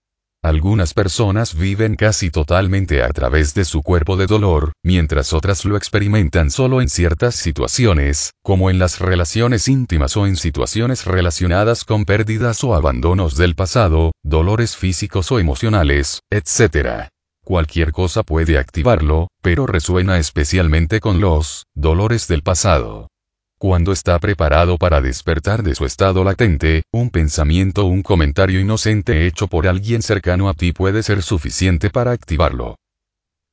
Algunas 0.43 0.93
personas 0.93 1.55
viven 1.55 1.95
casi 1.95 2.29
totalmente 2.29 3.01
a 3.01 3.09
través 3.09 3.53
de 3.55 3.65
su 3.65 3.81
cuerpo 3.81 4.17
de 4.17 4.27
dolor, 4.27 4.71
mientras 4.83 5.33
otras 5.33 5.65
lo 5.65 5.75
experimentan 5.75 6.51
solo 6.51 6.79
en 6.79 6.89
ciertas 6.89 7.35
situaciones, 7.35 8.31
como 8.43 8.69
en 8.69 8.77
las 8.77 8.99
relaciones 8.99 9.67
íntimas 9.67 10.15
o 10.15 10.27
en 10.27 10.35
situaciones 10.35 11.05
relacionadas 11.05 11.83
con 11.83 12.05
pérdidas 12.05 12.63
o 12.63 12.75
abandonos 12.75 13.35
del 13.35 13.55
pasado, 13.55 14.11
dolores 14.23 14.77
físicos 14.77 15.31
o 15.31 15.39
emocionales, 15.39 16.21
etc. 16.29 17.09
Cualquier 17.43 17.91
cosa 17.91 18.23
puede 18.23 18.59
activarlo, 18.59 19.29
pero 19.41 19.65
resuena 19.65 20.19
especialmente 20.19 20.99
con 20.99 21.19
los 21.19 21.63
dolores 21.73 22.27
del 22.27 22.43
pasado. 22.43 23.07
Cuando 23.59 23.91
está 23.91 24.19
preparado 24.19 24.77
para 24.77 25.01
despertar 25.01 25.63
de 25.63 25.73
su 25.73 25.85
estado 25.85 26.23
latente, 26.23 26.83
un 26.91 27.09
pensamiento 27.09 27.85
o 27.85 27.87
un 27.87 28.03
comentario 28.03 28.59
inocente 28.59 29.25
hecho 29.25 29.47
por 29.47 29.67
alguien 29.67 30.03
cercano 30.03 30.47
a 30.47 30.53
ti 30.53 30.73
puede 30.73 31.01
ser 31.01 31.23
suficiente 31.23 31.89
para 31.89 32.11
activarlo. 32.11 32.75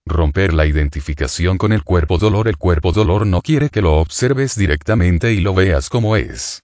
Romper 0.06 0.52
la 0.52 0.66
identificación 0.66 1.56
con 1.56 1.72
el 1.72 1.84
cuerpo 1.84 2.18
dolor. 2.18 2.48
El 2.48 2.58
cuerpo 2.58 2.92
dolor 2.92 3.26
no 3.26 3.40
quiere 3.40 3.70
que 3.70 3.80
lo 3.80 3.94
observes 3.94 4.56
directamente 4.56 5.32
y 5.32 5.40
lo 5.40 5.54
veas 5.54 5.88
como 5.88 6.16
es. 6.16 6.60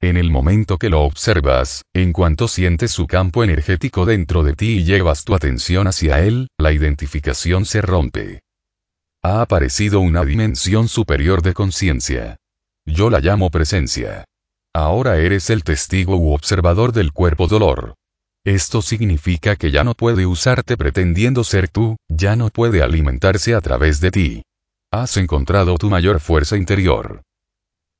En 0.00 0.16
el 0.16 0.30
momento 0.30 0.78
que 0.78 0.88
lo 0.88 1.00
observas, 1.00 1.82
en 1.94 2.12
cuanto 2.12 2.46
sientes 2.46 2.92
su 2.92 3.08
campo 3.08 3.42
energético 3.42 4.06
dentro 4.06 4.44
de 4.44 4.54
ti 4.54 4.78
y 4.78 4.84
llevas 4.84 5.24
tu 5.24 5.34
atención 5.34 5.88
hacia 5.88 6.20
él, 6.20 6.46
la 6.58 6.70
identificación 6.70 7.64
se 7.64 7.82
rompe. 7.82 8.42
Ha 9.20 9.40
aparecido 9.40 9.98
una 9.98 10.24
dimensión 10.24 10.86
superior 10.86 11.42
de 11.42 11.54
conciencia. 11.54 12.36
Yo 12.86 13.10
la 13.10 13.20
llamo 13.20 13.50
presencia. 13.50 14.24
Ahora 14.74 15.16
eres 15.16 15.50
el 15.50 15.64
testigo 15.64 16.16
u 16.16 16.32
observador 16.32 16.92
del 16.92 17.12
cuerpo 17.12 17.46
dolor. 17.46 17.94
Esto 18.44 18.82
significa 18.82 19.56
que 19.56 19.70
ya 19.70 19.84
no 19.84 19.94
puede 19.94 20.26
usarte 20.26 20.76
pretendiendo 20.76 21.44
ser 21.44 21.68
tú, 21.68 21.96
ya 22.08 22.36
no 22.36 22.50
puede 22.50 22.82
alimentarse 22.82 23.54
a 23.54 23.60
través 23.60 24.00
de 24.00 24.10
ti. 24.10 24.42
Has 24.92 25.16
encontrado 25.16 25.76
tu 25.76 25.88
mayor 25.88 26.20
fuerza 26.20 26.56
interior. 26.56 27.22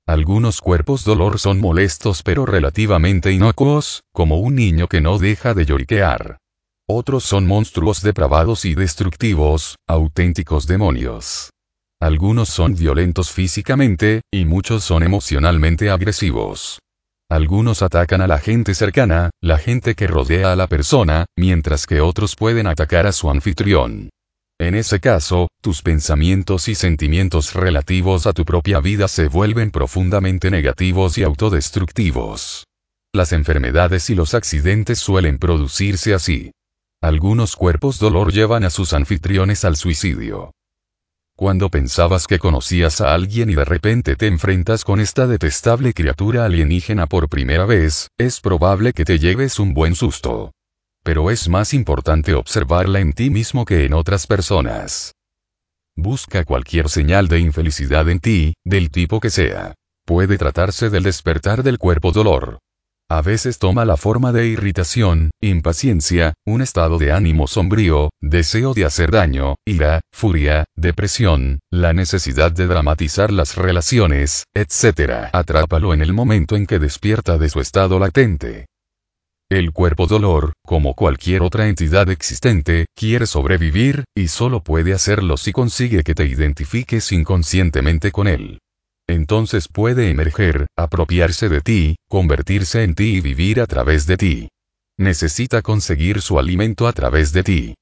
Algunos 0.06 0.60
cuerpos 0.60 1.02
dolor 1.04 1.38
son 1.38 1.60
molestos 1.60 2.22
pero 2.22 2.44
relativamente 2.44 3.32
inocuos, 3.32 4.02
como 4.12 4.38
un 4.38 4.54
niño 4.54 4.86
que 4.86 5.00
no 5.00 5.18
deja 5.18 5.54
de 5.54 5.64
lloriquear. 5.64 6.38
Otros 6.86 7.24
son 7.24 7.46
monstruos 7.46 8.02
depravados 8.02 8.66
y 8.66 8.74
destructivos, 8.74 9.76
auténticos 9.88 10.66
demonios. 10.66 11.50
Algunos 12.04 12.50
son 12.50 12.74
violentos 12.74 13.32
físicamente, 13.32 14.20
y 14.30 14.44
muchos 14.44 14.84
son 14.84 15.04
emocionalmente 15.04 15.88
agresivos. 15.88 16.78
Algunos 17.30 17.80
atacan 17.80 18.20
a 18.20 18.26
la 18.26 18.40
gente 18.40 18.74
cercana, 18.74 19.30
la 19.40 19.56
gente 19.56 19.94
que 19.94 20.06
rodea 20.06 20.52
a 20.52 20.56
la 20.56 20.66
persona, 20.66 21.24
mientras 21.34 21.86
que 21.86 22.02
otros 22.02 22.36
pueden 22.36 22.66
atacar 22.66 23.06
a 23.06 23.12
su 23.12 23.30
anfitrión. 23.30 24.10
En 24.60 24.74
ese 24.74 25.00
caso, 25.00 25.48
tus 25.62 25.80
pensamientos 25.80 26.68
y 26.68 26.74
sentimientos 26.74 27.54
relativos 27.54 28.26
a 28.26 28.34
tu 28.34 28.44
propia 28.44 28.80
vida 28.80 29.08
se 29.08 29.28
vuelven 29.28 29.70
profundamente 29.70 30.50
negativos 30.50 31.16
y 31.16 31.22
autodestructivos. 31.22 32.64
Las 33.14 33.32
enfermedades 33.32 34.10
y 34.10 34.14
los 34.14 34.34
accidentes 34.34 34.98
suelen 34.98 35.38
producirse 35.38 36.12
así. 36.12 36.50
Algunos 37.02 37.56
cuerpos 37.56 37.98
dolor 37.98 38.30
llevan 38.30 38.64
a 38.64 38.68
sus 38.68 38.92
anfitriones 38.92 39.64
al 39.64 39.76
suicidio. 39.76 40.50
Cuando 41.36 41.68
pensabas 41.68 42.28
que 42.28 42.38
conocías 42.38 43.00
a 43.00 43.12
alguien 43.12 43.50
y 43.50 43.56
de 43.56 43.64
repente 43.64 44.14
te 44.14 44.28
enfrentas 44.28 44.84
con 44.84 45.00
esta 45.00 45.26
detestable 45.26 45.92
criatura 45.92 46.44
alienígena 46.44 47.08
por 47.08 47.28
primera 47.28 47.66
vez, 47.66 48.08
es 48.18 48.40
probable 48.40 48.92
que 48.92 49.04
te 49.04 49.18
lleves 49.18 49.58
un 49.58 49.74
buen 49.74 49.96
susto. 49.96 50.52
Pero 51.02 51.32
es 51.32 51.48
más 51.48 51.74
importante 51.74 52.34
observarla 52.34 53.00
en 53.00 53.14
ti 53.14 53.30
mismo 53.30 53.64
que 53.64 53.84
en 53.84 53.94
otras 53.94 54.28
personas. 54.28 55.12
Busca 55.96 56.44
cualquier 56.44 56.88
señal 56.88 57.26
de 57.26 57.40
infelicidad 57.40 58.08
en 58.08 58.20
ti, 58.20 58.54
del 58.64 58.90
tipo 58.90 59.18
que 59.18 59.30
sea. 59.30 59.74
Puede 60.06 60.38
tratarse 60.38 60.88
del 60.88 61.02
despertar 61.02 61.64
del 61.64 61.78
cuerpo 61.78 62.12
dolor, 62.12 62.60
a 63.10 63.22
veces 63.22 63.58
toma 63.58 63.84
la 63.84 63.96
forma 63.96 64.32
de 64.32 64.46
irritación, 64.46 65.30
impaciencia, 65.40 66.34
un 66.46 66.62
estado 66.62 66.98
de 66.98 67.12
ánimo 67.12 67.46
sombrío, 67.46 68.10
deseo 68.20 68.74
de 68.74 68.84
hacer 68.84 69.10
daño, 69.10 69.56
ira, 69.66 70.00
furia, 70.12 70.64
depresión, 70.74 71.60
la 71.70 71.92
necesidad 71.92 72.52
de 72.52 72.66
dramatizar 72.66 73.30
las 73.30 73.56
relaciones, 73.56 74.44
etc. 74.54 75.28
Atrápalo 75.32 75.92
en 75.92 76.02
el 76.02 76.12
momento 76.12 76.56
en 76.56 76.66
que 76.66 76.78
despierta 76.78 77.36
de 77.36 77.50
su 77.50 77.60
estado 77.60 77.98
latente. 77.98 78.66
El 79.50 79.72
cuerpo 79.72 80.06
dolor, 80.06 80.54
como 80.64 80.94
cualquier 80.94 81.42
otra 81.42 81.68
entidad 81.68 82.08
existente, 82.08 82.86
quiere 82.96 83.26
sobrevivir, 83.26 84.04
y 84.16 84.28
solo 84.28 84.62
puede 84.62 84.94
hacerlo 84.94 85.36
si 85.36 85.52
consigue 85.52 86.02
que 86.02 86.14
te 86.14 86.24
identifiques 86.24 87.12
inconscientemente 87.12 88.10
con 88.10 88.26
él. 88.26 88.58
Entonces 89.08 89.68
puede 89.68 90.10
emerger, 90.10 90.66
apropiarse 90.76 91.48
de 91.48 91.60
ti, 91.60 91.96
convertirse 92.08 92.82
en 92.82 92.94
ti 92.94 93.16
y 93.16 93.20
vivir 93.20 93.60
a 93.60 93.66
través 93.66 94.06
de 94.06 94.16
ti. 94.16 94.48
Necesita 94.98 95.62
conseguir 95.62 96.20
su 96.20 96.38
alimento 96.38 96.86
a 96.86 96.92
través 96.92 97.32
de 97.32 97.42
ti. 97.42 97.74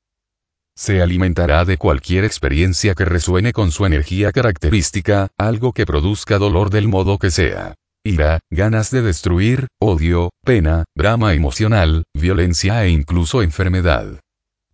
Se 0.77 1.03
alimentará 1.03 1.65
de 1.65 1.77
cualquier 1.77 2.25
experiencia 2.25 2.95
que 2.95 3.05
resuene 3.05 3.53
con 3.53 3.71
su 3.71 3.85
energía 3.85 4.33
característica, 4.33 5.29
algo 5.39 5.73
que 5.73 5.85
produzca 5.85 6.39
dolor 6.39 6.71
del 6.71 6.89
modo 6.89 7.19
que 7.19 7.31
sea. 7.31 7.75
Ira, 8.05 8.41
ganas 8.51 8.91
de 8.91 9.03
destruir, 9.03 9.69
odio, 9.79 10.31
pena, 10.45 10.85
drama 10.97 11.35
emocional, 11.35 12.05
violencia 12.15 12.85
e 12.85 12.89
incluso 12.89 13.43
enfermedad. 13.43 14.19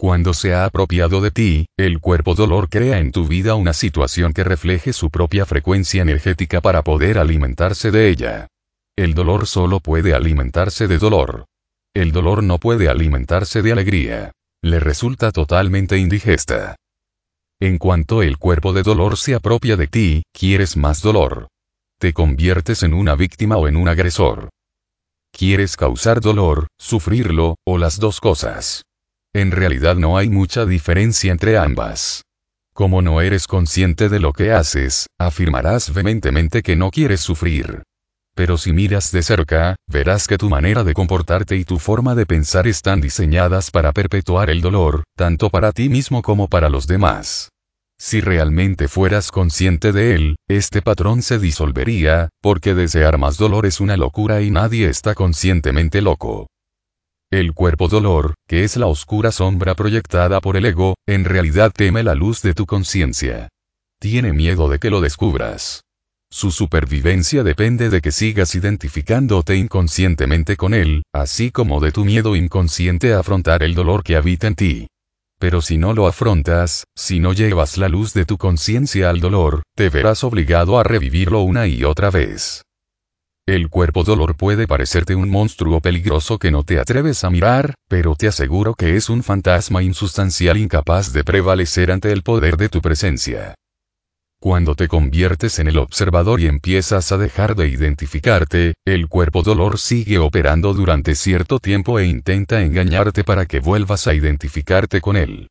Cuando 0.01 0.33
se 0.33 0.55
ha 0.55 0.65
apropiado 0.65 1.21
de 1.21 1.33
ti, 1.33 1.67
el 1.77 1.99
cuerpo 1.99 2.37
dolor 2.37 2.69
crea 2.69 3.01
en 3.01 3.11
tu 3.11 3.27
vida 3.27 3.57
una 3.57 3.73
situación 3.73 4.33
que 4.33 4.45
refleje 4.45 4.93
su 4.93 5.11
propia 5.11 5.45
frecuencia 5.45 6.03
energética 6.03 6.61
para 6.61 6.85
poder 6.85 7.19
alimentarse 7.19 7.91
de 7.91 8.09
ella. 8.09 8.47
El 8.97 9.15
dolor 9.15 9.49
solo 9.49 9.81
puede 9.81 10.15
alimentarse 10.15 10.87
de 10.87 10.99
dolor. 10.99 11.47
El 11.95 12.13
dolor 12.13 12.45
no 12.45 12.59
puede 12.59 12.89
alimentarse 12.89 13.61
de 13.61 13.73
alegría. 13.73 14.31
Le 14.63 14.79
resulta 14.79 15.33
totalmente 15.33 15.99
indigesta. 15.99 16.77
En 17.61 17.79
cuanto 17.79 18.23
el 18.23 18.39
cuerpo 18.39 18.73
de 18.73 18.85
dolor 18.85 19.17
se 19.17 19.35
apropia 19.35 19.77
de 19.77 19.89
ti, 19.89 20.23
quieres 20.33 20.77
más 20.77 21.03
dolor. 21.03 21.49
Te 21.99 22.13
conviertes 22.13 22.85
en 22.85 22.95
una 22.95 23.17
víctima 23.17 23.57
o 23.57 23.67
en 23.67 23.77
un 23.77 23.89
agresor. 23.89 24.49
Quieres 25.33 25.77
causar 25.77 26.21
dolor, 26.21 26.69
sufrirlo, 26.79 27.57
o 27.67 27.79
las 27.79 27.99
dos 27.99 28.21
cosas. 28.21 28.85
En 29.39 29.53
realidad 29.53 29.95
no 29.95 30.19
hay 30.19 30.29
mucha 30.29 30.67
diferencia 30.67 31.31
entre 31.31 31.57
ambas. 31.57 32.25
Como 32.75 33.03
no 33.03 33.21
eres 33.21 33.47
consciente 33.47 34.09
de 34.09 34.19
lo 34.19 34.33
que 34.33 34.51
haces, 34.51 35.07
afirmarás 35.17 35.95
vehementemente 35.95 36.61
que 36.61 36.75
no 36.75 36.91
quieres 36.91 37.21
sufrir. 37.21 37.85
Pero 38.35 38.59
si 38.59 38.73
miras 38.73 39.13
de 39.13 39.23
cerca, 39.23 39.77
verás 39.87 40.27
que 40.27 40.39
tu 40.39 40.49
manera 40.49 40.83
de 40.83 40.93
comportarte 40.93 41.55
y 41.55 41.65
tu 41.65 41.79
forma 41.79 42.17
de 42.17 42.27
pensar 42.27 42.67
están 42.67 43.01
diseñadas 43.01 43.71
para 43.71 43.93
perpetuar 43.93 44.51
el 44.51 44.61
dolor, 44.61 45.05
tanto 45.17 45.51
para 45.51 45.71
ti 45.71 45.89
mismo 45.89 46.21
como 46.21 46.49
para 46.49 46.69
los 46.69 46.89
demás. 46.89 47.49
Si 47.97 48.21
realmente 48.21 48.89
fueras 48.89 49.31
consciente 49.31 49.93
de 49.93 50.17
él, 50.17 50.37
este 50.49 50.83
patrón 50.83 51.23
se 51.23 51.39
disolvería, 51.39 52.29
porque 52.43 52.75
desear 52.75 53.19
más 53.19 53.39
dolor 53.39 53.67
es 53.67 53.79
una 53.79 53.97
locura 53.97 54.41
y 54.43 54.51
nadie 54.51 54.89
está 54.89 55.15
conscientemente 55.15 56.03
loco. 56.03 56.49
El 57.31 57.53
cuerpo 57.53 57.89
dolor, 57.89 58.33
que 58.47 58.65
es 58.65 58.79
la 58.79 58.87
oscura 58.87 59.33
sombra 59.33 59.75
proyectada 59.75 60.41
por 60.41 60.57
el 60.57 60.65
ego, 60.65 60.95
en 61.07 61.27
realidad 61.27 61.73
teme 61.77 62.03
la 62.03 62.15
luz 62.15 62.41
de 62.41 62.55
tu 62.55 62.65
conciencia. 62.65 63.51
Tiene 64.01 64.33
miedo 64.33 64.71
de 64.71 64.79
que 64.79 64.89
lo 64.89 65.03
descubras. 65.03 65.83
Su 66.31 66.51
supervivencia 66.51 67.43
depende 67.43 67.91
de 67.91 68.01
que 68.01 68.13
sigas 68.13 68.55
identificándote 68.55 69.57
inconscientemente 69.57 70.57
con 70.57 70.73
él, 70.73 71.03
así 71.13 71.51
como 71.51 71.81
de 71.81 71.93
tu 71.93 72.07
miedo 72.07 72.35
inconsciente 72.35 73.13
a 73.13 73.19
afrontar 73.19 73.63
el 73.63 73.75
dolor 73.75 74.05
que 74.05 74.17
habita 74.17 74.47
en 74.47 74.55
ti. 74.55 74.87
Pero 75.39 75.61
si 75.61 75.77
no 75.77 75.93
lo 75.93 76.07
afrontas, 76.07 76.85
si 76.97 77.21
no 77.21 77.35
llevas 77.35 77.77
la 77.77 77.91
luz 77.91 78.15
de 78.15 78.25
tu 78.25 78.39
conciencia 78.39 79.11
al 79.11 79.21
dolor, 79.21 79.65
te 79.77 79.91
verás 79.91 80.25
obligado 80.25 80.79
a 80.79 80.83
revivirlo 80.83 81.43
una 81.43 81.67
y 81.67 81.85
otra 81.85 82.11
vez. 82.11 82.63
El 83.49 83.71
cuerpo 83.71 84.05
dolor 84.05 84.37
puede 84.37 84.67
parecerte 84.67 85.15
un 85.15 85.31
monstruo 85.31 85.81
peligroso 85.81 86.39
que 86.39 86.51
no 86.51 86.65
te 86.65 86.79
atreves 86.79 87.25
a 87.25 87.31
mirar, 87.31 87.73
pero 87.89 88.15
te 88.15 88.29
aseguro 88.29 88.75
que 88.75 88.97
es 88.97 89.09
un 89.09 89.23
fantasma 89.23 89.83
insustancial 89.83 90.59
incapaz 90.59 91.15
de 91.15 91.25
prevalecer 91.25 91.91
ante 91.91 92.13
el 92.13 92.23
poder 92.23 92.59
de 92.59 92.69
tu 92.69 92.83
presencia. 92.83 93.55
Cuando 94.39 94.75
te 94.75 94.87
conviertes 94.87 95.59
en 95.61 95.69
el 95.69 95.79
observador 95.79 96.41
y 96.41 96.47
empiezas 96.47 97.11
a 97.11 97.17
dejar 97.17 97.57
de 97.57 97.69
identificarte, 97.69 98.75
el 98.85 99.09
cuerpo 99.09 99.43
dolor 99.43 99.79
sigue 99.79 100.19
operando 100.19 100.75
durante 100.75 101.15
cierto 101.15 101.59
tiempo 101.59 101.99
e 101.99 102.05
intenta 102.05 102.61
engañarte 102.61 103.25
para 103.25 103.47
que 103.47 103.61
vuelvas 103.61 104.07
a 104.09 104.13
identificarte 104.13 105.01
con 105.01 105.17
él 105.17 105.49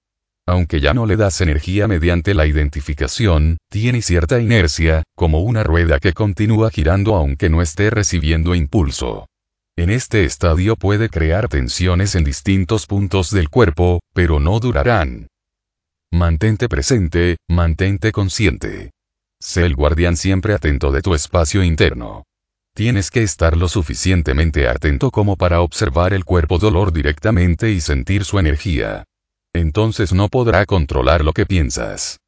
aunque 0.48 0.80
ya 0.80 0.94
no 0.94 1.06
le 1.06 1.18
das 1.18 1.42
energía 1.42 1.90
mediante 1.90 2.34
la 2.34 2.48
identificación, 2.48 3.58
tiene 3.70 4.02
cierta 4.02 4.40
inercia, 4.40 5.04
como 5.14 5.42
una 5.42 5.62
rueda 5.62 6.00
que 6.00 6.14
continúa 6.14 6.72
girando 6.72 7.16
aunque 7.16 7.50
no 7.50 7.62
esté 7.62 7.90
recibiendo 7.90 8.56
impulso. 8.56 9.28
En 9.76 9.90
este 9.90 10.24
estadio 10.24 10.78
puede 10.78 11.10
crear 11.10 11.50
tensiones 11.50 12.16
en 12.16 12.24
distintos 12.24 12.88
puntos 12.88 13.30
del 13.30 13.50
cuerpo, 13.50 14.00
pero 14.14 14.40
no 14.40 14.60
durarán. 14.62 15.28
Mantente 16.14 16.70
presente, 16.70 17.36
mantente 17.50 18.14
consciente. 18.14 18.92
Sé 19.42 19.66
el 19.66 19.76
guardián 19.76 20.16
siempre 20.16 20.54
atento 20.54 20.94
de 20.94 21.02
tu 21.02 21.14
espacio 21.14 21.62
interno. 21.62 22.24
Tienes 22.74 23.12
que 23.12 23.22
estar 23.22 23.58
lo 23.58 23.68
suficientemente 23.68 24.70
atento 24.70 25.12
como 25.12 25.36
para 25.36 25.60
observar 25.60 26.14
el 26.14 26.24
cuerpo 26.24 26.58
dolor 26.58 26.94
directamente 26.94 27.70
y 27.72 27.82
sentir 27.82 28.24
su 28.24 28.40
energía 28.40 29.04
entonces 29.58 30.14
no 30.14 30.30
podrá 30.30 30.66
controlar 30.66 31.24
lo 31.24 31.34
que 31.34 31.46
piensas. 31.46 32.20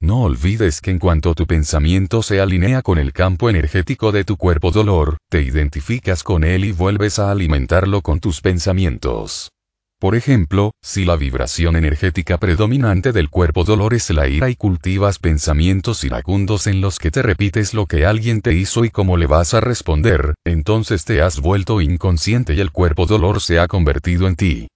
No 0.00 0.22
olvides 0.22 0.82
que 0.82 0.90
en 0.90 0.98
cuanto 0.98 1.34
tu 1.34 1.46
pensamiento 1.46 2.22
se 2.22 2.40
alinea 2.40 2.82
con 2.82 2.98
el 2.98 3.14
campo 3.14 3.48
energético 3.48 4.12
de 4.12 4.24
tu 4.24 4.36
cuerpo 4.36 4.70
dolor, 4.70 5.16
te 5.30 5.40
identificas 5.40 6.22
con 6.22 6.44
él 6.44 6.66
y 6.66 6.72
vuelves 6.72 7.18
a 7.18 7.30
alimentarlo 7.30 8.02
con 8.02 8.20
tus 8.20 8.42
pensamientos. 8.42 9.50
Por 9.98 10.14
ejemplo, 10.14 10.72
si 10.82 11.06
la 11.06 11.16
vibración 11.16 11.74
energética 11.74 12.36
predominante 12.36 13.12
del 13.12 13.30
cuerpo 13.30 13.64
dolor 13.64 13.94
es 13.94 14.10
la 14.10 14.28
ira 14.28 14.50
y 14.50 14.54
cultivas 14.54 15.18
pensamientos 15.18 16.04
iracundos 16.04 16.66
en 16.66 16.82
los 16.82 16.98
que 16.98 17.10
te 17.10 17.22
repites 17.22 17.72
lo 17.72 17.86
que 17.86 18.04
alguien 18.04 18.42
te 18.42 18.52
hizo 18.52 18.84
y 18.84 18.90
cómo 18.90 19.16
le 19.16 19.26
vas 19.26 19.54
a 19.54 19.60
responder, 19.60 20.34
entonces 20.44 21.06
te 21.06 21.22
has 21.22 21.40
vuelto 21.40 21.80
inconsciente 21.80 22.52
y 22.52 22.60
el 22.60 22.72
cuerpo 22.72 23.06
dolor 23.06 23.40
se 23.40 23.58
ha 23.58 23.66
convertido 23.68 24.28
en 24.28 24.36
ti. 24.36 24.68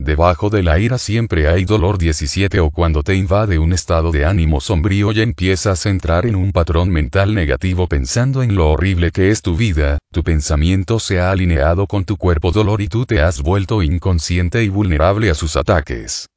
Debajo 0.00 0.48
de 0.48 0.62
la 0.62 0.78
ira 0.78 0.96
siempre 0.96 1.48
hay 1.48 1.64
dolor 1.64 1.98
17 1.98 2.60
o 2.60 2.70
cuando 2.70 3.02
te 3.02 3.16
invade 3.16 3.58
un 3.58 3.72
estado 3.72 4.12
de 4.12 4.24
ánimo 4.24 4.60
sombrío 4.60 5.10
y 5.10 5.20
empiezas 5.20 5.84
a 5.84 5.90
entrar 5.90 6.24
en 6.24 6.36
un 6.36 6.52
patrón 6.52 6.88
mental 6.88 7.34
negativo 7.34 7.88
pensando 7.88 8.44
en 8.44 8.54
lo 8.54 8.70
horrible 8.70 9.10
que 9.10 9.30
es 9.30 9.42
tu 9.42 9.56
vida, 9.56 9.98
tu 10.12 10.22
pensamiento 10.22 11.00
se 11.00 11.18
ha 11.18 11.32
alineado 11.32 11.88
con 11.88 12.04
tu 12.04 12.16
cuerpo 12.16 12.52
dolor 12.52 12.80
y 12.80 12.86
tú 12.86 13.06
te 13.06 13.20
has 13.20 13.42
vuelto 13.42 13.82
inconsciente 13.82 14.62
y 14.62 14.68
vulnerable 14.68 15.30
a 15.30 15.34
sus 15.34 15.56
ataques. 15.56 16.28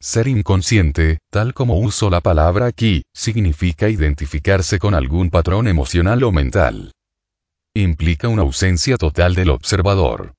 Ser 0.00 0.26
inconsciente, 0.26 1.18
tal 1.30 1.52
como 1.52 1.78
uso 1.78 2.08
la 2.08 2.22
palabra 2.22 2.64
aquí, 2.64 3.02
significa 3.12 3.90
identificarse 3.90 4.78
con 4.78 4.94
algún 4.94 5.28
patrón 5.28 5.68
emocional 5.68 6.22
o 6.22 6.32
mental. 6.32 6.92
Implica 7.74 8.28
una 8.28 8.42
ausencia 8.42 8.96
total 8.96 9.34
del 9.34 9.50
observador. 9.50 10.37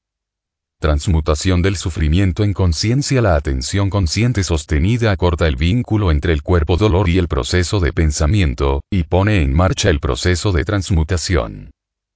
Transmutación 0.81 1.61
del 1.61 1.75
sufrimiento 1.75 2.45
en 2.45 2.53
conciencia 2.53 3.21
La 3.21 3.35
atención 3.35 3.89
consciente 3.89 4.45
sostenida 4.45 5.11
acorta 5.11 5.45
el 5.45 5.57
vínculo 5.57 6.09
entre 6.09 6.31
el 6.31 6.41
cuerpo 6.41 6.77
dolor 6.77 7.09
y 7.09 7.17
el 7.17 7.27
proceso 7.27 7.81
de 7.81 7.91
pensamiento, 7.91 8.81
y 8.89 9.03
pone 9.03 9.41
en 9.41 9.53
marcha 9.53 9.89
el 9.89 9.99
proceso 9.99 10.53
de 10.53 10.63
transmutación. 10.63 11.71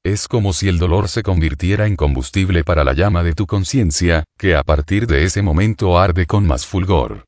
Es 0.06 0.30
como 0.30 0.54
si 0.54 0.70
el 0.70 0.80
dolor 0.80 1.10
se 1.10 1.24
convirtiera 1.24 1.88
en 1.88 1.98
combustible 1.98 2.64
para 2.64 2.86
la 2.86 2.94
llama 2.94 3.22
de 3.22 3.34
tu 3.34 3.48
conciencia, 3.48 4.24
que 4.40 4.56
a 4.56 4.64
partir 4.64 5.08
de 5.08 5.26
ese 5.26 5.42
momento 5.42 6.00
arde 6.00 6.26
con 6.26 6.48
más 6.48 6.66
fulgor. 6.66 7.26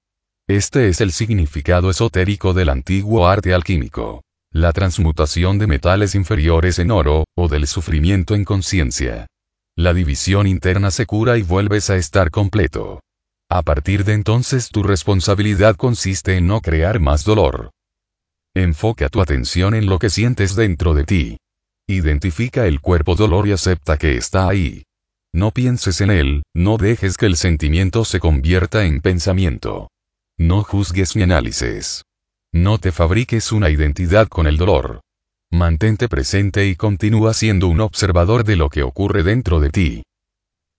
Este 0.47 0.87
es 0.87 1.01
el 1.01 1.11
significado 1.11 1.89
esotérico 1.89 2.53
del 2.53 2.69
antiguo 2.69 3.27
arte 3.27 3.53
alquímico. 3.53 4.21
La 4.53 4.71
transmutación 4.71 5.59
de 5.59 5.67
metales 5.67 6.15
inferiores 6.15 6.79
en 6.79 6.91
oro, 6.91 7.25
o 7.35 7.49
del 7.49 7.67
sufrimiento 7.67 8.35
en 8.35 8.45
conciencia. 8.45 9.27
La 9.77 9.93
división 9.93 10.47
interna 10.47 10.89
se 10.89 11.06
cura 11.06 11.38
y 11.38 11.41
vuelves 11.41 11.89
a 11.89 11.97
estar 11.97 12.31
completo. 12.31 13.02
A 13.49 13.61
partir 13.61 14.06
de 14.06 14.14
entonces 14.14 14.69
tu 14.69 14.84
responsabilidad 14.84 15.76
consiste 15.76 16.38
en 16.38 16.47
no 16.47 16.61
crear 16.61 16.99
más 16.99 17.26
dolor. 17.26 17.72
Enfoca 18.56 19.10
tu 19.10 19.22
atención 19.22 19.76
en 19.76 19.88
lo 19.88 19.99
que 19.99 20.10
sientes 20.10 20.56
dentro 20.56 20.93
de 20.93 21.03
ti. 21.03 21.38
Identifica 21.88 22.65
el 22.68 22.80
cuerpo 22.80 23.15
dolor 23.15 23.47
y 23.47 23.52
acepta 23.52 23.97
que 23.97 24.15
está 24.15 24.47
ahí. 24.47 24.84
No 25.34 25.52
pienses 25.52 25.99
en 25.99 26.10
él, 26.10 26.43
no 26.56 26.77
dejes 26.77 27.18
que 27.18 27.26
el 27.26 27.35
sentimiento 27.35 28.06
se 28.06 28.22
convierta 28.22 28.85
en 28.85 29.02
pensamiento. 29.02 29.89
No 30.38 30.64
juzgues 30.64 31.18
ni 31.18 31.23
análisis. 31.23 32.03
No 32.53 32.77
te 32.77 32.93
fabriques 32.93 33.52
una 33.52 33.69
identidad 33.69 34.30
con 34.30 34.47
el 34.47 34.56
dolor. 34.56 35.02
Mantente 35.56 36.10
presente 36.10 36.68
y 36.68 36.76
continúa 36.76 37.34
siendo 37.34 37.69
un 37.69 37.80
observador 37.80 38.44
de 38.44 38.57
lo 38.57 38.68
que 38.68 38.84
ocurre 38.84 39.23
dentro 39.23 39.61
de 39.61 39.69
ti. 39.69 40.03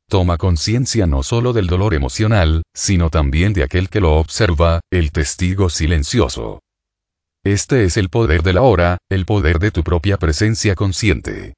Toma 0.06 0.36
conciencia 0.36 1.06
no 1.06 1.22
solo 1.22 1.54
del 1.54 1.66
dolor 1.66 1.94
emocional, 1.94 2.62
sino 2.74 3.08
también 3.08 3.54
de 3.54 3.62
aquel 3.62 3.88
que 3.88 4.02
lo 4.02 4.16
observa, 4.16 4.80
el 4.92 5.12
testigo 5.12 5.70
silencioso. 5.70 6.60
Este 7.42 7.84
es 7.84 7.96
el 7.96 8.10
poder 8.10 8.42
de 8.42 8.52
la 8.52 8.60
hora, 8.60 8.98
el 9.08 9.24
poder 9.24 9.60
de 9.60 9.70
tu 9.70 9.82
propia 9.82 10.18
presencia 10.18 10.74
consciente. 10.74 11.54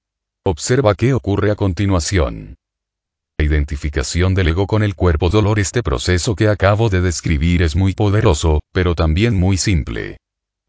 Observa 0.47 0.95
qué 0.95 1.13
ocurre 1.13 1.51
a 1.51 1.57
continuación. 1.57 2.55
Identificación 3.37 4.33
del 4.33 4.47
ego 4.47 4.69
con 4.69 4.85
el 4.85 4.95
cuerpo 4.95 5.29
dolor 5.29 5.59
Este 5.59 5.83
proceso 5.83 6.37
que 6.37 6.47
acabo 6.47 6.89
de 6.89 7.01
describir 7.01 7.63
es 7.63 7.75
muy 7.75 7.95
poderoso, 7.95 8.61
pero 8.73 8.95
también 8.95 9.35
muy 9.35 9.57
simple. 9.57 10.19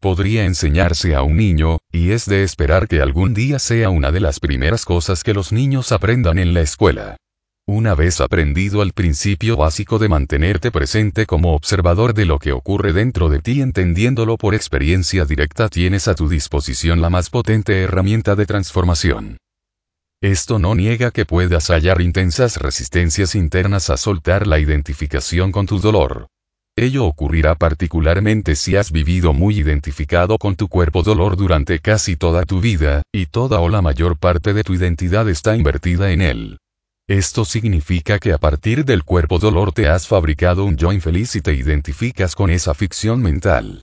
Podría 0.00 0.46
enseñarse 0.46 1.14
a 1.14 1.22
un 1.22 1.36
niño, 1.36 1.78
y 1.92 2.12
es 2.12 2.24
de 2.24 2.42
esperar 2.42 2.88
que 2.88 3.02
algún 3.02 3.34
día 3.34 3.58
sea 3.58 3.90
una 3.90 4.10
de 4.10 4.20
las 4.20 4.40
primeras 4.40 4.86
cosas 4.86 5.22
que 5.22 5.34
los 5.34 5.52
niños 5.52 5.92
aprendan 5.92 6.38
en 6.38 6.54
la 6.54 6.62
escuela. 6.62 7.18
Una 7.66 7.94
vez 7.94 8.22
aprendido 8.22 8.80
al 8.80 8.92
principio 8.92 9.58
básico 9.58 9.98
de 9.98 10.08
mantenerte 10.08 10.70
presente 10.70 11.26
como 11.26 11.54
observador 11.54 12.14
de 12.14 12.24
lo 12.24 12.38
que 12.38 12.52
ocurre 12.52 12.94
dentro 12.94 13.28
de 13.28 13.40
ti 13.40 13.60
entendiéndolo 13.60 14.38
por 14.38 14.54
experiencia 14.54 15.26
directa 15.26 15.68
tienes 15.68 16.08
a 16.08 16.14
tu 16.14 16.30
disposición 16.30 17.02
la 17.02 17.10
más 17.10 17.28
potente 17.28 17.82
herramienta 17.82 18.34
de 18.36 18.46
transformación. 18.46 19.36
Esto 20.22 20.58
no 20.58 20.74
niega 20.74 21.10
que 21.10 21.26
puedas 21.26 21.68
hallar 21.68 22.00
intensas 22.00 22.56
resistencias 22.56 23.34
internas 23.34 23.90
a 23.90 23.98
soltar 23.98 24.46
la 24.46 24.58
identificación 24.58 25.52
con 25.52 25.66
tu 25.66 25.78
dolor. 25.78 26.28
Ello 26.80 27.04
ocurrirá 27.04 27.56
particularmente 27.56 28.56
si 28.56 28.74
has 28.74 28.90
vivido 28.90 29.34
muy 29.34 29.58
identificado 29.58 30.38
con 30.38 30.56
tu 30.56 30.66
cuerpo 30.68 31.02
dolor 31.02 31.36
durante 31.36 31.78
casi 31.78 32.16
toda 32.16 32.46
tu 32.46 32.62
vida, 32.62 33.02
y 33.12 33.26
toda 33.26 33.60
o 33.60 33.68
la 33.68 33.82
mayor 33.82 34.16
parte 34.16 34.54
de 34.54 34.64
tu 34.64 34.72
identidad 34.72 35.28
está 35.28 35.54
invertida 35.54 36.10
en 36.10 36.22
él. 36.22 36.58
Esto 37.06 37.44
significa 37.44 38.18
que 38.18 38.32
a 38.32 38.38
partir 38.38 38.86
del 38.86 39.04
cuerpo 39.04 39.38
dolor 39.38 39.72
te 39.72 39.88
has 39.88 40.06
fabricado 40.06 40.64
un 40.64 40.78
yo 40.78 40.90
infeliz 40.90 41.36
y 41.36 41.42
te 41.42 41.52
identificas 41.52 42.34
con 42.34 42.48
esa 42.48 42.72
ficción 42.72 43.20
mental. 43.20 43.82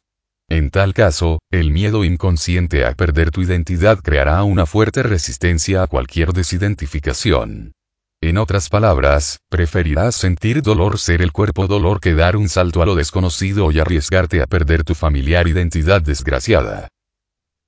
En 0.50 0.72
tal 0.72 0.96
caso, 0.96 1.38
el 1.52 1.70
miedo 1.70 2.04
inconsciente 2.04 2.84
a 2.84 2.94
perder 2.96 3.30
tu 3.30 3.44
identidad 3.44 4.00
creará 4.00 4.44
una 4.44 4.66
fuerte 4.66 5.04
resistencia 5.04 5.84
a 5.84 5.88
cualquier 5.88 6.34
desidentificación. 6.34 7.74
En 8.22 8.38
otras 8.40 8.70
palabras, 8.70 9.40
preferirás 9.50 10.16
sentir 10.16 10.64
dolor 10.64 10.98
ser 10.98 11.22
el 11.22 11.32
cuerpo 11.32 11.68
dolor 11.68 12.00
que 12.00 12.16
dar 12.16 12.36
un 12.36 12.50
salto 12.50 12.82
a 12.82 12.86
lo 12.86 12.96
desconocido 12.96 13.72
y 13.72 13.80
arriesgarte 13.80 14.42
a 14.42 14.48
perder 14.48 14.84
tu 14.84 14.96
familiar 14.96 15.48
identidad 15.48 16.02
desgraciada. 16.02 16.88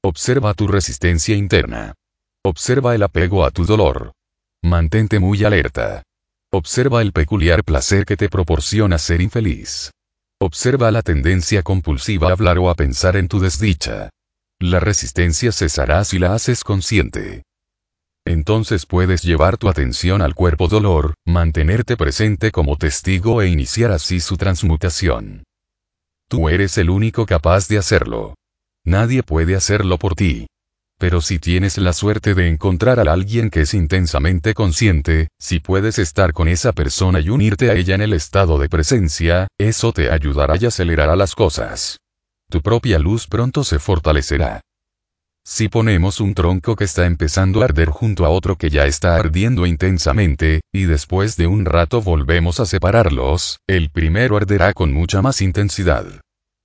Observa 0.04 0.56
tu 0.56 0.68
resistencia 0.68 1.36
interna. 1.36 1.94
Observa 2.44 2.96
el 2.96 3.04
apego 3.04 3.46
a 3.46 3.52
tu 3.52 3.66
dolor. 3.66 4.14
Mantente 4.64 5.20
muy 5.20 5.44
alerta. 5.44 6.04
Observa 6.52 7.04
el 7.04 7.12
peculiar 7.12 7.64
placer 7.64 8.06
que 8.06 8.18
te 8.18 8.28
proporciona 8.28 8.98
ser 8.98 9.22
infeliz. 9.22 9.92
Observa 10.42 10.90
la 10.90 11.04
tendencia 11.04 11.62
compulsiva 11.62 12.30
a 12.30 12.32
hablar 12.32 12.58
o 12.58 12.72
a 12.72 12.76
pensar 12.76 13.18
en 13.18 13.28
tu 13.28 13.40
desdicha. 13.40 14.10
La 14.60 14.80
resistencia 14.80 15.52
cesará 15.52 16.04
si 16.06 16.18
la 16.18 16.34
haces 16.34 16.64
consciente. 16.64 17.44
Entonces 18.30 18.86
puedes 18.86 19.24
llevar 19.24 19.58
tu 19.58 19.70
atención 19.70 20.22
al 20.22 20.36
cuerpo 20.36 20.68
dolor, 20.68 21.16
mantenerte 21.26 21.98
presente 21.98 22.52
como 22.52 22.78
testigo 22.78 23.42
e 23.42 23.48
iniciar 23.48 23.92
así 23.92 24.20
su 24.20 24.38
transmutación. 24.38 25.46
Tú 26.28 26.48
eres 26.48 26.78
el 26.78 26.92
único 26.92 27.26
capaz 27.26 27.68
de 27.68 27.80
hacerlo. 27.80 28.36
Nadie 28.86 29.24
puede 29.24 29.56
hacerlo 29.56 29.98
por 29.98 30.14
ti. 30.14 30.46
Pero 31.00 31.22
si 31.22 31.40
tienes 31.40 31.80
la 31.80 31.92
suerte 31.92 32.36
de 32.36 32.48
encontrar 32.50 33.00
a 33.00 33.12
alguien 33.12 33.50
que 33.50 33.62
es 33.62 33.74
intensamente 33.74 34.54
consciente, 34.54 35.30
si 35.40 35.60
puedes 35.60 35.98
estar 35.98 36.32
con 36.32 36.48
esa 36.48 36.72
persona 36.72 37.22
y 37.22 37.30
unirte 37.30 37.72
a 37.72 37.74
ella 37.74 37.96
en 37.96 38.02
el 38.02 38.14
estado 38.14 38.60
de 38.60 38.70
presencia, 38.70 39.48
eso 39.58 39.92
te 39.92 40.12
ayudará 40.12 40.56
y 40.62 40.68
acelerará 40.68 41.16
las 41.16 41.34
cosas. 41.34 41.98
Tu 42.48 42.62
propia 42.62 43.00
luz 43.00 43.26
pronto 43.26 43.64
se 43.64 43.80
fortalecerá. 43.80 44.62
Si 45.52 45.68
ponemos 45.68 46.22
un 46.22 46.36
tronco 46.36 46.76
que 46.76 46.84
está 46.84 47.08
empezando 47.08 47.62
a 47.62 47.66
arder 47.66 47.90
junto 47.90 48.24
a 48.24 48.30
otro 48.30 48.56
que 48.56 48.70
ya 48.70 48.86
está 48.86 49.16
ardiendo 49.16 49.66
intensamente, 49.66 50.62
y 50.72 50.84
después 50.84 51.38
de 51.38 51.48
un 51.48 51.66
rato 51.66 52.04
volvemos 52.04 52.60
a 52.60 52.68
separarlos, 52.68 53.58
el 53.68 53.90
primero 53.90 54.38
arderá 54.38 54.74
con 54.74 54.94
mucha 54.94 55.24
más 55.24 55.42
intensidad. 55.42 56.06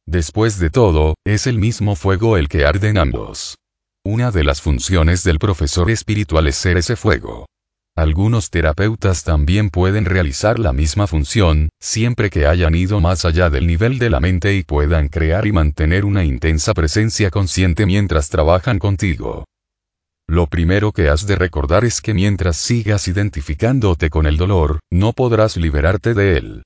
Después 0.06 0.58
de 0.58 0.68
todo, 0.68 1.14
es 1.24 1.46
el 1.46 1.58
mismo 1.58 1.96
fuego 1.96 2.36
el 2.36 2.48
que 2.48 2.66
arde 2.66 2.92
ambos. 3.00 3.56
Una 4.04 4.30
de 4.30 4.44
las 4.44 4.60
funciones 4.60 5.24
del 5.24 5.38
profesor 5.38 5.90
espiritual 5.90 6.46
es 6.46 6.56
ser 6.56 6.76
ese 6.76 6.94
fuego. 6.94 7.46
Algunos 7.96 8.50
terapeutas 8.50 9.22
también 9.22 9.70
pueden 9.70 10.04
realizar 10.04 10.58
la 10.58 10.72
misma 10.72 11.06
función, 11.06 11.68
siempre 11.78 12.28
que 12.28 12.44
hayan 12.44 12.74
ido 12.74 13.00
más 13.00 13.24
allá 13.24 13.50
del 13.50 13.68
nivel 13.68 14.00
de 14.00 14.10
la 14.10 14.18
mente 14.18 14.56
y 14.56 14.64
puedan 14.64 15.08
crear 15.08 15.46
y 15.46 15.52
mantener 15.52 16.04
una 16.04 16.24
intensa 16.24 16.74
presencia 16.74 17.30
consciente 17.30 17.86
mientras 17.86 18.30
trabajan 18.30 18.80
contigo. 18.80 19.44
Lo 20.26 20.48
primero 20.48 20.90
que 20.90 21.08
has 21.08 21.28
de 21.28 21.36
recordar 21.36 21.84
es 21.84 22.00
que 22.00 22.14
mientras 22.14 22.56
sigas 22.56 23.06
identificándote 23.06 24.10
con 24.10 24.26
el 24.26 24.38
dolor, 24.38 24.80
no 24.90 25.12
podrás 25.12 25.56
liberarte 25.56 26.14
de 26.14 26.36
él. 26.36 26.62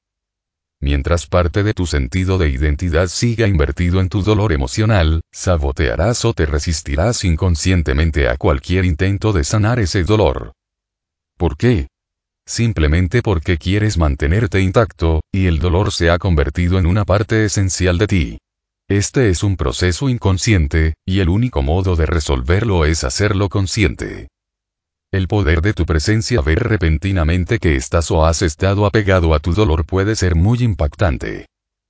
Mientras 0.80 1.26
parte 1.26 1.62
de 1.62 1.74
tu 1.74 1.84
sentido 1.84 2.38
de 2.38 2.48
identidad 2.48 3.09
siga 3.09 3.46
invertido 3.46 4.00
en 4.00 4.09
tu 4.09 4.22
dolor 4.22 4.52
emocional, 4.52 5.20
sabotearás 5.30 6.24
o 6.24 6.32
te 6.32 6.46
resistirás 6.46 7.24
inconscientemente 7.24 8.28
a 8.28 8.38
cualquier 8.38 8.86
intento 8.86 9.34
de 9.34 9.44
sanar 9.44 9.78
ese 9.78 10.05
dolor. 10.05 10.52
¿Por 11.39 11.56
qué? 11.56 11.86
Simplemente 12.47 13.23
porque 13.23 13.59
quieres 13.59 13.97
mantenerte 13.97 14.60
intacto, 14.60 15.20
y 15.32 15.47
el 15.47 15.60
dolor 15.60 15.93
se 15.93 16.10
ha 16.10 16.19
convertido 16.19 16.78
en 16.78 16.86
una 16.86 17.05
parte 17.05 17.44
esencial 17.44 17.97
de 17.97 18.06
ti. 18.06 18.39
Este 18.90 19.31
es 19.31 19.44
un 19.44 19.56
proceso 19.56 20.09
inconsciente, 20.09 20.94
y 21.06 21.20
el 21.20 21.28
único 21.28 21.62
modo 21.62 21.94
de 21.94 22.06
resolverlo 22.06 22.85
es 22.85 23.05
hacerlo 23.05 23.48
consciente. 23.48 24.28
El 25.12 25.28
poder 25.28 25.62
de 25.62 25.74
tu 25.74 25.86
presencia 25.86 26.40
ver 26.40 26.59
repentinamente 26.59 27.59
que 27.59 27.77
estás 27.77 28.10
o 28.10 28.27
has 28.27 28.43
estado 28.43 28.85
apegado 28.85 29.32
a 29.32 29.39
tu 29.39 29.55
dolor 29.55 29.86
puede 29.86 30.16
ser 30.16 30.35
muy 30.35 30.59
impactante. 30.62 31.47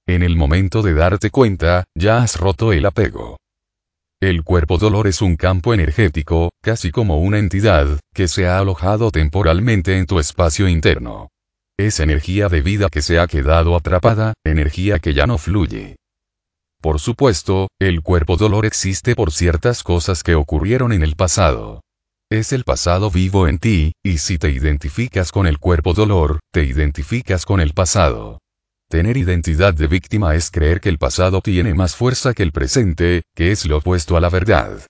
En 0.07 0.23
el 0.23 0.37
momento 0.37 0.83
de 0.83 0.93
darte 0.93 1.31
cuenta, 1.31 1.85
ya 1.95 2.19
has 2.23 2.37
roto 2.37 2.73
el 2.73 2.85
apego. 2.85 3.39
El 4.21 4.43
cuerpo 4.43 4.79
dolor 4.79 5.07
es 5.07 5.23
un 5.23 5.37
campo 5.37 5.73
energético, 5.73 6.51
casi 6.61 6.91
como 6.91 7.21
una 7.21 7.39
entidad, 7.39 8.01
que 8.13 8.27
se 8.27 8.49
ha 8.49 8.59
alojado 8.59 9.13
temporalmente 9.13 9.97
en 9.97 10.07
tu 10.07 10.19
espacio 10.19 10.67
interno. 10.67 11.29
Es 11.79 12.01
energía 12.01 12.49
de 12.49 12.61
vida 12.61 12.89
que 12.89 13.01
se 13.01 13.21
ha 13.21 13.29
quedado 13.29 13.77
atrapada, 13.77 14.35
energía 14.45 14.99
que 14.99 15.15
ya 15.15 15.29
no 15.29 15.39
fluye. 15.39 15.95
Por 16.83 16.99
supuesto, 16.99 17.69
el 17.79 18.03
cuerpo 18.03 18.37
dolor 18.37 18.67
existe 18.67 19.15
por 19.15 19.31
ciertas 19.31 19.85
cosas 19.85 20.25
que 20.25 20.35
ocurrieron 20.35 20.93
en 20.93 21.05
el 21.05 21.15
pasado. 21.15 21.83
Es 22.29 22.53
el 22.53 22.65
pasado 22.65 23.13
vivo 23.13 23.47
en 23.47 23.59
ti, 23.59 23.93
y 24.05 24.19
si 24.19 24.37
te 24.37 24.51
identificas 24.51 25.31
con 25.31 25.47
el 25.47 25.59
cuerpo 25.61 25.95
dolor, 25.95 26.41
te 26.53 26.65
identificas 26.65 27.47
con 27.47 27.61
el 27.61 27.73
pasado. 27.73 28.41
Tener 28.91 29.19
identidad 29.19 29.75
de 29.75 29.87
víctima 29.87 30.35
es 30.35 30.51
creer 30.51 30.81
que 30.81 30.89
el 30.89 30.97
pasado 30.97 31.43
tiene 31.43 31.75
más 31.75 31.95
fuerza 31.95 32.33
que 32.33 32.43
el 32.43 32.53
presente, 32.53 33.23
que 33.37 33.53
es 33.53 33.67
lo 33.67 33.77
opuesto 33.77 34.17
a 34.17 34.21
la 34.21 34.31
verdad. 34.31 34.81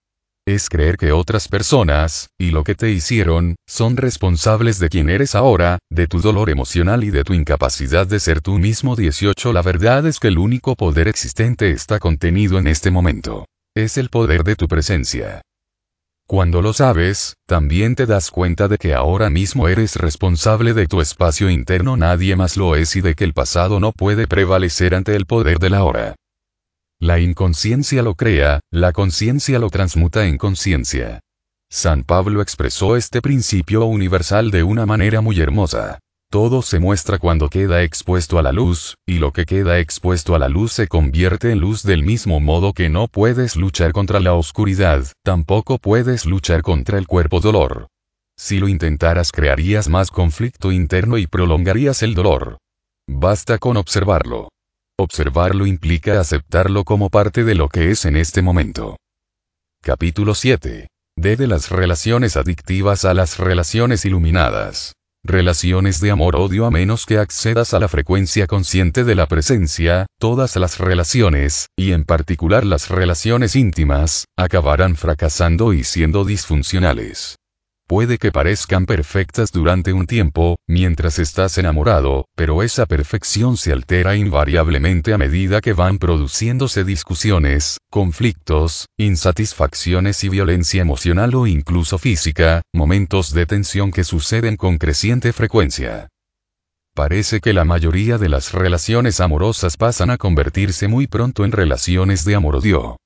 Es 0.46 0.68
creer 0.68 0.96
que 0.96 1.10
otras 1.10 1.48
personas, 1.48 2.28
y 2.38 2.52
lo 2.52 2.62
que 2.62 2.76
te 2.76 2.90
hicieron, 2.92 3.56
son 3.66 3.96
responsables 3.96 4.78
de 4.78 4.88
quien 4.88 5.10
eres 5.10 5.34
ahora, 5.34 5.80
de 5.90 6.06
tu 6.06 6.20
dolor 6.20 6.48
emocional 6.48 7.02
y 7.02 7.10
de 7.10 7.24
tu 7.24 7.34
incapacidad 7.34 8.06
de 8.06 8.20
ser 8.20 8.40
tú 8.40 8.60
mismo 8.60 8.94
18 8.94 9.52
La 9.52 9.62
verdad 9.62 10.06
es 10.06 10.20
que 10.20 10.28
el 10.28 10.38
único 10.38 10.76
poder 10.76 11.08
existente 11.08 11.72
está 11.72 11.98
contenido 11.98 12.60
en 12.60 12.68
este 12.68 12.92
momento. 12.92 13.46
Es 13.76 13.98
el 13.98 14.10
poder 14.10 14.44
de 14.44 14.54
tu 14.54 14.68
presencia. 14.68 15.42
Cuando 16.28 16.60
lo 16.60 16.74
sabes, 16.74 17.38
también 17.46 17.94
te 17.94 18.04
das 18.04 18.30
cuenta 18.30 18.68
de 18.68 18.76
que 18.76 18.92
ahora 18.92 19.30
mismo 19.30 19.66
eres 19.66 19.96
responsable 19.96 20.74
de 20.74 20.86
tu 20.86 21.00
espacio 21.00 21.48
interno, 21.48 21.96
nadie 21.96 22.36
más 22.36 22.58
lo 22.58 22.76
es 22.76 22.96
y 22.96 23.00
de 23.00 23.14
que 23.14 23.24
el 23.24 23.32
pasado 23.32 23.80
no 23.80 23.92
puede 23.92 24.26
prevalecer 24.26 24.94
ante 24.94 25.16
el 25.16 25.24
poder 25.24 25.58
de 25.58 25.70
la 25.70 25.84
hora. 25.84 26.16
La 27.00 27.18
inconsciencia 27.18 28.02
lo 28.02 28.14
crea, 28.14 28.60
la 28.70 28.92
conciencia 28.92 29.58
lo 29.58 29.70
transmuta 29.70 30.26
en 30.26 30.36
conciencia. 30.36 31.20
San 31.70 32.04
Pablo 32.04 32.42
expresó 32.42 32.96
este 32.96 33.22
principio 33.22 33.86
universal 33.86 34.50
de 34.50 34.64
una 34.64 34.84
manera 34.84 35.22
muy 35.22 35.40
hermosa. 35.40 35.98
Todo 36.30 36.60
se 36.60 36.78
muestra 36.78 37.18
cuando 37.18 37.48
queda 37.48 37.82
expuesto 37.82 38.38
a 38.38 38.42
la 38.42 38.52
luz, 38.52 38.96
y 39.06 39.18
lo 39.18 39.32
que 39.32 39.46
queda 39.46 39.78
expuesto 39.78 40.34
a 40.34 40.38
la 40.38 40.50
luz 40.50 40.74
se 40.74 40.86
convierte 40.86 41.52
en 41.52 41.60
luz 41.60 41.82
del 41.82 42.02
mismo 42.02 42.38
modo 42.38 42.74
que 42.74 42.90
no 42.90 43.08
puedes 43.08 43.56
luchar 43.56 43.92
contra 43.92 44.20
la 44.20 44.34
oscuridad, 44.34 45.06
tampoco 45.24 45.78
puedes 45.78 46.26
luchar 46.26 46.60
contra 46.60 46.98
el 46.98 47.06
cuerpo 47.06 47.40
dolor. 47.40 47.86
Si 48.36 48.58
lo 48.58 48.68
intentaras 48.68 49.32
crearías 49.32 49.88
más 49.88 50.10
conflicto 50.10 50.70
interno 50.70 51.16
y 51.16 51.26
prolongarías 51.26 52.02
el 52.02 52.14
dolor. 52.14 52.58
Basta 53.08 53.56
con 53.56 53.78
observarlo. 53.78 54.50
Observarlo 54.98 55.64
implica 55.64 56.20
aceptarlo 56.20 56.84
como 56.84 57.08
parte 57.08 57.42
de 57.42 57.54
lo 57.54 57.70
que 57.70 57.90
es 57.90 58.04
en 58.04 58.16
este 58.16 58.42
momento. 58.42 58.98
Capítulo 59.82 60.34
7. 60.34 60.88
D 61.16 61.36
de 61.36 61.46
las 61.46 61.70
relaciones 61.70 62.36
adictivas 62.36 63.06
a 63.06 63.14
las 63.14 63.38
relaciones 63.38 64.04
iluminadas. 64.04 64.92
Relaciones 65.24 66.00
de 66.00 66.10
amor-odio 66.10 66.64
a 66.64 66.70
menos 66.70 67.04
que 67.04 67.18
accedas 67.18 67.74
a 67.74 67.80
la 67.80 67.88
frecuencia 67.88 68.46
consciente 68.46 69.04
de 69.04 69.14
la 69.14 69.26
presencia, 69.26 70.06
todas 70.18 70.56
las 70.56 70.78
relaciones, 70.78 71.68
y 71.76 71.92
en 71.92 72.04
particular 72.04 72.64
las 72.64 72.88
relaciones 72.88 73.56
íntimas, 73.56 74.26
acabarán 74.36 74.96
fracasando 74.96 75.72
y 75.72 75.84
siendo 75.84 76.24
disfuncionales. 76.24 77.36
Puede 77.88 78.18
que 78.18 78.30
parezcan 78.30 78.84
perfectas 78.84 79.50
durante 79.50 79.94
un 79.94 80.06
tiempo, 80.06 80.58
mientras 80.68 81.18
estás 81.18 81.56
enamorado, 81.56 82.26
pero 82.36 82.62
esa 82.62 82.84
perfección 82.84 83.56
se 83.56 83.72
altera 83.72 84.14
invariablemente 84.14 85.14
a 85.14 85.18
medida 85.18 85.62
que 85.62 85.72
van 85.72 85.96
produciéndose 85.96 86.84
discusiones, 86.84 87.78
conflictos, 87.88 88.88
insatisfacciones 88.98 90.22
y 90.22 90.28
violencia 90.28 90.82
emocional 90.82 91.34
o 91.34 91.46
incluso 91.46 91.96
física, 91.96 92.60
momentos 92.74 93.32
de 93.32 93.46
tensión 93.46 93.90
que 93.90 94.04
suceden 94.04 94.56
con 94.56 94.76
creciente 94.76 95.32
frecuencia. 95.32 96.08
Parece 96.94 97.40
que 97.40 97.54
la 97.54 97.64
mayoría 97.64 98.18
de 98.18 98.28
las 98.28 98.52
relaciones 98.52 99.18
amorosas 99.18 99.78
pasan 99.78 100.10
a 100.10 100.18
convertirse 100.18 100.88
muy 100.88 101.06
pronto 101.06 101.46
en 101.46 101.52
relaciones 101.52 102.26
de 102.26 102.34
amor-odio. 102.34 102.98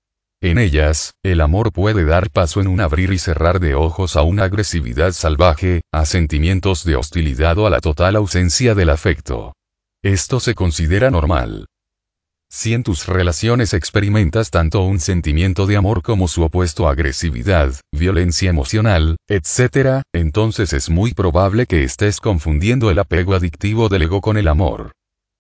En 0.43 0.59
ellas, 0.59 1.15
el 1.23 1.41
amor 1.41 1.71
puede 1.73 2.05
dar 2.05 2.29
paso 2.29 2.61
en 2.61 2.67
un 2.67 2.81
abrir 2.81 3.13
y 3.13 3.19
cerrar 3.19 3.61
de 3.61 3.77
ojos 3.77 4.17
a 4.17 4.23
una 4.23 4.43
agresividad 4.43 5.13
salvaje, 5.13 5.83
a 5.93 6.05
sentimientos 6.05 6.83
de 6.83 6.97
hostilidad 6.97 7.57
o 7.59 7.69
a 7.69 7.71
la 7.71 7.79
total 7.79 8.17
ausencia 8.17 8.75
del 8.75 8.91
afecto. 8.91 9.55
Esto 10.03 10.41
se 10.41 10.57
considera 10.57 11.13
normal. 11.13 11.67
Si 12.51 12.75
en 12.75 12.83
tus 12.83 13.07
relaciones 13.07 13.73
experimentas 13.73 14.51
tanto 14.51 14.83
un 14.83 14.99
sentimiento 14.99 15.69
de 15.69 15.77
amor 15.77 16.03
como 16.03 16.27
su 16.27 16.43
opuesto 16.43 16.89
agresividad, 16.89 17.75
violencia 17.93 18.51
emocional, 18.51 19.19
etc., 19.29 20.03
entonces 20.13 20.73
es 20.73 20.91
muy 20.91 21.15
probable 21.15 21.67
que 21.67 21.85
estés 21.85 22.19
confundiendo 22.19 22.91
el 22.91 22.99
apego 22.99 23.35
adictivo 23.35 23.89
del 23.89 24.03
ego 24.03 24.21
con 24.21 24.37
el 24.37 24.49
amor. 24.49 24.91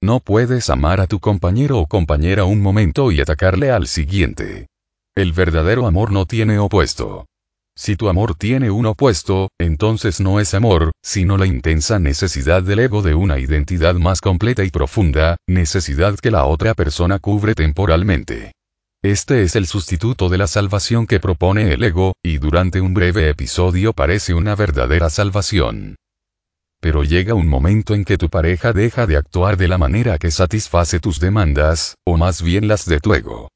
No 0.01 0.21
puedes 0.21 0.71
amar 0.71 1.01
a 1.01 1.09
tu 1.09 1.19
compañero 1.19 1.81
o 1.81 1.89
compañera 1.89 2.45
un 2.45 2.61
momento 2.61 3.11
y 3.11 3.21
atacarle 3.21 3.73
al 3.73 3.89
siguiente. 3.89 4.69
El 5.15 5.35
verdadero 5.35 5.87
amor 5.87 6.11
no 6.11 6.25
tiene 6.25 6.59
opuesto. 6.59 7.27
Si 7.77 7.97
tu 7.97 8.09
amor 8.09 8.35
tiene 8.35 8.71
un 8.71 8.87
opuesto, 8.87 9.51
entonces 9.61 10.21
no 10.21 10.41
es 10.41 10.55
amor, 10.55 10.93
sino 11.03 11.37
la 11.37 11.45
intensa 11.45 11.99
necesidad 11.99 12.63
del 12.63 12.79
ego 12.79 13.03
de 13.03 13.15
una 13.15 13.39
identidad 13.39 13.95
más 13.95 14.23
completa 14.23 14.65
y 14.65 14.71
profunda, 14.71 15.37
necesidad 15.47 16.19
que 16.19 16.31
la 16.31 16.47
otra 16.47 16.73
persona 16.73 17.19
cubre 17.19 17.55
temporalmente. 17.55 18.53
Este 19.03 19.43
es 19.43 19.55
el 19.55 19.67
sustituto 19.67 20.31
de 20.31 20.39
la 20.39 20.47
salvación 20.47 21.07
que 21.07 21.21
propone 21.21 21.75
el 21.75 21.85
ego, 21.85 22.15
y 22.23 22.39
durante 22.39 22.81
un 22.81 22.95
breve 22.95 23.29
episodio 23.29 23.93
parece 23.93 24.33
una 24.33 24.55
verdadera 24.55 25.11
salvación. 25.11 25.97
Pero 26.81 27.05
llega 27.05 27.35
un 27.35 27.49
momento 27.49 27.95
en 27.95 28.07
que 28.07 28.17
tu 28.17 28.31
pareja 28.31 28.73
deja 28.73 29.07
de 29.07 29.19
actuar 29.19 29.59
de 29.59 29.69
la 29.69 29.77
manera 29.77 30.17
que 30.17 30.31
satisface 30.31 31.01
tus 31.01 31.21
demandas, 31.21 31.97
o 32.07 32.17
más 32.17 32.41
bien 32.41 32.67
las 32.67 32.87
de 32.87 32.99
tu 32.99 33.13
ego. 33.13 33.52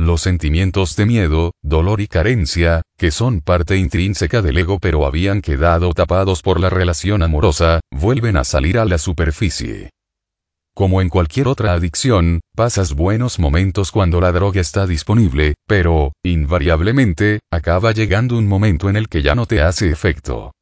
Los 0.00 0.22
sentimientos 0.22 0.96
de 0.96 1.04
miedo, 1.04 1.52
dolor 1.60 2.00
y 2.00 2.06
carencia, 2.06 2.80
que 2.96 3.10
son 3.10 3.42
parte 3.42 3.76
intrínseca 3.76 4.40
del 4.40 4.56
ego 4.56 4.78
pero 4.78 5.04
habían 5.04 5.42
quedado 5.42 5.92
tapados 5.92 6.40
por 6.40 6.58
la 6.58 6.70
relación 6.70 7.22
amorosa, 7.22 7.80
vuelven 7.90 8.38
a 8.38 8.44
salir 8.44 8.78
a 8.78 8.86
la 8.86 8.96
superficie. 8.96 9.90
Como 10.74 11.02
en 11.02 11.10
cualquier 11.10 11.48
otra 11.48 11.74
adicción, 11.74 12.40
pasas 12.56 12.94
buenos 12.94 13.38
momentos 13.38 13.92
cuando 13.92 14.22
la 14.22 14.32
droga 14.32 14.62
está 14.62 14.86
disponible, 14.86 15.52
pero, 15.66 16.14
invariablemente, 16.24 17.40
acaba 17.52 17.92
llegando 17.92 18.38
un 18.38 18.48
momento 18.48 18.88
en 18.88 18.96
el 18.96 19.06
que 19.06 19.20
ya 19.20 19.34
no 19.34 19.44
te 19.44 19.60
hace 19.60 19.90
efecto. 19.90 20.52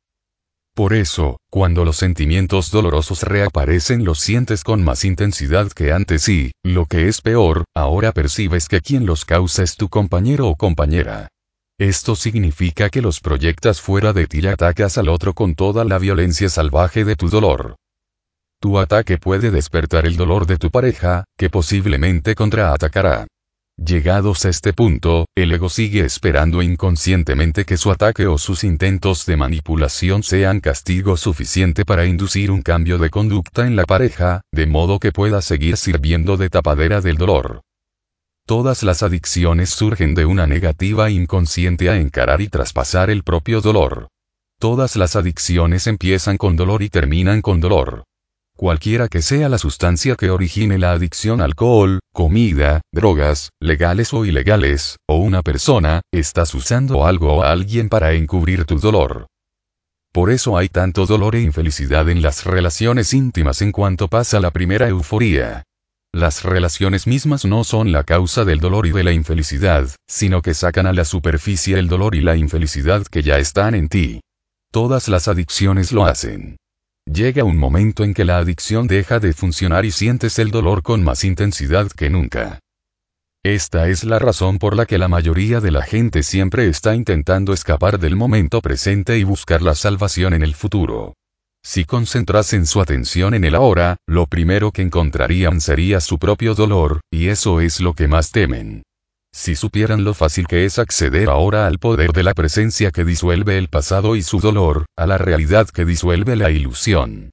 Por 0.79 0.93
eso, 0.93 1.41
cuando 1.51 1.85
los 1.85 1.97
sentimientos 1.97 2.71
dolorosos 2.71 3.25
reaparecen 3.25 4.05
los 4.05 4.21
sientes 4.21 4.63
con 4.63 4.85
más 4.85 5.05
intensidad 5.05 5.73
que 5.73 5.91
antes 5.91 6.29
y, 6.29 6.53
lo 6.63 6.87
que 6.87 7.09
es 7.09 7.21
peor, 7.21 7.65
ahora 7.75 8.13
percibes 8.13 8.69
que 8.69 8.81
quien 8.81 9.05
los 9.05 9.25
causa 9.25 9.65
es 9.65 9.77
tu 9.77 9.89
compañero 9.89 10.47
o 10.47 10.55
compañera. 10.55 11.31
Esto 11.81 12.15
significa 12.15 12.91
que 12.91 13.03
los 13.03 13.19
proyectas 13.19 13.81
fuera 13.81 14.13
de 14.13 14.29
ti 14.29 14.39
y 14.41 14.47
atacas 14.47 14.99
al 14.99 15.09
otro 15.09 15.35
con 15.35 15.57
toda 15.57 15.85
la 15.85 15.99
violencia 15.99 16.49
salvaje 16.49 17.05
de 17.05 17.17
tu 17.17 17.29
dolor. 17.29 17.75
Tu 18.61 18.79
ataque 18.79 19.19
puede 19.19 19.51
despertar 19.51 20.07
el 20.07 20.17
dolor 20.17 20.47
de 20.47 20.59
tu 20.59 20.71
pareja, 20.71 21.25
que 21.37 21.51
posiblemente 21.51 22.37
contraatacará. 22.37 23.27
Llegados 23.79 24.45
a 24.45 24.49
este 24.49 24.73
punto, 24.73 25.27
el 25.37 25.53
ego 25.53 25.69
sigue 25.69 26.05
esperando 26.05 26.63
inconscientemente 26.63 27.65
que 27.65 27.77
su 27.77 27.93
ataque 27.93 28.27
o 28.27 28.37
sus 28.37 28.65
intentos 28.65 29.25
de 29.25 29.37
manipulación 29.37 30.25
sean 30.25 30.59
castigo 30.59 31.17
suficiente 31.17 31.85
para 31.85 32.05
inducir 32.05 32.51
un 32.51 32.63
cambio 32.63 32.99
de 32.99 33.09
conducta 33.09 33.69
en 33.69 33.77
la 33.77 33.85
pareja, 33.85 34.43
de 34.53 34.67
modo 34.67 34.99
que 34.99 35.13
pueda 35.13 35.41
seguir 35.43 35.77
sirviendo 35.77 36.37
de 36.37 36.51
tapadera 36.51 37.01
del 37.01 37.17
dolor. 37.17 37.63
Todas 38.47 38.83
las 38.83 39.05
adicciones 39.05 39.71
surgen 39.71 40.15
de 40.17 40.27
una 40.27 40.49
negativa 40.49 41.09
inconsciente 41.09 41.89
a 41.89 41.97
encarar 41.97 42.41
y 42.41 42.49
traspasar 42.49 43.11
el 43.11 43.23
propio 43.23 43.61
dolor. 43.61 44.09
Todas 44.59 44.97
las 44.97 45.15
adicciones 45.15 45.87
empiezan 45.87 46.37
con 46.37 46.57
dolor 46.57 46.83
y 46.83 46.89
terminan 46.89 47.43
con 47.43 47.61
dolor. 47.61 48.03
Cualquiera 48.59 49.07
que 49.07 49.23
sea 49.23 49.49
la 49.49 49.57
sustancia 49.57 50.17
que 50.17 50.31
origine 50.31 50.79
la 50.79 50.91
adicción 50.91 51.41
alcohol, 51.41 52.01
comida, 52.13 52.81
drogas, 52.93 53.51
legales 53.61 54.13
o 54.13 54.25
ilegales, 54.25 54.97
o 55.07 55.19
una 55.19 55.43
persona, 55.43 56.03
estás 56.13 56.53
usando 56.57 57.07
algo 57.07 57.35
o 57.35 57.43
alguien 57.45 57.89
para 57.89 58.15
encubrir 58.15 58.65
tu 58.65 58.81
dolor. 58.81 59.29
Por 60.13 60.33
eso 60.33 60.59
hay 60.59 60.69
tanto 60.69 61.07
dolor 61.07 61.37
e 61.37 61.43
infelicidad 61.43 62.09
en 62.09 62.21
las 62.21 62.47
relaciones 62.47 63.15
íntimas 63.15 63.63
en 63.63 63.71
cuanto 63.71 64.09
pasa 64.09 64.41
la 64.41 64.51
primera 64.51 64.89
euforía. 64.89 65.63
Las 66.13 66.43
relaciones 66.43 67.07
mismas 67.07 67.45
no 67.45 67.63
son 67.63 67.93
la 67.93 68.03
causa 68.03 68.45
del 68.45 68.59
dolor 68.59 68.87
y 68.87 68.91
de 68.91 69.05
la 69.05 69.13
infelicidad, 69.13 69.89
sino 70.09 70.43
que 70.43 70.55
sacan 70.55 70.89
a 70.89 70.93
la 70.93 71.05
superficie 71.05 71.79
el 71.79 71.87
dolor 71.87 72.17
y 72.17 72.23
la 72.23 72.35
infelicidad 72.35 73.07
que 73.07 73.23
ya 73.23 73.39
están 73.39 73.77
en 73.77 73.89
ti. 73.89 74.21
Todas 74.73 75.07
las 75.07 75.29
adicciones 75.29 75.93
lo 75.93 76.07
hacen. 76.07 76.57
Llega 77.13 77.43
un 77.43 77.57
momento 77.57 78.05
en 78.05 78.13
que 78.13 78.27
la 78.27 78.37
adicción 78.37 78.87
deja 78.87 79.19
de 79.19 79.33
funcionar 79.33 79.87
y 79.87 79.91
sientes 79.91 80.39
el 80.39 80.51
dolor 80.51 80.83
con 80.83 81.03
más 81.03 81.25
intensidad 81.25 81.91
que 81.91 82.11
nunca. 82.11 82.61
Esta 83.43 83.89
es 83.89 84.05
la 84.05 84.19
razón 84.19 84.59
por 84.59 84.77
la 84.77 84.85
que 84.85 84.99
la 84.99 85.09
mayoría 85.09 85.61
de 85.61 85.71
la 85.71 85.83
gente 85.83 86.23
siempre 86.23 86.69
está 86.69 86.95
intentando 86.95 87.55
escapar 87.55 87.99
del 87.99 88.15
momento 88.15 88.61
presente 88.61 89.17
y 89.19 89.25
buscar 89.25 89.63
la 89.63 89.75
salvación 89.75 90.35
en 90.35 90.43
el 90.43 90.55
futuro. 90.55 91.15
Si 91.65 91.87
concentrasen 91.87 92.67
su 92.67 92.81
atención 92.81 93.33
en 93.33 93.45
el 93.45 93.55
ahora, 93.55 93.97
lo 94.07 94.27
primero 94.27 94.71
que 94.71 94.83
encontrarían 94.83 95.63
sería 95.63 96.01
su 96.01 96.19
propio 96.19 96.55
dolor, 96.55 97.01
y 97.11 97.29
eso 97.29 97.61
es 97.61 97.81
lo 97.81 97.95
que 97.95 98.07
más 98.07 98.33
temen. 98.33 98.83
Si 99.41 99.55
supieran 99.55 100.03
lo 100.03 100.15
fácil 100.15 100.49
que 100.49 100.65
es 100.65 100.81
acceder 100.81 101.29
ahora 101.29 101.69
al 101.69 101.79
poder 101.79 102.11
de 102.11 102.25
la 102.25 102.35
presencia 102.35 102.91
que 102.91 103.05
disuelve 103.05 103.57
el 103.57 103.69
pasado 103.69 104.17
y 104.17 104.23
su 104.23 104.41
dolor, 104.41 104.87
a 104.97 105.07
la 105.07 105.17
realidad 105.17 105.69
que 105.69 105.85
disuelve 105.85 106.35
la 106.35 106.51
ilusión. 106.51 107.31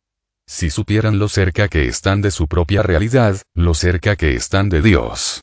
Si 0.48 0.69
supieran 0.69 1.18
lo 1.18 1.30
cerca 1.30 1.68
que 1.68 1.88
están 1.88 2.22
de 2.22 2.30
su 2.30 2.48
propia 2.48 2.84
realidad, 2.84 3.41
lo 3.56 3.73
cerca 3.73 4.15
que 4.15 4.36
están 4.36 4.69
de 4.69 4.84
Dios. 4.84 5.41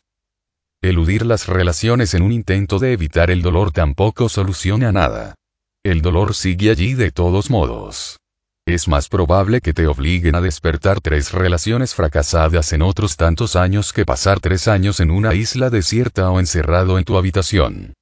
Eludir 0.81 1.27
las 1.27 1.49
relaciones 1.49 2.15
en 2.15 2.23
un 2.23 2.31
intento 2.31 2.79
de 2.79 2.93
evitar 2.93 3.33
el 3.33 3.43
dolor 3.43 3.73
tampoco 3.73 4.29
soluciona 4.29 4.93
nada. 4.93 5.35
El 5.83 6.01
dolor 6.01 6.33
sigue 6.33 6.71
allí 6.71 6.95
de 6.95 7.11
todos 7.11 7.51
modos. 7.51 8.19
Es 8.67 8.87
más 8.87 9.09
probable 9.09 9.61
que 9.61 9.73
te 9.73 9.89
obliguen 9.89 10.37
a 10.37 10.41
despertar 10.41 11.01
tres 11.01 11.33
relaciones 11.33 11.95
fracasadas 11.95 12.73
en 12.73 12.83
otros 12.83 13.17
tantos 13.17 13.57
años 13.57 13.93
que 13.93 14.05
pasar 14.05 14.39
tres 14.39 14.69
años 14.69 15.01
en 15.01 15.11
una 15.11 15.35
isla 15.35 15.69
desierta 15.69 16.31
o 16.31 16.39
encerrado 16.39 16.97
en 16.99 17.05
tu 17.05 17.17
habitación. 17.17 17.95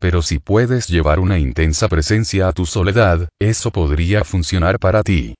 Pero 0.00 0.22
si 0.22 0.38
puedes 0.38 0.88
llevar 0.88 1.20
una 1.20 1.38
intensa 1.38 1.88
presencia 1.88 2.48
a 2.48 2.52
tu 2.52 2.64
soledad, 2.64 3.28
eso 3.38 3.70
podría 3.70 4.24
funcionar 4.24 4.78
para 4.78 5.02
ti. 5.02 5.34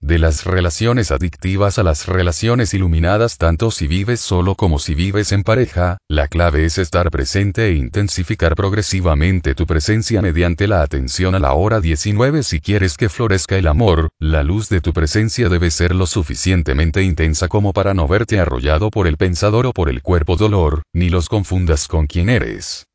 De 0.00 0.16
las 0.20 0.44
relaciones 0.44 1.10
adictivas 1.10 1.80
a 1.80 1.82
las 1.82 2.06
relaciones 2.06 2.72
iluminadas 2.72 3.36
tanto 3.36 3.72
si 3.72 3.88
vives 3.88 4.20
solo 4.20 4.54
como 4.54 4.78
si 4.78 4.94
vives 4.94 5.32
en 5.32 5.42
pareja, 5.42 5.98
la 6.08 6.28
clave 6.28 6.64
es 6.64 6.78
estar 6.78 7.10
presente 7.10 7.66
e 7.66 7.72
intensificar 7.72 8.54
progresivamente 8.54 9.56
tu 9.56 9.66
presencia 9.66 10.22
mediante 10.22 10.68
la 10.68 10.82
atención 10.82 11.34
a 11.34 11.40
la 11.40 11.52
hora 11.52 11.80
19 11.80 12.44
si 12.44 12.60
quieres 12.60 12.96
que 12.96 13.08
florezca 13.08 13.58
el 13.58 13.66
amor, 13.66 14.10
la 14.20 14.44
luz 14.44 14.68
de 14.68 14.80
tu 14.80 14.92
presencia 14.92 15.48
debe 15.48 15.72
ser 15.72 15.96
lo 15.96 16.06
suficientemente 16.06 17.02
intensa 17.02 17.48
como 17.48 17.72
para 17.72 17.92
no 17.92 18.06
verte 18.06 18.38
arrollado 18.38 18.90
por 18.90 19.08
el 19.08 19.16
pensador 19.16 19.66
o 19.66 19.72
por 19.72 19.88
el 19.88 20.00
cuerpo 20.02 20.36
dolor, 20.36 20.82
ni 20.94 21.10
los 21.10 21.28
confundas 21.28 21.88
con 21.88 22.06
quien 22.06 22.28
eres 22.28 22.87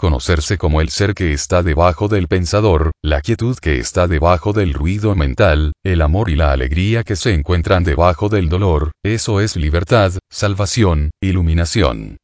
conocerse 0.00 0.56
como 0.56 0.80
el 0.80 0.88
ser 0.88 1.14
que 1.14 1.34
está 1.34 1.62
debajo 1.62 2.08
del 2.08 2.26
pensador, 2.26 2.90
la 3.02 3.20
quietud 3.20 3.58
que 3.58 3.78
está 3.78 4.08
debajo 4.08 4.54
del 4.54 4.72
ruido 4.72 5.14
mental, 5.14 5.74
el 5.84 6.00
amor 6.00 6.30
y 6.30 6.36
la 6.36 6.52
alegría 6.52 7.04
que 7.04 7.16
se 7.16 7.34
encuentran 7.34 7.84
debajo 7.84 8.30
del 8.30 8.48
dolor, 8.48 8.92
eso 9.04 9.42
es 9.42 9.56
libertad, 9.56 10.12
salvación, 10.30 11.10
iluminación. 11.20 12.16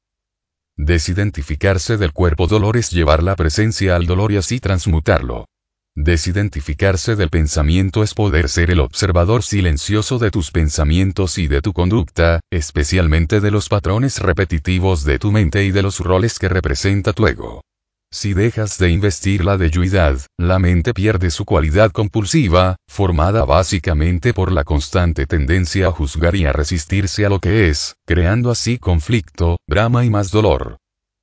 Desidentificarse 0.79 1.99
del 1.99 2.13
cuerpo 2.13 2.47
dolor 2.47 2.79
es 2.79 2.91
llevar 2.91 3.23
la 3.23 3.37
presencia 3.37 3.95
al 3.95 4.07
dolor 4.07 4.33
y 4.33 4.39
así 4.39 4.59
transmutarlo. 4.59 5.45
Desidentificarse 5.99 7.17
del 7.17 7.31
pensamiento 7.31 8.03
es 8.03 8.13
poder 8.13 8.51
ser 8.51 8.71
el 8.71 8.81
observador 8.81 9.43
silencioso 9.43 10.19
de 10.19 10.31
tus 10.31 10.51
pensamientos 10.51 11.39
y 11.39 11.49
de 11.49 11.63
tu 11.63 11.73
conducta, 11.73 12.41
especialmente 12.53 13.41
de 13.41 13.51
los 13.51 13.71
patrones 13.71 14.19
repetitivos 14.19 15.05
de 15.05 15.19
tu 15.19 15.33
mente 15.33 15.65
y 15.65 15.71
de 15.71 15.81
los 15.81 16.01
roles 16.01 16.39
que 16.39 16.51
representa 16.51 17.15
tu 17.15 17.27
ego. 17.27 17.63
Si 18.13 18.35
dejas 18.35 18.77
de 18.77 18.91
investir 18.91 19.43
la 19.43 19.57
deyuidad, 19.57 20.21
la 20.39 20.59
mente 20.59 20.93
pierde 20.93 21.31
su 21.31 21.47
cualidad 21.47 21.91
compulsiva, 21.93 22.77
formada 22.87 23.47
básicamente 23.47 24.35
por 24.35 24.53
la 24.53 24.65
constante 24.65 25.25
tendencia 25.27 25.89
a 25.89 25.93
juzgar 25.93 26.37
y 26.37 26.45
a 26.45 26.53
resistirse 26.53 27.25
a 27.25 27.31
lo 27.31 27.41
que 27.41 27.71
es, 27.71 27.95
creando 28.07 28.51
así 28.51 28.77
conflicto, 28.77 29.57
drama 29.67 30.05
y 30.05 30.11
más 30.11 30.31
dolor. 30.31 30.77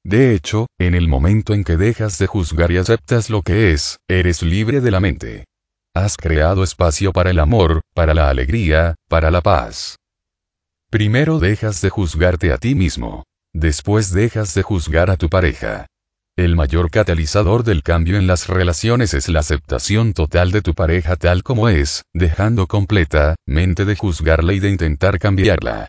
De 0.06 0.34
hecho, 0.34 0.68
en 0.80 0.96
el 0.96 1.08
momento 1.08 1.54
en 1.54 1.64
que 1.64 1.78
dejas 1.78 2.18
de 2.20 2.28
juzgar 2.28 2.72
y 2.72 2.78
aceptas 2.78 3.30
lo 3.30 3.42
que 3.42 3.72
es, 3.72 4.00
eres 4.10 4.44
libre 4.44 4.82
de 4.82 4.92
la 4.92 5.00
mente. 5.00 5.46
Has 5.96 6.18
creado 6.18 6.64
espacio 6.64 7.14
para 7.14 7.30
el 7.30 7.40
amor, 7.40 7.82
para 7.94 8.14
la 8.14 8.30
alegría, 8.30 8.96
para 9.08 9.32
la 9.32 9.42
paz. 9.42 9.98
Primero 10.90 11.40
dejas 11.40 11.82
de 11.82 11.90
juzgarte 11.90 12.52
a 12.52 12.58
ti 12.58 12.76
mismo. 12.76 13.24
Después 13.54 14.12
dejas 14.12 14.54
de 14.56 14.64
juzgar 14.64 15.10
a 15.10 15.18
tu 15.18 15.30
pareja. 15.30 15.88
El 16.36 16.56
mayor 16.56 16.90
catalizador 16.90 17.64
del 17.64 17.84
cambio 17.84 18.18
en 18.18 18.26
las 18.26 18.48
relaciones 18.48 19.14
es 19.14 19.30
la 19.30 19.42
aceptación 19.42 20.14
total 20.14 20.52
de 20.52 20.64
tu 20.64 20.74
pareja 20.74 21.16
tal 21.16 21.44
como 21.44 21.70
es, 21.70 22.02
dejando 22.12 22.66
completa, 22.66 23.36
mente 23.46 23.86
de 23.86 23.96
juzgarla 23.96 24.54
y 24.54 24.60
de 24.60 24.72
intentar 24.72 25.20
cambiarla. 25.20 25.88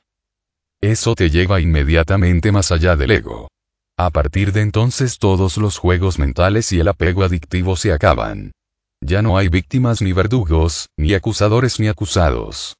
Eso 0.82 1.15
te 1.15 1.31
lleva 1.31 1.62
inmediatamente 1.62 2.53
más 2.53 2.70
allá 2.70 2.95
del 2.95 3.12
ego. 3.12 3.49
A 3.96 4.10
partir 4.10 4.52
de 4.52 4.60
entonces 4.60 5.18
todos 5.18 5.56
los 5.56 5.78
juegos 5.78 6.18
mentales 6.18 6.72
y 6.72 6.80
el 6.80 6.88
apego 6.88 7.22
adictivo 7.22 7.76
se 7.76 7.92
acaban. 7.92 8.50
Ya 9.00 9.22
no 9.22 9.38
hay 9.38 9.48
víctimas 9.48 10.02
ni 10.02 10.12
verdugos, 10.12 10.88
ni 10.96 11.14
acusadores 11.14 11.78
ni 11.78 11.86
acusados. 11.86 12.76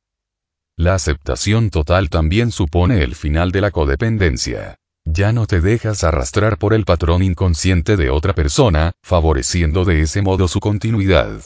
La 0.77 0.95
aceptación 0.95 1.71
total 1.71 2.11
también 2.11 2.51
supone 2.51 3.05
el 3.05 3.15
final 3.15 3.53
de 3.53 3.61
la 3.61 3.71
codependencia. 3.71 4.77
Ya 5.07 5.33
no 5.33 5.47
te 5.47 5.61
dejas 5.61 6.03
arrastrar 6.03 6.59
por 6.59 6.75
el 6.75 6.85
patrón 6.85 7.23
inconsciente 7.23 7.97
de 7.97 8.11
otra 8.11 8.35
persona, 8.35 8.93
favoreciendo 9.05 9.85
de 9.85 10.01
ese 10.01 10.21
modo 10.21 10.49
su 10.49 10.59
continuidad. 10.59 11.43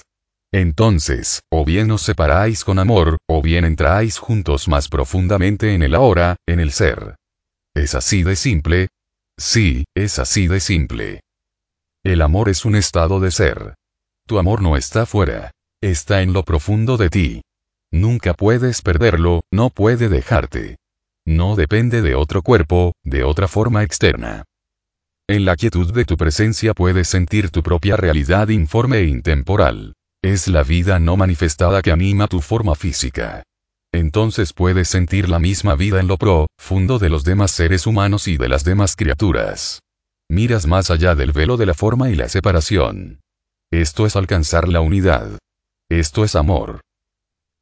Entonces, 0.50 1.42
o 1.50 1.66
bien 1.66 1.90
os 1.90 2.00
separáis 2.00 2.64
con 2.64 2.78
amor, 2.78 3.18
o 3.28 3.42
bien 3.42 3.66
entráis 3.66 4.16
juntos 4.16 4.66
más 4.66 4.88
profundamente 4.88 5.74
en 5.74 5.82
el 5.82 5.94
ahora, 5.94 6.36
en 6.46 6.60
el 6.60 6.72
ser. 6.72 7.16
Es 7.74 7.94
así 7.94 8.22
de 8.22 8.34
simple. 8.34 8.88
Sí, 9.38 9.84
es 9.94 10.18
así 10.18 10.48
de 10.48 10.60
simple. 10.60 11.20
El 12.04 12.20
amor 12.22 12.48
es 12.48 12.64
un 12.64 12.76
estado 12.76 13.20
de 13.20 13.30
ser. 13.30 13.74
Tu 14.26 14.38
amor 14.38 14.60
no 14.60 14.76
está 14.76 15.06
fuera. 15.06 15.52
Está 15.80 16.22
en 16.22 16.32
lo 16.32 16.44
profundo 16.44 16.96
de 16.96 17.08
ti. 17.08 17.42
Nunca 17.90 18.34
puedes 18.34 18.82
perderlo, 18.82 19.40
no 19.50 19.70
puede 19.70 20.08
dejarte 20.08 20.76
no 21.28 21.56
depende 21.56 22.00
de 22.00 22.14
otro 22.14 22.40
cuerpo, 22.40 22.94
de 23.04 23.22
otra 23.22 23.48
forma 23.48 23.82
externa. 23.82 24.44
En 25.28 25.44
la 25.44 25.56
quietud 25.56 25.92
de 25.92 26.06
tu 26.06 26.16
presencia 26.16 26.72
puedes 26.72 27.06
sentir 27.06 27.50
tu 27.50 27.62
propia 27.62 27.96
realidad 27.96 28.48
informe 28.48 28.98
e 29.00 29.04
intemporal. 29.04 29.92
Es 30.24 30.48
la 30.48 30.62
vida 30.62 30.98
no 30.98 31.18
manifestada 31.18 31.82
que 31.82 31.92
anima 31.92 32.28
tu 32.28 32.40
forma 32.40 32.74
física. 32.74 33.42
Entonces 33.92 34.52
puedes 34.52 34.88
sentir 34.88 35.28
la 35.28 35.38
misma 35.38 35.74
vida 35.74 36.00
en 36.00 36.08
lo 36.08 36.18
profundo 36.18 36.98
de 36.98 37.08
los 37.08 37.24
demás 37.24 37.50
seres 37.50 37.86
humanos 37.86 38.28
y 38.28 38.36
de 38.36 38.48
las 38.48 38.64
demás 38.64 38.96
criaturas. 38.96 39.80
Miras 40.30 40.66
más 40.66 40.90
allá 40.90 41.14
del 41.14 41.32
velo 41.32 41.56
de 41.56 41.66
la 41.66 41.74
forma 41.74 42.10
y 42.10 42.14
la 42.14 42.28
separación. 42.28 43.20
Esto 43.70 44.06
es 44.06 44.16
alcanzar 44.16 44.68
la 44.68 44.80
unidad. 44.80 45.38
Esto 45.90 46.24
es 46.24 46.36
amor. 46.36 46.80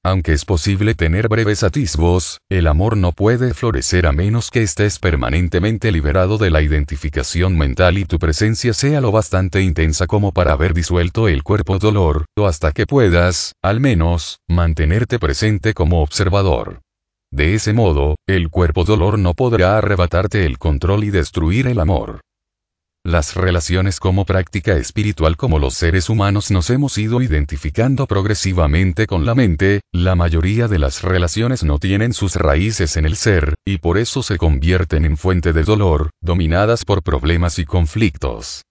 Aunque 0.06 0.34
es 0.34 0.44
posible 0.44 0.94
tener 0.94 1.26
breves 1.26 1.64
atisbos, 1.64 2.38
el 2.48 2.68
amor 2.68 2.96
no 2.96 3.10
puede 3.10 3.54
florecer 3.54 4.06
a 4.06 4.12
menos 4.12 4.52
que 4.52 4.62
estés 4.62 5.00
permanentemente 5.00 5.90
liberado 5.90 6.38
de 6.38 6.48
la 6.48 6.62
identificación 6.62 7.58
mental 7.58 7.98
y 7.98 8.04
tu 8.04 8.20
presencia 8.20 8.72
sea 8.72 9.00
lo 9.00 9.10
bastante 9.10 9.62
intensa 9.62 10.06
como 10.06 10.30
para 10.30 10.52
haber 10.52 10.74
disuelto 10.74 11.26
el 11.26 11.42
cuerpo 11.42 11.80
dolor, 11.80 12.26
o 12.38 12.46
hasta 12.46 12.70
que 12.70 12.86
puedas, 12.86 13.54
al 13.64 13.80
menos, 13.80 14.38
mantenerte 14.48 15.18
presente 15.18 15.74
como 15.74 16.02
observador. 16.02 16.82
De 17.32 17.54
ese 17.54 17.72
modo, 17.72 18.14
el 18.28 18.48
cuerpo 18.48 18.84
dolor 18.84 19.18
no 19.18 19.34
podrá 19.34 19.76
arrebatarte 19.76 20.46
el 20.46 20.58
control 20.58 21.02
y 21.02 21.10
destruir 21.10 21.66
el 21.66 21.80
amor. 21.80 22.20
Las 23.06 23.36
relaciones 23.36 24.00
como 24.00 24.24
práctica 24.24 24.72
espiritual 24.72 25.36
como 25.36 25.60
los 25.60 25.74
seres 25.74 26.10
humanos 26.10 26.50
nos 26.50 26.70
hemos 26.70 26.98
ido 26.98 27.22
identificando 27.22 28.08
progresivamente 28.08 29.06
con 29.06 29.24
la 29.24 29.36
mente, 29.36 29.82
la 29.92 30.16
mayoría 30.16 30.66
de 30.66 30.80
las 30.80 31.02
relaciones 31.02 31.62
no 31.62 31.78
tienen 31.78 32.12
sus 32.12 32.34
raíces 32.34 32.96
en 32.96 33.06
el 33.06 33.14
ser, 33.14 33.54
y 33.64 33.78
por 33.78 33.96
eso 33.96 34.24
se 34.24 34.38
convierten 34.38 35.04
en 35.04 35.16
fuente 35.16 35.52
de 35.52 35.62
dolor, 35.62 36.10
dominadas 36.20 36.84
por 36.84 37.04
problemas 37.04 37.60
y 37.60 37.64
conflictos. 37.64 38.62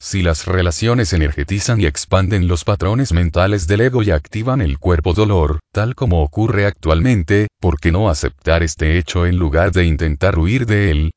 Si 0.00 0.22
las 0.22 0.46
relaciones 0.46 1.12
energetizan 1.12 1.82
y 1.82 1.84
expanden 1.84 2.48
los 2.48 2.64
patrones 2.64 3.12
mentales 3.12 3.66
del 3.66 3.82
ego 3.82 4.02
y 4.02 4.10
activan 4.10 4.62
el 4.62 4.78
cuerpo 4.78 5.12
dolor, 5.12 5.60
tal 5.70 5.94
como 5.94 6.22
ocurre 6.22 6.64
actualmente, 6.64 7.48
¿por 7.60 7.78
qué 7.78 7.92
no 7.92 8.08
aceptar 8.08 8.62
este 8.62 8.96
hecho 8.96 9.26
en 9.26 9.36
lugar 9.36 9.70
de 9.72 9.84
intentar 9.84 10.38
huir 10.38 10.64
de 10.64 10.90
él? 10.90 11.10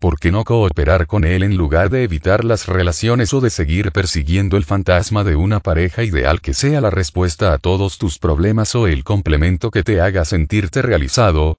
¿Por 0.00 0.20
qué 0.20 0.30
no 0.30 0.44
cooperar 0.44 1.08
con 1.08 1.24
él 1.24 1.42
en 1.42 1.56
lugar 1.56 1.90
de 1.90 2.04
evitar 2.04 2.44
las 2.44 2.68
relaciones 2.68 3.34
o 3.34 3.40
de 3.40 3.50
seguir 3.50 3.90
persiguiendo 3.90 4.56
el 4.56 4.64
fantasma 4.64 5.24
de 5.24 5.34
una 5.34 5.58
pareja 5.58 6.04
ideal 6.04 6.40
que 6.40 6.54
sea 6.54 6.80
la 6.80 6.90
respuesta 6.90 7.52
a 7.52 7.58
todos 7.58 7.98
tus 7.98 8.20
problemas 8.20 8.76
o 8.76 8.86
el 8.86 9.02
complemento 9.02 9.72
que 9.72 9.82
te 9.82 10.00
haga 10.00 10.24
sentirte 10.24 10.82
realizado? 10.82 11.58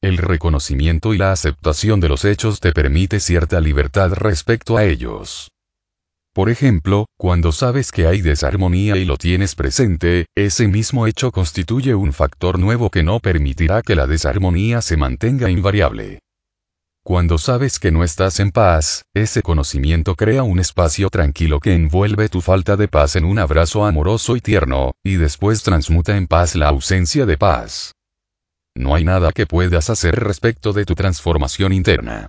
El 0.00 0.18
reconocimiento 0.18 1.14
y 1.14 1.18
la 1.18 1.30
aceptación 1.30 2.00
de 2.00 2.08
los 2.08 2.24
hechos 2.24 2.58
te 2.58 2.72
permite 2.72 3.20
cierta 3.20 3.60
libertad 3.60 4.12
respecto 4.14 4.76
a 4.76 4.84
ellos. 4.84 5.52
Por 6.34 6.50
ejemplo, 6.50 7.06
cuando 7.16 7.52
sabes 7.52 7.92
que 7.92 8.08
hay 8.08 8.22
desarmonía 8.22 8.96
y 8.96 9.04
lo 9.04 9.16
tienes 9.18 9.54
presente, 9.54 10.26
ese 10.34 10.66
mismo 10.66 11.06
hecho 11.06 11.30
constituye 11.30 11.94
un 11.94 12.12
factor 12.12 12.58
nuevo 12.58 12.90
que 12.90 13.04
no 13.04 13.20
permitirá 13.20 13.82
que 13.82 13.94
la 13.94 14.08
desarmonía 14.08 14.82
se 14.82 14.96
mantenga 14.96 15.48
invariable. 15.48 16.18
Cuando 17.04 17.36
sabes 17.36 17.80
que 17.80 17.90
no 17.90 18.04
estás 18.04 18.38
en 18.38 18.52
paz, 18.52 19.02
ese 19.12 19.42
conocimiento 19.42 20.14
crea 20.14 20.44
un 20.44 20.60
espacio 20.60 21.10
tranquilo 21.10 21.58
que 21.58 21.74
envuelve 21.74 22.28
tu 22.28 22.40
falta 22.40 22.76
de 22.76 22.86
paz 22.86 23.16
en 23.16 23.24
un 23.24 23.40
abrazo 23.40 23.84
amoroso 23.84 24.36
y 24.36 24.40
tierno, 24.40 24.92
y 25.02 25.16
después 25.16 25.64
transmuta 25.64 26.16
en 26.16 26.28
paz 26.28 26.54
la 26.54 26.68
ausencia 26.68 27.26
de 27.26 27.36
paz. 27.36 27.90
No 28.76 28.94
hay 28.94 29.02
nada 29.02 29.32
que 29.32 29.46
puedas 29.46 29.90
hacer 29.90 30.14
respecto 30.14 30.72
de 30.72 30.84
tu 30.84 30.94
transformación 30.94 31.72
interna. 31.72 32.28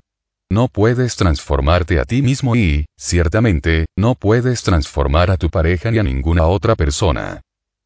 No 0.52 0.68
puedes 0.70 1.18
transformarte 1.18 2.00
a 2.00 2.06
ti 2.06 2.24
mismo 2.24 2.56
y, 2.56 2.86
ciertamente, 2.98 3.86
no 3.96 4.16
puedes 4.16 4.64
transformar 4.64 5.30
a 5.30 5.38
tu 5.38 5.52
pareja 5.52 5.92
ni 5.92 6.00
a 6.00 6.04
ninguna 6.04 6.46
otra 6.48 6.76
persona. 6.76 7.42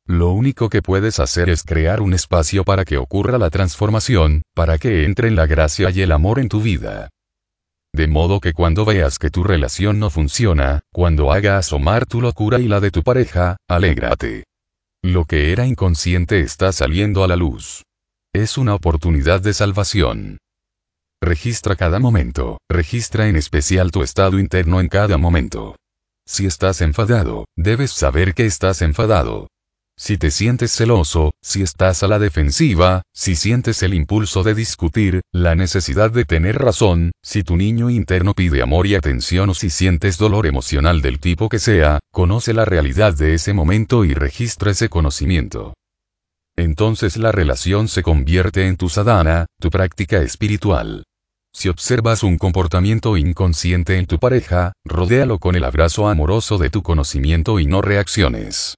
Lo 0.07 0.31
único 0.31 0.69
que 0.69 0.81
puedes 0.81 1.19
hacer 1.19 1.49
es 1.49 1.63
crear 1.63 2.01
un 2.01 2.13
espacio 2.13 2.63
para 2.63 2.85
que 2.85 2.97
ocurra 2.97 3.37
la 3.37 3.49
transformación, 3.49 4.41
para 4.55 4.77
que 4.77 5.03
entren 5.03 5.35
la 5.35 5.47
gracia 5.47 5.89
y 5.89 6.01
el 6.01 6.13
amor 6.13 6.39
en 6.39 6.47
tu 6.47 6.61
vida. 6.61 7.09
De 7.93 8.07
modo 8.07 8.39
que 8.39 8.53
cuando 8.53 8.85
veas 8.85 9.19
que 9.19 9.29
tu 9.29 9.43
relación 9.43 9.99
no 9.99 10.09
funciona, 10.09 10.79
cuando 10.93 11.33
haga 11.33 11.57
asomar 11.57 12.05
tu 12.05 12.21
locura 12.21 12.59
y 12.59 12.69
la 12.69 12.79
de 12.79 12.89
tu 12.89 13.03
pareja, 13.03 13.57
alégrate. 13.67 14.45
Lo 15.03 15.25
que 15.25 15.51
era 15.51 15.65
inconsciente 15.65 16.39
está 16.39 16.71
saliendo 16.71 17.25
a 17.25 17.27
la 17.27 17.35
luz. 17.35 17.83
Es 18.33 18.57
una 18.57 18.75
oportunidad 18.75 19.41
de 19.41 19.53
salvación. 19.53 20.37
Registra 21.21 21.75
cada 21.75 21.99
momento, 21.99 22.59
registra 22.69 23.27
en 23.27 23.35
especial 23.35 23.91
tu 23.91 24.03
estado 24.03 24.39
interno 24.39 24.79
en 24.79 24.87
cada 24.87 25.17
momento. 25.17 25.75
Si 26.25 26.45
estás 26.45 26.79
enfadado, 26.79 27.45
debes 27.57 27.91
saber 27.91 28.33
que 28.33 28.45
estás 28.45 28.81
enfadado. 28.81 29.47
Si 29.99 30.19
te 30.19 30.29
sientes 30.29 30.71
celoso, 30.71 31.33
si 31.41 31.63
estás 31.63 32.03
a 32.03 32.07
la 32.07 32.19
defensiva, 32.19 33.01
si 33.15 33.35
sientes 33.35 33.81
el 33.81 33.95
impulso 33.95 34.43
de 34.43 34.53
discutir, 34.53 35.21
la 35.33 35.55
necesidad 35.55 36.11
de 36.11 36.23
tener 36.23 36.59
razón, 36.59 37.11
si 37.23 37.43
tu 37.43 37.57
niño 37.57 37.89
interno 37.89 38.35
pide 38.35 38.61
amor 38.61 38.85
y 38.85 38.93
atención 38.93 39.49
o 39.49 39.55
si 39.55 39.71
sientes 39.71 40.19
dolor 40.19 40.45
emocional 40.45 41.01
del 41.01 41.19
tipo 41.19 41.49
que 41.49 41.57
sea, 41.57 41.97
conoce 42.11 42.53
la 42.53 42.63
realidad 42.63 43.15
de 43.15 43.33
ese 43.33 43.53
momento 43.53 44.05
y 44.05 44.13
registra 44.13 44.69
ese 44.69 44.87
conocimiento. 44.87 45.73
Entonces 46.55 47.17
la 47.17 47.31
relación 47.31 47.87
se 47.87 48.03
convierte 48.03 48.67
en 48.67 48.77
tu 48.77 48.89
sadhana, 48.89 49.47
tu 49.59 49.71
práctica 49.71 50.21
espiritual. 50.21 51.05
Si 51.53 51.69
observas 51.69 52.21
un 52.21 52.37
comportamiento 52.37 53.17
inconsciente 53.17 53.97
en 53.97 54.05
tu 54.05 54.19
pareja, 54.19 54.73
rodéalo 54.85 55.39
con 55.39 55.55
el 55.55 55.63
abrazo 55.63 56.07
amoroso 56.07 56.59
de 56.59 56.69
tu 56.69 56.83
conocimiento 56.83 57.59
y 57.59 57.65
no 57.65 57.81
reacciones. 57.81 58.75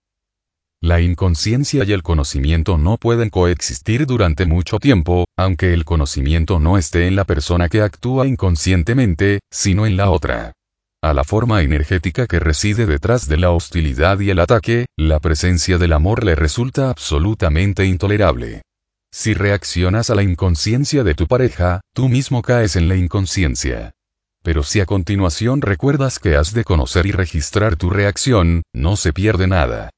La 0.81 1.01
inconsciencia 1.01 1.83
y 1.83 1.91
el 1.91 2.03
conocimiento 2.03 2.77
no 2.77 2.97
pueden 2.97 3.29
coexistir 3.29 4.05
durante 4.05 4.45
mucho 4.45 4.79
tiempo, 4.79 5.25
aunque 5.37 5.73
el 5.73 5.83
conocimiento 5.83 6.57
no 6.57 6.77
esté 6.77 7.07
en 7.07 7.17
la 7.17 7.25
persona 7.25 7.67
que 7.67 7.81
actúa 7.81 8.25
inconscientemente, 8.25 9.41
sino 9.51 9.85
en 9.85 9.97
la 9.97 10.09
otra. 10.09 10.53
A 11.03 11.13
la 11.13 11.25
forma 11.25 11.63
energética 11.63 12.27
que 12.27 12.39
reside 12.39 12.85
detrás 12.85 13.27
de 13.27 13.35
la 13.35 13.51
hostilidad 13.51 14.21
y 14.21 14.29
el 14.29 14.39
ataque, 14.39 14.85
la 14.97 15.19
presencia 15.19 15.77
del 15.77 15.91
amor 15.91 16.23
le 16.23 16.35
resulta 16.35 16.89
absolutamente 16.89 17.85
intolerable. 17.85 18.61
Si 19.11 19.33
reaccionas 19.33 20.09
a 20.09 20.15
la 20.15 20.23
inconsciencia 20.23 21.03
de 21.03 21.13
tu 21.13 21.27
pareja, 21.27 21.81
tú 21.93 22.07
mismo 22.07 22.41
caes 22.41 22.77
en 22.77 22.87
la 22.87 22.95
inconsciencia. 22.95 23.91
Pero 24.43 24.63
si 24.63 24.79
a 24.79 24.85
continuación 24.85 25.61
recuerdas 25.61 26.19
que 26.19 26.37
has 26.37 26.53
de 26.53 26.63
conocer 26.63 27.05
y 27.05 27.11
registrar 27.11 27.75
tu 27.75 27.89
reacción, 27.89 28.63
no 28.73 28.95
se 28.95 29.11
pierde 29.11 29.47
nada. 29.47 29.89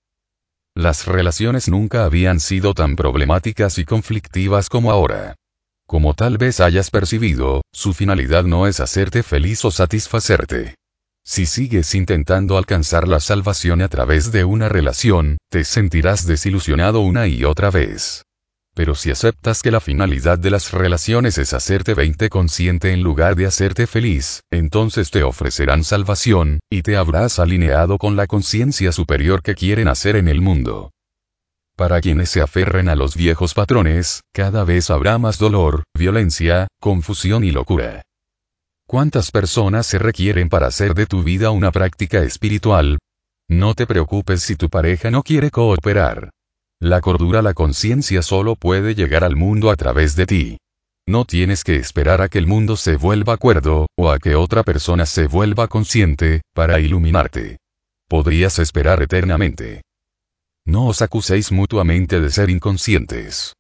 Las 0.76 1.06
relaciones 1.06 1.68
nunca 1.68 2.06
habían 2.06 2.39
sido 2.39 2.73
tan 2.73 2.95
problemáticas 2.95 3.77
y 3.77 3.84
conflictivas 3.84 4.69
como 4.69 4.91
ahora. 4.91 5.35
Como 5.85 6.14
tal 6.14 6.38
vez 6.38 6.61
hayas 6.61 6.89
percibido, 6.89 7.61
su 7.73 7.93
finalidad 7.93 8.45
no 8.45 8.68
es 8.68 8.80
hacerte 8.80 9.23
feliz 9.23 9.65
o 9.65 9.72
satisfacerte. 9.72 10.76
Si 11.26 11.45
sigues 11.45 11.93
intentando 11.93 12.57
alcanzar 12.57 13.07
la 13.07 13.19
salvación 13.19 13.81
a 13.81 13.89
través 13.89 14.31
de 14.31 14.45
una 14.45 14.69
relación, 14.69 15.38
te 15.49 15.65
sentirás 15.65 16.26
desilusionado 16.26 17.02
una 17.02 17.27
y 17.27 17.43
otra 17.43 17.69
vez. 17.69 18.23
Pero 18.82 18.95
si 18.95 19.12
aceptas 19.12 19.62
que 19.62 19.70
la 19.70 19.80
finalidad 19.80 20.40
de 20.40 20.49
las 20.49 20.72
relaciones 20.72 21.38
es 21.38 21.53
hacerte 21.53 21.94
20 21.94 22.30
consciente 22.30 22.94
en 22.94 23.03
lugar 23.03 23.36
de 23.36 23.45
hacerte 23.45 23.86
feliz, 23.86 24.41
entonces 24.49 25.12
te 25.12 25.22
ofrecerán 25.22 25.84
salvación, 25.84 26.62
y 26.68 26.82
te 26.82 26.98
habrás 26.98 27.38
alineado 27.38 27.99
con 27.99 28.16
la 28.16 28.26
conciencia 28.26 28.91
superior 28.91 29.44
que 29.44 29.53
quieren 29.53 29.88
hacer 29.88 30.16
en 30.16 30.28
el 30.28 30.41
mundo. 30.41 30.90
Para 31.78 32.02
quienes 32.02 32.32
se 32.32 32.41
aferren 32.41 32.90
a 32.90 32.95
los 32.95 33.16
viejos 33.16 33.53
patrones, 33.53 34.22
cada 34.34 34.64
vez 34.64 34.90
habrá 34.90 35.20
más 35.20 35.38
dolor, 35.38 35.84
violencia, 35.95 36.66
confusión 36.80 37.44
y 37.44 37.52
locura. 37.52 38.02
¿Cuántas 38.88 39.30
personas 39.30 39.86
se 39.86 39.99
requieren 39.99 40.49
para 40.49 40.66
hacer 40.66 40.95
de 40.95 41.06
tu 41.06 41.22
vida 41.22 41.52
una 41.52 41.72
práctica 41.72 42.24
espiritual? 42.24 42.98
No 43.48 43.76
te 43.76 43.86
preocupes 43.86 44.41
si 44.41 44.56
tu 44.56 44.72
pareja 44.72 45.12
no 45.12 45.22
quiere 45.22 45.52
cooperar. 45.52 46.32
La 46.82 46.99
cordura, 46.99 47.44
la 47.44 47.53
conciencia 47.53 48.24
solo 48.24 48.56
puede 48.56 48.95
llegar 48.95 49.24
al 49.24 49.36
mundo 49.36 49.70
a 49.70 49.76
través 49.76 50.16
de 50.16 50.26
ti. 50.26 50.58
No 51.08 51.26
tienes 51.26 51.64
que 51.64 51.76
esperar 51.76 52.24
a 52.24 52.28
que 52.28 52.40
el 52.40 52.48
mundo 52.48 52.76
se 52.76 52.95
vuelva 52.95 53.38
cuerdo, 53.38 53.86
o 53.95 54.10
a 54.10 54.18
que 54.18 54.34
otra 54.34 54.64
persona 54.64 55.06
se 55.06 55.28
vuelva 55.28 55.68
consciente, 55.68 56.41
para 56.56 56.80
iluminarte. 56.80 57.58
Podrías 58.10 58.58
esperar 58.58 59.03
eternamente. 59.03 59.84
No 60.66 60.88
os 60.88 61.03
acuséis 61.03 61.52
mutuamente 61.52 62.20
de 62.20 62.32
ser 62.32 62.49
inconscientes. 62.49 63.53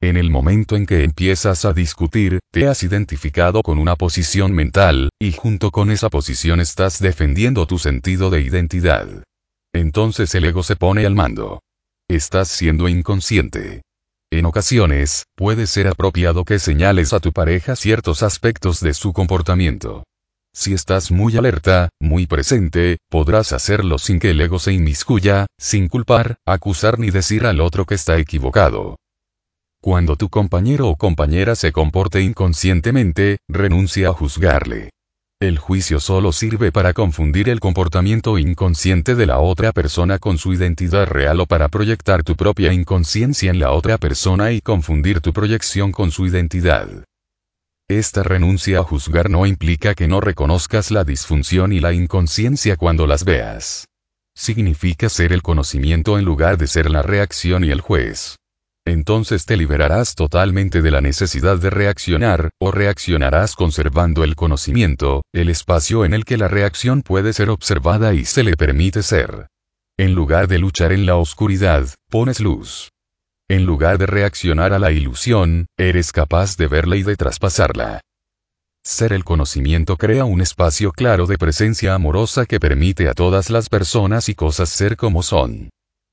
En 0.00 0.16
el 0.16 0.30
momento 0.30 0.76
en 0.76 0.86
que 0.86 1.02
empiezas 1.02 1.64
a 1.64 1.72
discutir, 1.72 2.38
te 2.52 2.68
has 2.68 2.84
identificado 2.84 3.62
con 3.62 3.80
una 3.80 3.96
posición 3.96 4.52
mental, 4.52 5.08
y 5.20 5.32
junto 5.32 5.72
con 5.72 5.90
esa 5.90 6.10
posición 6.10 6.60
estás 6.60 7.00
defendiendo 7.00 7.66
tu 7.66 7.80
sentido 7.80 8.30
de 8.30 8.40
identidad. 8.40 9.24
Entonces 9.74 10.32
el 10.36 10.44
ego 10.44 10.62
se 10.62 10.76
pone 10.76 11.04
al 11.04 11.16
mando. 11.16 11.58
Estás 12.10 12.48
siendo 12.48 12.88
inconsciente. 12.88 13.82
En 14.30 14.46
ocasiones, 14.46 15.24
puede 15.36 15.66
ser 15.66 15.88
apropiado 15.88 16.46
que 16.46 16.58
señales 16.58 17.12
a 17.12 17.20
tu 17.20 17.34
pareja 17.34 17.76
ciertos 17.76 18.22
aspectos 18.22 18.80
de 18.80 18.94
su 18.94 19.12
comportamiento. 19.12 20.04
Si 20.54 20.72
estás 20.72 21.10
muy 21.10 21.36
alerta, 21.36 21.90
muy 22.00 22.26
presente, 22.26 22.96
podrás 23.10 23.52
hacerlo 23.52 23.98
sin 23.98 24.20
que 24.20 24.30
el 24.30 24.40
ego 24.40 24.58
se 24.58 24.72
inmiscuya, 24.72 25.44
sin 25.58 25.88
culpar, 25.88 26.38
acusar 26.46 26.98
ni 26.98 27.10
decir 27.10 27.44
al 27.44 27.60
otro 27.60 27.84
que 27.84 27.96
está 27.96 28.16
equivocado. 28.16 28.96
Cuando 29.82 30.16
tu 30.16 30.30
compañero 30.30 30.88
o 30.88 30.96
compañera 30.96 31.56
se 31.56 31.72
comporte 31.72 32.22
inconscientemente, 32.22 33.36
renuncia 33.48 34.08
a 34.08 34.12
juzgarle. 34.14 34.88
El 35.40 35.56
juicio 35.56 36.00
solo 36.00 36.32
sirve 36.32 36.72
para 36.72 36.92
confundir 36.92 37.48
el 37.48 37.60
comportamiento 37.60 38.38
inconsciente 38.38 39.14
de 39.14 39.24
la 39.24 39.38
otra 39.38 39.70
persona 39.70 40.18
con 40.18 40.36
su 40.36 40.52
identidad 40.52 41.06
real 41.06 41.38
o 41.38 41.46
para 41.46 41.68
proyectar 41.68 42.24
tu 42.24 42.34
propia 42.34 42.72
inconsciencia 42.72 43.48
en 43.48 43.60
la 43.60 43.70
otra 43.70 43.98
persona 43.98 44.50
y 44.50 44.60
confundir 44.60 45.20
tu 45.20 45.32
proyección 45.32 45.92
con 45.92 46.10
su 46.10 46.26
identidad. 46.26 47.04
Esta 47.88 48.24
renuncia 48.24 48.80
a 48.80 48.82
juzgar 48.82 49.30
no 49.30 49.46
implica 49.46 49.94
que 49.94 50.08
no 50.08 50.20
reconozcas 50.20 50.90
la 50.90 51.04
disfunción 51.04 51.72
y 51.72 51.78
la 51.78 51.92
inconsciencia 51.92 52.76
cuando 52.76 53.06
las 53.06 53.24
veas. 53.24 53.86
Significa 54.34 55.08
ser 55.08 55.32
el 55.32 55.42
conocimiento 55.42 56.18
en 56.18 56.24
lugar 56.24 56.58
de 56.58 56.66
ser 56.66 56.90
la 56.90 57.02
reacción 57.02 57.62
y 57.62 57.70
el 57.70 57.80
juez 57.80 58.38
entonces 58.88 59.46
te 59.46 59.56
liberarás 59.56 60.14
totalmente 60.14 60.82
de 60.82 60.90
la 60.90 61.00
necesidad 61.00 61.58
de 61.58 61.70
reaccionar, 61.70 62.50
o 62.60 62.70
reaccionarás 62.70 63.54
conservando 63.54 64.24
el 64.24 64.34
conocimiento, 64.36 65.22
el 65.32 65.48
espacio 65.48 66.04
en 66.04 66.14
el 66.14 66.24
que 66.24 66.36
la 66.36 66.48
reacción 66.48 67.02
puede 67.02 67.32
ser 67.32 67.50
observada 67.50 68.14
y 68.14 68.24
se 68.24 68.42
le 68.42 68.56
permite 68.56 69.02
ser. 69.02 69.48
En 69.98 70.14
lugar 70.14 70.48
de 70.48 70.58
luchar 70.58 70.92
en 70.92 71.06
la 71.06 71.16
oscuridad, 71.16 71.88
pones 72.08 72.40
luz. 72.40 72.90
En 73.48 73.64
lugar 73.64 73.98
de 73.98 74.06
reaccionar 74.06 74.72
a 74.72 74.78
la 74.78 74.92
ilusión, 74.92 75.66
eres 75.78 76.12
capaz 76.12 76.56
de 76.56 76.66
verla 76.66 76.96
y 76.96 77.02
de 77.02 77.16
traspasarla. 77.16 78.00
Ser 78.84 79.12
el 79.12 79.24
conocimiento 79.24 79.96
crea 79.96 80.24
un 80.24 80.40
espacio 80.40 80.92
claro 80.92 81.26
de 81.26 81.36
presencia 81.36 81.94
amorosa 81.94 82.46
que 82.46 82.60
permite 82.60 83.08
a 83.08 83.14
todas 83.14 83.50
las 83.50 83.68
personas 83.68 84.28
y 84.28 84.34
cosas 84.34 84.68
ser 84.68 84.96
como 84.96 85.22
son. 85.22 85.70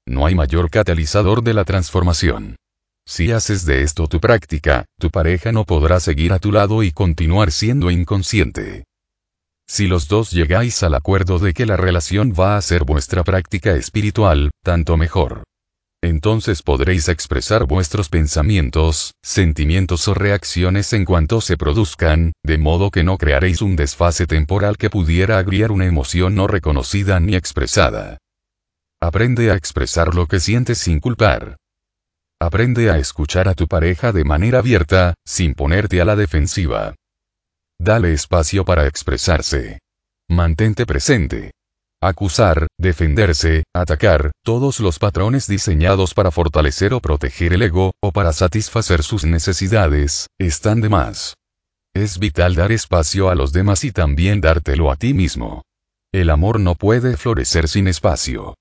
No 0.07 0.25
hay 0.25 0.35
mayor 0.35 0.69
catalizador 0.69 1.43
de 1.43 1.53
la 1.53 1.63
transformación. 1.63 2.57
Si 3.07 3.31
haces 3.31 3.65
de 3.65 3.83
esto 3.83 4.07
tu 4.07 4.19
práctica, 4.19 4.85
tu 4.99 5.11
pareja 5.11 5.51
no 5.51 5.63
podrá 5.63 5.99
seguir 5.99 6.33
a 6.33 6.39
tu 6.39 6.51
lado 6.51 6.81
y 6.81 6.91
continuar 6.91 7.51
siendo 7.51 7.91
inconsciente. 7.91 8.85
Si 9.67 9.87
los 9.87 10.07
dos 10.07 10.31
llegáis 10.31 10.83
al 10.83 10.95
acuerdo 10.95 11.39
de 11.39 11.53
que 11.53 11.65
la 11.65 11.77
relación 11.77 12.33
va 12.33 12.57
a 12.57 12.61
ser 12.61 12.83
vuestra 12.83 13.23
práctica 13.23 13.73
espiritual, 13.75 14.51
tanto 14.63 14.97
mejor. 14.97 15.43
Entonces 16.03 16.61
podréis 16.61 17.09
expresar 17.09 17.65
vuestros 17.65 18.09
pensamientos, 18.09 19.15
sentimientos 19.23 20.07
o 20.07 20.13
reacciones 20.13 20.93
en 20.93 21.03
cuanto 21.03 21.41
se 21.41 21.57
produzcan, 21.57 22.33
de 22.43 22.59
modo 22.59 22.91
que 22.91 23.03
no 23.03 23.17
crearéis 23.17 23.63
un 23.63 23.75
desfase 23.75 24.27
temporal 24.27 24.77
que 24.77 24.91
pudiera 24.91 25.39
agriar 25.39 25.71
una 25.71 25.85
emoción 25.85 26.35
no 26.35 26.47
reconocida 26.47 27.19
ni 27.19 27.35
expresada. 27.35 28.19
Aprende 29.01 29.49
a 29.49 29.55
expresar 29.55 30.13
lo 30.13 30.27
que 30.27 30.39
sientes 30.39 30.77
sin 30.77 30.99
culpar. 30.99 31.57
Aprende 32.41 32.91
a 32.91 32.97
escuchar 32.97 33.47
a 33.47 33.53
tu 33.53 33.67
pareja 33.67 34.11
de 34.11 34.25
manera 34.25 34.59
abierta, 34.59 35.13
sin 35.25 35.53
ponerte 35.53 36.01
a 36.01 36.05
la 36.05 36.15
defensiva. 36.15 36.95
Dale 37.79 38.13
espacio 38.13 38.65
para 38.65 38.87
expresarse. 38.87 39.79
Mantente 40.29 40.85
presente. 40.85 41.51
Acusar, 42.01 42.67
defenderse, 42.77 43.63
atacar, 43.73 44.31
todos 44.43 44.79
los 44.79 44.99
patrones 44.99 45.47
diseñados 45.47 46.13
para 46.13 46.29
fortalecer 46.29 46.93
o 46.93 46.99
proteger 46.99 47.53
el 47.53 47.61
ego, 47.61 47.93
o 48.01 48.11
para 48.11 48.33
satisfacer 48.33 49.01
sus 49.01 49.23
necesidades, 49.23 50.27
están 50.37 50.81
de 50.81 50.89
más. 50.89 51.35
Es 51.95 52.19
vital 52.19 52.55
dar 52.55 52.73
espacio 52.73 53.29
a 53.29 53.35
los 53.35 53.53
demás 53.53 53.85
y 53.85 53.91
también 53.91 54.41
dártelo 54.41 54.91
a 54.91 54.97
ti 54.97 55.13
mismo. 55.13 55.63
El 56.13 56.29
amor 56.29 56.59
no 56.59 56.75
puede 56.75 57.15
florecer 57.15 57.69
sin 57.69 57.87
espacio. 57.87 58.55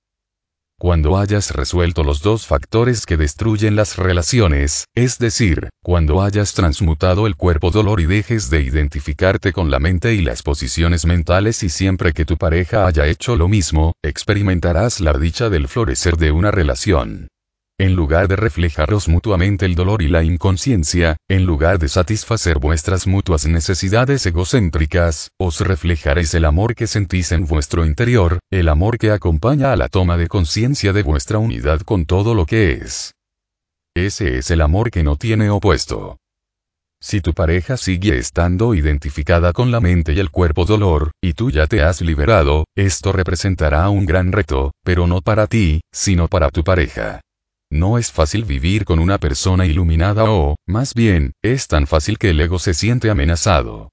Cuando 0.78 1.16
hayas 1.16 1.52
resuelto 1.52 2.02
los 2.02 2.20
dos 2.20 2.46
factores 2.46 3.06
que 3.06 3.16
destruyen 3.16 3.76
las 3.76 3.96
relaciones, 3.96 4.86
es 4.94 5.18
decir, 5.18 5.70
cuando 5.82 6.20
hayas 6.20 6.52
transmutado 6.52 7.26
el 7.26 7.36
cuerpo 7.36 7.70
dolor 7.70 8.00
y 8.00 8.06
dejes 8.06 8.50
de 8.50 8.62
identificarte 8.62 9.52
con 9.52 9.70
la 9.70 9.78
mente 9.78 10.14
y 10.14 10.20
las 10.20 10.42
posiciones 10.42 11.06
mentales 11.06 11.62
y 11.62 11.68
siempre 11.68 12.12
que 12.12 12.24
tu 12.24 12.36
pareja 12.36 12.86
haya 12.86 13.06
hecho 13.06 13.36
lo 13.36 13.48
mismo, 13.48 13.92
experimentarás 14.02 15.00
la 15.00 15.12
dicha 15.12 15.48
del 15.48 15.68
florecer 15.68 16.16
de 16.16 16.32
una 16.32 16.50
relación. 16.50 17.28
En 17.76 17.96
lugar 17.96 18.28
de 18.28 18.36
reflejaros 18.36 19.08
mutuamente 19.08 19.66
el 19.66 19.74
dolor 19.74 20.00
y 20.00 20.06
la 20.06 20.22
inconsciencia, 20.22 21.16
en 21.28 21.44
lugar 21.44 21.80
de 21.80 21.88
satisfacer 21.88 22.60
vuestras 22.60 23.08
mutuas 23.08 23.46
necesidades 23.46 24.24
egocéntricas, 24.26 25.32
os 25.40 25.60
reflejaréis 25.60 26.32
el 26.34 26.44
amor 26.44 26.76
que 26.76 26.86
sentís 26.86 27.32
en 27.32 27.46
vuestro 27.46 27.84
interior, 27.84 28.38
el 28.52 28.68
amor 28.68 28.96
que 28.96 29.10
acompaña 29.10 29.72
a 29.72 29.76
la 29.76 29.88
toma 29.88 30.16
de 30.16 30.28
conciencia 30.28 30.92
de 30.92 31.02
vuestra 31.02 31.38
unidad 31.38 31.80
con 31.80 32.06
todo 32.06 32.36
lo 32.36 32.46
que 32.46 32.74
es. 32.74 33.12
Ese 33.96 34.38
es 34.38 34.52
el 34.52 34.60
amor 34.60 34.92
que 34.92 35.02
no 35.02 35.16
tiene 35.16 35.50
opuesto. 35.50 36.16
Si 37.00 37.20
tu 37.20 37.34
pareja 37.34 37.76
sigue 37.76 38.18
estando 38.18 38.74
identificada 38.74 39.52
con 39.52 39.72
la 39.72 39.80
mente 39.80 40.12
y 40.12 40.20
el 40.20 40.30
cuerpo 40.30 40.64
dolor, 40.64 41.10
y 41.20 41.32
tú 41.32 41.50
ya 41.50 41.66
te 41.66 41.82
has 41.82 42.00
liberado, 42.02 42.66
esto 42.76 43.10
representará 43.10 43.88
un 43.88 44.06
gran 44.06 44.30
reto, 44.30 44.70
pero 44.84 45.08
no 45.08 45.22
para 45.22 45.48
ti, 45.48 45.80
sino 45.92 46.28
para 46.28 46.50
tu 46.50 46.62
pareja. 46.62 47.20
No 47.70 47.98
es 47.98 48.12
fácil 48.12 48.44
vivir 48.44 48.84
con 48.84 48.98
una 48.98 49.18
persona 49.18 49.66
iluminada 49.66 50.30
o, 50.30 50.56
más 50.66 50.94
bien, 50.94 51.32
es 51.42 51.66
tan 51.68 51.86
fácil 51.86 52.18
que 52.18 52.30
el 52.30 52.40
ego 52.40 52.58
se 52.58 52.74
siente 52.74 53.10
amenazado. 53.10 53.90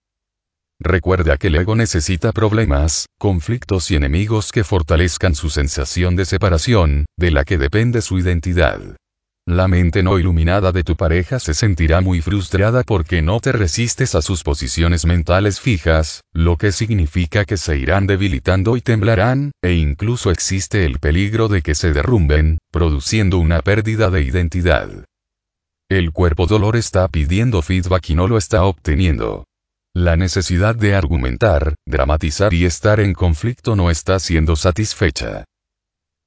Recuerda 0.80 1.38
que 1.38 1.48
el 1.48 1.56
ego 1.56 1.76
necesita 1.76 2.31
problemas, 2.31 3.06
conflictos 3.19 3.91
y 3.91 3.95
enemigos 3.95 4.52
que 4.52 4.64
fortalezcan 4.64 5.35
su 5.35 5.49
sensación 5.49 6.15
de 6.15 6.26
separación, 6.26 7.06
de 7.18 7.31
la 7.31 7.43
que 7.43 7.57
depende 7.57 8.02
su 8.02 8.18
identidad. 8.18 8.98
La 9.47 9.68
mente 9.68 10.03
no 10.03 10.19
iluminada 10.19 10.72
de 10.72 10.84
tu 10.84 10.95
pareja 10.95 11.39
se 11.39 11.55
sentirá 11.55 11.99
muy 11.99 12.22
frustrada 12.22 12.84
porque 12.84 13.23
no 13.23 13.39
te 13.39 13.51
resistes 13.51 14.13
a 14.13 14.22
sus 14.22 14.43
posiciones 14.43 15.05
mentales 15.05 15.59
fijas, 15.59 16.22
lo 16.31 16.57
que 16.57 16.72
significa 16.72 17.43
que 17.43 17.57
se 17.57 17.77
irán 17.77 18.05
debilitando 18.05 18.77
y 18.77 18.81
temblarán, 18.81 19.51
e 19.63 19.73
incluso 19.73 20.30
existe 20.30 20.85
el 20.85 20.99
peligro 20.99 21.47
de 21.47 21.63
que 21.63 21.73
se 21.73 21.91
derrumben, 21.91 22.59
produciendo 22.72 23.39
una 23.39 23.61
pérdida 23.61 24.11
de 24.11 24.22
identidad. 24.22 25.05
El 25.89 26.11
cuerpo 26.11 26.45
dolor 26.45 26.76
está 26.76 27.07
pidiendo 27.07 27.63
feedback 27.63 28.11
y 28.11 28.15
no 28.15 28.27
lo 28.27 28.38
está 28.38 28.63
obteniendo. 28.63 29.45
La 29.93 30.15
necesidad 30.15 30.76
de 30.76 30.95
argumentar, 30.95 31.76
dramatizar 31.85 32.53
y 32.53 32.63
estar 32.65 32.99
en 32.99 33.13
conflicto 33.13 33.76
no 33.76 33.89
está 33.89 34.19
siendo 34.19 34.55
satisfecha. 34.55 35.43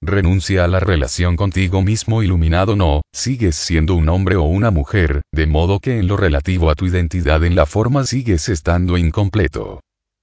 Renuncia 0.06 0.64
a 0.64 0.68
la 0.68 0.81
relación 0.81 1.35
contigo 1.35 1.81
mismo 1.81 2.22
iluminado 2.22 2.76
no, 2.76 3.01
sigues 3.14 3.56
siendo 3.56 3.94
un 3.94 4.10
hombre 4.10 4.36
o 4.36 4.43
una 4.43 4.70
mujer, 4.70 5.22
de 5.32 5.47
modo 5.47 5.81
que 5.81 5.98
en 5.98 6.09
lo 6.09 6.18
relativo 6.18 6.68
a 6.68 6.74
tu 6.74 6.85
identidad 6.85 7.43
en 7.43 7.55
la 7.55 7.64
forma 7.64 8.05
sigues 8.05 8.51
estando 8.51 8.98
incompleto. 8.98 9.81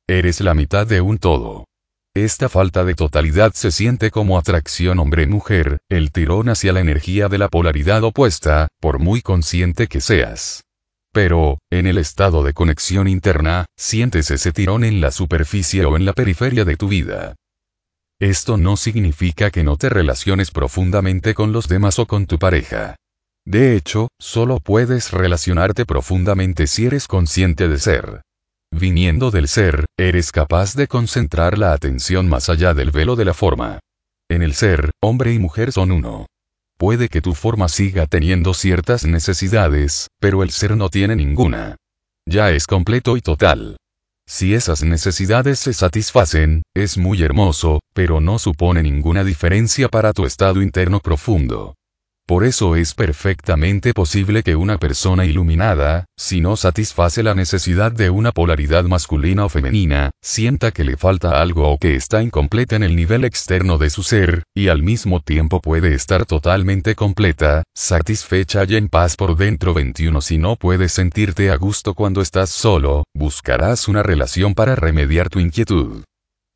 Eres 0.08 0.40
la 0.40 0.54
mitad 0.54 0.86
de 0.86 1.02
un 1.02 1.18
todo. 1.18 1.66
Esta 2.14 2.48
falta 2.48 2.86
de 2.86 2.94
totalidad 2.94 3.54
se 3.54 3.72
siente 3.72 4.12
como 4.12 4.38
atracción 4.38 5.00
hombre-mujer, 5.00 5.80
el 5.90 6.12
tirón 6.12 6.50
hacia 6.50 6.74
la 6.74 6.82
energía 6.82 7.28
de 7.28 7.40
la 7.40 7.48
polaridad 7.50 8.04
opuesta, 8.04 8.68
por 8.80 9.00
muy 9.00 9.24
consciente 9.24 9.88
que 9.88 10.00
seas. 10.00 10.62
Pero, 11.12 11.58
en 11.72 11.88
el 11.88 11.98
estado 11.98 12.44
de 12.44 12.54
conexión 12.54 13.08
interna, 13.08 13.66
sientes 13.76 14.30
ese 14.30 14.52
tirón 14.52 14.84
en 14.84 15.02
la 15.02 15.10
superficie 15.10 15.86
o 15.86 15.98
en 15.98 16.06
la 16.06 16.14
periferia 16.14 16.66
de 16.66 16.78
tu 16.78 16.88
vida. 16.88 17.34
Esto 18.22 18.56
no 18.56 18.78
significa 18.78 19.50
que 19.50 19.64
no 19.64 19.78
te 19.78 19.90
relaciones 19.90 20.52
profundamente 20.52 21.34
con 21.34 21.52
los 21.52 21.68
demás 21.68 21.98
o 21.98 22.06
con 22.06 22.28
tu 22.28 22.38
pareja. 22.38 22.96
De 23.48 23.76
hecho, 23.76 24.10
solo 24.20 24.60
puedes 24.60 25.12
relacionarte 25.12 25.88
profundamente 25.88 26.68
si 26.68 26.86
eres 26.86 27.08
consciente 27.08 27.68
de 27.68 27.80
ser. 27.80 28.22
Viniendo 28.72 29.32
del 29.32 29.48
ser, 29.48 29.86
eres 29.98 30.32
capaz 30.32 30.76
de 30.76 30.88
concentrar 30.88 31.58
la 31.58 31.74
atención 31.74 32.30
más 32.30 32.48
allá 32.50 32.76
del 32.76 32.92
velo 32.92 33.16
de 33.16 33.26
la 33.26 33.34
forma. 33.34 33.80
En 34.30 34.44
el 34.44 34.54
ser, 34.54 34.92
hombre 35.02 35.34
y 35.34 35.40
mujer 35.40 35.72
son 35.72 35.92
uno. 35.92 36.28
Puede 36.78 37.10
que 37.10 37.22
tu 37.22 37.34
forma 37.34 37.70
siga 37.70 38.06
teniendo 38.06 38.54
ciertas 38.54 39.04
necesidades, 39.04 40.10
pero 40.20 40.44
el 40.44 40.52
ser 40.52 40.78
no 40.78 40.90
tiene 40.90 41.16
ninguna. 41.16 41.76
Ya 42.28 42.52
es 42.52 42.68
completo 42.68 43.18
y 43.18 43.22
total. 43.22 43.78
Si 44.34 44.54
esas 44.54 44.82
necesidades 44.82 45.60
se 45.60 45.74
satisfacen, 45.74 46.64
es 46.74 46.98
muy 46.98 47.22
hermoso, 47.22 47.82
pero 47.94 48.22
no 48.22 48.40
supone 48.40 48.82
ninguna 48.82 49.26
diferencia 49.26 49.90
para 49.90 50.14
tu 50.14 50.26
estado 50.26 50.62
interno 50.62 51.02
profundo. 51.02 51.76
Por 52.26 52.46
eso 52.46 52.76
es 52.76 52.94
perfectamente 52.94 53.94
posible 53.94 54.42
que 54.44 54.56
una 54.56 54.78
persona 54.78 55.26
iluminada, 55.26 56.06
si 56.18 56.40
no 56.40 56.56
satisface 56.56 57.24
la 57.24 57.36
necesidad 57.36 57.92
de 57.92 58.10
una 58.10 58.32
polaridad 58.32 58.86
masculina 58.86 59.46
o 59.46 59.50
femenina, 59.50 60.12
sienta 60.22 60.72
que 60.72 60.84
le 60.84 60.96
falta 60.96 61.42
algo 61.42 61.70
o 61.70 61.78
que 61.78 61.96
está 61.96 62.24
incompleta 62.24 62.76
en 62.76 62.84
el 62.84 62.96
nivel 62.96 63.26
externo 63.26 63.78
de 63.78 63.90
su 63.90 64.04
ser, 64.04 64.44
y 64.56 64.70
al 64.70 64.82
mismo 64.82 65.20
tiempo 65.20 65.60
puede 65.60 65.94
estar 65.94 66.26
totalmente 66.26 66.96
completa, 66.96 67.64
satisfecha 67.76 68.64
y 68.68 68.76
en 68.76 68.88
paz 68.88 69.18
por 69.18 69.36
dentro 69.36 69.74
21 69.74 70.22
Si 70.22 70.38
no 70.38 70.56
puedes 70.56 70.94
sentirte 70.94 71.52
a 71.52 71.58
gusto 71.58 71.94
cuando 71.96 72.22
estás 72.22 72.50
solo, 72.50 73.04
buscarás 73.14 73.88
una 73.88 74.04
relación 74.04 74.54
para 74.54 74.76
remediar 74.76 75.30
tu 75.30 75.40
inquietud 75.40 76.04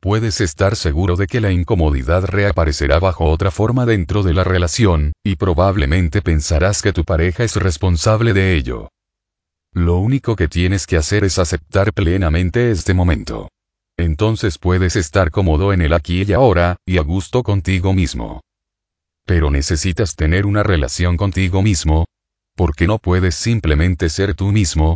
puedes 0.06 0.40
estar 0.40 0.76
seguro 0.76 1.16
de 1.16 1.26
que 1.26 1.40
la 1.40 1.50
incomodidad 1.50 2.26
reaparecerá 2.26 3.00
bajo 3.00 3.24
otra 3.24 3.50
forma 3.50 3.86
dentro 3.86 4.22
de 4.22 4.34
la 4.34 4.44
relación, 4.44 5.12
y 5.24 5.34
probablemente 5.34 6.22
pensarás 6.22 6.80
que 6.80 6.92
tu 6.92 7.04
pareja 7.04 7.42
es 7.42 7.56
responsable 7.56 8.32
de 8.32 8.54
ello. 8.54 8.88
Lo 9.72 9.96
único 9.96 10.36
que 10.36 10.46
tienes 10.46 10.86
que 10.86 10.96
hacer 10.96 11.24
es 11.24 11.40
aceptar 11.40 11.92
plenamente 11.92 12.70
este 12.70 12.94
momento. 12.94 13.48
Entonces 13.96 14.58
puedes 14.58 14.94
estar 14.94 15.32
cómodo 15.32 15.72
en 15.72 15.82
el 15.82 15.92
aquí 15.92 16.22
y 16.22 16.32
ahora, 16.34 16.76
y 16.86 16.98
a 16.98 17.02
gusto 17.02 17.42
contigo 17.42 17.92
mismo. 17.92 18.42
Pero 19.24 19.50
necesitas 19.50 20.14
tener 20.14 20.46
una 20.46 20.62
relación 20.62 21.16
contigo 21.16 21.62
mismo, 21.62 22.04
porque 22.54 22.86
no 22.86 22.98
puedes 22.98 23.34
simplemente 23.34 24.08
ser 24.08 24.36
tú 24.36 24.52
mismo. 24.52 24.94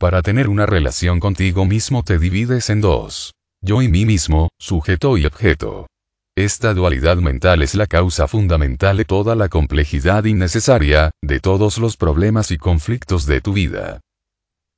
Para 0.00 0.20
tener 0.20 0.48
una 0.48 0.66
relación 0.66 1.20
contigo 1.20 1.64
mismo 1.64 2.02
te 2.02 2.18
divides 2.18 2.70
en 2.70 2.80
dos 2.80 3.37
yo 3.68 3.82
y 3.82 3.88
mí 3.88 4.06
mismo, 4.06 4.48
sujeto 4.58 5.18
y 5.18 5.26
objeto. 5.26 5.88
Esta 6.34 6.72
dualidad 6.72 7.18
mental 7.18 7.62
es 7.62 7.74
la 7.74 7.86
causa 7.86 8.26
fundamental 8.26 8.96
de 8.96 9.04
toda 9.04 9.34
la 9.34 9.50
complejidad 9.50 10.24
innecesaria, 10.24 11.10
de 11.22 11.38
todos 11.38 11.76
los 11.76 11.98
problemas 11.98 12.50
y 12.50 12.56
conflictos 12.56 13.26
de 13.26 13.42
tu 13.42 13.52
vida. 13.52 14.00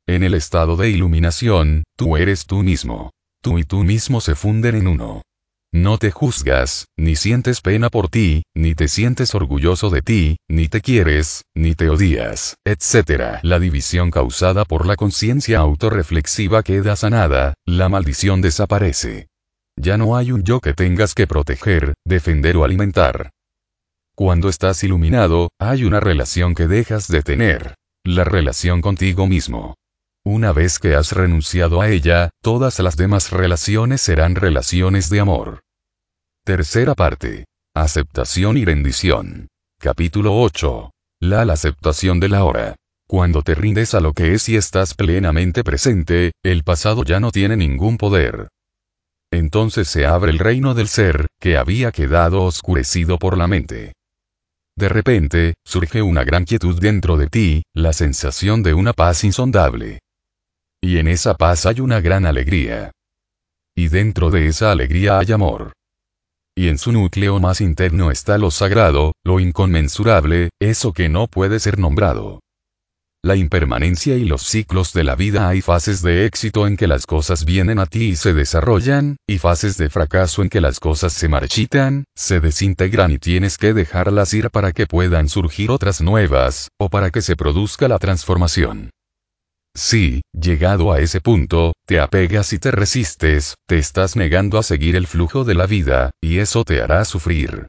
En 0.08 0.24
el 0.24 0.34
estado 0.34 0.74
de 0.76 0.90
iluminación, 0.90 1.84
tú 1.96 2.16
eres 2.16 2.46
tú 2.46 2.64
mismo. 2.64 3.12
Tú 3.40 3.60
y 3.60 3.62
tú 3.62 3.84
mismo 3.84 4.20
se 4.20 4.34
funden 4.34 4.74
en 4.74 4.88
uno. 4.88 5.22
No 5.72 5.98
te 5.98 6.10
juzgas, 6.10 6.86
ni 6.96 7.14
sientes 7.14 7.60
pena 7.60 7.90
por 7.90 8.08
ti, 8.08 8.42
ni 8.54 8.74
te 8.74 8.88
sientes 8.88 9.36
orgulloso 9.36 9.88
de 9.88 10.02
ti, 10.02 10.36
ni 10.48 10.66
te 10.66 10.80
quieres, 10.80 11.44
ni 11.54 11.76
te 11.76 11.88
odias, 11.88 12.56
etc. 12.64 13.38
La 13.42 13.60
división 13.60 14.10
causada 14.10 14.64
por 14.64 14.84
la 14.84 14.96
conciencia 14.96 15.60
autorreflexiva 15.60 16.64
queda 16.64 16.96
sanada, 16.96 17.54
la 17.66 17.88
maldición 17.88 18.40
desaparece. 18.40 19.28
Ya 19.76 19.96
no 19.96 20.16
hay 20.16 20.32
un 20.32 20.42
yo 20.42 20.60
que 20.60 20.74
tengas 20.74 21.14
que 21.14 21.28
proteger, 21.28 21.94
defender 22.04 22.56
o 22.56 22.64
alimentar. 22.64 23.30
Cuando 24.16 24.48
estás 24.48 24.82
iluminado, 24.82 25.50
hay 25.60 25.84
una 25.84 26.00
relación 26.00 26.56
que 26.56 26.66
dejas 26.66 27.06
de 27.06 27.22
tener. 27.22 27.76
La 28.04 28.24
relación 28.24 28.80
contigo 28.80 29.28
mismo. 29.28 29.76
Una 30.24 30.52
vez 30.52 30.78
que 30.78 30.94
has 30.94 31.12
renunciado 31.12 31.80
a 31.80 31.88
ella, 31.88 32.28
todas 32.42 32.78
las 32.80 32.98
demás 32.98 33.30
relaciones 33.30 34.02
serán 34.02 34.34
relaciones 34.34 35.08
de 35.08 35.20
amor. 35.20 35.60
Tercera 36.44 36.94
parte. 36.94 37.46
Aceptación 37.74 38.58
y 38.58 38.66
rendición. 38.66 39.48
Capítulo 39.78 40.38
8. 40.38 40.90
La, 41.20 41.46
la 41.46 41.54
aceptación 41.54 42.20
de 42.20 42.28
la 42.28 42.44
hora. 42.44 42.76
Cuando 43.08 43.42
te 43.42 43.54
rindes 43.54 43.94
a 43.94 44.00
lo 44.00 44.12
que 44.12 44.34
es 44.34 44.46
y 44.50 44.56
estás 44.56 44.92
plenamente 44.92 45.64
presente, 45.64 46.32
el 46.42 46.64
pasado 46.64 47.02
ya 47.02 47.18
no 47.18 47.30
tiene 47.30 47.56
ningún 47.56 47.96
poder. 47.96 48.48
Entonces 49.32 49.88
se 49.88 50.04
abre 50.04 50.32
el 50.32 50.38
reino 50.38 50.74
del 50.74 50.88
ser, 50.88 51.28
que 51.40 51.56
había 51.56 51.92
quedado 51.92 52.42
oscurecido 52.42 53.18
por 53.18 53.38
la 53.38 53.46
mente. 53.46 53.94
De 54.76 54.90
repente, 54.90 55.54
surge 55.64 56.02
una 56.02 56.24
gran 56.24 56.44
quietud 56.44 56.78
dentro 56.78 57.16
de 57.16 57.28
ti, 57.28 57.62
la 57.74 57.94
sensación 57.94 58.62
de 58.62 58.74
una 58.74 58.92
paz 58.92 59.24
insondable. 59.24 60.00
Y 60.82 60.98
en 60.98 61.08
esa 61.08 61.34
paz 61.34 61.66
hay 61.66 61.80
una 61.80 62.00
gran 62.00 62.24
alegría. 62.24 62.92
Y 63.76 63.88
dentro 63.88 64.30
de 64.30 64.46
esa 64.46 64.72
alegría 64.72 65.18
hay 65.18 65.32
amor. 65.32 65.72
Y 66.56 66.68
en 66.68 66.78
su 66.78 66.92
núcleo 66.92 67.38
más 67.38 67.60
interno 67.60 68.10
está 68.10 68.38
lo 68.38 68.50
sagrado, 68.50 69.12
lo 69.24 69.40
inconmensurable, 69.40 70.50
eso 70.60 70.92
que 70.92 71.08
no 71.08 71.26
puede 71.26 71.60
ser 71.60 71.78
nombrado. 71.78 72.40
La 73.22 73.36
impermanencia 73.36 74.16
y 74.16 74.24
los 74.24 74.42
ciclos 74.42 74.94
de 74.94 75.04
la 75.04 75.14
vida 75.14 75.46
hay 75.48 75.60
fases 75.60 76.00
de 76.00 76.24
éxito 76.24 76.66
en 76.66 76.78
que 76.78 76.86
las 76.86 77.04
cosas 77.04 77.44
vienen 77.44 77.78
a 77.78 77.84
ti 77.84 78.10
y 78.10 78.16
se 78.16 78.32
desarrollan, 78.32 79.16
y 79.28 79.36
fases 79.36 79.76
de 79.76 79.90
fracaso 79.90 80.40
en 80.40 80.48
que 80.48 80.62
las 80.62 80.80
cosas 80.80 81.12
se 81.12 81.28
marchitan, 81.28 82.04
se 82.16 82.40
desintegran 82.40 83.10
y 83.10 83.18
tienes 83.18 83.58
que 83.58 83.74
dejarlas 83.74 84.32
ir 84.32 84.48
para 84.50 84.72
que 84.72 84.86
puedan 84.86 85.28
surgir 85.28 85.70
otras 85.70 86.00
nuevas, 86.00 86.70
o 86.78 86.88
para 86.88 87.10
que 87.10 87.20
se 87.20 87.36
produzca 87.36 87.88
la 87.88 87.98
transformación. 87.98 88.88
Si, 89.74 90.22
llegado 90.32 90.92
a 90.92 91.00
ese 91.00 91.20
punto, 91.20 91.72
te 91.86 92.00
apegas 92.00 92.52
y 92.52 92.58
te 92.58 92.70
resistes, 92.70 93.54
te 93.66 93.78
estás 93.78 94.16
negando 94.16 94.58
a 94.58 94.62
seguir 94.62 94.96
el 94.96 95.06
flujo 95.06 95.44
de 95.44 95.54
la 95.54 95.66
vida, 95.66 96.10
y 96.20 96.38
eso 96.38 96.64
te 96.64 96.82
hará 96.82 97.04
sufrir. 97.04 97.66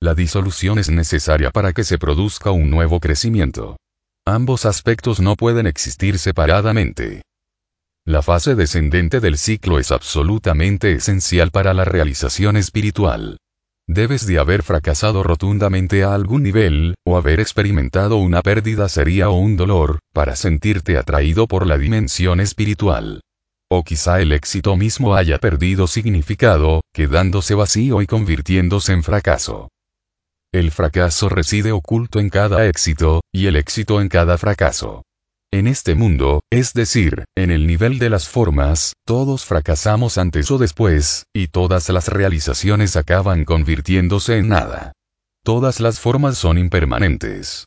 La 0.00 0.14
disolución 0.14 0.78
es 0.78 0.90
necesaria 0.90 1.50
para 1.50 1.72
que 1.72 1.84
se 1.84 1.98
produzca 1.98 2.50
un 2.50 2.70
nuevo 2.70 3.00
crecimiento. 3.00 3.76
Ambos 4.26 4.64
aspectos 4.64 5.20
no 5.20 5.36
pueden 5.36 5.66
existir 5.66 6.18
separadamente. 6.18 7.22
La 8.06 8.20
fase 8.20 8.54
descendente 8.54 9.20
del 9.20 9.38
ciclo 9.38 9.78
es 9.78 9.92
absolutamente 9.92 10.92
esencial 10.92 11.50
para 11.50 11.72
la 11.72 11.84
realización 11.84 12.56
espiritual. 12.56 13.38
Debes 13.86 14.26
de 14.26 14.38
haber 14.38 14.62
fracasado 14.62 15.22
rotundamente 15.22 16.04
a 16.04 16.14
algún 16.14 16.42
nivel, 16.42 16.94
o 17.06 17.18
haber 17.18 17.38
experimentado 17.38 18.16
una 18.16 18.40
pérdida 18.40 18.88
seria 18.88 19.28
o 19.28 19.34
un 19.34 19.56
dolor, 19.56 19.98
para 20.14 20.36
sentirte 20.36 20.96
atraído 20.96 21.46
por 21.46 21.66
la 21.66 21.76
dimensión 21.76 22.40
espiritual. 22.40 23.20
O 23.70 23.84
quizá 23.84 24.20
el 24.20 24.32
éxito 24.32 24.76
mismo 24.76 25.14
haya 25.14 25.38
perdido 25.38 25.86
significado, 25.86 26.80
quedándose 26.94 27.54
vacío 27.54 28.00
y 28.00 28.06
convirtiéndose 28.06 28.92
en 28.92 29.02
fracaso. 29.02 29.68
El 30.52 30.70
fracaso 30.70 31.28
reside 31.28 31.72
oculto 31.72 32.20
en 32.20 32.30
cada 32.30 32.66
éxito, 32.66 33.20
y 33.32 33.46
el 33.46 33.56
éxito 33.56 34.00
en 34.00 34.08
cada 34.08 34.38
fracaso. 34.38 35.02
En 35.54 35.68
este 35.68 35.94
mundo, 35.94 36.40
es 36.50 36.72
decir, 36.72 37.26
en 37.36 37.52
el 37.52 37.68
nivel 37.68 38.00
de 38.00 38.10
las 38.10 38.28
formas, 38.28 38.94
todos 39.06 39.44
fracasamos 39.44 40.18
antes 40.18 40.50
o 40.50 40.58
después, 40.58 41.26
y 41.32 41.46
todas 41.46 41.88
las 41.90 42.08
realizaciones 42.08 42.96
acaban 42.96 43.44
convirtiéndose 43.44 44.38
en 44.38 44.48
nada. 44.48 44.94
Todas 45.44 45.78
las 45.78 46.00
formas 46.00 46.38
son 46.38 46.58
impermanentes. 46.58 47.66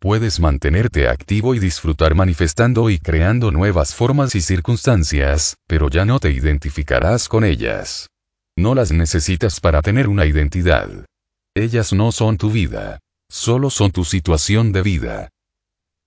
Puedes 0.00 0.40
mantenerte 0.40 1.06
activo 1.06 1.54
y 1.54 1.58
disfrutar 1.58 2.14
manifestando 2.14 2.88
y 2.88 2.98
creando 2.98 3.50
nuevas 3.50 3.94
formas 3.94 4.34
y 4.34 4.40
circunstancias, 4.40 5.56
pero 5.68 5.90
ya 5.90 6.06
no 6.06 6.20
te 6.20 6.30
identificarás 6.30 7.28
con 7.28 7.44
ellas. 7.44 8.08
No 8.56 8.74
las 8.74 8.92
necesitas 8.92 9.60
para 9.60 9.82
tener 9.82 10.08
una 10.08 10.24
identidad. 10.24 10.88
Ellas 11.54 11.92
no 11.92 12.12
son 12.12 12.38
tu 12.38 12.50
vida. 12.50 12.98
Solo 13.30 13.68
son 13.68 13.90
tu 13.90 14.04
situación 14.06 14.72
de 14.72 14.80
vida. 14.80 15.28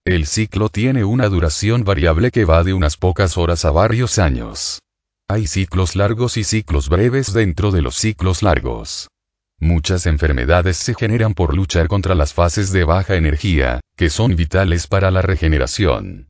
El 0.08 0.26
ciclo 0.26 0.70
tiene 0.70 1.04
una 1.04 1.28
duración 1.28 1.84
variable 1.84 2.32
que 2.32 2.46
va 2.46 2.64
de 2.64 2.74
unas 2.74 2.96
pocas 2.96 3.38
horas 3.38 3.66
a 3.66 3.72
varios 3.72 4.20
años. 4.20 4.80
Hay 5.28 5.48
ciclos 5.48 5.98
largos 5.98 6.38
y 6.38 6.46
ciclos 6.46 6.88
breves 6.88 7.34
dentro 7.34 7.72
de 7.72 7.82
los 7.82 7.98
ciclos 7.98 8.42
largos. 8.42 9.10
Muchas 9.60 10.06
enfermedades 10.06 10.78
se 10.78 10.94
generan 10.94 11.34
por 11.34 11.54
luchar 11.54 11.90
contra 11.90 12.16
las 12.16 12.34
fases 12.34 12.72
de 12.72 12.86
baja 12.86 13.18
energía, 13.18 13.82
que 13.98 14.10
son 14.10 14.38
vitales 14.38 14.88
para 14.88 15.12
la 15.12 15.22
regeneración. 15.22 16.30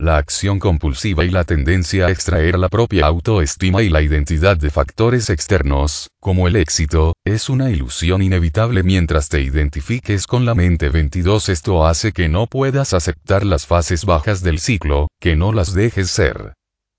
La 0.00 0.16
acción 0.16 0.60
compulsiva 0.60 1.24
y 1.24 1.30
la 1.30 1.42
tendencia 1.42 2.06
a 2.06 2.10
extraer 2.12 2.56
la 2.56 2.68
propia 2.68 3.06
autoestima 3.06 3.82
y 3.82 3.88
la 3.88 4.00
identidad 4.00 4.56
de 4.56 4.70
factores 4.70 5.28
externos, 5.28 6.06
como 6.20 6.46
el 6.46 6.54
éxito, 6.54 7.14
es 7.24 7.48
una 7.48 7.70
ilusión 7.70 8.22
inevitable 8.22 8.84
mientras 8.84 9.28
te 9.28 9.40
identifiques 9.40 10.28
con 10.28 10.44
la 10.44 10.54
mente 10.54 10.88
22. 10.88 11.48
Esto 11.48 11.84
hace 11.84 12.12
que 12.12 12.28
no 12.28 12.46
puedas 12.46 12.94
aceptar 12.94 13.44
las 13.44 13.66
fases 13.66 14.04
bajas 14.04 14.40
del 14.40 14.60
ciclo, 14.60 15.08
que 15.18 15.34
no 15.34 15.52
las 15.52 15.74
dejes 15.74 16.10
ser. 16.10 16.54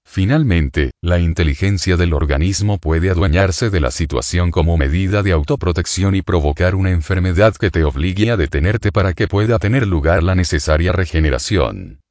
Finalmente, 0.05 0.91
la 1.01 1.19
inteligencia 1.19 1.95
del 1.95 2.13
organismo 2.13 2.79
puede 2.79 3.09
adueñarse 3.11 3.69
de 3.69 3.79
la 3.79 3.91
situación 3.91 4.51
como 4.51 4.75
medida 4.75 5.23
de 5.23 5.31
autoprotección 5.31 6.15
y 6.15 6.21
provocar 6.21 6.75
una 6.75 6.91
enfermedad 6.91 7.55
que 7.55 7.71
te 7.71 7.85
obligue 7.85 8.29
a 8.29 8.35
detenerte 8.35 8.91
para 8.91 9.13
que 9.13 9.29
pueda 9.29 9.57
tener 9.57 9.87
lugar 9.87 10.21
la 10.21 10.35
necesaria 10.35 10.91
regeneración. 10.91 12.01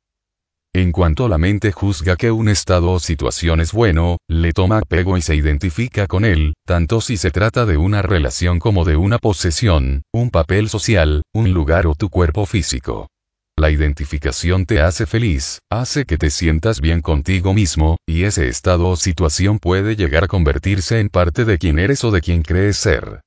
En 0.79 0.93
cuanto 0.93 1.27
la 1.27 1.39
mente 1.39 1.73
juzga 1.73 2.15
que 2.15 2.31
un 2.31 2.49
estado 2.49 2.93
o 2.93 3.01
situación 3.01 3.61
es 3.61 3.73
bueno, 3.73 4.19
le 4.29 4.53
toma 4.53 4.79
apego 4.79 5.17
y 5.17 5.23
se 5.23 5.35
identifica 5.35 6.07
con 6.07 6.25
él, 6.25 6.55
tanto 6.65 7.01
si 7.01 7.17
se 7.17 7.33
trata 7.33 7.67
de 7.67 7.77
una 7.77 8.01
relación 8.01 8.61
como 8.61 8.85
de 8.85 8.95
una 8.95 9.19
posesión, 9.19 10.05
un 10.13 10.31
papel 10.31 10.69
social, 10.69 11.25
un 11.35 11.53
lugar 11.53 11.89
o 11.89 11.97
tu 11.97 12.11
cuerpo 12.11 12.47
físico. 12.47 13.09
La 13.57 13.73
identificación 13.73 14.67
te 14.67 14.81
hace 14.81 15.07
feliz, 15.07 15.59
hace 15.69 16.05
que 16.05 16.17
te 16.17 16.31
sientas 16.31 16.81
bien 16.81 17.01
contigo 17.01 17.55
mismo, 17.55 17.97
y 18.07 18.23
ese 18.23 18.47
estado 18.47 18.91
o 18.91 18.95
situación 18.95 19.59
puede 19.59 19.97
llegar 19.97 20.23
a 20.23 20.29
convertirse 20.29 21.01
en 21.01 21.09
parte 21.09 21.45
de 21.45 21.59
quien 21.59 21.81
eres 21.81 22.05
o 22.05 22.13
de 22.13 22.21
quien 22.21 22.43
crees 22.43 22.77
ser. 22.77 23.23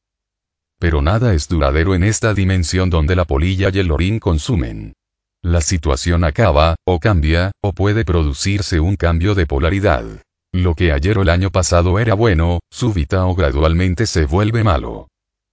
Pero 0.80 1.02
nada 1.02 1.34
es 1.34 1.49
duradero 1.49 1.95
en 1.95 2.06
esta 2.06 2.34
dimensión 2.34 2.90
donde 2.90 3.18
la 3.18 3.26
polilla 3.26 3.72
y 3.73 3.80
el 3.80 3.91
orín 3.91 4.19
consumen. 4.19 4.94
La 5.43 5.61
situación 5.61 6.23
acaba, 6.23 6.76
o 6.85 6.99
cambia, 6.99 7.51
o 7.63 7.73
puede 7.73 8.05
producirse 8.05 8.80
un 8.80 8.95
cambio 8.95 9.34
de 9.34 9.47
polaridad. 9.47 10.05
Lo 10.53 10.76
que 10.76 10.91
ayer 10.91 11.18
o 11.18 11.23
el 11.23 11.30
año 11.30 11.49
pasado 11.49 11.97
era 11.97 12.13
bueno, 12.13 12.59
súbita 12.69 13.26
o 13.26 13.34
gradualmente 13.34 14.05
se 14.05 14.26
vuelve 14.26 14.63
malo. 14.63 15.07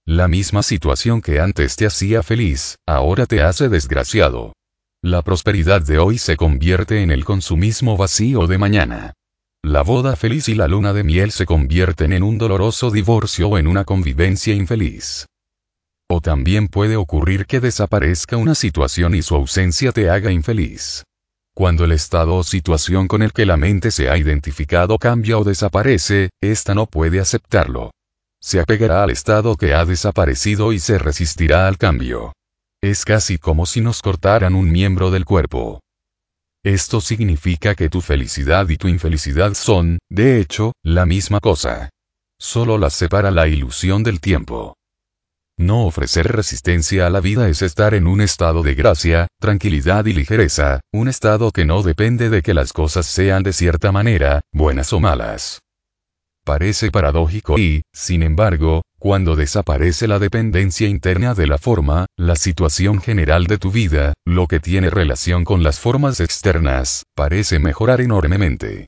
La 0.05 0.27
misma 0.27 0.61
situación 0.61 1.21
que 1.21 1.39
antes 1.39 1.75
te 1.75 1.87
hacía 1.87 2.21
feliz, 2.21 2.75
ahora 2.87 3.25
te 3.25 3.41
hace 3.41 3.67
desgraciado. 3.67 4.53
La 5.01 5.23
prosperidad 5.23 5.81
de 5.81 5.97
hoy 5.97 6.17
se 6.19 6.37
convierte 6.37 7.01
en 7.01 7.09
el 7.09 7.25
consumismo 7.25 7.97
vacío 7.97 8.45
de 8.45 8.57
mañana. 8.59 9.13
La 9.63 9.81
boda 9.81 10.15
feliz 10.15 10.49
y 10.49 10.55
la 10.55 10.67
luna 10.67 10.93
de 10.93 11.03
miel 11.03 11.31
se 11.31 11.45
convierten 11.45 12.13
en 12.13 12.21
un 12.21 12.37
doloroso 12.37 12.91
divorcio 12.91 13.49
o 13.49 13.57
en 13.57 13.67
una 13.67 13.85
convivencia 13.85 14.53
infeliz. 14.53 15.25
O 16.11 16.21
también 16.21 16.67
puede 16.67 16.95
ocurrir 16.95 17.45
que 17.45 17.59
desaparezca 17.59 18.35
una 18.35 18.55
situación 18.55 19.13
y 19.13 19.21
su 19.21 19.35
ausencia 19.35 19.91
te 19.91 20.09
haga 20.09 20.31
infeliz. 20.31 21.03
Cuando 21.53 21.83
el 21.83 21.91
estado 21.91 22.37
o 22.37 22.43
situación 22.43 23.07
con 23.07 23.21
el 23.21 23.31
que 23.31 23.45
la 23.45 23.57
mente 23.57 23.91
se 23.91 24.09
ha 24.09 24.17
identificado 24.17 24.97
cambia 24.97 25.37
o 25.37 25.43
desaparece, 25.43 26.31
ésta 26.41 26.73
no 26.73 26.87
puede 26.87 27.19
aceptarlo. 27.19 27.91
Se 28.41 28.59
apegará 28.59 29.03
al 29.03 29.11
estado 29.11 29.55
que 29.55 29.73
ha 29.73 29.85
desaparecido 29.85 30.73
y 30.73 30.79
se 30.79 30.97
resistirá 30.97 31.67
al 31.67 31.77
cambio. 31.77 32.33
Es 32.81 33.05
casi 33.05 33.37
como 33.37 33.65
si 33.65 33.81
nos 33.81 34.01
cortaran 34.01 34.55
un 34.55 34.71
miembro 34.71 35.11
del 35.11 35.25
cuerpo. 35.25 35.81
Esto 36.63 37.01
significa 37.01 37.75
que 37.75 37.89
tu 37.89 38.01
felicidad 38.01 38.67
y 38.69 38.77
tu 38.77 38.87
infelicidad 38.87 39.53
son, 39.53 39.99
de 40.09 40.39
hecho, 40.39 40.73
la 40.83 41.05
misma 41.05 41.39
cosa. 41.39 41.89
Solo 42.39 42.77
las 42.77 42.93
separa 42.93 43.31
la 43.31 43.47
ilusión 43.47 44.01
del 44.01 44.21
tiempo. 44.21 44.78
No 45.59 45.85
ofrecer 45.85 46.25
resistencia 46.25 47.05
a 47.05 47.09
la 47.09 47.19
vida 47.19 47.49
es 47.49 47.61
estar 47.61 47.93
en 47.93 48.07
un 48.07 48.21
estado 48.21 48.63
de 48.63 48.75
gracia, 48.75 49.27
tranquilidad 49.41 50.05
y 50.05 50.13
ligereza, 50.13 50.79
un 50.93 51.09
estado 51.09 51.51
que 51.51 51.65
no 51.65 51.83
depende 51.83 52.29
de 52.29 52.41
que 52.41 52.53
las 52.53 52.71
cosas 52.71 53.05
sean 53.05 53.43
de 53.43 53.51
cierta 53.51 53.91
manera, 53.91 54.39
buenas 54.53 54.93
o 54.93 55.01
malas. 55.01 55.59
Parece 56.45 56.91
paradójico 56.91 57.59
y, 57.59 57.81
sin 57.93 58.23
embargo, 58.23 58.83
cuando 58.99 59.35
desaparece 59.35 60.07
la 60.07 60.17
dependencia 60.17 60.87
interna 60.87 61.33
de 61.33 61.47
la 61.47 61.57
forma, 61.57 62.05
la 62.15 62.37
situación 62.37 63.01
general 63.01 63.43
de 63.43 63.57
tu 63.57 63.69
vida, 63.69 64.13
lo 64.25 64.47
que 64.47 64.61
tiene 64.61 64.89
relación 64.89 65.43
con 65.43 65.61
las 65.61 65.77
formas 65.77 66.21
externas, 66.21 67.03
parece 67.15 67.59
mejorar 67.59 67.99
enormemente. 67.99 68.87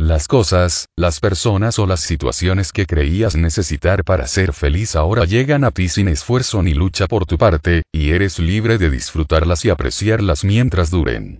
Las 0.00 0.28
cosas, 0.28 0.86
las 0.96 1.20
personas 1.20 1.78
o 1.78 1.86
las 1.86 2.00
situaciones 2.00 2.72
que 2.72 2.86
creías 2.86 3.36
necesitar 3.36 4.02
para 4.02 4.26
ser 4.26 4.54
feliz 4.54 4.96
ahora 4.96 5.26
llegan 5.26 5.62
a 5.62 5.72
ti 5.72 5.90
sin 5.90 6.08
esfuerzo 6.08 6.62
ni 6.62 6.72
lucha 6.72 7.06
por 7.06 7.26
tu 7.26 7.36
parte, 7.36 7.82
y 7.92 8.12
eres 8.12 8.38
libre 8.38 8.78
de 8.78 8.88
disfrutarlas 8.88 9.62
y 9.66 9.68
apreciarlas 9.68 10.42
mientras 10.42 10.90
duren. 10.90 11.38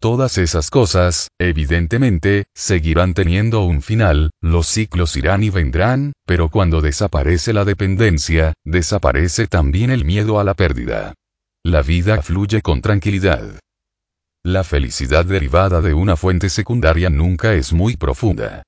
Todas 0.00 0.38
esas 0.38 0.70
cosas, 0.70 1.28
evidentemente, 1.38 2.46
seguirán 2.54 3.12
teniendo 3.12 3.60
un 3.60 3.82
final, 3.82 4.30
los 4.40 4.68
ciclos 4.68 5.14
irán 5.14 5.42
y 5.42 5.50
vendrán, 5.50 6.14
pero 6.24 6.48
cuando 6.48 6.80
desaparece 6.80 7.52
la 7.52 7.66
dependencia, 7.66 8.54
desaparece 8.64 9.48
también 9.48 9.90
el 9.90 10.06
miedo 10.06 10.40
a 10.40 10.44
la 10.44 10.54
pérdida. 10.54 11.12
La 11.62 11.82
vida 11.82 12.22
fluye 12.22 12.62
con 12.62 12.80
tranquilidad. 12.80 13.60
La 14.46 14.62
felicidad 14.62 15.24
derivada 15.24 15.80
de 15.80 15.92
una 15.92 16.14
fuente 16.14 16.50
secundaria 16.50 17.10
nunca 17.10 17.54
es 17.54 17.72
muy 17.72 17.96
profunda. 17.96 18.62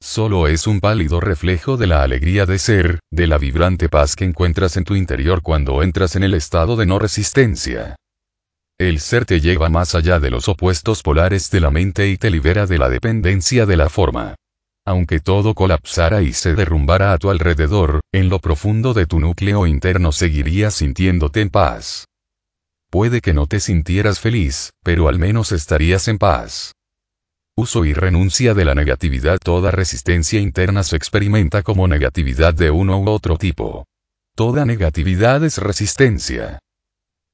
Solo 0.00 0.46
es 0.46 0.68
un 0.68 0.78
pálido 0.78 1.18
reflejo 1.18 1.76
de 1.76 1.88
la 1.88 2.04
alegría 2.04 2.46
de 2.46 2.56
ser, 2.56 3.00
de 3.10 3.26
la 3.26 3.36
vibrante 3.36 3.88
paz 3.88 4.14
que 4.14 4.24
encuentras 4.24 4.76
en 4.76 4.84
tu 4.84 4.94
interior 4.94 5.42
cuando 5.42 5.82
entras 5.82 6.14
en 6.14 6.22
el 6.22 6.34
estado 6.34 6.76
de 6.76 6.86
no 6.86 7.00
resistencia. 7.00 7.96
El 8.78 9.00
ser 9.00 9.24
te 9.24 9.40
lleva 9.40 9.68
más 9.68 9.96
allá 9.96 10.20
de 10.20 10.30
los 10.30 10.48
opuestos 10.48 11.02
polares 11.02 11.50
de 11.50 11.58
la 11.58 11.72
mente 11.72 12.08
y 12.08 12.16
te 12.16 12.30
libera 12.30 12.66
de 12.66 12.78
la 12.78 12.88
dependencia 12.88 13.66
de 13.66 13.76
la 13.76 13.88
forma. 13.88 14.36
Aunque 14.86 15.18
todo 15.18 15.54
colapsara 15.54 16.22
y 16.22 16.32
se 16.32 16.54
derrumbara 16.54 17.12
a 17.12 17.18
tu 17.18 17.30
alrededor, 17.30 18.02
en 18.12 18.28
lo 18.28 18.38
profundo 18.38 18.94
de 18.94 19.06
tu 19.06 19.18
núcleo 19.18 19.66
interno 19.66 20.12
seguirías 20.12 20.74
sintiéndote 20.74 21.40
en 21.40 21.50
paz. 21.50 22.04
Puede 22.94 23.20
que 23.20 23.34
no 23.34 23.48
te 23.48 23.58
sintieras 23.58 24.20
feliz, 24.20 24.70
pero 24.84 25.08
al 25.08 25.18
menos 25.18 25.50
estarías 25.50 26.06
en 26.06 26.16
paz. 26.16 26.76
Uso 27.56 27.84
y 27.84 27.92
renuncia 27.92 28.54
de 28.54 28.64
la 28.64 28.76
negatividad. 28.76 29.38
Toda 29.42 29.72
resistencia 29.72 30.38
interna 30.38 30.84
se 30.84 30.94
experimenta 30.94 31.64
como 31.64 31.88
negatividad 31.88 32.54
de 32.54 32.70
uno 32.70 33.00
u 33.00 33.08
otro 33.08 33.36
tipo. 33.36 33.84
Toda 34.36 34.64
negatividad 34.64 35.42
es 35.42 35.58
resistencia. 35.58 36.60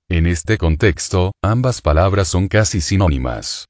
En 0.08 0.26
este 0.26 0.56
contexto, 0.56 1.32
ambas 1.42 1.82
palabras 1.82 2.28
son 2.28 2.48
casi 2.48 2.80
sinónimas. 2.80 3.66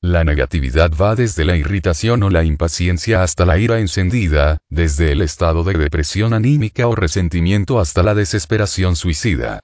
La 0.00 0.24
negatividad 0.24 0.92
va 0.98 1.14
desde 1.14 1.44
la 1.44 1.58
irritación 1.58 2.22
o 2.22 2.30
la 2.30 2.42
impaciencia 2.42 3.22
hasta 3.22 3.44
la 3.44 3.58
ira 3.58 3.80
encendida, 3.80 4.56
desde 4.70 5.12
el 5.12 5.20
estado 5.20 5.62
de 5.62 5.74
depresión 5.74 6.32
anímica 6.32 6.88
o 6.88 6.94
resentimiento 6.94 7.80
hasta 7.80 8.02
la 8.02 8.14
desesperación 8.14 8.96
suicida. 8.96 9.60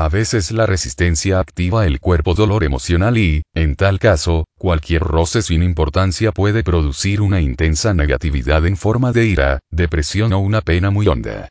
A 0.00 0.08
veces 0.08 0.52
la 0.52 0.64
resistencia 0.64 1.40
activa 1.40 1.84
el 1.84 1.98
cuerpo 1.98 2.34
dolor 2.34 2.62
emocional 2.62 3.18
y, 3.18 3.42
en 3.52 3.74
tal 3.74 3.98
caso, 3.98 4.44
cualquier 4.56 5.02
roce 5.02 5.42
sin 5.42 5.64
importancia 5.64 6.30
puede 6.30 6.62
producir 6.62 7.20
una 7.20 7.40
intensa 7.40 7.92
negatividad 7.94 8.64
en 8.64 8.76
forma 8.76 9.10
de 9.10 9.26
ira, 9.26 9.58
depresión 9.72 10.32
o 10.32 10.38
una 10.38 10.60
pena 10.60 10.92
muy 10.92 11.08
honda. 11.08 11.48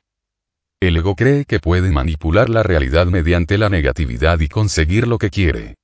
El 0.80 0.95
ego 0.95 1.14
cree 1.18 1.44
que 1.44 1.60
puede 1.60 1.91
manipular 1.91 2.48
la 2.48 2.64
realidad 2.64 3.07
mediante 3.07 3.57
la 3.57 3.68
negatividad 3.68 4.40
y 4.40 4.48
conseguir 4.48 5.10
lo 5.10 5.18
que 5.18 5.30
quiere. 5.30 5.76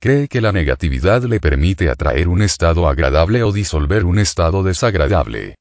Cree 0.00 0.26
que 0.28 0.40
la 0.40 0.52
negatividad 0.52 1.24
le 1.24 1.38
permite 1.38 1.90
atraer 1.90 2.28
un 2.28 2.40
estado 2.40 2.88
agradable 2.88 3.42
o 3.42 3.52
disolver 3.52 4.06
un 4.06 4.18
estado 4.18 4.62
desagradable. 4.62 5.56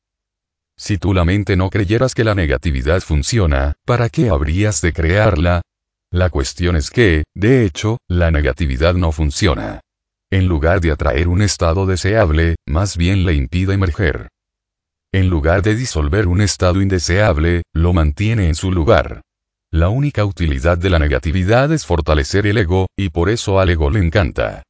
Si 0.78 0.98
tú 0.98 1.14
la 1.14 1.26
mente 1.26 1.58
no 1.58 1.70
creyeras 1.70 2.16
que 2.16 2.24
la 2.24 2.34
negatividad 2.34 3.02
funciona, 3.02 3.74
¿para 3.84 4.08
qué 4.08 4.30
habrías 4.30 4.80
de 4.80 4.94
crearla? 4.94 5.64
La 6.14 6.30
cuestión 6.30 6.76
es 6.76 6.92
que, 6.92 7.24
de 7.34 7.66
hecho, 7.66 7.98
la 8.08 8.30
negatividad 8.30 8.94
no 8.94 9.12
funciona. 9.12 9.80
En 10.32 10.46
lugar 10.48 10.80
de 10.80 10.92
atraer 10.92 11.28
un 11.28 11.42
estado 11.42 11.88
deseable, 11.88 12.56
más 12.68 12.98
bien 12.98 13.26
le 13.26 13.34
impide 13.34 13.74
emerger. 13.74 14.28
En 15.12 15.28
lugar 15.28 15.64
de 15.64 15.76
disolver 15.76 16.28
un 16.28 16.42
estado 16.42 16.84
indeseable, 16.84 17.64
lo 17.74 17.94
mantiene 17.94 18.48
en 18.48 18.54
su 18.54 18.72
lugar. 18.72 19.22
La 19.72 19.90
única 19.90 20.24
utilidad 20.24 20.78
de 20.78 20.92
la 20.92 21.00
negatividad 21.00 21.72
es 21.72 21.84
fortalecer 21.84 22.46
el 22.46 22.60
ego, 22.60 22.86
y 22.96 23.10
por 23.10 23.32
eso 23.32 23.60
al 23.60 23.72
ego 23.72 23.90
le 23.90 24.06
encanta. 24.06 24.62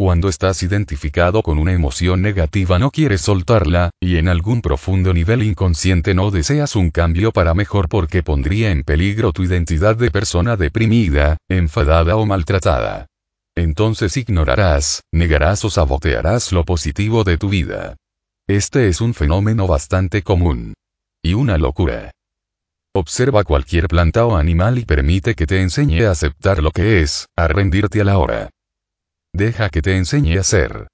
Cuando 0.00 0.30
estás 0.30 0.62
identificado 0.62 1.42
con 1.42 1.58
una 1.58 1.74
emoción 1.74 2.22
negativa 2.22 2.78
no 2.78 2.90
quieres 2.90 3.20
soltarla, 3.20 3.90
y 4.00 4.16
en 4.16 4.28
algún 4.28 4.62
profundo 4.62 5.12
nivel 5.12 5.42
inconsciente 5.42 6.14
no 6.14 6.30
deseas 6.30 6.74
un 6.74 6.90
cambio 6.90 7.32
para 7.32 7.52
mejor 7.52 7.90
porque 7.90 8.22
pondría 8.22 8.70
en 8.70 8.82
peligro 8.82 9.32
tu 9.32 9.42
identidad 9.42 9.96
de 9.96 10.10
persona 10.10 10.56
deprimida, 10.56 11.36
enfadada 11.50 12.16
o 12.16 12.24
maltratada. 12.24 13.08
Entonces 13.54 14.16
ignorarás, 14.16 15.02
negarás 15.12 15.66
o 15.66 15.68
sabotearás 15.68 16.50
lo 16.50 16.64
positivo 16.64 17.22
de 17.22 17.36
tu 17.36 17.50
vida. 17.50 17.96
Este 18.48 18.88
es 18.88 19.02
un 19.02 19.12
fenómeno 19.12 19.66
bastante 19.66 20.22
común. 20.22 20.72
Y 21.22 21.34
una 21.34 21.58
locura. 21.58 22.10
Observa 22.94 23.44
cualquier 23.44 23.86
planta 23.86 24.24
o 24.24 24.36
animal 24.36 24.78
y 24.78 24.86
permite 24.86 25.34
que 25.34 25.46
te 25.46 25.60
enseñe 25.60 26.06
a 26.06 26.12
aceptar 26.12 26.62
lo 26.62 26.70
que 26.70 27.02
es, 27.02 27.26
a 27.36 27.48
rendirte 27.48 28.00
a 28.00 28.04
la 28.04 28.16
hora. 28.16 28.48
Deja 29.32 29.70
que 29.70 29.80
te 29.82 29.96
enseñe 29.96 30.38
a 30.38 30.42
ser. 30.42 30.88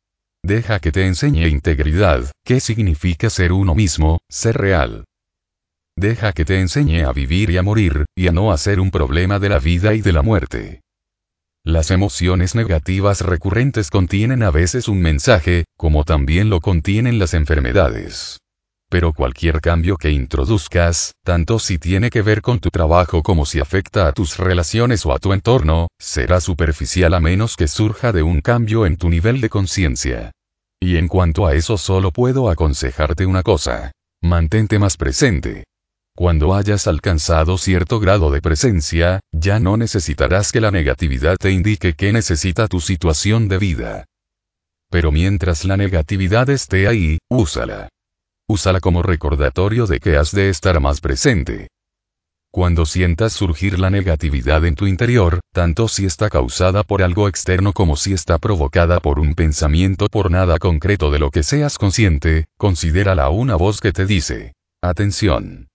Deja 0.44 0.78
que 0.78 0.92
te 0.92 1.06
enseñe 1.06 1.48
integridad, 1.48 2.30
qué 2.44 2.60
significa 2.60 3.30
ser 3.30 3.52
uno 3.52 3.74
mismo, 3.74 4.18
ser 4.30 4.56
real. 4.56 5.04
Deja 5.98 6.32
que 6.32 6.44
te 6.44 6.60
enseñe 6.60 7.04
a 7.04 7.12
vivir 7.12 7.50
y 7.50 7.56
a 7.56 7.62
morir, 7.62 8.04
y 8.14 8.28
a 8.28 8.32
no 8.32 8.52
hacer 8.52 8.78
un 8.78 8.90
problema 8.90 9.38
de 9.38 9.48
la 9.48 9.58
vida 9.58 9.94
y 9.94 10.02
de 10.02 10.12
la 10.12 10.22
muerte. 10.22 10.82
Las 11.64 11.90
emociones 11.90 12.54
negativas 12.54 13.22
recurrentes 13.22 13.90
contienen 13.90 14.42
a 14.44 14.52
veces 14.52 14.86
un 14.86 15.00
mensaje, 15.00 15.64
como 15.76 16.04
también 16.04 16.48
lo 16.48 16.60
contienen 16.60 17.18
las 17.18 17.34
enfermedades. 17.34 18.38
Pero 18.88 19.12
cualquier 19.12 19.60
cambio 19.60 19.96
que 19.96 20.10
introduzcas, 20.10 21.12
tanto 21.24 21.58
si 21.58 21.78
tiene 21.78 22.08
que 22.08 22.22
ver 22.22 22.40
con 22.40 22.60
tu 22.60 22.70
trabajo 22.70 23.22
como 23.22 23.44
si 23.44 23.58
afecta 23.58 24.06
a 24.06 24.12
tus 24.12 24.38
relaciones 24.38 25.04
o 25.04 25.12
a 25.12 25.18
tu 25.18 25.32
entorno, 25.32 25.88
será 25.98 26.40
superficial 26.40 27.14
a 27.14 27.20
menos 27.20 27.56
que 27.56 27.66
surja 27.66 28.12
de 28.12 28.22
un 28.22 28.40
cambio 28.40 28.86
en 28.86 28.96
tu 28.96 29.08
nivel 29.08 29.40
de 29.40 29.48
conciencia. 29.48 30.30
Y 30.80 30.98
en 30.98 31.08
cuanto 31.08 31.46
a 31.46 31.54
eso 31.54 31.78
solo 31.78 32.12
puedo 32.12 32.48
aconsejarte 32.48 33.26
una 33.26 33.42
cosa. 33.42 33.90
Mantente 34.22 34.78
más 34.78 34.96
presente. 34.96 35.64
Cuando 36.16 36.54
hayas 36.54 36.86
alcanzado 36.86 37.58
cierto 37.58 37.98
grado 38.00 38.30
de 38.30 38.40
presencia, 38.40 39.20
ya 39.32 39.58
no 39.58 39.76
necesitarás 39.76 40.52
que 40.52 40.60
la 40.60 40.70
negatividad 40.70 41.36
te 41.36 41.50
indique 41.50 41.94
qué 41.94 42.12
necesita 42.12 42.68
tu 42.68 42.80
situación 42.80 43.48
de 43.48 43.58
vida. 43.58 44.04
Pero 44.90 45.12
mientras 45.12 45.64
la 45.64 45.76
negatividad 45.76 46.48
esté 46.48 46.88
ahí, 46.88 47.18
úsala. 47.28 47.88
Úsala 48.48 48.80
como 48.80 49.02
recordatorio 49.02 49.86
de 49.86 49.98
que 49.98 50.16
has 50.16 50.30
de 50.30 50.48
estar 50.48 50.78
más 50.80 51.00
presente. 51.00 51.68
Cuando 52.52 52.86
sientas 52.86 53.32
surgir 53.32 53.78
la 53.78 53.90
negatividad 53.90 54.64
en 54.64 54.76
tu 54.76 54.86
interior, 54.86 55.40
tanto 55.52 55.88
si 55.88 56.06
está 56.06 56.30
causada 56.30 56.84
por 56.84 57.02
algo 57.02 57.28
externo 57.28 57.72
como 57.72 57.96
si 57.96 58.12
está 58.12 58.38
provocada 58.38 59.00
por 59.00 59.18
un 59.18 59.34
pensamiento 59.34 60.06
por 60.06 60.30
nada 60.30 60.58
concreto 60.58 61.10
de 61.10 61.18
lo 61.18 61.30
que 61.30 61.42
seas 61.42 61.76
consciente, 61.76 62.46
considérala 62.56 63.28
una 63.30 63.56
voz 63.56 63.80
que 63.80 63.92
te 63.92 64.06
dice, 64.06 64.54
atención. 64.80 65.68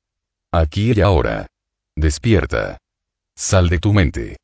Aquí 0.51 0.93
y 0.95 1.01
ahora. 1.01 1.47
Despierta. 1.95 2.77
Sal 3.35 3.69
de 3.69 3.79
tu 3.79 3.93
mente. 3.93 4.40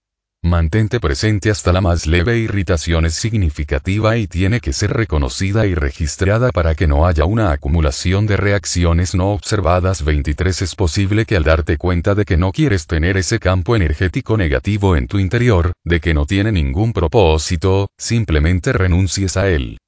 Mantente 0.48 1.02
presente 1.02 1.50
hasta 1.50 1.74
la 1.74 1.82
más 1.82 2.08
leve 2.08 2.38
irritación 2.38 3.06
es 3.06 3.16
significativa 3.16 4.16
y 4.16 4.28
tiene 4.28 4.62
que 4.62 4.72
ser 4.72 4.94
reconocida 4.94 5.66
y 5.68 5.76
registrada 5.76 6.52
para 6.52 6.74
que 6.74 6.88
no 6.88 7.06
haya 7.06 7.26
una 7.26 7.52
acumulación 7.52 8.26
de 8.28 8.38
reacciones 8.38 9.14
no 9.14 9.34
observadas 9.34 10.06
23 10.06 10.62
es 10.62 10.74
posible 10.74 11.26
que 11.26 11.36
al 11.36 11.44
darte 11.44 11.78
cuenta 11.78 12.16
de 12.16 12.24
que 12.24 12.38
no 12.38 12.54
quieres 12.54 12.88
tener 12.88 13.18
ese 13.18 13.40
campo 13.40 13.76
energético 13.76 14.38
negativo 14.38 14.96
en 14.96 15.08
tu 15.08 15.20
interior, 15.20 15.74
de 15.84 16.00
que 16.00 16.14
no 16.14 16.26
tiene 16.26 16.54
ningún 16.54 16.94
propósito, 16.94 17.90
simplemente 17.98 18.72
renuncies 18.72 19.36
a 19.36 19.50
él. 19.50 19.80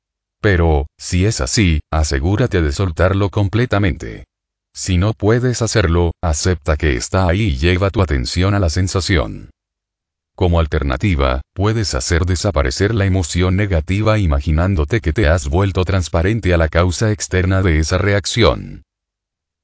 Pero, 0.41 0.87
si 0.97 1.25
es 1.25 1.39
así, 1.39 1.79
asegúrate 1.89 2.61
de 2.61 2.73
soltarlo 2.73 3.29
completamente. 3.29 4.25
Si 4.75 4.97
no 4.97 5.13
puedes 5.13 5.61
hacerlo, 5.61 6.11
acepta 6.21 6.75
que 6.75 6.97
está 6.97 7.29
ahí 7.29 7.43
y 7.43 7.57
lleva 7.57 7.91
tu 7.91 8.01
atención 8.01 8.53
a 8.55 8.59
la 8.59 8.69
sensación. 8.69 9.51
Como 10.39 10.61
alternativa, 10.61 11.41
puedes 11.53 11.93
hacer 11.95 12.23
desaparecer 12.23 12.95
la 12.95 13.05
emoción 13.05 13.57
negativa 13.57 14.19
imaginándote 14.19 15.01
que 15.01 15.11
te 15.11 15.27
has 15.27 15.49
vuelto 15.49 15.83
transparente 15.83 16.53
a 16.53 16.57
la 16.57 16.69
causa 16.69 17.11
externa 17.11 17.61
de 17.61 17.79
esa 17.79 17.97
reacción. 17.97 18.83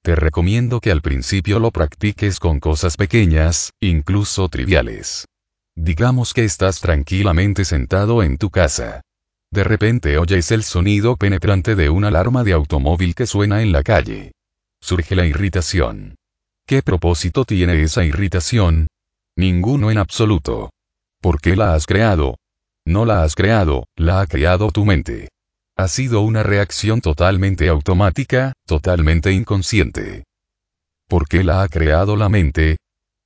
Te 0.03 0.18
recomiendo 0.18 0.81
que 0.81 0.91
al 0.91 1.02
principio 1.02 1.60
lo 1.60 1.72
practiques 1.72 2.41
con 2.41 2.60
cosas 2.60 2.97
pequeñas, 2.97 3.72
incluso 3.80 4.49
triviales. 4.49 5.23
Digamos 5.77 6.34
que 6.34 6.43
estás 6.43 6.81
tranquilamente 6.81 7.64
sentado 7.64 8.22
en 8.22 8.38
tu 8.38 8.49
casa. 8.49 8.99
De 9.53 9.64
repente 9.64 10.18
oyes 10.18 10.52
el 10.52 10.64
sonido 10.64 11.15
penetrante 11.15 11.76
de 11.76 11.89
una 11.89 12.10
alarma 12.10 12.43
de 12.43 12.52
automóvil 12.52 13.15
que 13.15 13.27
suena 13.27 13.61
en 13.61 13.72
la 13.72 13.81
calle. 13.81 14.34
Surge 14.81 15.15
la 15.15 15.26
irritación. 15.26 16.15
¿Qué 16.68 16.81
propósito 16.81 17.45
tiene 17.45 17.81
esa 17.81 18.03
irritación? 18.03 18.88
Ninguno 19.38 19.91
en 19.91 19.98
absoluto. 19.98 20.70
¿Por 21.22 21.41
qué 21.41 21.57
la 21.57 21.74
has 21.74 21.86
creado? 21.86 22.38
No 22.86 23.03
la 23.03 23.24
has 23.24 23.36
creado, 23.36 23.86
la 23.98 24.22
ha 24.22 24.28
creado 24.28 24.72
tu 24.72 24.86
mente. 24.86 25.28
Ha 25.76 25.90
sido 25.90 26.22
una 26.22 26.41
reacción 26.41 27.02
totalmente 27.02 27.68
automática, 27.68 28.53
totalmente 28.66 29.34
inconsciente. 29.34 30.24
¿Por 31.10 31.28
qué 31.28 31.44
la 31.44 31.64
ha 31.64 31.68
creado 31.68 32.16
la 32.16 32.30
mente? 32.30 32.78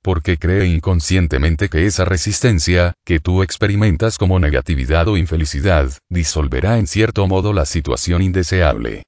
Porque 0.02 0.36
cree 0.36 0.66
inconscientemente 0.66 1.68
que 1.68 1.86
esa 1.86 2.04
resistencia, 2.04 2.94
que 3.04 3.20
tú 3.20 3.44
experimentas 3.44 4.18
como 4.18 4.40
negatividad 4.40 5.06
o 5.06 5.16
infelicidad, 5.16 5.92
disolverá 6.08 6.78
en 6.78 6.88
cierto 6.88 7.28
modo 7.28 7.52
la 7.52 7.66
situación 7.66 8.22
indeseable. 8.22 9.04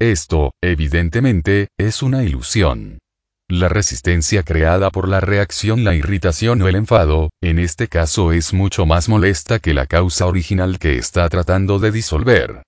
Esto, 0.00 0.52
evidentemente, 0.62 1.68
es 1.76 2.02
una 2.02 2.22
ilusión. 2.22 2.98
La 3.48 3.68
resistencia 3.68 4.42
creada 4.42 4.90
por 4.90 5.08
la 5.08 5.20
reacción, 5.20 5.84
la 5.84 5.94
irritación 5.94 6.60
o 6.62 6.68
el 6.68 6.74
enfado, 6.74 7.30
en 7.40 7.60
este 7.60 7.86
caso 7.86 8.32
es 8.32 8.52
mucho 8.52 8.86
más 8.86 9.08
molesta 9.08 9.60
que 9.60 9.72
la 9.72 9.86
causa 9.86 10.26
original 10.26 10.80
que 10.80 10.98
está 10.98 11.28
tratando 11.28 11.78
de 11.78 11.92
disolver. 11.92 12.64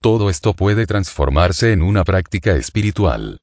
Todo 0.00 0.30
esto 0.30 0.54
puede 0.54 0.86
transformarse 0.86 1.72
en 1.72 1.82
una 1.82 2.04
práctica 2.04 2.56
espiritual. 2.56 3.40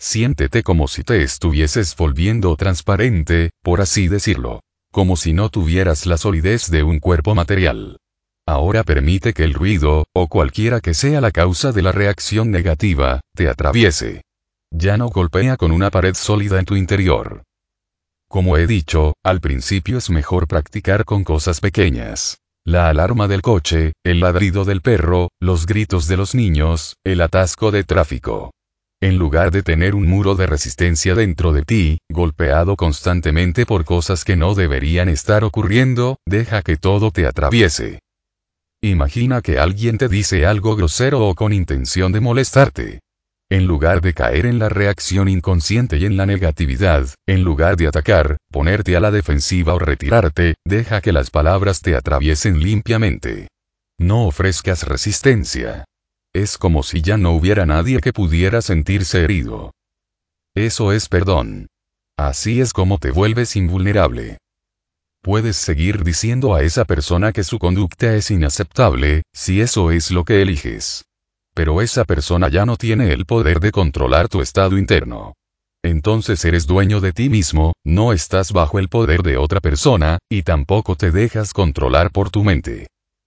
Siéntete 0.00 0.64
como 0.64 0.88
si 0.88 1.04
te 1.04 1.22
estuvieses 1.22 1.94
volviendo 1.96 2.56
transparente, 2.56 3.50
por 3.62 3.80
así 3.80 4.08
decirlo. 4.08 4.60
Como 4.90 5.16
si 5.16 5.32
no 5.32 5.48
tuvieras 5.48 6.06
la 6.06 6.16
solidez 6.16 6.72
de 6.72 6.82
un 6.82 6.98
cuerpo 6.98 7.36
material. 7.36 7.98
Ahora 8.46 8.82
permite 8.82 9.32
que 9.32 9.44
el 9.44 9.54
ruido, 9.54 10.06
o 10.12 10.26
cualquiera 10.26 10.80
que 10.80 10.94
sea 10.94 11.20
la 11.20 11.30
causa 11.30 11.70
de 11.70 11.82
la 11.82 11.92
reacción 11.92 12.50
negativa, 12.50 13.20
te 13.36 13.48
atraviese. 13.48 14.22
Ya 14.70 14.96
no 14.96 15.08
golpea 15.08 15.56
con 15.56 15.72
una 15.72 15.90
pared 15.90 16.14
sólida 16.14 16.58
en 16.58 16.64
tu 16.64 16.76
interior. 16.76 17.42
Como 18.28 18.58
he 18.58 18.66
dicho, 18.66 19.14
al 19.24 19.40
principio 19.40 19.98
es 19.98 20.10
mejor 20.10 20.46
practicar 20.46 21.04
con 21.04 21.24
cosas 21.24 21.60
pequeñas. 21.60 22.38
La 22.64 22.90
alarma 22.90 23.28
del 23.28 23.40
coche, 23.40 23.94
el 24.04 24.20
ladrido 24.20 24.66
del 24.66 24.82
perro, 24.82 25.30
los 25.40 25.64
gritos 25.64 26.06
de 26.06 26.18
los 26.18 26.34
niños, 26.34 26.96
el 27.02 27.22
atasco 27.22 27.70
de 27.70 27.84
tráfico. 27.84 28.52
En 29.00 29.16
lugar 29.16 29.50
de 29.52 29.62
tener 29.62 29.94
un 29.94 30.06
muro 30.06 30.34
de 30.34 30.46
resistencia 30.46 31.14
dentro 31.14 31.52
de 31.52 31.62
ti, 31.62 31.98
golpeado 32.10 32.76
constantemente 32.76 33.64
por 33.64 33.86
cosas 33.86 34.24
que 34.24 34.36
no 34.36 34.54
deberían 34.54 35.08
estar 35.08 35.44
ocurriendo, 35.44 36.18
deja 36.26 36.62
que 36.62 36.76
todo 36.76 37.10
te 37.10 37.26
atraviese. 37.26 38.00
Imagina 38.82 39.40
que 39.40 39.58
alguien 39.58 39.96
te 39.96 40.08
dice 40.08 40.44
algo 40.44 40.76
grosero 40.76 41.26
o 41.26 41.34
con 41.34 41.52
intención 41.52 42.12
de 42.12 42.20
molestarte. 42.20 43.00
En 43.50 43.66
lugar 43.66 44.02
de 44.02 44.12
caer 44.12 44.44
en 44.44 44.58
la 44.58 44.68
reacción 44.68 45.26
inconsciente 45.26 45.96
y 45.96 46.04
en 46.04 46.18
la 46.18 46.26
negatividad, 46.26 47.08
en 47.26 47.44
lugar 47.44 47.76
de 47.76 47.86
atacar, 47.86 48.36
ponerte 48.50 48.94
a 48.94 49.00
la 49.00 49.10
defensiva 49.10 49.74
o 49.74 49.78
retirarte, 49.78 50.56
deja 50.66 51.00
que 51.00 51.12
las 51.12 51.30
palabras 51.30 51.80
te 51.80 51.96
atraviesen 51.96 52.60
limpiamente. 52.60 53.48
No 53.98 54.26
ofrezcas 54.26 54.82
resistencia. 54.82 55.86
Es 56.34 56.58
como 56.58 56.82
si 56.82 57.00
ya 57.00 57.16
no 57.16 57.32
hubiera 57.32 57.64
nadie 57.64 58.00
que 58.00 58.12
pudiera 58.12 58.60
sentirse 58.60 59.24
herido. 59.24 59.72
Eso 60.54 60.92
es 60.92 61.08
perdón. 61.08 61.68
Así 62.18 62.60
es 62.60 62.74
como 62.74 62.98
te 62.98 63.12
vuelves 63.12 63.56
invulnerable. 63.56 64.36
Puedes 65.22 65.56
seguir 65.56 66.04
diciendo 66.04 66.54
a 66.54 66.62
esa 66.62 66.84
persona 66.84 67.32
que 67.32 67.44
su 67.44 67.58
conducta 67.58 68.14
es 68.14 68.30
inaceptable, 68.30 69.22
si 69.32 69.62
eso 69.62 69.90
es 69.90 70.10
lo 70.10 70.24
que 70.24 70.42
eliges. 70.42 71.07
Pero 71.58 71.82
esa 71.82 72.04
persona 72.04 72.48
ya 72.48 72.64
no 72.64 72.76
tiene 72.76 73.12
el 73.12 73.26
poder 73.26 73.58
de 73.58 73.72
controlar 73.72 74.28
tu 74.28 74.42
estado 74.42 74.78
interno. 74.78 75.34
Entonces 75.82 76.44
eres 76.44 76.68
dueño 76.68 77.00
de 77.00 77.12
ti 77.12 77.28
mismo, 77.28 77.72
no 77.84 78.12
estás 78.12 78.52
bajo 78.52 78.78
el 78.78 78.88
poder 78.88 79.22
de 79.24 79.38
otra 79.38 79.58
persona, 79.58 80.18
y 80.30 80.44
tampoco 80.44 80.94
te 80.94 81.10
dejas 81.10 81.52
controlar 81.52 82.12
por 82.12 82.30
tu 82.30 82.44
mente. 82.44 82.86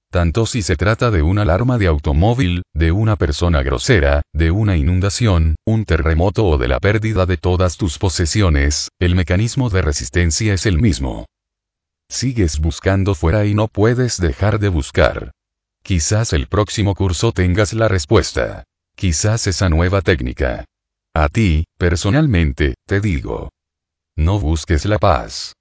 Tanto 0.10 0.46
si 0.46 0.62
se 0.62 0.78
trata 0.78 1.12
de 1.12 1.22
una 1.22 1.42
alarma 1.42 1.78
de 1.78 1.88
automóvil, 1.88 2.62
de 2.74 2.94
una 2.94 3.18
persona 3.18 3.64
grosera, 3.64 4.22
de 4.34 4.50
una 4.50 4.78
inundación, 4.78 5.58
un 5.66 5.84
terremoto 5.84 6.46
o 6.46 6.58
de 6.58 6.70
la 6.70 6.80
pérdida 6.80 7.26
de 7.26 7.36
todas 7.36 7.76
tus 7.76 7.98
posesiones, 7.98 8.88
el 9.02 9.14
mecanismo 9.14 9.70
de 9.70 9.82
resistencia 9.82 10.54
es 10.54 10.66
el 10.66 10.80
mismo. 10.80 11.26
Sigues 12.10 12.62
buscando 12.62 13.14
fuera 13.14 13.46
y 13.46 13.54
no 13.54 13.68
puedes 13.68 14.22
dejar 14.22 14.58
de 14.58 14.70
buscar. 14.70 15.32
Quizás 15.84 16.34
el 16.34 16.48
próximo 16.48 16.96
curso 16.96 17.32
tengas 17.32 17.74
la 17.74 17.88
respuesta. 17.88 18.64
Quizás 18.96 19.48
esa 19.48 19.70
nueva 19.70 20.02
técnica. 20.02 20.66
A 21.14 21.28
ti, 21.28 21.66
personalmente, 21.78 22.76
te 22.86 23.02
digo. 23.02 23.50
No 24.16 24.40
busques 24.40 24.86
la 24.86 25.00
paz. 25.00 25.54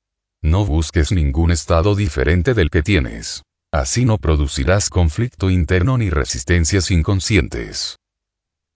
No 0.43 0.65
busques 0.65 1.13
ningún 1.13 1.51
estado 1.51 1.95
diferente 1.95 2.55
del 2.55 2.71
que 2.71 2.83
tienes. 2.83 3.43
Así 3.73 4.05
no 4.05 4.19
producirás 4.19 4.91
conflicto 4.91 5.49
interno 5.49 5.97
ni 5.97 6.11
resistencias 6.11 6.91
inconscientes. 6.91 7.97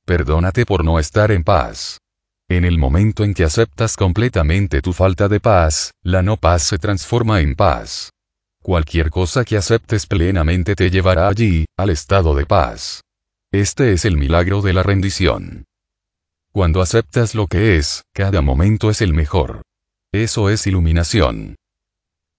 Perdónate 0.05 0.66
por 0.66 0.85
no 0.85 0.99
estar 0.99 1.31
en 1.31 1.43
paz. 1.43 1.99
En 2.49 2.65
el 2.65 2.79
momento 2.79 3.25
en 3.25 3.35
que 3.35 3.45
aceptas 3.45 3.97
completamente 3.97 4.83
tu 4.83 4.93
falta 4.93 5.29
de 5.29 5.41
paz, 5.41 5.93
la 6.03 6.23
no 6.23 6.37
paz 6.37 6.62
se 6.62 6.79
transforma 6.79 7.41
en 7.41 7.55
paz. 7.55 8.14
Cualquier 8.65 9.11
cosa 9.11 9.45
que 9.45 9.59
aceptes 9.59 10.07
plenamente 10.07 10.74
te 10.74 10.89
llevará 10.89 11.28
allí, 11.28 11.66
al 11.77 11.91
estado 11.91 12.35
de 12.35 12.47
paz. 12.47 13.03
Este 13.53 13.93
es 13.93 14.07
el 14.07 14.16
milagro 14.16 14.62
de 14.62 14.73
la 14.73 14.82
rendición. 14.82 15.66
Cuando 16.51 16.81
aceptas 16.81 17.35
lo 17.35 17.47
que 17.47 17.77
es, 17.77 18.05
cada 18.15 18.41
momento 18.41 18.89
es 18.89 19.03
el 19.03 19.12
mejor. 19.12 19.61
Eso 20.15 20.49
es 20.49 20.66
iluminación. 20.66 21.57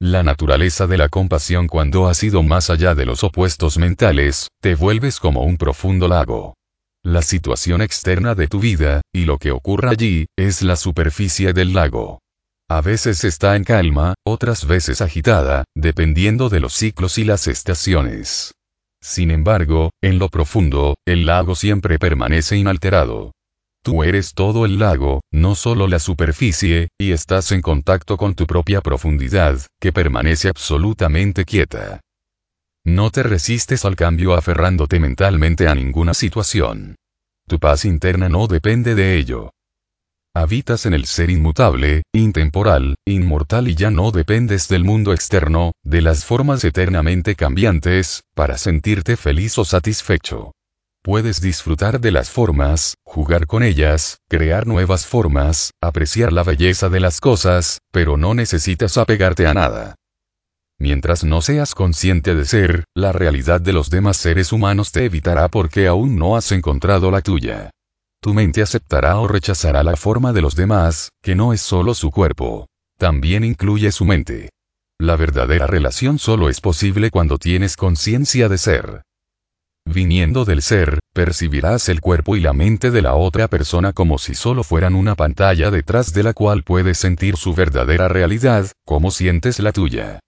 La 0.01 0.23
naturaleza 0.23 0.87
de 0.87 0.97
la 0.97 1.09
compasión 1.09 1.67
cuando 1.67 2.07
has 2.07 2.23
ido 2.23 2.41
más 2.41 2.71
allá 2.71 2.95
de 2.95 3.05
los 3.05 3.23
opuestos 3.23 3.77
mentales, 3.77 4.47
te 4.63 4.73
vuelves 4.73 5.19
como 5.19 5.43
un 5.43 5.57
profundo 5.57 6.07
lago. 6.07 6.55
La 7.03 7.21
situación 7.21 7.83
externa 7.83 8.33
de 8.33 8.47
tu 8.47 8.59
vida, 8.59 9.01
y 9.13 9.25
lo 9.25 9.37
que 9.37 9.51
ocurre 9.51 9.89
allí, 9.89 10.25
es 10.35 10.63
la 10.63 10.75
superficie 10.75 11.53
del 11.53 11.73
lago. 11.73 12.17
A 12.67 12.81
veces 12.81 13.23
está 13.23 13.55
en 13.55 13.63
calma, 13.63 14.15
otras 14.25 14.65
veces 14.65 15.01
agitada, 15.01 15.65
dependiendo 15.75 16.49
de 16.49 16.59
los 16.59 16.73
ciclos 16.73 17.19
y 17.19 17.23
las 17.23 17.47
estaciones. 17.47 18.55
Sin 19.03 19.29
embargo, 19.29 19.91
en 20.01 20.17
lo 20.17 20.29
profundo, 20.29 20.95
el 21.05 21.27
lago 21.27 21.53
siempre 21.53 21.99
permanece 21.99 22.57
inalterado. 22.57 23.33
Tú 23.83 24.03
eres 24.03 24.33
todo 24.33 24.65
el 24.65 24.79
lago, 24.79 25.21
no 25.31 25.53
solo 25.53 25.87
la 25.87 25.99
superficie, 25.99 26.89
y 26.99 27.11
estás 27.11 27.51
en 27.51 27.61
contacto 27.61 28.17
con 28.17 28.33
tu 28.33 28.47
propia 28.47 28.81
profundidad, 28.81 29.59
que 29.79 29.93
permanece 29.93 30.49
absolutamente 30.49 31.45
quieta. 31.45 32.01
No 32.83 33.11
te 33.11 33.21
resistes 33.21 33.85
al 33.85 33.95
cambio 33.95 34.33
aferrándote 34.33 34.99
mentalmente 34.99 35.67
a 35.67 35.75
ninguna 35.75 36.15
situación. 36.15 36.95
Tu 37.47 37.59
paz 37.59 37.85
interna 37.85 38.27
no 38.27 38.47
depende 38.47 38.95
de 38.95 39.17
ello. 39.17 39.51
Habitas 40.37 40.85
en 40.85 40.93
el 40.93 41.05
ser 41.05 41.29
inmutable, 41.29 42.03
intemporal, 42.13 42.95
inmortal 43.07 43.69
y 43.69 43.75
ya 43.75 43.89
no 43.89 44.11
dependes 44.11 44.67
del 44.67 44.83
mundo 44.83 45.13
externo, 45.13 45.71
de 45.81 46.01
las 46.01 46.25
formas 46.25 46.65
eternamente 46.65 47.35
cambiantes, 47.35 48.23
para 48.33 48.57
sentirte 48.57 49.15
feliz 49.15 49.57
o 49.57 49.63
satisfecho. 49.63 50.51
Puedes 51.01 51.39
disfrutar 51.39 52.01
de 52.01 52.11
las 52.11 52.29
formas, 52.29 52.95
jugar 53.05 53.47
con 53.47 53.63
ellas, 53.63 54.17
crear 54.27 54.67
nuevas 54.67 55.05
formas, 55.05 55.71
apreciar 55.81 56.33
la 56.33 56.43
belleza 56.43 56.89
de 56.89 56.99
las 56.99 57.21
cosas, 57.21 57.79
pero 57.93 58.17
no 58.17 58.33
necesitas 58.33 58.97
apegarte 58.97 59.47
a 59.47 59.53
nada. 59.53 59.95
Mientras 60.77 61.23
no 61.23 61.41
seas 61.41 61.73
consciente 61.73 62.35
de 62.35 62.43
ser, 62.43 62.83
la 62.93 63.13
realidad 63.13 63.61
de 63.61 63.71
los 63.71 63.89
demás 63.89 64.17
seres 64.17 64.51
humanos 64.51 64.91
te 64.91 65.05
evitará 65.05 65.47
porque 65.47 65.87
aún 65.87 66.17
no 66.17 66.35
has 66.35 66.51
encontrado 66.51 67.09
la 67.09 67.21
tuya. 67.21 67.71
Tu 68.25 68.33
mente 68.33 68.63
aceptará 68.63 69.19
o 69.19 69.27
rechazará 69.27 69.83
la 69.83 69.95
forma 69.95 70.33
de 70.33 70.41
los 70.41 70.55
demás, 70.55 71.11
que 71.21 71.35
no 71.35 71.53
es 71.53 71.61
solo 71.61 71.93
su 71.93 72.09
cuerpo. 72.09 72.65
También 72.97 73.43
incluye 73.43 73.91
su 73.91 74.03
mente. 74.03 74.49
La 74.99 75.15
verdadera 75.15 75.67
relación 75.67 76.17
solo 76.17 76.49
es 76.49 76.59
posible 76.59 77.11
cuando 77.11 77.37
tienes 77.37 77.77
conciencia 77.77 78.49
de 78.49 78.57
ser. 78.57 79.03
Viniendo 79.85 80.43
del 80.43 80.63
ser, 80.63 81.01
percibirás 81.13 81.87
el 81.87 82.01
cuerpo 82.01 82.35
y 82.35 82.39
la 82.39 82.53
mente 82.53 82.89
de 82.89 83.03
la 83.03 83.13
otra 83.13 83.47
persona 83.47 83.93
como 83.93 84.17
si 84.17 84.33
solo 84.33 84.63
fueran 84.63 84.95
una 84.95 85.13
pantalla 85.13 85.69
detrás 85.69 86.11
de 86.11 86.23
la 86.23 86.33
cual 86.33 86.63
puedes 86.63 86.97
sentir 86.97 87.37
su 87.37 87.53
verdadera 87.53 88.07
realidad, 88.07 88.71
como 88.87 89.11
sientes 89.11 89.59
la 89.59 89.71
tuya. 89.71 90.19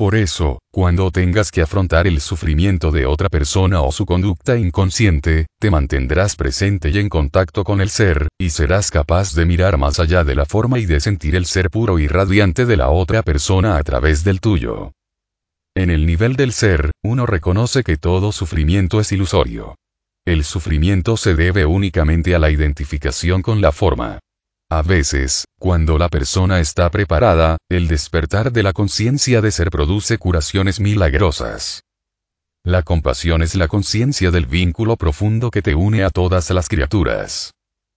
Por 0.00 0.14
eso, 0.14 0.60
cuando 0.72 1.10
tengas 1.10 1.50
que 1.50 1.60
afrontar 1.60 2.06
el 2.06 2.22
sufrimiento 2.22 2.90
de 2.90 3.04
otra 3.04 3.28
persona 3.28 3.82
o 3.82 3.92
su 3.92 4.06
conducta 4.06 4.56
inconsciente, 4.56 5.44
te 5.60 5.70
mantendrás 5.70 6.36
presente 6.36 6.88
y 6.88 6.96
en 6.96 7.10
contacto 7.10 7.64
con 7.64 7.82
el 7.82 7.90
ser, 7.90 8.28
y 8.40 8.48
serás 8.48 8.90
capaz 8.90 9.34
de 9.34 9.44
mirar 9.44 9.76
más 9.76 10.00
allá 10.00 10.24
de 10.24 10.34
la 10.34 10.46
forma 10.46 10.78
y 10.78 10.86
de 10.86 11.00
sentir 11.00 11.36
el 11.36 11.44
ser 11.44 11.68
puro 11.68 11.98
y 11.98 12.08
radiante 12.08 12.64
de 12.64 12.78
la 12.78 12.88
otra 12.88 13.22
persona 13.22 13.76
a 13.76 13.82
través 13.82 14.24
del 14.24 14.40
tuyo. 14.40 14.92
En 15.76 15.90
el 15.90 16.06
nivel 16.06 16.34
del 16.34 16.54
ser, 16.54 16.92
uno 17.04 17.26
reconoce 17.26 17.82
que 17.82 17.98
todo 17.98 18.32
sufrimiento 18.32 19.00
es 19.00 19.12
ilusorio. 19.12 19.76
El 20.26 20.44
sufrimiento 20.44 21.18
se 21.18 21.34
debe 21.34 21.66
únicamente 21.66 22.34
a 22.34 22.38
la 22.38 22.50
identificación 22.50 23.42
con 23.42 23.60
la 23.60 23.70
forma. 23.70 24.18
A 24.72 24.82
veces, 24.82 25.46
cuando 25.58 25.98
la 25.98 26.08
persona 26.08 26.60
está 26.60 26.90
preparada, 26.90 27.56
el 27.68 27.88
despertar 27.88 28.52
de 28.52 28.62
la 28.62 28.72
conciencia 28.72 29.40
de 29.40 29.50
ser 29.50 29.68
produce 29.68 30.16
curaciones 30.16 30.78
milagrosas. 30.78 31.82
La 32.64 32.84
compasión 32.84 33.42
es 33.42 33.56
la 33.56 33.66
conciencia 33.66 34.30
del 34.30 34.46
vínculo 34.46 34.96
profundo 34.96 35.50
que 35.50 35.60
te 35.60 35.74
une 35.74 36.04
a 36.04 36.10
todas 36.10 36.50
las 36.50 36.68
criaturas. 36.68 37.50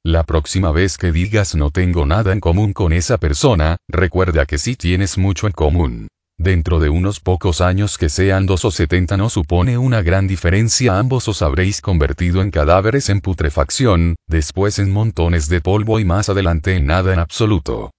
La 0.03 0.23
próxima 0.23 0.71
vez 0.71 0.97
que 0.97 1.11
digas 1.11 1.53
no 1.53 1.69
tengo 1.69 2.07
nada 2.07 2.33
en 2.33 2.39
común 2.39 2.73
con 2.73 2.91
esa 2.91 3.19
persona, 3.19 3.77
recuerda 3.87 4.47
que 4.47 4.57
sí 4.57 4.75
tienes 4.75 5.19
mucho 5.19 5.45
en 5.45 5.53
común. 5.53 6.07
Dentro 6.43 6.81
de 6.81 6.89
unos 6.89 7.21
pocos 7.21 7.61
años 7.61 7.97
que 7.97 8.09
sean 8.09 8.45
dos 8.45 8.65
o 8.65 8.71
setenta 8.71 9.15
no 9.15 9.29
supone 9.29 9.77
una 9.77 10.01
gran 10.01 10.27
diferencia 10.27 10.99
ambos 10.99 11.29
os 11.29 11.41
habréis 11.41 11.79
convertido 11.79 12.41
en 12.41 12.51
cadáveres 12.51 13.07
en 13.07 13.21
putrefacción, 13.21 14.17
después 14.27 14.77
en 14.77 14.91
montones 14.91 15.47
de 15.47 15.61
polvo 15.61 16.01
y 16.01 16.03
más 16.03 16.27
adelante 16.27 16.75
en 16.75 16.85
nada 16.85 17.13
en 17.13 17.19
absoluto. 17.19 17.91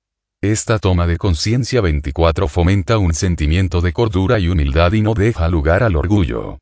Esta 0.42 0.78
toma 0.78 1.06
de 1.06 1.16
conciencia 1.16 1.80
24 1.80 2.46
fomenta 2.46 2.98
un 2.98 3.14
sentimiento 3.14 3.80
de 3.80 3.94
cordura 3.94 4.38
y 4.38 4.48
humildad 4.48 4.92
y 4.92 5.00
no 5.00 5.14
deja 5.14 5.48
lugar 5.48 5.82
al 5.82 5.96
orgullo. 5.96 6.58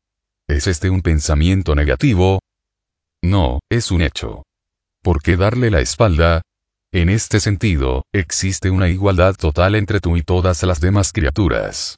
¿Es 0.47 0.67
este 0.67 0.89
un 0.89 1.01
pensamiento 1.01 1.75
negativo? 1.75 2.39
No, 3.21 3.59
es 3.69 3.91
un 3.91 4.03
hecho. 4.03 4.43
¿Por 5.01 5.21
qué 5.21 5.35
darle 5.35 5.69
la 5.69 5.81
espalda? 5.81 6.43
En 6.93 7.09
este 7.09 7.39
sentido, 7.39 8.05
existe 8.13 8.69
una 8.69 8.87
igualdad 8.87 9.35
total 9.35 9.73
entre 9.73 9.99
tú 9.99 10.15
y 10.15 10.21
todas 10.21 10.61
las 10.61 10.79
demás 10.79 11.11
criaturas. 11.11 11.97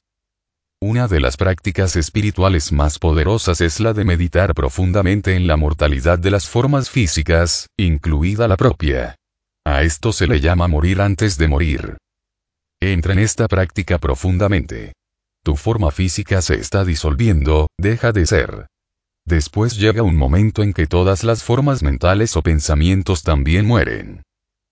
Una 0.82 1.10
de 1.10 1.20
las 1.20 1.36
prácticas 1.36 1.98
espirituales 1.98 2.72
más 2.72 2.98
poderosas 2.98 3.60
es 3.60 3.82
la 3.82 3.92
de 3.92 4.06
meditar 4.06 4.54
profundamente 4.54 5.36
en 5.36 5.48
la 5.48 5.58
mortalidad 5.58 6.18
de 6.18 6.32
las 6.32 6.48
formas 6.48 6.90
físicas, 6.90 7.68
incluida 7.76 8.48
la 8.48 8.56
propia. 8.56 9.18
A 9.66 9.84
esto 9.84 10.14
se 10.14 10.28
le 10.28 10.40
llama 10.40 10.70
morir 10.70 11.02
antes 11.02 11.38
de 11.38 11.50
morir. 11.50 11.98
Entra 12.82 13.12
en 13.12 13.20
esta 13.20 13.50
práctica 13.50 13.98
profundamente. 13.98 14.94
Tu 15.44 15.58
forma 15.58 15.92
física 15.92 16.42
se 16.42 16.56
está 16.56 16.86
disolviendo, 16.86 17.68
deja 17.78 18.14
de 18.14 18.26
ser. 18.26 18.68
Después 19.26 19.78
llega 19.78 20.04
un 20.04 20.16
momento 20.16 20.64
en 20.64 20.72
que 20.72 20.88
todas 20.88 21.26
las 21.26 21.44
formas 21.44 21.84
mentales 21.84 22.38
o 22.38 22.42
pensamientos 22.42 23.24
también 23.24 23.66
mueren. 23.66 24.22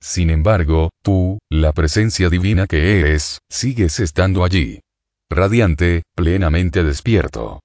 Sin 0.03 0.29
embargo, 0.29 0.89
tú, 1.01 1.39
la 1.49 1.71
presencia 1.71 2.29
divina 2.29 2.67
que 2.67 2.99
eres, 2.99 3.39
sigues 3.49 4.01
estando 4.01 4.43
allí. 4.43 4.81
Radiante, 5.29 6.03
plenamente 6.13 6.83
despierto. 6.83 7.61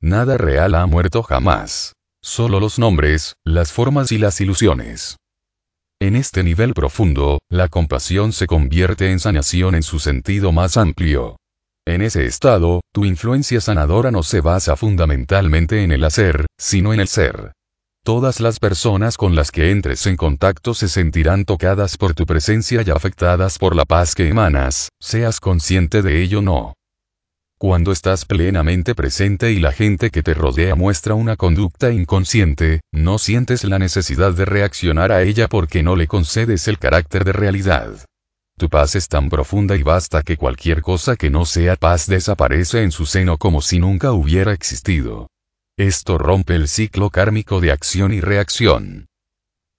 Nada 0.00 0.38
real 0.38 0.74
ha 0.74 0.86
muerto 0.86 1.22
jamás. 1.22 1.92
Solo 2.22 2.60
los 2.60 2.78
nombres, 2.78 3.34
las 3.44 3.72
formas 3.72 4.10
y 4.10 4.16
las 4.16 4.40
ilusiones. 4.40 5.18
En 6.00 6.16
este 6.16 6.42
nivel 6.42 6.72
profundo, 6.72 7.40
la 7.50 7.68
compasión 7.68 8.32
se 8.32 8.46
convierte 8.46 9.10
en 9.10 9.20
sanación 9.20 9.74
en 9.74 9.82
su 9.82 9.98
sentido 9.98 10.52
más 10.52 10.78
amplio. 10.78 11.36
En 11.86 12.00
ese 12.00 12.24
estado, 12.24 12.80
tu 12.90 13.04
influencia 13.04 13.60
sanadora 13.60 14.10
no 14.10 14.22
se 14.22 14.40
basa 14.40 14.76
fundamentalmente 14.76 15.82
en 15.82 15.92
el 15.92 16.04
hacer, 16.04 16.46
sino 16.58 16.94
en 16.94 17.00
el 17.00 17.08
ser. 17.08 17.52
Todas 18.02 18.40
las 18.40 18.58
personas 18.58 19.18
con 19.18 19.34
las 19.34 19.50
que 19.50 19.70
entres 19.70 20.06
en 20.06 20.16
contacto 20.16 20.72
se 20.72 20.88
sentirán 20.88 21.44
tocadas 21.44 21.98
por 21.98 22.14
tu 22.14 22.24
presencia 22.24 22.82
y 22.84 22.90
afectadas 22.90 23.58
por 23.58 23.76
la 23.76 23.84
paz 23.84 24.14
que 24.14 24.26
emanas, 24.26 24.88
seas 24.98 25.38
consciente 25.38 26.00
de 26.00 26.22
ello 26.22 26.38
o 26.38 26.42
no. 26.42 26.74
Cuando 27.58 27.92
estás 27.92 28.24
plenamente 28.24 28.94
presente 28.94 29.52
y 29.52 29.60
la 29.60 29.72
gente 29.72 30.08
que 30.08 30.22
te 30.22 30.32
rodea 30.32 30.74
muestra 30.74 31.12
una 31.14 31.36
conducta 31.36 31.92
inconsciente, 31.92 32.80
no 32.90 33.18
sientes 33.18 33.64
la 33.64 33.78
necesidad 33.78 34.32
de 34.32 34.46
reaccionar 34.46 35.12
a 35.12 35.22
ella 35.22 35.46
porque 35.46 35.82
no 35.82 35.94
le 35.94 36.06
concedes 36.06 36.68
el 36.68 36.78
carácter 36.78 37.24
de 37.24 37.34
realidad. 37.34 38.06
Tu 38.58 38.70
paz 38.70 38.94
es 38.94 39.08
tan 39.08 39.28
profunda 39.28 39.76
y 39.76 39.82
basta 39.82 40.22
que 40.22 40.38
cualquier 40.38 40.80
cosa 40.80 41.16
que 41.16 41.28
no 41.28 41.44
sea 41.44 41.76
paz 41.76 42.06
desaparece 42.06 42.82
en 42.82 42.92
su 42.92 43.04
seno 43.04 43.36
como 43.36 43.60
si 43.60 43.78
nunca 43.78 44.12
hubiera 44.12 44.54
existido. 44.54 45.28
Esto 45.80 46.18
rompe 46.18 46.56
el 46.56 46.68
ciclo 46.68 47.08
kármico 47.08 47.58
de 47.58 47.72
acción 47.72 48.12
y 48.12 48.20
reacción. 48.20 49.06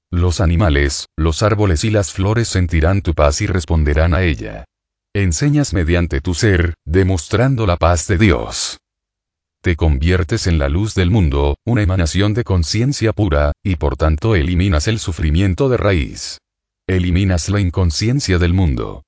Los 0.09 0.41
animales, 0.41 1.05
los 1.15 1.43
árboles 1.43 1.83
y 1.83 1.91
las 1.91 2.11
flores 2.11 2.47
sentirán 2.47 3.03
tu 3.03 3.13
paz 3.13 3.39
y 3.41 3.45
responderán 3.45 4.15
a 4.15 4.23
ella. 4.23 4.65
Enseñas 5.13 5.75
mediante 5.75 6.19
tu 6.19 6.33
ser, 6.33 6.73
demostrando 6.85 7.67
la 7.67 7.77
paz 7.77 8.07
de 8.07 8.17
Dios. 8.17 8.79
Te 9.61 9.75
conviertes 9.75 10.47
en 10.47 10.57
la 10.57 10.69
luz 10.69 10.95
del 10.95 11.11
mundo, 11.11 11.57
una 11.67 11.83
emanación 11.83 12.33
de 12.33 12.45
conciencia 12.45 13.13
pura, 13.13 13.51
y 13.61 13.75
por 13.75 13.95
tanto 13.95 14.35
eliminas 14.35 14.87
el 14.87 14.97
sufrimiento 14.97 15.69
de 15.69 15.77
raíz. 15.77 16.39
Eliminas 16.87 17.47
la 17.47 17.59
inconsciencia 17.59 18.39
del 18.39 18.55
mundo. 18.55 19.03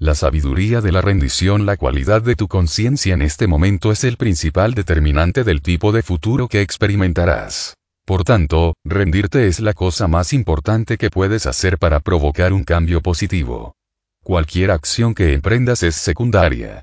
La 0.00 0.16
sabiduría 0.16 0.80
de 0.80 0.90
la 0.90 1.00
rendición, 1.00 1.66
la 1.66 1.76
cualidad 1.76 2.20
de 2.20 2.34
tu 2.34 2.48
conciencia 2.48 3.14
en 3.14 3.22
este 3.22 3.46
momento 3.46 3.92
es 3.92 4.02
el 4.02 4.16
principal 4.16 4.74
determinante 4.74 5.44
del 5.44 5.62
tipo 5.62 5.92
de 5.92 6.02
futuro 6.02 6.48
que 6.48 6.62
experimentarás. 6.62 7.74
Por 8.04 8.24
tanto, 8.24 8.74
rendirte 8.84 9.46
es 9.46 9.60
la 9.60 9.72
cosa 9.72 10.08
más 10.08 10.32
importante 10.32 10.98
que 10.98 11.10
puedes 11.10 11.46
hacer 11.46 11.78
para 11.78 12.00
provocar 12.00 12.52
un 12.52 12.64
cambio 12.64 13.02
positivo. 13.02 13.76
Cualquier 14.22 14.72
acción 14.72 15.14
que 15.14 15.32
emprendas 15.32 15.82
es 15.84 15.94
secundaria. 15.94 16.82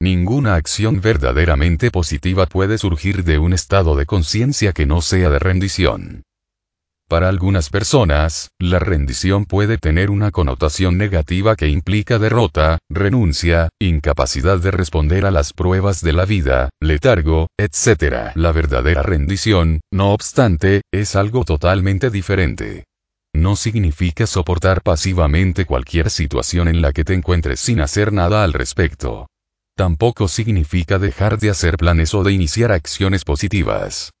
Ninguna 0.00 0.54
acción 0.54 1.00
verdaderamente 1.00 1.90
positiva 1.90 2.46
puede 2.46 2.78
surgir 2.78 3.24
de 3.24 3.38
un 3.38 3.52
estado 3.52 3.96
de 3.96 4.06
conciencia 4.06 4.72
que 4.72 4.86
no 4.86 5.02
sea 5.02 5.30
de 5.30 5.38
rendición. 5.40 6.22
Para 7.12 7.28
algunas 7.28 7.68
personas, 7.68 8.48
la 8.58 8.78
rendición 8.78 9.44
puede 9.44 9.76
tener 9.76 10.08
una 10.08 10.30
connotación 10.30 10.96
negativa 10.96 11.56
que 11.56 11.68
implica 11.68 12.18
derrota, 12.18 12.78
renuncia, 12.88 13.68
incapacidad 13.78 14.58
de 14.58 14.70
responder 14.70 15.26
a 15.26 15.30
las 15.30 15.52
pruebas 15.52 16.00
de 16.00 16.14
la 16.14 16.24
vida, 16.24 16.70
letargo, 16.80 17.48
etc. 17.58 18.32
La 18.34 18.52
verdadera 18.52 19.02
rendición, 19.02 19.82
no 19.92 20.14
obstante, 20.14 20.80
es 20.90 21.14
algo 21.14 21.44
totalmente 21.44 22.08
diferente 22.08 22.84
no 23.34 23.56
significa 23.56 24.26
soportar 24.26 24.80
pasivamente 24.82 25.66
cualquier 25.66 26.08
situación 26.08 26.66
en 26.68 26.80
la 26.80 26.92
que 26.92 27.04
te 27.04 27.12
encuentres 27.12 27.60
sin 27.60 27.80
hacer 27.80 28.12
nada 28.12 28.42
al 28.42 28.54
respecto. 28.54 29.26
Tampoco 29.76 30.28
significa 30.28 30.98
dejar 30.98 31.38
de 31.38 31.50
hacer 31.50 31.76
planes 31.76 32.14
o 32.14 32.24
de 32.24 32.32
iniciar 32.32 32.72
acciones 32.72 33.24
positivas. 33.24 34.12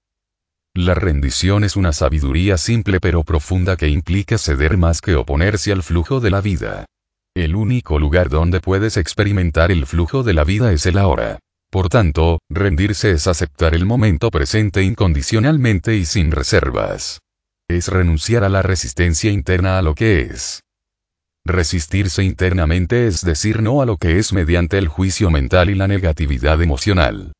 La 0.74 0.94
rendición 0.94 1.64
es 1.64 1.76
una 1.76 1.92
sabiduría 1.92 2.56
simple 2.56 2.98
pero 3.00 3.24
profunda 3.24 3.76
que 3.76 3.88
implica 3.88 4.38
ceder 4.38 4.76
más 4.78 5.00
que 5.00 5.14
oponerse 5.14 5.72
al 5.72 5.82
flujo 5.82 6.20
de 6.20 6.30
la 6.30 6.40
vida. 6.40 6.86
El 7.34 7.56
único 7.56 7.98
lugar 7.98 8.28
donde 8.28 8.60
puedes 8.60 8.96
experimentar 8.96 9.70
el 9.70 9.86
flujo 9.86 10.22
de 10.22 10.34
la 10.34 10.44
vida 10.44 10.72
es 10.72 10.86
el 10.86 10.98
ahora. 10.98 11.38
Por 11.70 11.88
tanto, 11.88 12.40
rendirse 12.50 13.12
es 13.12 13.26
aceptar 13.26 13.74
el 13.74 13.86
momento 13.86 14.30
presente 14.30 14.82
incondicionalmente 14.82 15.96
y 15.96 16.04
sin 16.04 16.30
reservas 16.30 17.20
es 17.68 17.88
renunciar 17.88 18.44
a 18.44 18.48
la 18.48 18.62
resistencia 18.62 19.30
interna 19.30 19.78
a 19.78 19.82
lo 19.82 19.94
que 19.94 20.20
es. 20.20 20.60
Resistirse 21.44 22.22
internamente 22.22 23.06
es 23.06 23.22
decir 23.22 23.62
no 23.62 23.82
a 23.82 23.86
lo 23.86 23.96
que 23.96 24.18
es 24.18 24.32
mediante 24.32 24.78
el 24.78 24.88
juicio 24.88 25.30
mental 25.30 25.70
y 25.70 25.74
la 25.74 25.88
negatividad 25.88 26.62
emocional. 26.62 27.32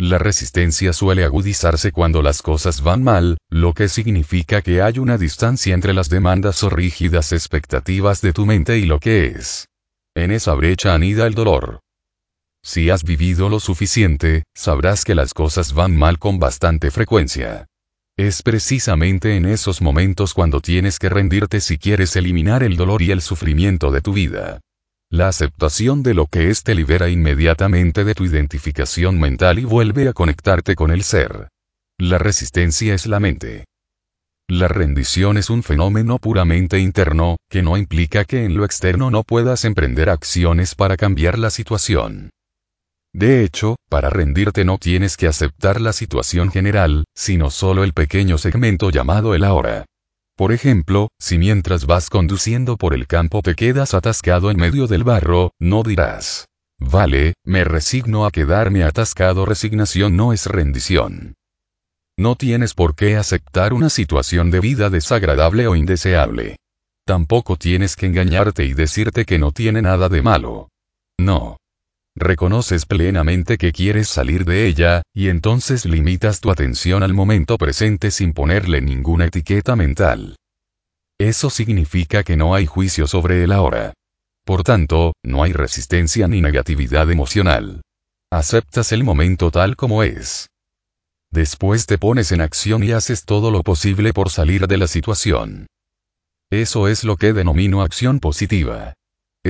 La 0.00 0.18
resistencia 0.18 0.92
suele 0.92 1.24
agudizarse 1.24 1.90
cuando 1.90 2.22
las 2.22 2.40
cosas 2.40 2.82
van 2.82 3.02
mal, 3.02 3.36
lo 3.50 3.74
que 3.74 3.88
significa 3.88 4.62
que 4.62 4.80
hay 4.80 5.00
una 5.00 5.18
distancia 5.18 5.74
entre 5.74 5.92
las 5.92 6.08
demandas 6.08 6.62
o 6.62 6.70
rígidas 6.70 7.32
expectativas 7.32 8.20
de 8.20 8.32
tu 8.32 8.46
mente 8.46 8.78
y 8.78 8.86
lo 8.86 9.00
que 9.00 9.26
es. 9.26 9.66
En 10.14 10.30
esa 10.30 10.54
brecha 10.54 10.94
anida 10.94 11.26
el 11.26 11.34
dolor. 11.34 11.80
Si 12.62 12.90
has 12.90 13.02
vivido 13.02 13.48
lo 13.48 13.58
suficiente, 13.58 14.44
sabrás 14.54 15.04
que 15.04 15.16
las 15.16 15.34
cosas 15.34 15.72
van 15.72 15.96
mal 15.96 16.20
con 16.20 16.38
bastante 16.38 16.92
frecuencia. 16.92 17.66
Es 18.16 18.42
precisamente 18.42 19.36
en 19.36 19.46
esos 19.46 19.82
momentos 19.82 20.32
cuando 20.32 20.60
tienes 20.60 21.00
que 21.00 21.08
rendirte 21.08 21.60
si 21.60 21.76
quieres 21.76 22.14
eliminar 22.14 22.62
el 22.62 22.76
dolor 22.76 23.02
y 23.02 23.10
el 23.10 23.20
sufrimiento 23.20 23.90
de 23.90 24.00
tu 24.00 24.12
vida. 24.12 24.60
La 25.10 25.28
aceptación 25.28 26.02
de 26.02 26.12
lo 26.12 26.26
que 26.26 26.50
es 26.50 26.62
te 26.62 26.74
libera 26.74 27.08
inmediatamente 27.08 28.04
de 28.04 28.14
tu 28.14 28.26
identificación 28.26 29.18
mental 29.18 29.58
y 29.58 29.64
vuelve 29.64 30.06
a 30.06 30.12
conectarte 30.12 30.74
con 30.74 30.90
el 30.90 31.02
ser. 31.02 31.48
La 31.96 32.18
resistencia 32.18 32.94
es 32.94 33.06
la 33.06 33.18
mente. 33.18 33.64
La 34.48 34.68
rendición 34.68 35.38
es 35.38 35.48
un 35.48 35.62
fenómeno 35.62 36.18
puramente 36.18 36.78
interno, 36.78 37.38
que 37.48 37.62
no 37.62 37.78
implica 37.78 38.26
que 38.26 38.44
en 38.44 38.54
lo 38.54 38.66
externo 38.66 39.10
no 39.10 39.24
puedas 39.24 39.64
emprender 39.64 40.10
acciones 40.10 40.74
para 40.74 40.98
cambiar 40.98 41.38
la 41.38 41.48
situación. 41.48 42.28
De 43.14 43.44
hecho, 43.44 43.76
para 43.88 44.10
rendirte 44.10 44.66
no 44.66 44.76
tienes 44.76 45.16
que 45.16 45.26
aceptar 45.26 45.80
la 45.80 45.94
situación 45.94 46.50
general, 46.50 47.04
sino 47.14 47.50
solo 47.50 47.82
el 47.82 47.94
pequeño 47.94 48.36
segmento 48.36 48.90
llamado 48.90 49.34
el 49.34 49.44
ahora. 49.44 49.86
Por 50.38 50.52
ejemplo, 50.52 51.08
si 51.18 51.36
mientras 51.36 51.84
vas 51.84 52.10
conduciendo 52.10 52.76
por 52.76 52.94
el 52.94 53.08
campo 53.08 53.42
te 53.42 53.56
quedas 53.56 53.92
atascado 53.92 54.52
en 54.52 54.56
medio 54.56 54.86
del 54.86 55.02
barro, 55.02 55.50
no 55.58 55.82
dirás, 55.82 56.46
vale, 56.78 57.34
me 57.44 57.64
resigno 57.64 58.24
a 58.24 58.30
quedarme 58.30 58.84
atascado. 58.84 59.46
Resignación 59.46 60.16
no 60.16 60.32
es 60.32 60.46
rendición. 60.46 61.34
No 62.16 62.36
tienes 62.36 62.74
por 62.74 62.94
qué 62.94 63.16
aceptar 63.16 63.72
una 63.72 63.90
situación 63.90 64.52
de 64.52 64.60
vida 64.60 64.90
desagradable 64.90 65.66
o 65.66 65.74
indeseable. 65.74 66.54
Tampoco 67.04 67.56
tienes 67.56 67.96
que 67.96 68.06
engañarte 68.06 68.64
y 68.64 68.74
decirte 68.74 69.24
que 69.24 69.40
no 69.40 69.50
tiene 69.50 69.82
nada 69.82 70.08
de 70.08 70.22
malo. 70.22 70.68
No. 71.18 71.56
Reconoces 72.20 72.84
plenamente 72.84 73.58
que 73.58 73.70
quieres 73.70 74.08
salir 74.08 74.44
de 74.44 74.66
ella, 74.66 75.02
y 75.14 75.28
entonces 75.28 75.84
limitas 75.84 76.40
tu 76.40 76.50
atención 76.50 77.04
al 77.04 77.14
momento 77.14 77.56
presente 77.58 78.10
sin 78.10 78.32
ponerle 78.32 78.80
ninguna 78.80 79.26
etiqueta 79.26 79.76
mental. 79.76 80.34
Eso 81.20 81.48
significa 81.48 82.24
que 82.24 82.36
no 82.36 82.56
hay 82.56 82.66
juicio 82.66 83.06
sobre 83.06 83.44
el 83.44 83.52
ahora. 83.52 83.94
Por 84.44 84.64
tanto, 84.64 85.12
no 85.22 85.44
hay 85.44 85.52
resistencia 85.52 86.26
ni 86.26 86.40
negatividad 86.40 87.08
emocional. 87.08 87.82
Aceptas 88.32 88.90
el 88.90 89.04
momento 89.04 89.52
tal 89.52 89.76
como 89.76 90.02
es. 90.02 90.48
Después 91.30 91.86
te 91.86 91.98
pones 91.98 92.32
en 92.32 92.40
acción 92.40 92.82
y 92.82 92.90
haces 92.90 93.26
todo 93.26 93.52
lo 93.52 93.62
posible 93.62 94.12
por 94.12 94.30
salir 94.30 94.66
de 94.66 94.76
la 94.76 94.88
situación. 94.88 95.68
Eso 96.50 96.88
es 96.88 97.04
lo 97.04 97.16
que 97.16 97.32
denomino 97.32 97.80
acción 97.82 98.18
positiva 98.18 98.94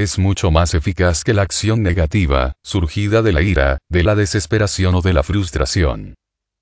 es 0.02 0.18
mucho 0.18 0.50
más 0.50 0.74
eficaz 0.74 1.24
que 1.24 1.34
la 1.34 1.42
acción 1.42 1.82
negativa, 1.82 2.52
surgida 2.62 3.22
de 3.22 3.32
la 3.32 3.42
ira, 3.42 3.78
de 3.88 4.02
la 4.02 4.14
desesperación 4.14 4.94
o 4.94 5.00
de 5.00 5.12
la 5.12 5.22
frustración. 5.22 6.14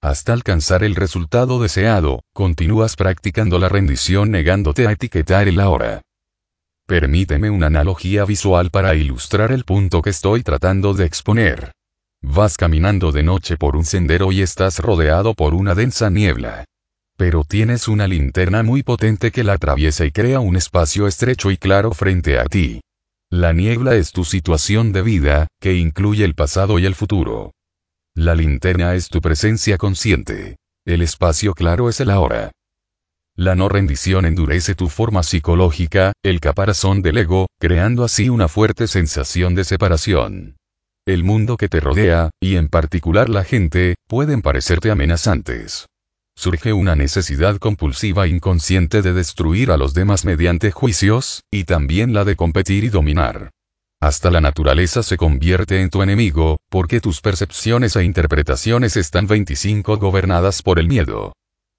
Hasta 0.02 0.32
alcanzar 0.32 0.84
el 0.84 0.94
resultado 0.94 1.60
deseado, 1.60 2.20
continúas 2.32 2.96
practicando 2.96 3.58
la 3.58 3.68
rendición 3.68 4.30
negándote 4.30 4.86
a 4.86 4.92
etiquetar 4.92 5.48
el 5.48 5.58
ahora. 5.60 6.02
Permíteme 6.86 7.50
una 7.50 7.66
analogía 7.66 8.24
visual 8.24 8.70
para 8.70 8.94
ilustrar 8.94 9.50
el 9.50 9.64
punto 9.64 10.02
que 10.02 10.10
estoy 10.10 10.42
tratando 10.42 10.94
de 10.94 11.04
exponer. 11.04 11.72
Vas 12.22 12.56
caminando 12.56 13.10
de 13.10 13.22
noche 13.22 13.56
por 13.56 13.76
un 13.76 13.84
sendero 13.84 14.30
y 14.30 14.42
estás 14.42 14.78
rodeado 14.78 15.34
por 15.34 15.54
una 15.54 15.74
densa 15.74 16.10
niebla. 16.10 16.64
Pero 17.16 17.44
tienes 17.44 17.88
una 17.88 18.06
linterna 18.06 18.62
muy 18.62 18.82
potente 18.82 19.30
que 19.30 19.42
la 19.42 19.54
atraviesa 19.54 20.04
y 20.04 20.12
crea 20.12 20.38
un 20.38 20.54
espacio 20.54 21.06
estrecho 21.06 21.50
y 21.50 21.56
claro 21.56 21.92
frente 21.92 22.38
a 22.38 22.44
ti. 22.44 22.80
La 23.30 23.52
niebla 23.52 23.96
es 23.96 24.12
tu 24.12 24.24
situación 24.24 24.92
de 24.92 25.02
vida, 25.02 25.48
que 25.60 25.74
incluye 25.74 26.24
el 26.24 26.34
pasado 26.34 26.78
y 26.78 26.86
el 26.86 26.94
futuro. 26.94 27.52
La 28.14 28.36
linterna 28.36 28.94
es 28.94 29.08
tu 29.08 29.20
presencia 29.20 29.78
consciente. 29.78 30.56
El 30.86 31.02
espacio 31.02 31.52
claro 31.52 31.88
es 31.88 32.00
el 32.00 32.10
ahora. 32.10 32.52
La 33.34 33.56
no 33.56 33.68
rendición 33.68 34.26
endurece 34.26 34.76
tu 34.76 34.88
forma 34.88 35.24
psicológica, 35.24 36.12
el 36.22 36.40
caparazón 36.40 37.02
del 37.02 37.18
ego, 37.18 37.48
creando 37.58 38.04
así 38.04 38.28
una 38.28 38.46
fuerte 38.48 38.86
sensación 38.86 39.54
de 39.54 39.64
separación. 39.64 40.56
el 41.04 41.22
mundo 41.22 41.56
que 41.56 41.68
te 41.68 41.78
rodea, 41.78 42.30
y 42.40 42.56
en 42.56 42.68
particular 42.68 43.28
la 43.28 43.44
gente, 43.44 43.94
pueden 44.08 44.40
parecerte 44.40 44.90
amenazantes. 44.90 45.86
Surge 46.38 46.74
una 46.74 46.94
necesidad 46.94 47.56
compulsiva 47.56 48.26
inconsciente 48.26 49.00
de 49.00 49.14
destruir 49.14 49.70
a 49.70 49.78
los 49.78 49.94
demás 49.94 50.26
mediante 50.26 50.70
juicios, 50.70 51.42
y 51.50 51.64
también 51.64 52.12
la 52.12 52.24
de 52.24 52.36
competir 52.36 52.84
y 52.84 52.90
dominar. 52.90 53.50
Hasta 54.02 54.30
la 54.30 54.42
naturaleza 54.42 55.02
se 55.02 55.16
convierte 55.16 55.80
en 55.80 55.88
tu 55.88 56.02
enemigo, 56.02 56.58
porque 56.68 57.00
tus 57.00 57.22
percepciones 57.22 57.96
e 57.96 58.04
interpretaciones 58.04 58.98
están 58.98 59.26
25 59.26 59.96
gobernadas 59.96 60.60
por 60.60 60.78
el 60.78 60.88
miedo. 60.88 61.32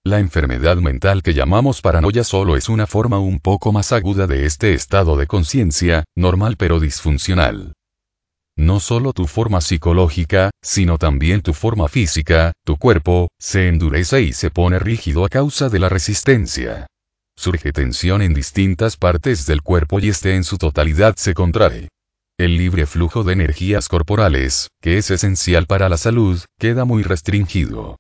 La 0.04 0.20
enfermedad 0.20 0.78
mental 0.78 1.22
que 1.22 1.36
llamamos 1.36 1.82
paranoia 1.82 2.24
solo 2.24 2.56
es 2.56 2.68
una 2.68 2.88
forma 2.88 3.20
un 3.20 3.40
poco 3.40 3.72
más 3.72 3.92
aguda 3.92 4.26
de 4.26 4.46
este 4.46 4.74
estado 4.74 5.18
de 5.18 5.28
conciencia, 5.28 6.04
normal 6.16 6.56
pero 6.58 6.80
disfuncional. 6.80 7.74
No 8.58 8.80
solo 8.80 9.14
tu 9.14 9.28
forma 9.28 9.62
psicológica, 9.62 10.50
sino 10.64 10.98
también 10.98 11.42
tu 11.42 11.54
forma 11.54 11.88
física, 11.88 12.54
tu 12.66 12.78
cuerpo, 12.78 13.28
se 13.40 13.68
endurece 13.68 14.24
y 14.24 14.34
se 14.34 14.50
pone 14.50 14.80
rígido 14.80 15.24
a 15.26 15.30
causa 15.30 15.70
de 15.70 15.78
la 15.78 15.90
resistencia. 15.90 16.88
Surge 17.38 17.72
tensión 17.72 18.24
en 18.24 18.34
distintas 18.34 18.98
partes 18.98 19.46
del 19.46 19.62
cuerpo 19.62 20.00
y 20.00 20.10
este 20.10 20.36
en 20.36 20.44
su 20.44 20.58
totalidad 20.58 21.16
se 21.18 21.36
contrae. 21.36 21.90
El 22.40 22.58
libre 22.58 22.88
flujo 22.88 23.24
de 23.24 23.34
energías 23.34 23.88
corporales, 23.90 24.70
que 24.82 24.98
es 24.98 25.12
esencial 25.12 25.68
para 25.68 25.88
la 25.88 25.98
salud, 25.98 26.42
queda 26.60 26.84
muy 26.84 27.04
restringido. 27.04 27.98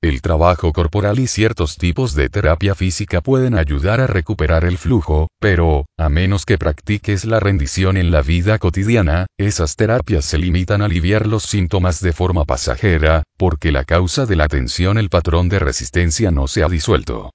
El 0.00 0.22
trabajo 0.22 0.72
corporal 0.72 1.18
y 1.18 1.26
ciertos 1.26 1.76
tipos 1.76 2.14
de 2.14 2.28
terapia 2.28 2.76
física 2.76 3.20
pueden 3.20 3.58
ayudar 3.58 4.00
a 4.00 4.06
recuperar 4.06 4.64
el 4.64 4.78
flujo, 4.78 5.26
pero, 5.40 5.86
a 5.98 6.08
menos 6.08 6.46
que 6.46 6.56
practiques 6.56 7.24
la 7.24 7.40
rendición 7.40 7.96
en 7.96 8.12
la 8.12 8.22
vida 8.22 8.60
cotidiana, 8.60 9.26
esas 9.36 9.74
terapias 9.74 10.24
se 10.24 10.38
limitan 10.38 10.82
a 10.82 10.84
aliviar 10.84 11.26
los 11.26 11.42
síntomas 11.42 12.00
de 12.00 12.12
forma 12.12 12.44
pasajera, 12.44 13.24
porque 13.36 13.72
la 13.72 13.82
causa 13.82 14.24
de 14.24 14.36
la 14.36 14.46
tensión 14.46 14.98
el 14.98 15.08
patrón 15.08 15.48
de 15.48 15.58
resistencia 15.58 16.30
no 16.30 16.46
se 16.46 16.62
ha 16.62 16.68
disuelto. 16.68 17.32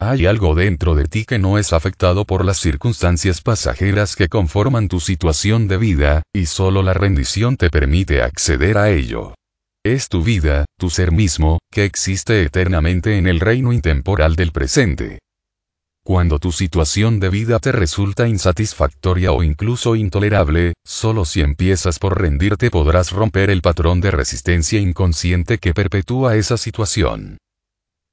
Hay 0.00 0.24
algo 0.24 0.54
dentro 0.54 0.94
de 0.94 1.04
ti 1.04 1.26
que 1.26 1.38
no 1.38 1.58
es 1.58 1.74
afectado 1.74 2.24
por 2.24 2.46
las 2.46 2.56
circunstancias 2.56 3.42
pasajeras 3.42 4.16
que 4.16 4.28
conforman 4.28 4.88
tu 4.88 5.00
situación 5.00 5.68
de 5.68 5.76
vida, 5.76 6.22
y 6.34 6.46
solo 6.46 6.82
la 6.82 6.94
rendición 6.94 7.58
te 7.58 7.68
permite 7.68 8.22
acceder 8.22 8.78
a 8.78 8.88
ello. 8.88 9.34
Es 9.86 10.08
tu 10.08 10.22
vida, 10.22 10.64
tu 10.78 10.88
ser 10.88 11.12
mismo, 11.12 11.58
que 11.70 11.84
existe 11.84 12.42
eternamente 12.42 13.18
en 13.18 13.26
el 13.26 13.38
reino 13.38 13.70
intemporal 13.70 14.34
del 14.34 14.50
presente. 14.50 15.18
Cuando 16.02 16.38
tu 16.38 16.52
situación 16.52 17.20
de 17.20 17.28
vida 17.28 17.58
te 17.58 17.70
resulta 17.70 18.26
insatisfactoria 18.26 19.32
o 19.32 19.42
incluso 19.42 19.94
intolerable, 19.94 20.72
solo 20.86 21.26
si 21.26 21.42
empiezas 21.42 21.98
por 21.98 22.18
rendirte 22.18 22.70
podrás 22.70 23.12
romper 23.12 23.50
el 23.50 23.60
patrón 23.60 24.00
de 24.00 24.10
resistencia 24.10 24.80
inconsciente 24.80 25.58
que 25.58 25.74
perpetúa 25.74 26.36
esa 26.36 26.56
situación. 26.56 27.36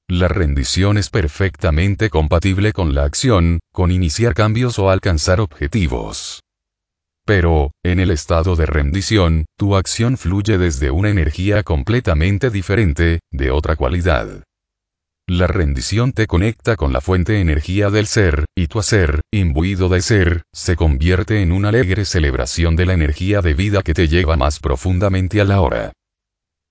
La 0.10 0.28
rendición 0.28 0.98
es 0.98 1.10
perfectamente 1.10 2.10
compatible 2.10 2.74
con 2.74 2.94
la 2.94 3.06
acción, 3.06 3.62
con 3.72 3.92
iniciar 3.92 4.34
cambios 4.34 4.78
o 4.78 4.90
alcanzar 4.90 5.40
objetivos. 5.40 6.42
Pero, 7.26 7.72
en 7.84 8.00
el 8.00 8.12
estado 8.12 8.56
de 8.56 8.66
rendición, 8.66 9.46
tu 9.58 9.76
acción 9.76 10.18
fluye 10.18 10.58
desde 10.58 10.92
una 10.92 11.10
energía 11.10 11.64
completamente 11.64 12.50
diferente, 12.50 13.20
de 13.32 13.52
otra 13.52 13.76
cualidad. 13.76 14.44
La 15.28 15.48
rendición 15.48 16.14
te 16.14 16.28
conecta 16.28 16.76
con 16.76 16.92
la 16.92 17.00
fuente 17.00 17.40
energía 17.40 17.90
del 17.90 18.08
ser, 18.08 18.46
y 18.56 18.68
tu 18.68 18.80
hacer, 18.80 19.22
imbuido 19.32 19.88
de 19.88 20.02
ser, 20.02 20.44
se 20.52 20.76
convierte 20.76 21.42
en 21.42 21.52
una 21.52 21.70
alegre 21.70 22.06
celebración 22.06 22.76
de 22.76 22.86
la 22.88 22.94
energía 22.94 23.42
de 23.42 23.54
vida 23.54 23.82
que 23.84 23.94
te 23.94 24.08
lleva 24.08 24.36
más 24.36 24.60
profundamente 24.60 25.40
a 25.40 25.46
la 25.46 25.62
hora. 25.62 25.94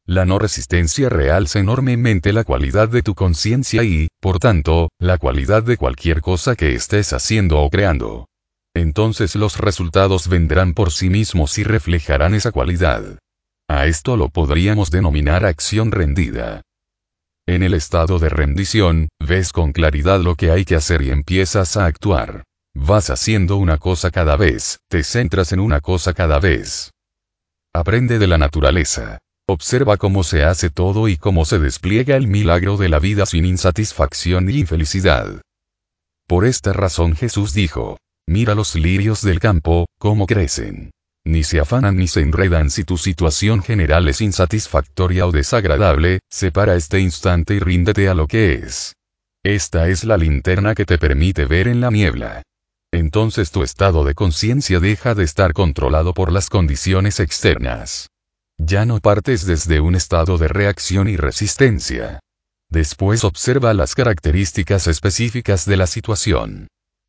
La 0.04 0.26
no 0.26 0.38
resistencia 0.38 1.08
realza 1.08 1.60
enormemente 1.60 2.32
la 2.32 2.42
cualidad 2.42 2.88
de 2.88 3.02
tu 3.02 3.14
conciencia 3.14 3.84
y, 3.84 4.08
por 4.20 4.40
tanto, 4.40 4.88
la 4.98 5.18
cualidad 5.18 5.62
de 5.62 5.76
cualquier 5.76 6.20
cosa 6.20 6.56
que 6.56 6.74
estés 6.74 7.12
haciendo 7.12 7.60
o 7.60 7.70
creando 7.70 8.26
entonces 8.74 9.34
los 9.36 9.58
resultados 9.58 10.28
vendrán 10.28 10.74
por 10.74 10.92
sí 10.92 11.10
mismos 11.10 11.58
y 11.58 11.64
reflejarán 11.64 12.34
esa 12.34 12.52
cualidad. 12.52 13.18
A 13.68 13.86
esto 13.86 14.16
lo 14.16 14.28
podríamos 14.28 14.90
denominar 14.90 15.44
acción 15.44 15.92
rendida. 15.92 16.62
En 17.46 17.62
el 17.62 17.74
estado 17.74 18.18
de 18.18 18.28
rendición, 18.28 19.08
ves 19.18 19.52
con 19.52 19.72
claridad 19.72 20.20
lo 20.20 20.36
que 20.36 20.50
hay 20.50 20.64
que 20.64 20.76
hacer 20.76 21.02
y 21.02 21.10
empiezas 21.10 21.76
a 21.76 21.86
actuar. 21.86 22.44
Vas 22.74 23.10
haciendo 23.10 23.56
una 23.56 23.78
cosa 23.78 24.10
cada 24.10 24.36
vez, 24.36 24.78
te 24.88 25.02
centras 25.02 25.52
en 25.52 25.60
una 25.60 25.80
cosa 25.80 26.14
cada 26.14 26.38
vez. 26.38 26.92
Aprende 27.74 28.18
de 28.18 28.26
la 28.26 28.38
naturaleza. 28.38 29.18
Observa 29.48 29.96
cómo 29.96 30.22
se 30.22 30.44
hace 30.44 30.70
todo 30.70 31.08
y 31.08 31.16
cómo 31.16 31.44
se 31.44 31.58
despliega 31.58 32.14
el 32.14 32.28
milagro 32.28 32.76
de 32.76 32.88
la 32.88 33.00
vida 33.00 33.26
sin 33.26 33.44
insatisfacción 33.44 34.46
ni 34.46 34.60
infelicidad. 34.60 35.42
Por 36.28 36.44
esta 36.44 36.72
razón 36.72 37.16
Jesús 37.16 37.52
dijo, 37.52 37.98
Mira 38.30 38.54
los 38.54 38.76
lirios 38.76 39.22
del 39.22 39.40
campo, 39.40 39.88
cómo 39.98 40.24
crecen. 40.24 40.92
Ni 41.24 41.42
se 41.42 41.58
afanan 41.58 41.96
ni 41.96 42.06
se 42.06 42.20
enredan 42.20 42.70
si 42.70 42.84
tu 42.84 42.96
situación 42.96 43.60
general 43.60 44.06
es 44.06 44.20
insatisfactoria 44.20 45.26
o 45.26 45.32
desagradable, 45.32 46.20
separa 46.30 46.76
este 46.76 47.00
instante 47.00 47.54
y 47.54 47.58
ríndete 47.58 48.08
a 48.08 48.14
lo 48.14 48.28
que 48.28 48.52
es. 48.52 48.94
Esta 49.42 49.88
es 49.88 50.04
la 50.04 50.16
linterna 50.16 50.76
que 50.76 50.84
te 50.84 50.96
permite 50.96 51.44
ver 51.44 51.66
en 51.66 51.80
la 51.80 51.90
niebla. 51.90 52.42
Entonces 52.92 53.50
tu 53.50 53.64
estado 53.64 54.04
de 54.04 54.14
conciencia 54.14 54.78
deja 54.78 55.16
de 55.16 55.24
estar 55.24 55.52
controlado 55.52 56.14
por 56.14 56.30
las 56.30 56.48
condiciones 56.48 57.18
externas. 57.18 58.10
Ya 58.58 58.84
no 58.84 59.00
partes 59.00 59.44
desde 59.44 59.80
un 59.80 59.96
estado 59.96 60.38
de 60.38 60.46
reacción 60.46 61.08
y 61.08 61.16
resistencia. 61.16 62.20
Después 62.68 63.24
observa 63.24 63.74
las 63.74 63.96
características 63.96 64.86
específicas 64.86 65.66
de 65.66 65.76
la 65.76 65.88
situación. 65.88 66.68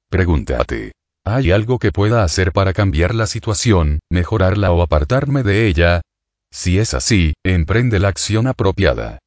Pregúntate, 0.10 0.94
¿Hay 1.24 1.52
algo 1.52 1.78
que 1.78 1.92
pueda 1.92 2.24
hacer 2.24 2.52
para 2.52 2.74
cambiar 2.74 3.14
la 3.14 3.28
situación, 3.28 4.00
mejorarla 4.10 4.72
o 4.72 4.82
apartarme 4.82 5.44
de 5.44 5.68
ella? 5.68 6.02
Si 6.52 6.80
es 6.80 6.96
así, 6.96 7.34
emprende 7.46 8.00
la 8.00 8.08
acción 8.08 8.48
apropiada. 8.48 9.20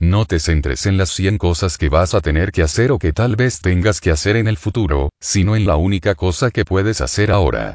No 0.00 0.26
te 0.26 0.38
centres 0.38 0.86
en 0.86 0.96
las 0.96 1.10
100 1.10 1.38
cosas 1.38 1.76
que 1.76 1.88
vas 1.88 2.14
a 2.14 2.20
tener 2.20 2.52
que 2.52 2.62
hacer 2.62 2.92
o 2.92 3.00
que 3.00 3.12
tal 3.12 3.34
vez 3.34 3.60
tengas 3.60 4.00
que 4.00 4.12
hacer 4.12 4.36
en 4.36 4.46
el 4.46 4.56
futuro, 4.56 5.10
sino 5.20 5.56
en 5.56 5.66
la 5.66 5.74
única 5.74 6.14
cosa 6.14 6.52
que 6.52 6.64
puedes 6.64 7.00
hacer 7.00 7.32
ahora. 7.32 7.74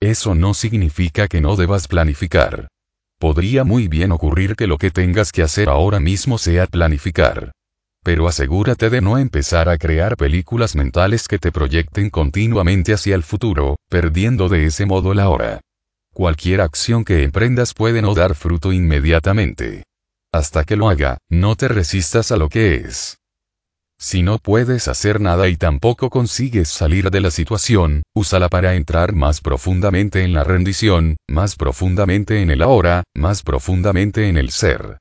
Eso 0.00 0.36
no 0.36 0.54
significa 0.54 1.26
que 1.26 1.40
no 1.40 1.56
debas 1.56 1.88
planificar. 1.88 2.68
Podría 3.18 3.64
muy 3.64 3.88
bien 3.88 4.12
ocurrir 4.12 4.54
que 4.54 4.68
lo 4.68 4.78
que 4.78 4.92
tengas 4.92 5.32
que 5.32 5.42
hacer 5.42 5.68
ahora 5.68 5.98
mismo 5.98 6.38
sea 6.38 6.68
planificar 6.68 7.52
pero 8.04 8.28
asegúrate 8.28 8.90
de 8.90 9.00
no 9.00 9.18
empezar 9.18 9.68
a 9.68 9.78
crear 9.78 10.16
películas 10.16 10.76
mentales 10.76 11.26
que 11.26 11.38
te 11.38 11.50
proyecten 11.50 12.10
continuamente 12.10 12.92
hacia 12.92 13.14
el 13.14 13.22
futuro, 13.22 13.76
perdiendo 13.88 14.48
de 14.48 14.66
ese 14.66 14.84
modo 14.84 15.14
la 15.14 15.30
hora. 15.30 15.60
Cualquier 16.12 16.60
acción 16.60 17.04
que 17.04 17.24
emprendas 17.24 17.72
puede 17.72 18.02
no 18.02 18.14
dar 18.14 18.34
fruto 18.34 18.72
inmediatamente. 18.72 19.84
Hasta 20.32 20.64
que 20.64 20.76
lo 20.76 20.88
haga, 20.90 21.18
no 21.30 21.56
te 21.56 21.66
resistas 21.66 22.30
a 22.30 22.36
lo 22.36 22.48
que 22.48 22.76
es. 22.76 23.16
Si 23.98 24.22
no 24.22 24.38
puedes 24.38 24.86
hacer 24.88 25.20
nada 25.20 25.48
y 25.48 25.56
tampoco 25.56 26.10
consigues 26.10 26.68
salir 26.68 27.10
de 27.10 27.20
la 27.20 27.30
situación, 27.30 28.02
úsala 28.14 28.50
para 28.50 28.74
entrar 28.74 29.14
más 29.14 29.40
profundamente 29.40 30.24
en 30.24 30.34
la 30.34 30.44
rendición, 30.44 31.16
más 31.26 31.56
profundamente 31.56 32.42
en 32.42 32.50
el 32.50 32.60
ahora, 32.60 33.04
más 33.16 33.42
profundamente 33.42 34.28
en 34.28 34.36
el 34.36 34.50
ser. 34.50 34.98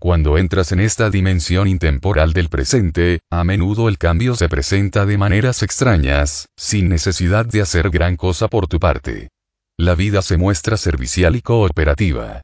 Cuando 0.00 0.38
entras 0.38 0.72
en 0.72 0.80
esta 0.80 1.10
dimensión 1.10 1.68
intemporal 1.68 2.32
del 2.32 2.48
presente, 2.48 3.20
a 3.30 3.44
menudo 3.44 3.86
el 3.86 3.98
cambio 3.98 4.34
se 4.34 4.48
presenta 4.48 5.04
de 5.04 5.18
maneras 5.18 5.62
extrañas, 5.62 6.46
sin 6.56 6.88
necesidad 6.88 7.44
de 7.44 7.60
hacer 7.60 7.90
gran 7.90 8.16
cosa 8.16 8.48
por 8.48 8.66
tu 8.66 8.80
parte. 8.80 9.28
La 9.78 9.94
vida 9.94 10.22
se 10.22 10.38
muestra 10.38 10.78
servicial 10.78 11.36
y 11.36 11.42
cooperativa. 11.42 12.40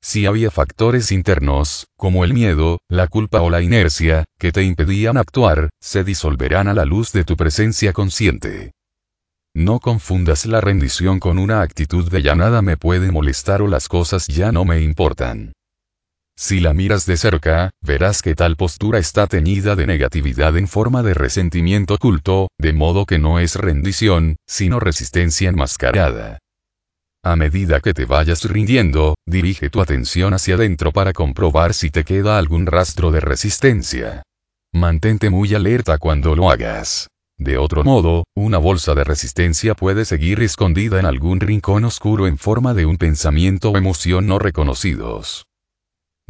Si 0.00 0.24
había 0.24 0.52
factores 0.52 1.10
internos, 1.10 1.88
como 1.96 2.24
el 2.24 2.32
miedo, 2.32 2.78
la 2.88 3.08
culpa 3.08 3.40
o 3.40 3.50
la 3.50 3.60
inercia, 3.60 4.24
que 4.38 4.52
te 4.52 4.62
impedían 4.62 5.16
actuar, 5.16 5.70
se 5.80 6.04
disolverán 6.04 6.68
a 6.68 6.74
la 6.74 6.84
luz 6.84 7.10
de 7.10 7.24
tu 7.24 7.36
presencia 7.36 7.92
consciente. 7.92 8.70
No 9.52 9.80
confundas 9.80 10.46
la 10.46 10.60
rendición 10.60 11.18
con 11.18 11.40
una 11.40 11.62
actitud 11.62 12.08
de 12.08 12.22
ya 12.22 12.36
nada 12.36 12.62
me 12.62 12.76
puede 12.76 13.10
molestar 13.10 13.62
o 13.62 13.66
las 13.66 13.88
cosas 13.88 14.28
ya 14.28 14.52
no 14.52 14.64
me 14.64 14.80
importan. 14.80 15.54
Si 16.42 16.58
la 16.58 16.72
miras 16.72 17.04
de 17.04 17.18
cerca, 17.18 17.68
verás 17.82 18.22
que 18.22 18.34
tal 18.34 18.56
postura 18.56 18.98
está 18.98 19.26
teñida 19.26 19.76
de 19.76 19.86
negatividad 19.86 20.56
en 20.56 20.68
forma 20.68 21.02
de 21.02 21.12
resentimiento 21.12 21.96
oculto, 21.96 22.48
de 22.58 22.72
modo 22.72 23.04
que 23.04 23.18
no 23.18 23.38
es 23.38 23.56
rendición, 23.56 24.36
sino 24.46 24.80
resistencia 24.80 25.50
enmascarada. 25.50 26.38
A 27.22 27.36
medida 27.36 27.80
que 27.80 27.92
te 27.92 28.06
vayas 28.06 28.42
rindiendo, 28.44 29.16
dirige 29.26 29.68
tu 29.68 29.82
atención 29.82 30.32
hacia 30.32 30.54
adentro 30.54 30.92
para 30.92 31.12
comprobar 31.12 31.74
si 31.74 31.90
te 31.90 32.04
queda 32.04 32.38
algún 32.38 32.64
rastro 32.64 33.10
de 33.10 33.20
resistencia. 33.20 34.22
Mantente 34.72 35.28
muy 35.28 35.54
alerta 35.54 35.98
cuando 35.98 36.34
lo 36.34 36.50
hagas. 36.50 37.08
De 37.36 37.58
otro 37.58 37.84
modo, 37.84 38.24
una 38.34 38.56
bolsa 38.56 38.94
de 38.94 39.04
resistencia 39.04 39.74
puede 39.74 40.06
seguir 40.06 40.40
escondida 40.40 41.00
en 41.00 41.04
algún 41.04 41.38
rincón 41.38 41.84
oscuro 41.84 42.26
en 42.26 42.38
forma 42.38 42.72
de 42.72 42.86
un 42.86 42.96
pensamiento 42.96 43.72
o 43.72 43.76
emoción 43.76 44.26
no 44.26 44.38
reconocidos. 44.38 45.44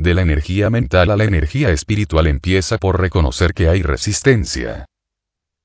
De 0.01 0.15
la 0.15 0.23
energía 0.23 0.71
mental 0.71 1.11
a 1.11 1.17
la 1.19 1.25
energía 1.25 1.69
espiritual 1.69 2.27
empieza 2.27 2.79
por 2.79 2.99
reconocer 2.99 3.53
que 3.53 3.69
hay 3.69 3.83
resistencia. 3.83 4.87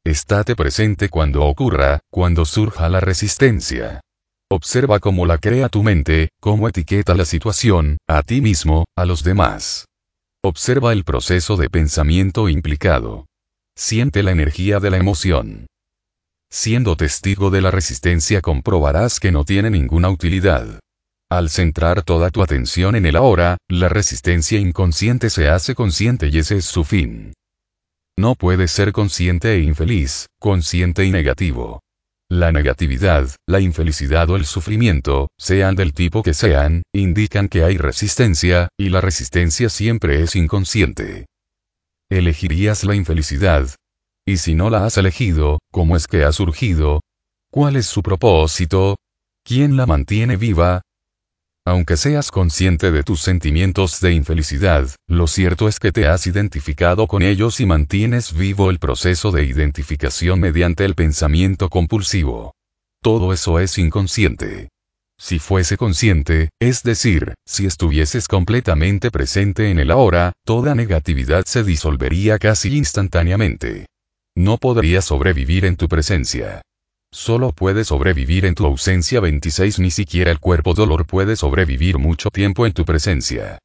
Estate 0.03 0.57
presente 0.57 1.07
cuando 1.07 1.45
ocurra, 1.45 2.01
cuando 2.11 2.43
surja 2.43 2.89
la 2.89 2.99
resistencia. 2.99 4.01
Observa 4.51 4.99
cómo 4.99 5.25
la 5.25 5.37
crea 5.37 5.69
tu 5.69 5.83
mente, 5.83 6.31
cómo 6.41 6.67
etiqueta 6.67 7.15
la 7.15 7.23
situación, 7.23 7.97
a 8.09 8.23
ti 8.23 8.41
mismo, 8.41 8.83
a 8.97 9.05
los 9.05 9.23
demás. 9.23 9.85
Observa 10.43 10.91
el 10.91 11.05
proceso 11.05 11.55
de 11.55 11.69
pensamiento 11.69 12.49
implicado. 12.49 13.27
Siente 13.73 14.21
la 14.21 14.31
energía 14.31 14.81
de 14.81 14.89
la 14.89 14.97
emoción. 14.97 15.65
Siendo 16.49 16.97
testigo 16.97 17.51
de 17.51 17.61
la 17.61 17.71
resistencia 17.71 18.41
comprobarás 18.41 19.21
que 19.21 19.31
no 19.31 19.45
tiene 19.45 19.69
ninguna 19.69 20.09
utilidad. 20.09 20.81
Al 21.35 21.49
centrar 21.49 22.01
toda 22.01 22.29
tu 22.29 22.41
atención 22.41 22.95
en 22.95 23.05
el 23.05 23.17
ahora, 23.17 23.57
la 23.67 23.89
resistencia 23.89 24.57
inconsciente 24.57 25.29
se 25.29 25.49
hace 25.49 25.75
consciente 25.75 26.29
y 26.29 26.37
ese 26.37 26.55
es 26.55 26.65
su 26.65 26.85
fin. 26.85 27.33
No 28.17 28.35
puedes 28.35 28.71
ser 28.71 28.93
consciente 28.93 29.53
e 29.53 29.59
infeliz, 29.59 30.27
consciente 30.39 31.03
y 31.03 31.11
negativo. 31.11 31.81
La 32.29 32.53
negatividad, 32.53 33.29
la 33.49 33.59
infelicidad 33.59 34.29
o 34.29 34.37
el 34.37 34.45
sufrimiento, 34.45 35.27
sean 35.37 35.75
del 35.75 35.91
tipo 35.91 36.23
que 36.23 36.33
sean, 36.33 36.83
indican 36.93 37.49
que 37.49 37.65
hay 37.65 37.75
resistencia, 37.77 38.69
y 38.77 38.87
la 38.87 39.01
resistencia 39.01 39.67
siempre 39.67 40.21
es 40.21 40.37
inconsciente. 40.37 41.25
¿Elegirías 42.09 42.85
la 42.85 42.95
infelicidad? 42.95 43.67
Y 44.25 44.37
si 44.37 44.55
no 44.55 44.69
la 44.69 44.85
has 44.85 44.97
elegido, 44.97 45.59
¿cómo 45.69 45.97
es 45.97 46.07
que 46.07 46.23
ha 46.23 46.31
surgido? 46.31 47.01
¿Cuál 47.51 47.75
es 47.75 47.87
su 47.87 48.01
propósito? 48.03 48.95
¿Quién 49.43 49.75
la 49.75 49.85
mantiene 49.85 50.37
viva? 50.37 50.81
Aunque 51.67 51.97
seas 51.97 52.29
consciente 52.29 52.91
de 52.91 53.01
tus 53.01 53.21
sentimientos 53.21 53.99
de 53.99 54.13
infelicidad, 54.13 54.87
lo 55.07 55.25
cierto 55.25 55.67
es 55.67 55.79
que 55.79 55.91
te 55.91 56.05
has 56.07 56.27
identificado 56.27 57.07
con 57.07 57.23
ellos 57.23 57.59
y 57.59 57.65
mantienes 57.65 58.37
vivo 58.37 58.69
el 58.69 58.77
proceso 58.77 59.31
de 59.31 59.45
identificación 59.45 60.39
mediante 60.39 60.85
el 60.85 60.93
pensamiento 60.93 61.69
compulsivo. 61.69 62.53
Todo 63.01 63.33
eso 63.33 63.59
es 63.59 63.79
inconsciente. 63.79 64.69
Si 65.17 65.39
fuese 65.39 65.75
consciente, 65.75 66.49
es 66.61 66.83
decir, 66.83 67.33
si 67.47 67.65
estuvieses 67.65 68.27
completamente 68.27 69.09
presente 69.09 69.71
en 69.71 69.79
el 69.79 69.89
ahora, 69.89 70.33
toda 70.45 70.75
negatividad 70.75 71.45
se 71.45 71.63
disolvería 71.63 72.37
casi 72.37 72.77
instantáneamente. 72.77 73.87
No 74.35 74.57
podrías 74.57 75.05
sobrevivir 75.05 75.65
en 75.65 75.77
tu 75.77 75.87
presencia. 75.87 76.61
Solo 77.15 77.53
puede 77.53 77.85
sobrevivir 77.85 78.45
en 78.45 78.55
tu 78.55 78.65
ausencia 78.65 79.21
26 79.21 79.79
ni 79.79 79.89
siquiera 79.89 80.31
el 80.31 80.41
cuerpo 80.41 80.73
dolor 80.73 81.05
puede 81.07 81.37
sobrevivir 81.37 81.97
mucho 81.97 82.29
tiempo 82.29 82.65
en 82.65 82.73
tu 82.73 82.83
presencia. 82.83 83.57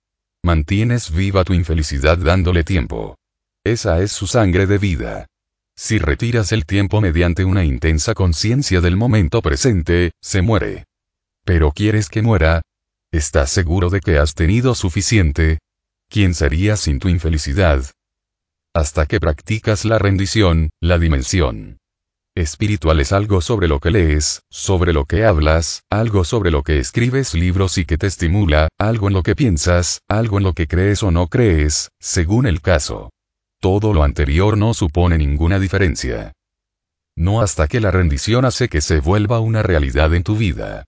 Mantienes 0.45 1.13
viva 1.13 1.43
tu 1.43 1.53
infelicidad 1.53 2.17
dándole 2.17 2.63
tiempo. 2.63 3.17
Esa 3.65 4.03
es 4.03 4.13
su 4.13 4.29
sangre 4.29 4.69
de 4.69 4.79
vida. 4.79 5.27
Si 5.77 5.99
retiras 5.99 6.53
el 6.53 6.65
tiempo 6.65 7.01
mediante 7.01 7.45
una 7.45 7.65
intensa 7.65 8.15
conciencia 8.15 8.81
del 8.81 8.97
momento 8.97 9.43
presente, 9.43 10.13
se 10.23 10.43
muere. 10.43 10.85
Pero 11.45 11.73
quieres 11.73 12.09
que 12.09 12.23
muera? 12.23 12.63
¿Estás 13.11 13.51
seguro 13.51 13.91
de 13.91 13.99
que 13.99 14.19
has 14.19 14.37
tenido 14.37 14.77
suficiente? 14.77 15.59
¿Quién 16.09 16.35
sería 16.35 16.77
sin 16.77 17.01
tu 17.01 17.09
infelicidad? 17.09 17.85
Hasta 18.77 19.07
que 19.07 19.19
practicas 19.19 19.85
la 19.85 19.99
rendición, 19.99 20.71
la 20.81 21.01
dimensión 21.01 21.80
Espiritual 22.41 23.01
es 23.01 23.13
algo 23.13 23.43
sobre 23.43 23.69
lo 23.69 23.81
que 23.81 23.91
lees, 23.91 24.45
sobre 24.49 24.95
lo 24.95 25.05
que 25.05 25.27
hablas, 25.27 25.83
algo 25.91 26.25
sobre 26.25 26.51
lo 26.51 26.63
que 26.63 26.79
escribes 26.79 27.35
libros 27.35 27.77
y 27.77 27.85
que 27.85 27.99
te 27.99 28.07
estimula, 28.07 28.69
algo 28.79 29.09
en 29.09 29.13
lo 29.13 29.23
que 29.23 29.37
piensas, 29.37 30.01
algo 30.09 30.39
en 30.39 30.45
lo 30.45 30.55
que 30.55 30.67
crees 30.67 31.03
o 31.03 31.11
no 31.11 31.27
crees, 31.27 31.91
según 32.01 32.47
el 32.47 32.63
caso. 32.63 33.11
Todo 33.61 33.93
lo 33.93 34.05
anterior 34.05 34.57
no 34.57 34.73
supone 34.73 35.19
ninguna 35.19 35.59
diferencia. 35.59 36.33
No 37.15 37.43
hasta 37.43 37.69
que 37.69 37.79
la 37.79 37.91
rendición 37.91 38.47
hace 38.47 38.71
que 38.71 38.81
se 38.81 39.01
vuelva 39.01 39.41
una 39.41 39.63
realidad 39.63 40.15
en 40.15 40.23
tu 40.23 40.35
vida. 40.35 40.87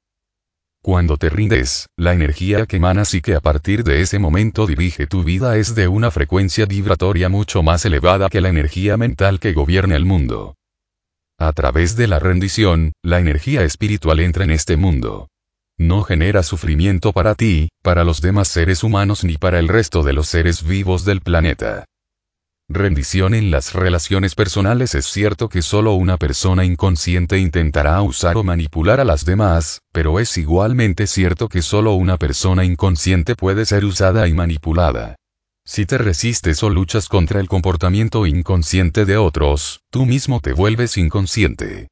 Cuando 0.81 1.19
te 1.19 1.29
rindes, 1.29 1.87
la 1.99 2.15
energía 2.15 2.65
que 2.65 2.79
emanas 2.79 3.13
y 3.13 3.21
que 3.21 3.35
a 3.35 3.41
partir 3.41 3.85
de 3.85 4.01
ese 4.01 4.19
momento 4.19 4.67
dirige 4.67 5.07
tu 5.07 5.23
vida 5.23 5.59
es 5.59 5.75
de 5.75 5.87
una 5.87 6.11
frecuencia 6.11 6.65
vibratoria 6.65 7.29
mucho 7.29 7.63
más 7.63 7.85
elevada 7.85 8.31
que 8.31 8.41
la 8.41 8.49
energía 8.49 8.97
mental 8.97 9.39
que 9.39 9.53
gobierna 9.53 9.97
el 9.97 10.07
mundo. 10.07 10.55
A 11.45 11.53
través 11.53 11.97
de 11.97 12.07
la 12.07 12.21
rendición, 12.21 12.93
la 13.03 13.19
energía 13.19 13.65
espiritual 13.65 14.21
entra 14.21 14.45
en 14.45 14.53
este 14.53 14.77
mundo. 14.77 15.27
No 15.77 16.05
genera 16.05 16.45
sufrimiento 16.45 17.13
para 17.13 17.35
ti, 17.35 17.69
para 17.83 18.05
los 18.05 18.21
demás 18.21 18.47
seres 18.47 18.85
humanos 18.85 19.25
ni 19.25 19.39
para 19.39 19.59
el 19.59 19.67
resto 19.67 20.05
de 20.05 20.13
los 20.13 20.29
seres 20.29 20.63
vivos 20.63 21.05
del 21.05 21.21
planeta. 21.21 21.85
Rendición 22.69 23.35
en 23.35 23.51
las 23.51 23.75
relaciones 23.75 24.37
personales 24.37 24.95
es 24.95 25.05
cierto 25.07 25.49
que 25.49 25.63
solo 25.63 25.95
una 25.95 26.17
persona 26.17 26.65
inconsciente 26.65 27.41
intentará 27.41 28.01
usar 28.03 28.37
o 28.37 28.45
manipular 28.45 29.01
a 29.01 29.05
las 29.05 29.25
demás, 29.25 29.81
pero 29.93 30.21
es 30.21 30.39
igualmente 30.39 31.09
cierto 31.09 31.49
que 31.49 31.61
solo 31.61 31.95
una 31.95 32.19
persona 32.19 32.65
inconsciente 32.65 33.35
puede 33.35 33.67
ser 33.67 33.85
usada 33.85 34.29
y 34.29 34.33
manipulada. 34.33 35.17
Si 35.65 35.87
te 35.87 35.97
resistes 35.97 36.63
o 36.63 36.71
luchas 36.71 37.09
contra 37.09 37.41
el 37.41 37.49
comportamiento 37.49 38.27
inconsciente 38.27 39.05
de 39.05 39.17
otros, 39.17 39.81
tú 39.91 40.07
mismo 40.07 40.41
te 40.41 40.53
vuelves 40.53 40.99
inconsciente. 40.99 41.89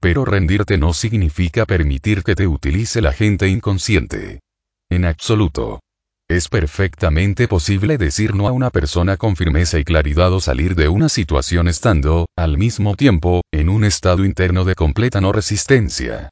Pero 0.00 0.24
rendirte 0.24 0.78
no 0.78 0.94
significa 0.94 1.66
permitir 1.66 2.22
que 2.22 2.34
te 2.34 2.46
utilice 2.46 3.02
la 3.02 3.12
gente 3.12 3.48
inconsciente. 3.48 4.40
En 4.90 5.04
absoluto. 5.04 5.80
Es 6.30 6.48
perfectamente 6.48 7.48
posible 7.48 7.98
decir 7.98 8.34
no 8.34 8.48
a 8.48 8.52
una 8.52 8.70
persona 8.70 9.16
con 9.16 9.34
firmeza 9.34 9.78
y 9.78 9.84
claridad 9.84 10.32
o 10.32 10.40
salir 10.40 10.74
de 10.74 10.88
una 10.88 11.08
situación 11.08 11.68
estando, 11.68 12.26
al 12.36 12.58
mismo 12.58 12.96
tiempo, 12.96 13.42
en 13.52 13.68
un 13.68 13.84
estado 13.84 14.24
interno 14.24 14.64
de 14.64 14.74
completa 14.74 15.20
no 15.20 15.32
resistencia. 15.32 16.30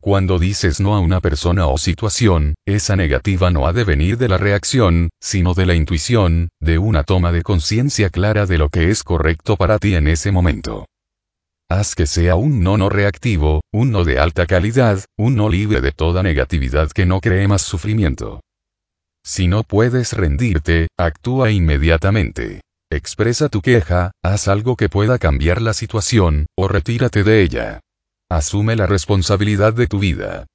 Cuando 0.00 0.38
dices 0.38 0.80
no 0.80 0.94
a 0.94 1.00
una 1.00 1.20
persona 1.20 1.66
o 1.66 1.76
situación, 1.76 2.54
esa 2.66 2.96
negativa 2.96 3.50
no 3.50 3.66
ha 3.66 3.74
de 3.74 3.84
venir 3.84 4.16
de 4.16 4.28
la 4.28 4.38
reacción, 4.38 5.10
sino 5.20 5.52
de 5.52 5.66
la 5.66 5.74
intuición, 5.74 6.48
de 6.58 6.78
una 6.78 7.04
toma 7.04 7.32
de 7.32 7.42
conciencia 7.42 8.08
clara 8.08 8.46
de 8.46 8.56
lo 8.56 8.70
que 8.70 8.90
es 8.90 9.04
correcto 9.04 9.56
para 9.56 9.78
ti 9.78 9.94
en 9.94 10.08
ese 10.08 10.32
momento. 10.32 10.86
Haz 11.68 11.94
que 11.94 12.06
sea 12.06 12.34
un 12.34 12.64
no 12.64 12.78
no 12.78 12.88
reactivo, 12.88 13.60
un 13.72 13.92
no 13.92 14.04
de 14.04 14.18
alta 14.18 14.46
calidad, 14.46 15.04
un 15.18 15.36
no 15.36 15.50
libre 15.50 15.82
de 15.82 15.92
toda 15.92 16.22
negatividad 16.22 16.90
que 16.90 17.04
no 17.04 17.20
cree 17.20 17.46
más 17.46 17.60
sufrimiento. 17.60 18.40
Si 19.22 19.48
no 19.48 19.64
puedes 19.64 20.14
rendirte, 20.14 20.88
actúa 20.98 21.50
inmediatamente. 21.50 22.62
Expresa 22.90 23.50
tu 23.50 23.60
queja, 23.60 24.12
haz 24.24 24.48
algo 24.48 24.76
que 24.76 24.88
pueda 24.88 25.18
cambiar 25.18 25.60
la 25.60 25.74
situación, 25.74 26.46
o 26.56 26.68
retírate 26.68 27.22
de 27.22 27.42
ella. 27.42 27.80
Asume 28.30 28.76
la 28.76 28.86
responsabilidad 28.86 29.74
de 29.74 29.88
tu 29.88 29.98
vida. 29.98 30.46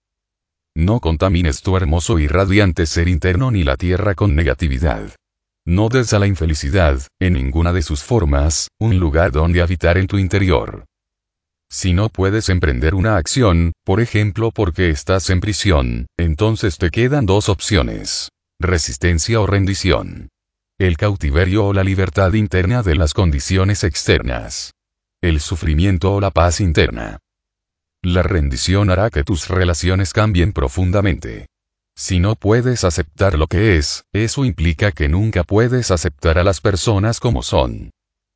No 0.78 1.02
contamines 1.02 1.62
tu 1.62 1.76
hermoso 1.76 2.20
y 2.20 2.28
radiante 2.30 2.86
ser 2.86 3.10
interno 3.10 3.52
ni 3.52 3.66
la 3.66 3.76
tierra 3.76 4.16
con 4.16 4.34
negatividad. 4.34 5.14
No 5.68 5.90
des 5.90 6.14
a 6.14 6.20
la 6.20 6.28
infelicidad, 6.28 7.02
en 7.20 7.34
ninguna 7.34 7.74
de 7.74 7.82
sus 7.82 8.02
formas, 8.02 8.70
un 8.80 8.98
lugar 8.98 9.34
donde 9.34 9.62
habitar 9.62 9.98
en 9.98 10.08
tu 10.08 10.18
interior. 10.18 10.86
Si 11.70 11.92
no 11.92 12.08
puedes 12.08 12.48
emprender 12.48 12.96
una 12.96 13.18
acción, 13.18 13.74
por 13.84 14.00
ejemplo 14.00 14.52
porque 14.52 14.90
estás 14.90 15.30
en 15.30 15.42
prisión, 15.42 16.06
entonces 16.18 16.78
te 16.78 16.92
quedan 16.92 17.26
dos 17.26 17.50
opciones. 17.50 18.30
Resistencia 18.58 19.42
o 19.42 19.48
rendición. 19.48 20.30
El 20.80 20.96
cautiverio 20.96 21.66
o 21.66 21.74
la 21.74 21.84
libertad 21.84 22.32
interna 22.36 22.84
de 22.84 22.96
las 22.96 23.14
condiciones 23.14 23.84
externas. 23.84 24.72
El 25.22 25.42
sufrimiento 25.42 26.14
o 26.14 26.22
la 26.22 26.32
paz 26.32 26.62
interna. 26.62 27.20
La 28.06 28.22
rendición 28.22 28.92
hará 28.92 29.10
que 29.10 29.24
tus 29.24 29.48
relaciones 29.48 30.14
cambien 30.14 30.54
profundamente. 30.54 31.48
Si 31.98 32.20
no 32.20 32.36
puedes 32.36 32.84
aceptar 32.84 33.36
lo 33.36 33.48
que 33.48 33.78
es, 33.78 34.04
eso 34.14 34.46
implica 34.46 34.92
que 34.92 35.10
nunca 35.10 35.44
puedes 35.44 35.90
aceptar 35.90 36.38
a 36.38 36.44
las 36.44 36.62
personas 36.62 37.20
como 37.20 37.42
son. 37.42 37.90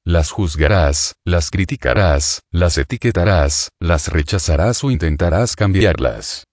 Las 0.03 0.31
juzgarás, 0.31 1.13
las 1.23 1.51
criticarás, 1.51 2.41
las 2.51 2.79
etiquetarás, 2.79 3.69
las 3.79 4.07
rechazarás 4.07 4.83
o 4.83 4.89
intentarás 4.89 5.55
cambiarlas. 5.55 6.45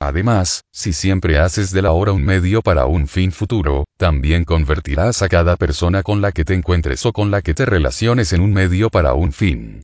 Además, 0.00 0.62
si 0.72 0.92
siempre 0.92 1.38
haces 1.38 1.70
de 1.70 1.82
la 1.82 1.92
hora 1.92 2.10
un 2.10 2.24
medio 2.24 2.60
para 2.60 2.86
un 2.86 3.06
fin 3.06 3.30
futuro, 3.30 3.84
también 3.96 4.42
convertirás 4.42 5.22
a 5.22 5.28
cada 5.28 5.54
persona 5.54 6.02
con 6.02 6.20
la 6.20 6.32
que 6.32 6.44
te 6.44 6.54
encuentres 6.54 7.06
o 7.06 7.12
con 7.12 7.30
la 7.30 7.40
que 7.40 7.54
te 7.54 7.66
relaciones 7.66 8.32
en 8.32 8.40
un 8.40 8.52
medio 8.52 8.90
para 8.90 9.14
un 9.14 9.30
fin. 9.32 9.82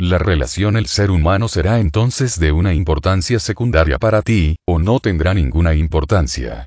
La 0.00 0.18
relación 0.18 0.76
el 0.76 0.86
ser 0.86 1.10
humano 1.10 1.48
será 1.48 1.80
entonces 1.80 2.38
de 2.38 2.52
una 2.52 2.72
importancia 2.72 3.40
secundaria 3.40 3.98
para 3.98 4.22
ti, 4.22 4.54
o 4.64 4.78
no 4.78 5.00
tendrá 5.00 5.34
ninguna 5.34 5.74
importancia. 5.74 6.66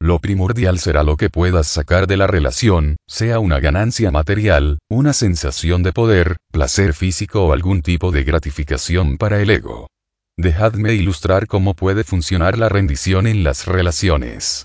Lo 0.00 0.18
primordial 0.18 0.80
será 0.80 1.04
lo 1.04 1.16
que 1.16 1.30
puedas 1.30 1.68
sacar 1.68 2.08
de 2.08 2.16
la 2.16 2.26
relación, 2.26 2.96
sea 3.06 3.38
una 3.38 3.60
ganancia 3.60 4.10
material, 4.10 4.78
una 4.90 5.12
sensación 5.12 5.84
de 5.84 5.92
poder, 5.92 6.38
placer 6.50 6.92
físico 6.92 7.46
o 7.46 7.52
algún 7.52 7.82
tipo 7.82 8.10
de 8.10 8.24
gratificación 8.24 9.16
para 9.16 9.40
el 9.40 9.50
ego. 9.50 9.86
Dejadme 10.36 10.94
ilustrar 10.94 11.46
cómo 11.46 11.74
puede 11.74 12.02
funcionar 12.02 12.58
la 12.58 12.68
rendición 12.68 13.28
en 13.28 13.44
las 13.44 13.66
relaciones. 13.66 14.64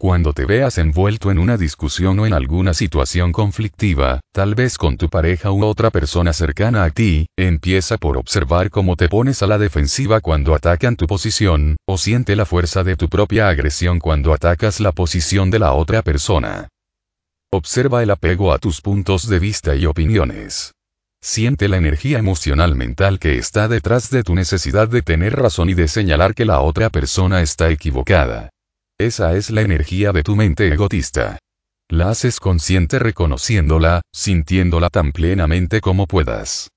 Cuando 0.00 0.32
te 0.32 0.46
veas 0.46 0.78
envuelto 0.78 1.30
en 1.30 1.38
una 1.38 1.58
discusión 1.58 2.18
o 2.20 2.26
en 2.26 2.32
alguna 2.32 2.72
situación 2.72 3.32
conflictiva, 3.32 4.20
tal 4.32 4.54
vez 4.54 4.78
con 4.78 4.96
tu 4.96 5.10
pareja 5.10 5.52
u 5.52 5.62
otra 5.62 5.90
persona 5.90 6.32
cercana 6.32 6.84
a 6.84 6.90
ti, 6.90 7.26
empieza 7.36 7.98
por 7.98 8.16
observar 8.16 8.70
cómo 8.70 8.96
te 8.96 9.10
pones 9.10 9.42
a 9.42 9.46
la 9.46 9.58
defensiva 9.58 10.22
cuando 10.22 10.54
atacan 10.54 10.96
tu 10.96 11.06
posición, 11.06 11.76
o 11.86 11.98
siente 11.98 12.34
la 12.34 12.46
fuerza 12.46 12.82
de 12.82 12.96
tu 12.96 13.10
propia 13.10 13.50
agresión 13.50 13.98
cuando 13.98 14.32
atacas 14.32 14.80
la 14.80 14.92
posición 14.92 15.50
de 15.50 15.58
la 15.58 15.74
otra 15.74 16.00
persona. 16.00 16.68
Observa 17.52 18.02
el 18.02 18.10
apego 18.10 18.54
a 18.54 18.58
tus 18.58 18.80
puntos 18.80 19.28
de 19.28 19.38
vista 19.38 19.76
y 19.76 19.84
opiniones. 19.84 20.72
Siente 21.20 21.68
la 21.68 21.76
energía 21.76 22.18
emocional 22.18 22.74
mental 22.74 23.18
que 23.18 23.36
está 23.36 23.68
detrás 23.68 24.08
de 24.08 24.22
tu 24.22 24.34
necesidad 24.34 24.88
de 24.88 25.02
tener 25.02 25.36
razón 25.36 25.68
y 25.68 25.74
de 25.74 25.88
señalar 25.88 26.34
que 26.34 26.46
la 26.46 26.60
otra 26.60 26.88
persona 26.88 27.42
está 27.42 27.68
equivocada. 27.68 28.48
Esa 29.00 29.34
es 29.34 29.48
la 29.48 29.62
energía 29.62 30.12
de 30.12 30.22
tu 30.22 30.36
mente 30.36 30.68
egotista. 30.68 31.38
La 31.88 32.10
haces 32.10 32.38
consciente 32.38 32.98
reconociéndola, 32.98 34.02
sintiéndola 34.12 34.90
tan 34.90 35.12
plenamente 35.12 35.80
como 35.80 36.06
puedas. 36.06 36.68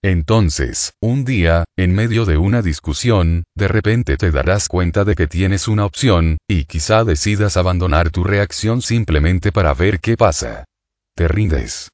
Entonces, 0.00 0.92
un 1.02 1.24
día, 1.24 1.64
en 1.76 1.92
medio 1.92 2.24
de 2.24 2.36
una 2.36 2.62
discusión, 2.62 3.42
de 3.56 3.66
repente 3.66 4.16
te 4.16 4.30
darás 4.30 4.68
cuenta 4.68 5.04
de 5.04 5.16
que 5.16 5.26
tienes 5.26 5.66
una 5.66 5.86
opción, 5.86 6.38
y 6.48 6.66
quizá 6.66 7.02
decidas 7.02 7.56
abandonar 7.56 8.10
tu 8.10 8.22
reacción 8.22 8.80
simplemente 8.80 9.50
para 9.50 9.74
ver 9.74 9.98
qué 9.98 10.16
pasa. 10.16 10.66
Te 11.16 11.26
rindes. 11.26 11.88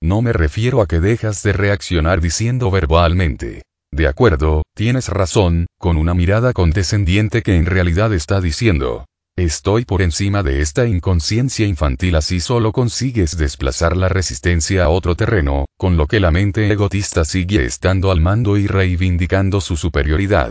No 0.00 0.22
me 0.22 0.32
refiero 0.32 0.80
a 0.80 0.86
que 0.86 1.00
dejas 1.00 1.42
de 1.42 1.54
reaccionar 1.54 2.20
diciendo 2.20 2.70
verbalmente. 2.70 3.62
De 3.92 4.06
acuerdo, 4.06 4.62
tienes 4.74 5.08
razón, 5.08 5.66
con 5.78 5.96
una 5.96 6.14
mirada 6.14 6.52
condescendiente 6.52 7.42
que 7.42 7.56
en 7.56 7.66
realidad 7.66 8.12
está 8.12 8.40
diciendo, 8.40 9.04
Estoy 9.36 9.84
por 9.84 10.02
encima 10.02 10.42
de 10.42 10.60
esta 10.60 10.86
inconsciencia 10.86 11.66
infantil 11.66 12.14
así 12.16 12.40
solo 12.40 12.72
consigues 12.72 13.38
desplazar 13.38 13.96
la 13.96 14.08
resistencia 14.08 14.84
a 14.84 14.88
otro 14.90 15.14
terreno, 15.14 15.64
con 15.78 15.96
lo 15.96 16.06
que 16.06 16.20
la 16.20 16.30
mente 16.30 16.70
egotista 16.70 17.24
sigue 17.24 17.64
estando 17.64 18.10
al 18.10 18.20
mando 18.20 18.58
y 18.58 18.66
reivindicando 18.66 19.60
su 19.60 19.76
superioridad. 19.76 20.50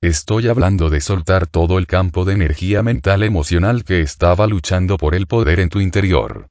Estoy 0.00 0.48
hablando 0.48 0.88
de 0.88 1.00
soltar 1.00 1.46
todo 1.46 1.78
el 1.78 1.86
campo 1.86 2.24
de 2.24 2.34
energía 2.34 2.82
mental 2.82 3.22
emocional 3.22 3.84
que 3.84 4.00
estaba 4.00 4.46
luchando 4.46 4.96
por 4.98 5.14
el 5.14 5.26
poder 5.26 5.60
en 5.60 5.68
tu 5.68 5.80
interior. 5.80 6.48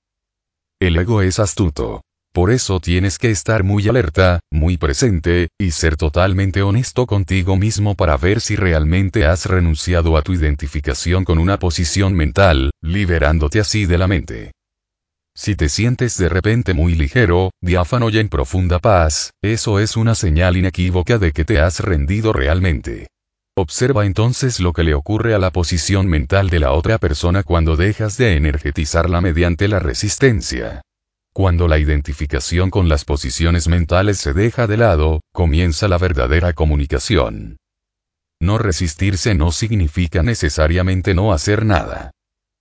El 0.79 0.97
ego 0.97 1.21
es 1.21 1.39
astuto. 1.39 2.01
Por 2.33 2.49
eso 2.49 2.79
tienes 2.79 3.17
que 3.17 3.29
estar 3.29 3.63
muy 3.63 3.89
alerta, 3.89 4.39
muy 4.51 4.77
presente, 4.77 5.49
y 5.59 5.71
ser 5.71 5.97
totalmente 5.97 6.61
honesto 6.61 7.05
contigo 7.05 7.57
mismo 7.57 7.95
para 7.95 8.15
ver 8.15 8.39
si 8.39 8.55
realmente 8.55 9.25
has 9.25 9.47
renunciado 9.47 10.15
a 10.15 10.21
tu 10.21 10.31
identificación 10.31 11.25
con 11.25 11.39
una 11.39 11.59
posición 11.59 12.13
mental, 12.13 12.71
liberándote 12.81 13.59
así 13.59 13.85
de 13.85 13.97
la 13.97 14.07
mente. 14.07 14.51
Si 15.35 15.55
te 15.55 15.67
sientes 15.67 16.17
de 16.17 16.29
repente 16.29 16.73
muy 16.73 16.95
ligero, 16.95 17.51
diáfano 17.61 18.09
y 18.09 18.19
en 18.19 18.29
profunda 18.29 18.79
paz, 18.79 19.31
eso 19.41 19.79
es 19.79 19.97
una 19.97 20.15
señal 20.15 20.55
inequívoca 20.55 21.17
de 21.17 21.33
que 21.33 21.43
te 21.43 21.59
has 21.59 21.81
rendido 21.81 22.31
realmente. 22.31 23.07
Observa 23.57 24.05
entonces 24.05 24.61
lo 24.61 24.71
que 24.71 24.83
le 24.83 24.93
ocurre 24.93 25.33
a 25.33 25.39
la 25.39 25.51
posición 25.51 26.07
mental 26.07 26.49
de 26.49 26.59
la 26.59 26.71
otra 26.71 26.97
persona 26.97 27.43
cuando 27.43 27.75
dejas 27.75 28.17
de 28.17 28.37
energetizarla 28.37 29.19
mediante 29.19 29.67
la 29.67 29.79
resistencia. 29.79 30.81
Cuando 31.33 31.69
la 31.69 31.79
identificación 31.79 32.69
con 32.69 32.89
las 32.89 33.05
posiciones 33.05 33.69
mentales 33.69 34.17
se 34.17 34.33
deja 34.33 34.67
de 34.67 34.75
lado, 34.75 35.21
comienza 35.31 35.87
la 35.87 35.97
verdadera 35.97 36.51
comunicación. 36.51 37.57
No 38.41 38.57
resistirse 38.57 39.33
no 39.33 39.51
significa 39.51 40.23
necesariamente 40.23 41.13
no 41.13 41.31
hacer 41.31 41.65
nada. 41.65 42.11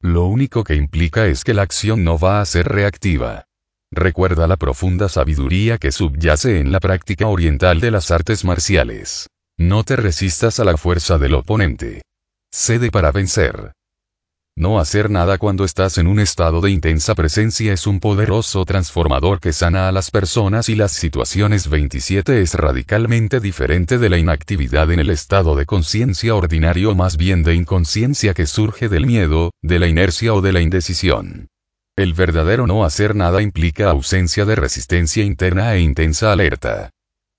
Lo 0.01 0.27
único 0.27 0.63
que 0.63 0.77
implica 0.77 1.27
es 1.27 1.43
que 1.43 1.53
la 1.53 1.63
acción 1.63 2.05
no 2.05 2.19
va 2.19 2.41
a 2.41 2.45
ser 2.45 2.69
reactiva. 2.69 3.45
Recuerda 3.91 4.47
la 4.47 4.57
profunda 4.57 5.09
sabiduría 5.09 5.79
que 5.79 5.91
subyace 5.91 6.61
en 6.61 6.71
la 6.71 6.79
práctica 6.79 7.27
oriental 7.27 7.81
de 7.81 7.91
las 7.91 8.13
artes 8.13 8.45
marciales. 8.45 9.29
No 9.59 9.83
te 9.83 9.97
resistas 9.97 10.61
a 10.61 10.65
la 10.65 10.77
fuerza 10.77 11.19
del 11.19 11.35
oponente. 11.35 12.03
Cede 12.53 12.91
para 12.91 13.11
vencer. 13.11 13.73
No 14.57 14.79
hacer 14.79 15.11
nada 15.11 15.39
cuando 15.39 15.65
estás 15.65 15.97
en 15.97 16.07
un 16.07 16.21
estado 16.21 16.61
de 16.61 16.71
intensa 16.71 17.15
presencia 17.15 17.73
es 17.73 17.87
un 17.87 17.99
poderoso 17.99 18.65
transformador 18.65 19.41
que 19.41 19.53
sana 19.53 19.89
a 19.89 19.93
las 19.93 20.11
personas 20.11 20.69
y 20.69 20.75
las 20.75 20.93
situaciones 20.93 21.69
27 21.69 22.43
es 22.43 22.55
radicalmente 22.55 23.41
diferente 23.41 23.97
de 23.97 24.11
la 24.11 24.19
inactividad 24.19 24.91
en 24.91 25.01
el 25.01 25.11
estado 25.11 25.57
de 25.57 25.67
conciencia 25.67 26.35
ordinario 26.35 26.95
más 26.95 27.17
bien 27.17 27.43
de 27.43 27.55
inconsciencia 27.55 28.35
que 28.35 28.47
surge 28.47 28.89
del 28.89 29.07
miedo, 29.07 29.53
de 29.63 29.79
la 29.79 29.87
inercia 29.87 30.35
o 30.35 30.43
de 30.43 30.53
la 30.53 30.61
indecisión. 30.61 31.49
El 31.97 32.15
verdadero 32.15 32.67
no 32.67 32.85
hacer 32.85 33.15
nada 33.15 33.43
implica 33.43 33.91
ausencia 33.91 34.45
de 34.45 34.57
resistencia 34.57 35.25
interna 35.25 35.75
e 35.75 35.81
intensa 35.81 36.33
alerta. 36.33 36.91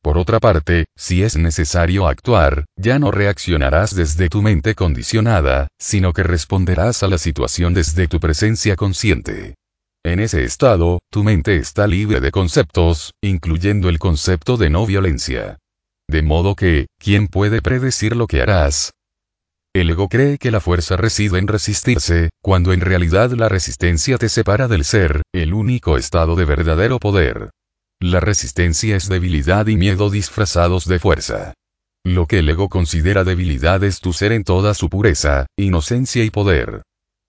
Por 0.02 0.18
otra 0.18 0.40
parte, 0.40 0.86
si 0.96 1.22
es 1.22 1.38
necesario 1.38 2.08
actuar, 2.08 2.66
ya 2.76 2.98
no 2.98 3.12
reaccionarás 3.12 3.96
desde 3.96 4.30
tu 4.30 4.42
mente 4.42 4.74
condicionada, 4.74 5.68
sino 5.80 6.12
que 6.12 6.24
responderás 6.24 7.04
a 7.04 7.08
la 7.08 7.20
situación 7.20 7.76
desde 7.76 8.08
tu 8.08 8.20
presencia 8.20 8.76
consciente. 8.76 9.56
En 10.04 10.20
ese 10.20 10.44
estado, 10.44 11.00
tu 11.12 11.24
mente 11.24 11.58
está 11.58 11.86
libre 11.86 12.20
de 12.20 12.32
conceptos, 12.32 13.14
incluyendo 13.22 13.90
el 13.90 14.00
concepto 14.00 14.58
de 14.58 14.72
no 14.72 14.88
violencia. 14.88 15.60
De 16.10 16.24
modo 16.24 16.56
que, 16.56 16.88
¿quién 16.98 17.28
puede 17.28 17.62
predecir 17.62 18.16
lo 18.16 18.26
que 18.26 18.42
harás? 18.42 18.92
El 19.74 19.92
ego 19.92 20.10
cree 20.10 20.40
que 20.40 20.50
la 20.50 20.60
fuerza 20.60 20.98
reside 20.98 21.38
en 21.38 21.48
resistirse, 21.48 22.32
cuando 22.42 22.74
en 22.74 22.82
realidad 22.82 23.32
la 23.32 23.48
resistencia 23.48 24.18
te 24.18 24.30
separa 24.30 24.68
del 24.68 24.84
ser, 24.84 25.22
el 25.32 25.54
único 25.54 25.96
estado 25.96 26.36
de 26.36 26.46
verdadero 26.46 27.00
poder. 27.00 27.52
La 28.04 28.20
resistencia 28.20 28.96
es 28.96 29.08
debilidad 29.08 29.68
y 29.68 29.78
miedo 29.78 30.10
disfrazados 30.10 30.88
de 30.88 30.98
fuerza. 30.98 31.54
Lo 32.04 32.26
que 32.26 32.40
el 32.40 32.50
ego 32.50 32.68
considera 32.68 33.24
debilidad 33.24 33.84
es 33.84 34.00
tu 34.00 34.12
ser 34.12 34.32
en 34.32 34.44
toda 34.44 34.74
su 34.74 34.90
pureza, 34.90 35.46
inocencia 35.56 36.24
y 36.24 36.32
poder. 36.32 36.82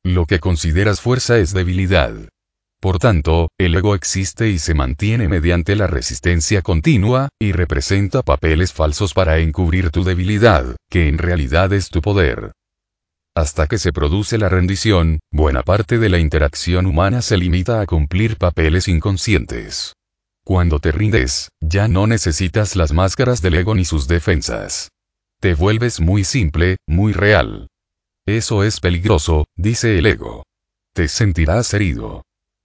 Lo 0.02 0.24
que 0.24 0.40
consideras 0.40 1.02
fuerza 1.02 1.36
es 1.36 1.52
debilidad. 1.52 2.14
Por 2.80 2.98
tanto, 2.98 3.50
el 3.58 3.74
ego 3.74 3.94
existe 3.94 4.48
y 4.48 4.58
se 4.58 4.72
mantiene 4.72 5.28
mediante 5.28 5.76
la 5.76 5.88
resistencia 5.88 6.62
continua, 6.62 7.28
y 7.38 7.52
representa 7.52 8.22
papeles 8.22 8.72
falsos 8.72 9.12
para 9.12 9.40
encubrir 9.40 9.90
tu 9.90 10.04
debilidad, 10.04 10.74
que 10.90 11.06
en 11.06 11.18
realidad 11.18 11.74
es 11.74 11.90
tu 11.90 12.00
poder. 12.00 12.52
Hasta 13.36 13.66
que 13.66 13.76
se 13.76 13.92
produce 13.92 14.38
la 14.38 14.48
rendición, 14.48 15.20
buena 15.30 15.64
parte 15.64 15.98
de 15.98 16.08
la 16.08 16.18
interacción 16.18 16.86
humana 16.86 17.20
se 17.20 17.36
limita 17.36 17.82
a 17.82 17.86
cumplir 17.86 18.38
papeles 18.38 18.88
inconscientes. 18.88 19.92
Cuando 20.44 20.80
te 20.80 20.90
rindes, 20.90 21.50
ya 21.60 21.86
no 21.86 22.08
necesitas 22.08 22.74
las 22.74 22.92
máscaras 22.92 23.42
del 23.42 23.54
ego 23.54 23.76
ni 23.76 23.84
sus 23.84 24.08
defensas. 24.08 24.90
Te 25.40 25.54
vuelves 25.54 26.00
muy 26.00 26.24
simple, 26.24 26.78
muy 26.86 27.12
real. 27.12 27.68
Eso 28.26 28.64
es 28.64 28.80
peligroso, 28.80 29.46
dice 29.56 29.98
el 29.98 30.06
ego. 30.06 30.44
Te 30.94 31.06
sentirás 31.06 31.72
herido. 31.74 32.22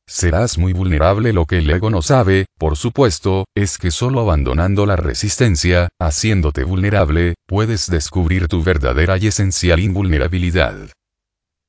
Serás 0.07 0.57
muy 0.57 0.73
vulnerable. 0.73 1.33
Lo 1.33 1.45
que 1.45 1.59
el 1.59 1.69
ego 1.69 1.89
no 1.91 2.01
sabe, 2.01 2.47
por 2.57 2.77
supuesto, 2.77 3.45
es 3.55 3.77
que 3.77 3.91
solo 3.91 4.21
abandonando 4.21 4.85
la 4.85 4.95
resistencia, 4.95 5.89
haciéndote 5.99 6.63
vulnerable, 6.63 7.35
puedes 7.45 7.89
descubrir 7.89 8.47
tu 8.47 8.63
verdadera 8.63 9.17
y 9.17 9.27
esencial 9.27 9.79
invulnerabilidad. 9.79 10.89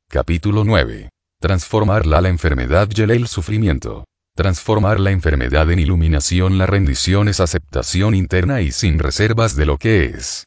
Capítulo 0.08 0.64
9. 0.64 1.10
Transformar 1.40 2.06
la 2.06 2.26
enfermedad 2.28 2.88
y 2.94 3.02
el 3.02 3.28
sufrimiento. 3.28 4.04
Transformar 4.38 5.00
la 5.00 5.10
enfermedad 5.10 5.68
en 5.72 5.80
iluminación. 5.80 6.58
La 6.58 6.66
rendición 6.66 7.26
es 7.26 7.40
aceptación 7.40 8.14
interna 8.14 8.60
y 8.60 8.70
sin 8.70 9.00
reservas 9.00 9.56
de 9.56 9.66
lo 9.66 9.78
que 9.78 10.04
es. 10.04 10.44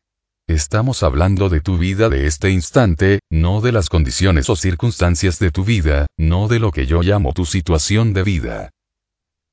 Estamos 0.47 1.03
hablando 1.03 1.49
de 1.49 1.59
tu 1.59 1.77
vida 1.77 2.07
de 2.07 2.25
este 2.25 2.51
instante, 2.51 3.19
no 3.29 3.59
de 3.59 3.73
las 3.73 3.89
condiciones 3.89 4.49
o 4.49 4.55
circunstancias 4.55 5.39
de 5.39 5.51
tu 5.51 5.65
vida, 5.65 6.05
no 6.17 6.47
de 6.47 6.59
lo 6.59 6.71
que 6.71 6.85
yo 6.85 7.01
llamo 7.01 7.33
tu 7.33 7.43
situación 7.43 8.13
de 8.13 8.23
vida. 8.23 8.69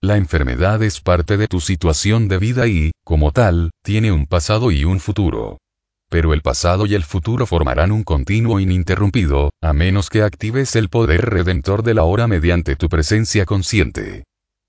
La 0.00 0.16
enfermedad 0.16 0.84
es 0.84 1.00
parte 1.00 1.36
de 1.36 1.48
tu 1.48 1.58
situación 1.58 2.28
de 2.28 2.38
vida 2.38 2.68
y, 2.68 2.92
como 3.02 3.32
tal, 3.32 3.72
tiene 3.82 4.12
un 4.12 4.26
pasado 4.26 4.70
y 4.70 4.84
un 4.84 5.00
futuro. 5.00 5.58
Pero 6.10 6.32
el 6.32 6.42
pasado 6.42 6.86
y 6.86 6.94
el 6.94 7.04
futuro 7.04 7.46
formarán 7.46 7.92
un 7.92 8.02
continuo 8.02 8.60
ininterrumpido, 8.60 9.50
a 9.60 9.72
menos 9.72 10.08
que 10.08 10.22
actives 10.22 10.74
el 10.76 10.88
poder 10.88 11.26
redentor 11.26 11.82
de 11.82 11.94
la 11.94 12.04
hora 12.04 12.26
mediante 12.26 12.76
tu 12.76 12.88
presencia 12.88 13.44
consciente. 13.44 14.24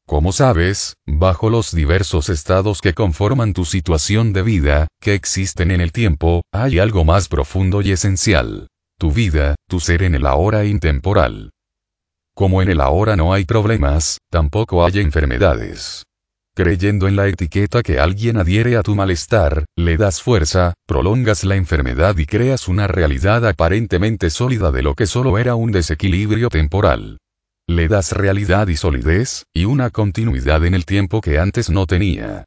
Como 0.05 0.31
sabes, 0.31 0.95
bajo 1.05 1.49
los 1.51 1.71
diversos 1.71 2.29
estados 2.29 2.81
que 2.81 2.95
conforman 2.95 3.53
tu 3.53 3.63
situación 3.63 4.33
de 4.33 4.41
vida, 4.41 4.87
que 4.99 5.13
existen 5.13 5.69
en 5.69 5.81
el 5.81 5.91
tiempo, 5.91 6.41
hay 6.51 6.79
algo 6.79 7.05
más 7.05 7.27
profundo 7.27 7.81
y 7.81 7.91
esencial. 7.91 8.67
tu 8.97 9.11
vida, 9.11 9.55
tu 9.69 9.79
ser 9.79 10.03
en 10.03 10.13
el 10.13 10.25
ahora 10.25 10.65
intemporal. 10.65 11.51
Como 12.35 12.61
en 12.61 12.69
el 12.69 12.81
ahora 12.81 13.15
no 13.15 13.33
hay 13.33 13.45
problemas, 13.45 14.17
tampoco 14.29 14.83
hay 14.83 14.99
enfermedades. 14.99 16.03
Creyendo 16.61 17.07
en 17.07 17.15
la 17.15 17.25
etiqueta 17.29 17.81
que 17.81 17.99
alguien 17.99 18.35
adhiere 18.35 18.75
a 18.75 18.83
tu 18.83 18.93
malestar, 18.93 19.63
le 19.77 19.95
das 19.95 20.21
fuerza, 20.21 20.73
prolongas 20.85 21.45
la 21.45 21.55
enfermedad 21.55 22.17
y 22.17 22.25
creas 22.25 22.67
una 22.67 22.85
realidad 22.85 23.47
aparentemente 23.47 24.29
sólida 24.29 24.69
de 24.69 24.81
lo 24.81 24.93
que 24.93 25.07
solo 25.07 25.37
era 25.37 25.55
un 25.55 25.71
desequilibrio 25.71 26.49
temporal. 26.49 27.17
Le 27.65 27.87
das 27.87 28.11
realidad 28.11 28.67
y 28.67 28.75
solidez, 28.75 29.45
y 29.53 29.63
una 29.63 29.89
continuidad 29.89 30.65
en 30.65 30.73
el 30.73 30.83
tiempo 30.83 31.21
que 31.21 31.39
antes 31.39 31.69
no 31.69 31.85
tenía. 31.85 32.43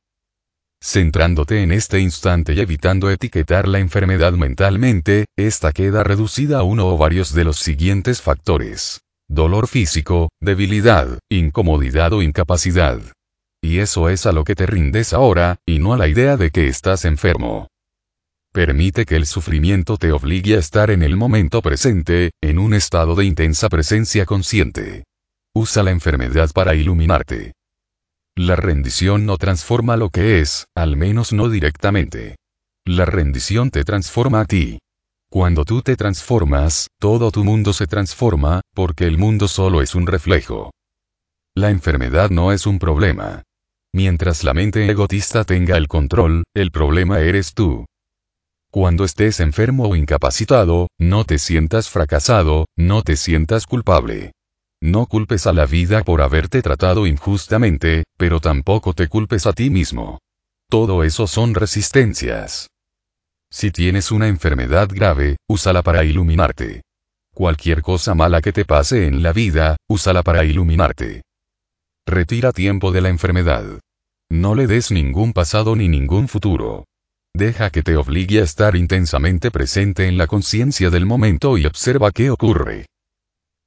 Centrándote 0.85 1.63
en 1.63 1.73
este 1.73 1.99
instante 1.99 2.53
y 2.53 2.61
evitando 2.61 3.09
etiquetar 3.09 3.67
la 3.67 3.79
enfermedad 3.79 4.35
mentalmente, 4.35 5.25
esta 5.39 5.73
queda 5.73 6.05
reducida 6.05 6.59
a 6.59 6.65
uno 6.65 6.87
o 6.87 6.99
varios 6.99 7.33
de 7.33 7.45
los 7.45 7.57
siguientes 7.57 8.21
factores. 8.21 9.01
Dolor 9.27 9.69
físico, 9.69 10.29
debilidad, 10.39 11.19
incomodidad 11.31 12.13
o 12.13 12.21
incapacidad. 12.21 13.01
Y 13.63 13.79
eso 13.79 14.09
es 14.09 14.27
a 14.27 14.33
lo 14.33 14.45
que 14.45 14.57
te 14.57 14.67
rindes 14.67 15.13
ahora, 15.13 15.57
y 15.65 15.79
no 15.79 15.95
a 15.95 15.97
la 15.97 16.09
idea 16.09 16.37
de 16.37 16.51
que 16.51 16.67
estás 16.67 17.05
enfermo. 17.05 17.69
Permite 18.53 19.07
que 19.07 19.17
el 19.17 19.25
sufrimiento 19.25 19.97
te 19.97 20.13
obligue 20.13 20.57
a 20.57 20.59
estar 20.59 20.91
en 20.91 21.03
el 21.03 21.17
momento 21.17 21.63
presente, 21.63 22.33
en 22.43 22.59
un 22.59 22.75
estado 22.75 23.15
de 23.15 23.25
intensa 23.25 23.69
presencia 23.69 24.27
consciente. 24.27 25.05
Usa 25.55 25.83
la 25.83 25.93
enfermedad 25.93 26.51
para 26.53 26.75
iluminarte. 26.75 27.53
La 28.37 28.57
rendición 28.57 29.27
no 29.27 29.39
transforma 29.39 29.97
lo 29.97 30.11
que 30.11 30.41
es, 30.41 30.67
al 30.75 30.97
menos 30.97 31.33
no 31.33 31.49
directamente. 31.49 32.37
La 32.85 33.05
rendición 33.05 33.71
te 33.71 33.85
transforma 33.85 34.41
a 34.41 34.45
ti. 34.45 34.81
Cuando 35.31 35.65
tú 35.65 35.83
te 35.83 35.97
transformas, 35.97 36.89
todo 36.99 37.31
tu 37.31 37.45
mundo 37.45 37.73
se 37.73 37.87
transforma, 37.87 38.61
porque 38.75 39.07
el 39.07 39.19
mundo 39.19 39.49
solo 39.49 39.81
es 39.81 39.95
un 39.95 40.07
reflejo. 40.07 40.73
La 41.55 41.71
enfermedad 41.71 42.31
no 42.31 42.53
es 42.53 42.67
un 42.67 42.79
problema. 42.79 43.43
Mientras 43.95 44.43
la 44.43 44.55
mente 44.55 44.91
egotista 44.91 45.45
tenga 45.45 45.77
el 45.77 45.87
control, 45.87 46.45
el 46.55 46.71
problema 46.71 47.21
eres 47.21 47.53
tú. 47.53 47.85
Cuando 48.71 49.05
estés 49.05 49.41
enfermo 49.41 49.87
o 49.87 49.97
incapacitado, 49.97 50.89
no 50.99 51.25
te 51.25 51.39
sientas 51.39 51.91
fracasado, 51.91 52.65
no 52.75 53.03
te 53.03 53.17
sientas 53.17 53.67
culpable. 53.67 54.33
No 54.81 55.05
culpes 55.07 55.47
a 55.47 55.53
la 55.53 55.67
vida 55.67 56.03
por 56.05 56.23
haberte 56.23 56.63
tratado 56.63 57.07
injustamente, 57.07 58.05
pero 58.17 58.41
tampoco 58.41 58.95
te 58.95 59.09
culpes 59.09 59.47
a 59.47 59.53
ti 59.53 59.69
mismo. 59.69 60.21
Todo 60.71 61.05
eso 61.05 61.27
son 61.27 61.55
resistencias. 61.55 62.69
Si 63.51 63.71
tienes 63.71 64.11
una 64.11 64.29
enfermedad 64.29 64.89
grave, 64.91 65.37
úsala 65.47 65.83
para 65.83 66.03
iluminarte. 66.03 66.81
Cualquier 67.35 67.83
cosa 67.83 68.15
mala 68.15 68.41
que 68.41 68.55
te 68.55 68.65
pase 68.65 69.07
en 69.07 69.23
la 69.23 69.35
vida, 69.35 69.77
úsala 69.87 70.23
para 70.23 70.45
iluminarte. 70.45 71.21
Retira 72.07 72.53
tiempo 72.53 72.91
de 72.91 73.01
la 73.01 73.09
enfermedad. 73.11 73.81
No 74.31 74.55
le 74.55 74.67
des 74.67 74.91
ningún 74.91 75.33
pasado 75.33 75.77
ni 75.77 75.89
ningún 75.89 76.27
futuro. 76.27 76.85
Deja 77.35 77.71
que 77.71 77.83
te 77.83 77.97
obligue 77.97 78.41
a 78.41 78.45
estar 78.45 78.77
intensamente 78.77 79.51
presente 79.51 80.09
en 80.09 80.19
la 80.19 80.27
conciencia 80.27 80.91
del 80.91 81.07
momento 81.07 81.57
y 81.57 81.65
observa 81.65 82.11
qué 82.11 82.31
ocurre. 82.31 82.87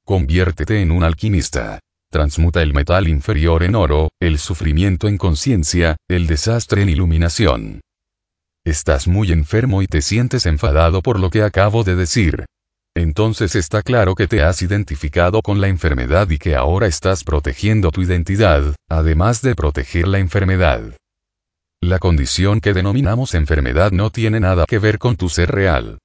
Conviértete 0.04 0.82
en 0.82 0.90
un 0.90 1.02
alquimista. 1.02 1.80
Transmuta 2.10 2.62
el 2.62 2.74
metal 2.74 3.08
inferior 3.08 3.62
en 3.62 3.74
oro, 3.74 4.10
el 4.20 4.38
sufrimiento 4.38 5.08
en 5.08 5.18
conciencia, 5.18 5.96
el 6.08 6.26
desastre 6.26 6.82
en 6.82 6.90
iluminación. 6.90 7.80
Estás 8.64 9.08
muy 9.08 9.32
enfermo 9.32 9.82
y 9.82 9.86
te 9.86 10.02
sientes 10.02 10.46
enfadado 10.46 11.02
por 11.02 11.18
lo 11.18 11.30
que 11.30 11.42
acabo 11.42 11.84
de 11.84 11.96
decir. 11.96 12.44
Entonces 12.96 13.54
está 13.56 13.82
claro 13.82 14.14
que 14.14 14.26
te 14.26 14.42
has 14.42 14.62
identificado 14.62 15.42
con 15.42 15.60
la 15.60 15.68
enfermedad 15.68 16.30
y 16.30 16.38
que 16.38 16.56
ahora 16.56 16.86
estás 16.86 17.24
protegiendo 17.24 17.90
tu 17.90 18.00
identidad, 18.00 18.74
además 18.88 19.42
de 19.42 19.54
proteger 19.54 20.08
la 20.08 20.18
enfermedad. 20.18 20.96
La 21.82 21.98
condición 21.98 22.58
que 22.58 22.72
denominamos 22.72 23.34
enfermedad 23.34 23.92
no 23.92 24.08
tiene 24.08 24.40
nada 24.40 24.64
que 24.66 24.78
ver 24.78 24.98
con 24.98 25.16
tu 25.16 25.28
ser 25.28 25.50
real. 25.50 25.98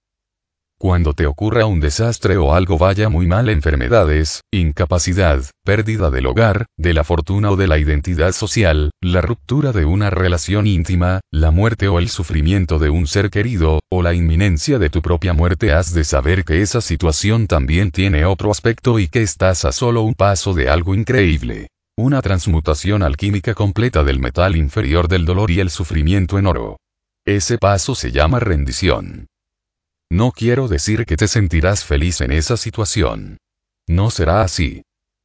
Cuando 0.81 1.13
te 1.13 1.27
ocurra 1.27 1.67
un 1.67 1.79
desastre 1.79 2.37
o 2.37 2.55
algo 2.55 2.79
vaya 2.79 3.07
muy 3.07 3.27
mal, 3.27 3.49
enfermedades, 3.49 4.41
incapacidad, 4.51 5.43
pérdida 5.63 6.09
del 6.09 6.25
hogar, 6.25 6.65
de 6.75 6.95
la 6.95 7.03
fortuna 7.03 7.51
o 7.51 7.55
de 7.55 7.67
la 7.67 7.77
identidad 7.77 8.31
social, 8.31 8.89
la 8.99 9.21
ruptura 9.21 9.73
de 9.73 9.85
una 9.85 10.09
relación 10.09 10.65
íntima, 10.65 11.21
la 11.31 11.51
muerte 11.51 11.87
o 11.87 11.99
el 11.99 12.09
sufrimiento 12.09 12.79
de 12.79 12.89
un 12.89 13.05
ser 13.05 13.29
querido, 13.29 13.81
o 13.91 14.01
la 14.01 14.15
inminencia 14.15 14.79
de 14.79 14.89
tu 14.89 15.03
propia 15.03 15.33
muerte, 15.33 15.71
has 15.71 15.93
de 15.93 16.03
saber 16.03 16.43
que 16.43 16.63
esa 16.63 16.81
situación 16.81 17.45
también 17.45 17.91
tiene 17.91 18.25
otro 18.25 18.49
aspecto 18.49 18.97
y 18.97 19.07
que 19.07 19.21
estás 19.21 19.65
a 19.65 19.71
solo 19.71 20.01
un 20.01 20.15
paso 20.15 20.55
de 20.55 20.67
algo 20.67 20.95
increíble. 20.95 21.67
Una 21.95 22.23
transmutación 22.23 23.03
alquímica 23.03 23.53
completa 23.53 24.03
del 24.03 24.19
metal 24.19 24.55
inferior 24.55 25.07
del 25.07 25.25
dolor 25.25 25.51
y 25.51 25.59
el 25.59 25.69
sufrimiento 25.69 26.39
en 26.39 26.47
oro. 26.47 26.77
Ese 27.23 27.59
paso 27.59 27.93
se 27.93 28.11
llama 28.11 28.39
rendición. 28.39 29.27
No 30.11 30.33
quiero 30.33 30.67
decir 30.67 31.05
que 31.05 31.15
te 31.15 31.29
sentirás 31.29 31.85
feliz 31.85 32.19
en 32.19 32.33
esa 32.33 32.57
situación. 32.57 33.37
No 33.87 34.09
será 34.09 34.41
así. 34.41 34.81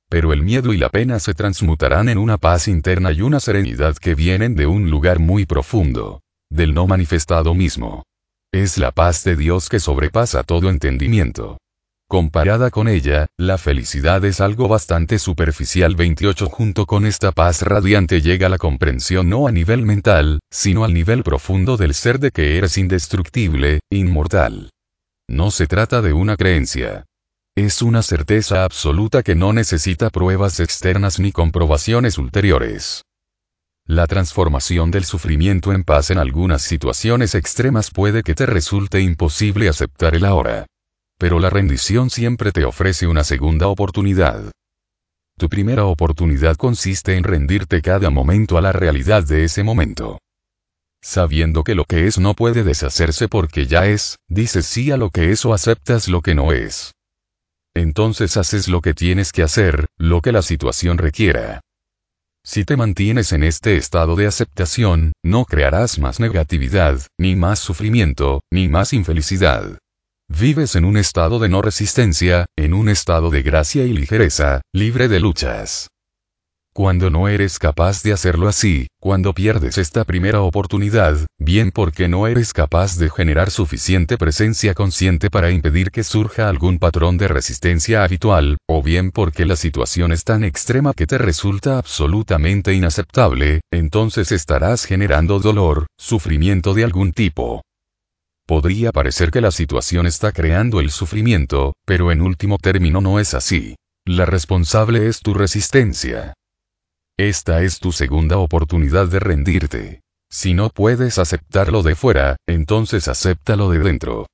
Pero 0.08 0.32
el 0.32 0.44
miedo 0.44 0.72
y 0.72 0.76
la 0.76 0.90
pena 0.90 1.18
se 1.18 1.34
transmutarán 1.34 2.08
en 2.08 2.18
una 2.18 2.38
paz 2.38 2.68
interna 2.68 3.10
y 3.10 3.20
una 3.20 3.40
serenidad 3.40 3.96
que 3.96 4.14
vienen 4.14 4.54
de 4.54 4.68
un 4.68 4.88
lugar 4.88 5.18
muy 5.18 5.44
profundo, 5.44 6.20
del 6.50 6.72
no 6.72 6.86
manifestado 6.86 7.52
mismo. 7.52 8.04
Es 8.52 8.78
la 8.78 8.92
paz 8.92 9.24
de 9.24 9.34
Dios 9.34 9.68
que 9.68 9.80
sobrepasa 9.80 10.44
todo 10.44 10.70
entendimiento. 10.70 11.58
Comparada 12.08 12.70
con 12.70 12.86
ella, 12.86 13.26
la 13.36 13.58
felicidad 13.58 14.24
es 14.24 14.40
algo 14.40 14.68
bastante 14.68 15.18
superficial 15.18 15.96
28 15.96 16.46
junto 16.46 16.86
con 16.86 17.06
esta 17.06 17.32
paz 17.32 17.62
radiante 17.62 18.20
llega 18.20 18.48
la 18.48 18.58
comprensión 18.58 19.28
no 19.30 19.48
a 19.48 19.50
nivel 19.50 19.82
mental, 19.82 20.38
sino 20.48 20.84
al 20.84 20.94
nivel 20.94 21.24
profundo 21.24 21.76
del 21.76 21.92
ser 21.92 22.20
de 22.20 22.30
que 22.30 22.56
eres 22.56 22.78
indestructible, 22.78 23.80
inmortal. 23.90 24.70
No 25.28 25.50
se 25.50 25.66
trata 25.66 26.02
de 26.02 26.12
una 26.12 26.36
creencia. 26.36 27.04
Es 27.56 27.82
una 27.82 28.02
certeza 28.02 28.64
absoluta 28.64 29.22
que 29.22 29.34
no 29.34 29.52
necesita 29.52 30.10
pruebas 30.10 30.60
externas 30.60 31.18
ni 31.18 31.32
comprobaciones 31.32 32.16
ulteriores. 32.16 33.02
La 33.86 34.06
transformación 34.06 34.90
del 34.90 35.04
sufrimiento 35.04 35.72
en 35.72 35.82
paz 35.82 36.10
en 36.10 36.18
algunas 36.18 36.62
situaciones 36.62 37.34
extremas 37.34 37.90
puede 37.90 38.22
que 38.22 38.34
te 38.34 38.46
resulte 38.46 39.00
imposible 39.00 39.68
aceptar 39.68 40.14
el 40.14 40.24
ahora. 40.24 40.66
Pero 41.18 41.40
la 41.40 41.50
rendición 41.50 42.10
siempre 42.10 42.52
te 42.52 42.64
ofrece 42.64 43.06
una 43.06 43.24
segunda 43.24 43.68
oportunidad. 43.68 44.52
Tu 45.38 45.48
primera 45.48 45.86
oportunidad 45.86 46.56
consiste 46.56 47.16
en 47.16 47.24
rendirte 47.24 47.82
cada 47.82 48.10
momento 48.10 48.58
a 48.58 48.60
la 48.60 48.72
realidad 48.72 49.24
de 49.24 49.44
ese 49.44 49.62
momento. 49.62 50.18
Sabiendo 51.08 51.62
que 51.62 51.76
lo 51.76 51.84
que 51.84 52.08
es 52.08 52.18
no 52.18 52.34
puede 52.34 52.64
deshacerse 52.64 53.28
porque 53.28 53.66
ya 53.68 53.86
es, 53.86 54.18
dices 54.26 54.66
sí 54.66 54.90
a 54.90 54.96
lo 54.96 55.10
que 55.10 55.30
es 55.30 55.44
o 55.44 55.54
aceptas 55.54 56.08
lo 56.08 56.20
que 56.20 56.34
no 56.34 56.50
es. 56.52 56.96
Entonces 57.76 58.36
haces 58.36 58.66
lo 58.66 58.80
que 58.80 58.92
tienes 58.92 59.30
que 59.30 59.44
hacer, 59.44 59.86
lo 59.98 60.20
que 60.20 60.32
la 60.32 60.42
situación 60.42 60.98
requiera. 60.98 61.60
Si 62.44 62.64
te 62.64 62.76
mantienes 62.76 63.30
en 63.30 63.44
este 63.44 63.76
estado 63.76 64.16
de 64.16 64.26
aceptación, 64.26 65.12
no 65.22 65.44
crearás 65.44 66.00
más 66.00 66.18
negatividad, 66.18 67.00
ni 67.18 67.36
más 67.36 67.60
sufrimiento, 67.60 68.40
ni 68.50 68.68
más 68.68 68.92
infelicidad. 68.92 69.78
Vives 70.28 70.74
en 70.74 70.84
un 70.84 70.96
estado 70.96 71.38
de 71.38 71.48
no 71.48 71.62
resistencia, 71.62 72.46
en 72.56 72.74
un 72.74 72.88
estado 72.88 73.30
de 73.30 73.42
gracia 73.42 73.84
y 73.84 73.92
ligereza, 73.92 74.60
libre 74.72 75.06
de 75.06 75.20
luchas. 75.20 75.86
Cuando 76.76 77.08
no 77.08 77.26
eres 77.26 77.58
capaz 77.58 78.02
de 78.02 78.12
hacerlo 78.12 78.48
así, 78.48 78.88
cuando 79.00 79.32
pierdes 79.32 79.78
esta 79.78 80.04
primera 80.04 80.42
oportunidad, 80.42 81.16
bien 81.38 81.70
porque 81.70 82.06
no 82.06 82.26
eres 82.26 82.52
capaz 82.52 82.98
de 82.98 83.08
generar 83.08 83.50
suficiente 83.50 84.18
presencia 84.18 84.74
consciente 84.74 85.30
para 85.30 85.50
impedir 85.50 85.90
que 85.90 86.04
surja 86.04 86.50
algún 86.50 86.78
patrón 86.78 87.16
de 87.16 87.28
resistencia 87.28 88.04
habitual, 88.04 88.58
o 88.68 88.82
bien 88.82 89.10
porque 89.10 89.46
la 89.46 89.56
situación 89.56 90.12
es 90.12 90.24
tan 90.24 90.44
extrema 90.44 90.92
que 90.92 91.06
te 91.06 91.16
resulta 91.16 91.78
absolutamente 91.78 92.74
inaceptable, 92.74 93.62
entonces 93.72 94.30
estarás 94.30 94.84
generando 94.84 95.40
dolor, 95.40 95.86
sufrimiento 95.96 96.74
de 96.74 96.84
algún 96.84 97.12
tipo. 97.12 97.62
Podría 98.46 98.92
parecer 98.92 99.30
que 99.30 99.40
la 99.40 99.50
situación 99.50 100.06
está 100.06 100.30
creando 100.30 100.80
el 100.80 100.90
sufrimiento, 100.90 101.72
pero 101.86 102.12
en 102.12 102.20
último 102.20 102.58
término 102.58 103.00
no 103.00 103.18
es 103.18 103.32
así. 103.32 103.76
La 104.04 104.26
responsable 104.26 105.08
es 105.08 105.20
tu 105.20 105.32
resistencia. 105.32 106.34
Esta 107.18 107.62
es 107.62 107.80
tu 107.80 107.92
segunda 107.92 108.36
oportunidad 108.36 109.08
de 109.08 109.20
rendirte. 109.20 110.02
Si 110.30 110.52
no 110.52 110.68
puedes 110.68 111.18
aceptarlo 111.18 111.82
de 111.82 111.94
fuera, 111.94 112.36
entonces 112.46 113.08
acéptalo 113.08 113.70
de 113.70 113.78
dentro. 113.78 114.26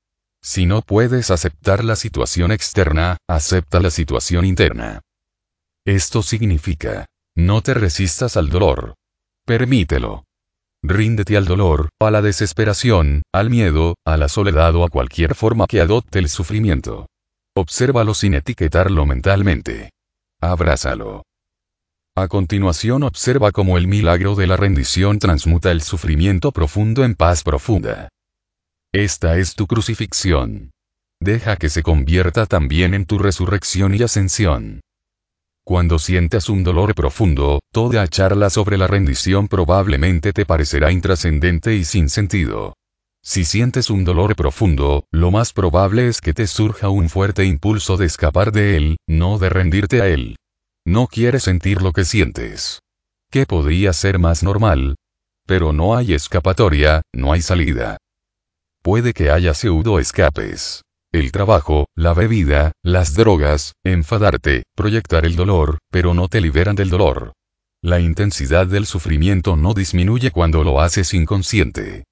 Si 0.43 0.67
no 0.67 0.83
puedes 0.83 1.31
aceptar 1.31 1.85
la 1.85 1.94
situación 1.94 2.51
externa, 2.51 3.19
acepta 3.28 3.78
la 3.78 3.91
situación 3.91 4.44
interna. 4.44 5.01
Esto 5.86 6.23
significa, 6.23 7.07
no 7.36 7.62
te 7.62 7.75
resistas 7.75 8.36
al 8.36 8.49
dolor. 8.49 8.94
Permítelo. 9.47 10.25
Ríndete 10.83 11.36
al 11.36 11.44
dolor, 11.44 11.91
a 12.01 12.11
la 12.11 12.20
desesperación, 12.20 13.23
al 13.33 13.51
miedo, 13.51 13.94
a 14.05 14.17
la 14.17 14.28
soledad 14.28 14.75
o 14.75 14.85
a 14.85 14.89
cualquier 14.89 15.36
forma 15.36 15.69
que 15.69 15.81
adopte 15.81 16.19
el 16.19 16.28
sufrimiento. 16.28 17.07
Obsérvalo 17.55 18.15
sin 18.15 18.35
etiquetarlo 18.35 19.07
mentalmente. 19.07 19.91
Abrázalo. 20.41 21.23
A 22.15 22.28
continuación 22.28 23.05
observa 23.05 23.52
cómo 23.52 23.78
el 23.78 23.89
milagro 23.89 24.34
de 24.34 24.47
la 24.47 24.58
rendición 24.58 25.18
transmuta 25.18 25.70
el 25.70 25.81
sufrimiento 25.81 26.52
profundo 26.52 27.05
en 27.05 27.15
paz 27.15 27.42
profunda. 27.42 28.10
Esta 28.92 29.39
es 29.39 29.55
tu 29.55 29.66
crucifixión. 29.66 30.73
Deja 31.23 31.57
que 31.57 31.70
se 31.70 31.82
convierta 31.82 32.44
también 32.44 32.92
en 32.92 33.07
tu 33.07 33.16
resurrección 33.16 33.94
y 33.94 34.02
ascensión. 34.02 34.82
Cuando 35.65 35.99
sientas 35.99 36.50
un 36.50 36.65
dolor 36.65 36.94
profundo, 36.94 37.60
toda 37.73 38.07
charla 38.08 38.50
sobre 38.50 38.76
la 38.76 38.89
rendición 38.89 39.49
probablemente 39.49 40.34
te 40.34 40.44
parecerá 40.44 40.92
intrascendente 40.92 41.76
y 41.76 41.84
sin 41.84 42.10
sentido. 42.10 42.74
Si 43.24 43.47
sientes 43.47 43.89
un 43.89 44.05
dolor 44.05 44.36
profundo, 44.36 45.07
lo 45.12 45.31
más 45.31 45.55
probable 45.55 46.08
es 46.08 46.20
que 46.20 46.34
te 46.34 46.47
surja 46.47 46.91
un 46.91 47.08
fuerte 47.08 47.47
impulso 47.47 47.97
de 47.97 48.05
escapar 48.05 48.52
de 48.52 48.76
él, 48.76 48.97
no 49.07 49.39
de 49.39 49.49
rendirte 49.49 50.02
a 50.02 50.08
él. 50.08 50.36
No 50.85 51.07
quieres 51.07 51.44
sentir 51.44 51.81
lo 51.81 51.93
que 51.93 52.05
sientes. 52.05 52.81
¿Qué 53.31 53.47
podría 53.47 53.93
ser 53.93 54.19
más 54.19 54.43
normal? 54.43 54.97
Pero 55.47 55.73
no 55.73 55.97
hay 55.97 56.12
escapatoria, 56.12 57.02
no 57.15 57.33
hay 57.33 57.41
salida. 57.41 57.99
Puede 58.83 59.12
que 59.12 59.31
haya 59.31 59.55
pseudo 59.55 60.01
escapes. 60.01 60.83
El 61.12 61.31
trabajo, 61.31 61.86
la 61.94 62.15
bebida, 62.15 62.73
las 62.83 63.15
drogas, 63.15 63.75
enfadarte, 63.85 64.65
proyectar 64.75 65.25
el 65.25 65.36
dolor, 65.36 65.78
pero 65.91 66.15
no 66.15 66.28
te 66.28 66.41
liberan 66.41 66.75
del 66.75 66.91
dolor. 66.91 67.33
La 67.81 68.01
intensidad 68.01 68.67
del 68.67 68.86
sufrimiento 68.86 69.57
no 69.57 69.75
disminuye 69.75 70.31
cuando 70.31 70.65
lo 70.65 70.81
haces 70.81 71.15
inconsciente. 71.15 72.05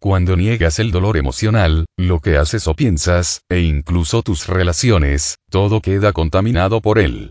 Cuando 0.00 0.36
niegas 0.36 0.78
el 0.78 0.90
dolor 0.90 1.16
emocional, 1.16 1.86
lo 1.96 2.20
que 2.20 2.38
haces 2.38 2.66
o 2.66 2.74
piensas, 2.74 3.42
e 3.48 3.60
incluso 3.60 4.22
tus 4.22 4.46
relaciones, 4.46 5.36
todo 5.50 5.80
queda 5.80 6.12
contaminado 6.12 6.80
por 6.80 6.98
él. 6.98 7.30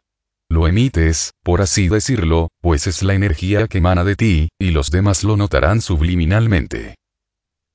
Lo 0.50 0.68
emites, 0.68 1.32
por 1.44 1.62
así 1.62 1.88
decirlo, 1.88 2.50
pues 2.62 2.88
es 2.88 3.02
la 3.04 3.14
energía 3.14 3.68
que 3.68 3.80
emana 3.80 4.04
de 4.04 4.16
ti, 4.16 4.50
y 4.60 4.72
los 4.72 4.92
demás 4.92 5.24
lo 5.24 5.38
notarán 5.38 5.82
subliminalmente. 5.82 6.96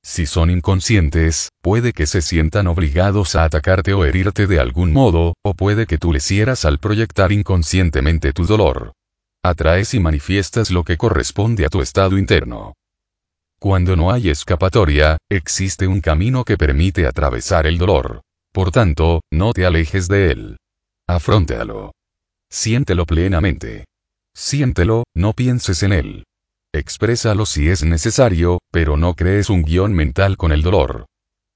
Si 0.03 0.25
son 0.25 0.51
inconscientes, 0.51 1.51
puede 1.61 1.93
que 1.93 2.07
se 2.07 2.23
sientan 2.23 2.69
obligados 2.69 3.37
a 3.37 3.45
atacarte 3.45 3.93
o 3.93 4.05
herirte 4.05 4.47
de 4.47 4.59
algún 4.59 4.93
modo, 4.93 5.35
o 5.43 5.55
puede 5.55 5.87
que 5.87 5.99
tú 5.99 6.13
les 6.13 6.27
hieras 6.29 6.65
al 6.65 6.79
proyectar 6.79 7.33
inconscientemente 7.33 8.33
tu 8.33 8.47
dolor. 8.47 8.93
Atraes 9.43 9.93
y 9.95 10.01
manifiestas 10.01 10.71
lo 10.71 10.85
que 10.85 10.97
corresponde 10.97 11.67
a 11.67 11.69
tu 11.69 11.83
estado 11.83 12.17
interno. 12.17 12.75
Cuando 13.59 13.95
no 13.95 14.11
hay 14.11 14.31
escapatoria, 14.31 15.19
existe 15.31 15.87
un 15.87 16.01
camino 16.01 16.45
que 16.45 16.57
permite 16.57 17.07
atravesar 17.07 17.67
el 17.67 17.77
dolor. 17.77 18.23
Por 18.53 18.71
tanto, 18.71 19.21
no 19.31 19.53
te 19.53 19.67
alejes 19.67 20.09
de 20.09 20.31
él. 20.31 20.57
Afróntalo. 21.07 21.93
Siéntelo 22.51 23.07
plenamente. 23.07 23.85
Siéntelo, 24.35 25.05
no 25.15 25.33
pienses 25.33 25.83
en 25.83 25.93
él. 25.93 26.25
Exprésalo 26.73 27.47
si 27.47 27.69
es 27.69 27.85
necesario, 27.85 28.59
pero 28.73 28.97
no 28.97 29.15
crees 29.15 29.51
un 29.51 29.63
guion 29.63 29.93
mental 29.93 30.37
con 30.37 30.53
el 30.53 30.63
dolor. 30.63 31.07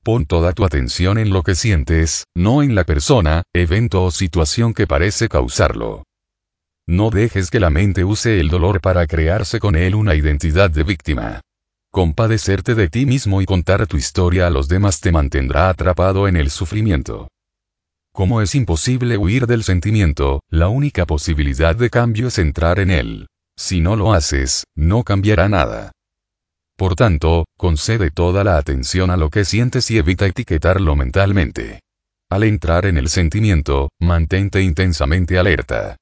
Pon 0.03 0.27
toda 0.27 0.53
tu 0.53 0.65
atención 0.65 1.19
en 1.19 1.31
lo 1.31 1.43
que 1.43 1.55
sientes, 1.55 2.25
no 2.35 2.63
en 2.63 2.75
la 2.75 2.85
persona, 2.85 3.43
evento 3.55 4.05
o 4.05 4.11
situación 4.11 4.75
que 4.75 4.87
parece 4.87 5.29
causarlo. 5.29 6.05
No 6.87 7.11
dejes 7.11 7.51
que 7.51 7.61
la 7.61 7.71
mente 7.71 8.05
use 8.05 8.39
el 8.39 8.49
dolor 8.49 8.81
para 8.81 9.07
crearse 9.07 9.59
con 9.59 9.75
él 9.75 9.95
una 9.95 10.15
identidad 10.15 10.71
de 10.71 10.83
víctima. 10.83 11.41
Compadecerte 11.91 12.75
de 12.75 12.89
ti 12.89 13.07
mismo 13.07 13.41
y 13.41 13.47
contar 13.47 13.87
tu 13.87 13.97
historia 13.97 14.49
a 14.49 14.51
los 14.51 14.69
demás 14.69 15.01
te 15.01 15.11
mantendrá 15.11 15.71
atrapado 15.71 16.29
en 16.29 16.37
el 16.37 16.51
sufrimiento. 16.51 17.29
Como 18.15 18.41
es 18.41 18.55
imposible 18.55 19.19
huir 19.19 19.49
del 19.49 19.65
sentimiento, 19.65 20.41
la 20.49 20.69
única 20.69 21.05
posibilidad 21.05 21.75
de 21.75 21.91
cambio 21.91 22.29
es 22.29 22.39
entrar 22.39 22.79
en 22.79 22.93
él. 22.93 23.27
Si 23.59 23.81
no 23.81 23.97
lo 23.97 24.13
haces, 24.13 24.63
no 24.77 25.03
cambiará 25.03 25.49
nada. 25.49 25.91
Por 26.77 26.95
tanto, 26.95 27.45
concede 27.59 28.13
toda 28.13 28.45
la 28.45 28.57
atención 28.57 29.11
a 29.11 29.17
lo 29.17 29.31
que 29.31 29.45
sientes 29.45 29.91
y 29.91 29.99
evita 29.99 30.27
etiquetarlo 30.27 30.95
mentalmente. 30.95 31.81
Al 32.31 32.45
entrar 32.45 32.87
en 32.87 32.99
el 32.99 33.09
sentimiento, 33.09 33.89
mantente 34.01 34.63
intensamente 34.63 35.37
alerta. 35.37 35.97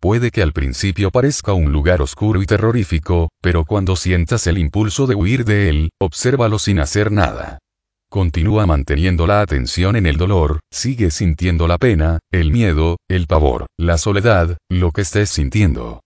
Puede 0.00 0.30
que 0.30 0.42
al 0.42 0.52
principio 0.52 1.10
parezca 1.10 1.52
un 1.52 1.72
lugar 1.72 2.00
oscuro 2.00 2.40
y 2.42 2.46
terrorífico, 2.46 3.30
pero 3.42 3.64
cuando 3.64 3.96
sientas 3.96 4.46
el 4.46 4.58
impulso 4.58 5.08
de 5.08 5.16
huir 5.16 5.44
de 5.44 5.68
él, 5.68 5.90
obsérvalo 5.98 6.60
sin 6.60 6.78
hacer 6.78 7.10
nada. 7.10 7.58
Continúa 8.08 8.66
manteniendo 8.66 9.26
la 9.26 9.40
atención 9.40 9.96
en 9.96 10.06
el 10.06 10.16
dolor, 10.16 10.60
sigue 10.70 11.10
sintiendo 11.10 11.66
la 11.66 11.76
pena, 11.76 12.20
el 12.30 12.52
miedo, 12.52 12.98
el 13.08 13.26
pavor, 13.26 13.66
la 13.76 13.98
soledad, 13.98 14.58
lo 14.70 14.92
que 14.92 15.02
estés 15.02 15.28
sintiendo. 15.28 16.02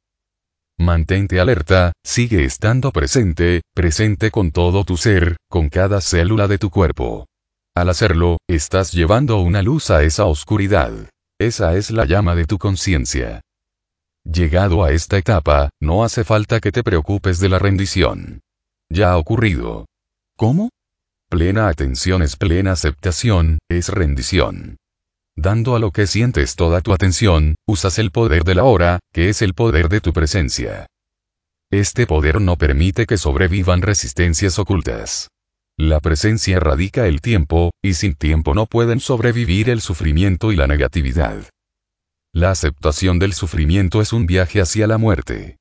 Mantente 0.78 1.40
alerta, 1.40 1.92
sigue 2.02 2.44
estando 2.44 2.90
presente, 2.90 3.60
presente 3.74 4.30
con 4.30 4.50
todo 4.50 4.84
tu 4.84 4.96
ser, 4.96 5.36
con 5.50 5.68
cada 5.68 6.00
célula 6.00 6.48
de 6.48 6.56
tu 6.56 6.70
cuerpo. 6.70 7.26
Al 7.76 7.90
hacerlo, 7.90 8.38
estás 8.48 8.92
llevando 8.92 9.38
una 9.40 9.60
luz 9.60 9.90
a 9.90 10.02
esa 10.02 10.24
oscuridad. 10.24 10.92
Esa 11.38 11.76
es 11.76 11.90
la 11.90 12.06
llama 12.06 12.34
de 12.34 12.46
tu 12.46 12.58
conciencia. 12.58 13.42
Llegado 14.24 14.82
a 14.82 14.92
esta 14.92 15.18
etapa, 15.18 15.68
no 15.80 16.02
hace 16.02 16.24
falta 16.24 16.60
que 16.60 16.72
te 16.72 16.82
preocupes 16.82 17.40
de 17.40 17.48
la 17.50 17.58
rendición. 17.58 18.40
Ya 18.90 19.12
ha 19.12 19.18
ocurrido. 19.18 19.86
¿Cómo? 20.36 20.70
Plena 21.30 21.68
atención 21.68 22.22
es 22.22 22.34
plena 22.34 22.72
aceptación, 22.72 23.60
es 23.70 23.88
rendición. 23.88 24.78
Dando 25.36 25.76
a 25.76 25.78
lo 25.78 25.92
que 25.92 26.08
sientes 26.08 26.56
toda 26.56 26.80
tu 26.80 26.92
atención, 26.92 27.54
usas 27.68 28.00
el 28.00 28.10
poder 28.10 28.42
de 28.42 28.56
la 28.56 28.64
hora, 28.64 28.98
que 29.12 29.28
es 29.28 29.40
el 29.40 29.54
poder 29.54 29.88
de 29.88 30.00
tu 30.00 30.12
presencia. 30.12 30.86
Este 31.70 32.08
poder 32.08 32.40
no 32.40 32.56
permite 32.56 33.06
que 33.06 33.16
sobrevivan 33.16 33.80
resistencias 33.80 34.58
ocultas. 34.58 35.28
La 35.78 36.00
presencia 36.00 36.58
radica 36.58 37.06
el 37.06 37.20
tiempo, 37.20 37.70
y 37.80 37.94
sin 37.94 38.16
tiempo 38.16 38.52
no 38.52 38.66
pueden 38.66 38.98
sobrevivir 38.98 39.70
el 39.70 39.80
sufrimiento 39.80 40.50
y 40.50 40.56
la 40.56 40.66
negatividad. 40.66 41.48
La 42.34 42.50
aceptación 42.50 43.20
del 43.20 43.34
sufrimiento 43.34 44.02
es 44.02 44.12
un 44.12 44.26
viaje 44.26 44.60
hacia 44.60 44.88
la 44.88 44.98
muerte. 44.98 45.59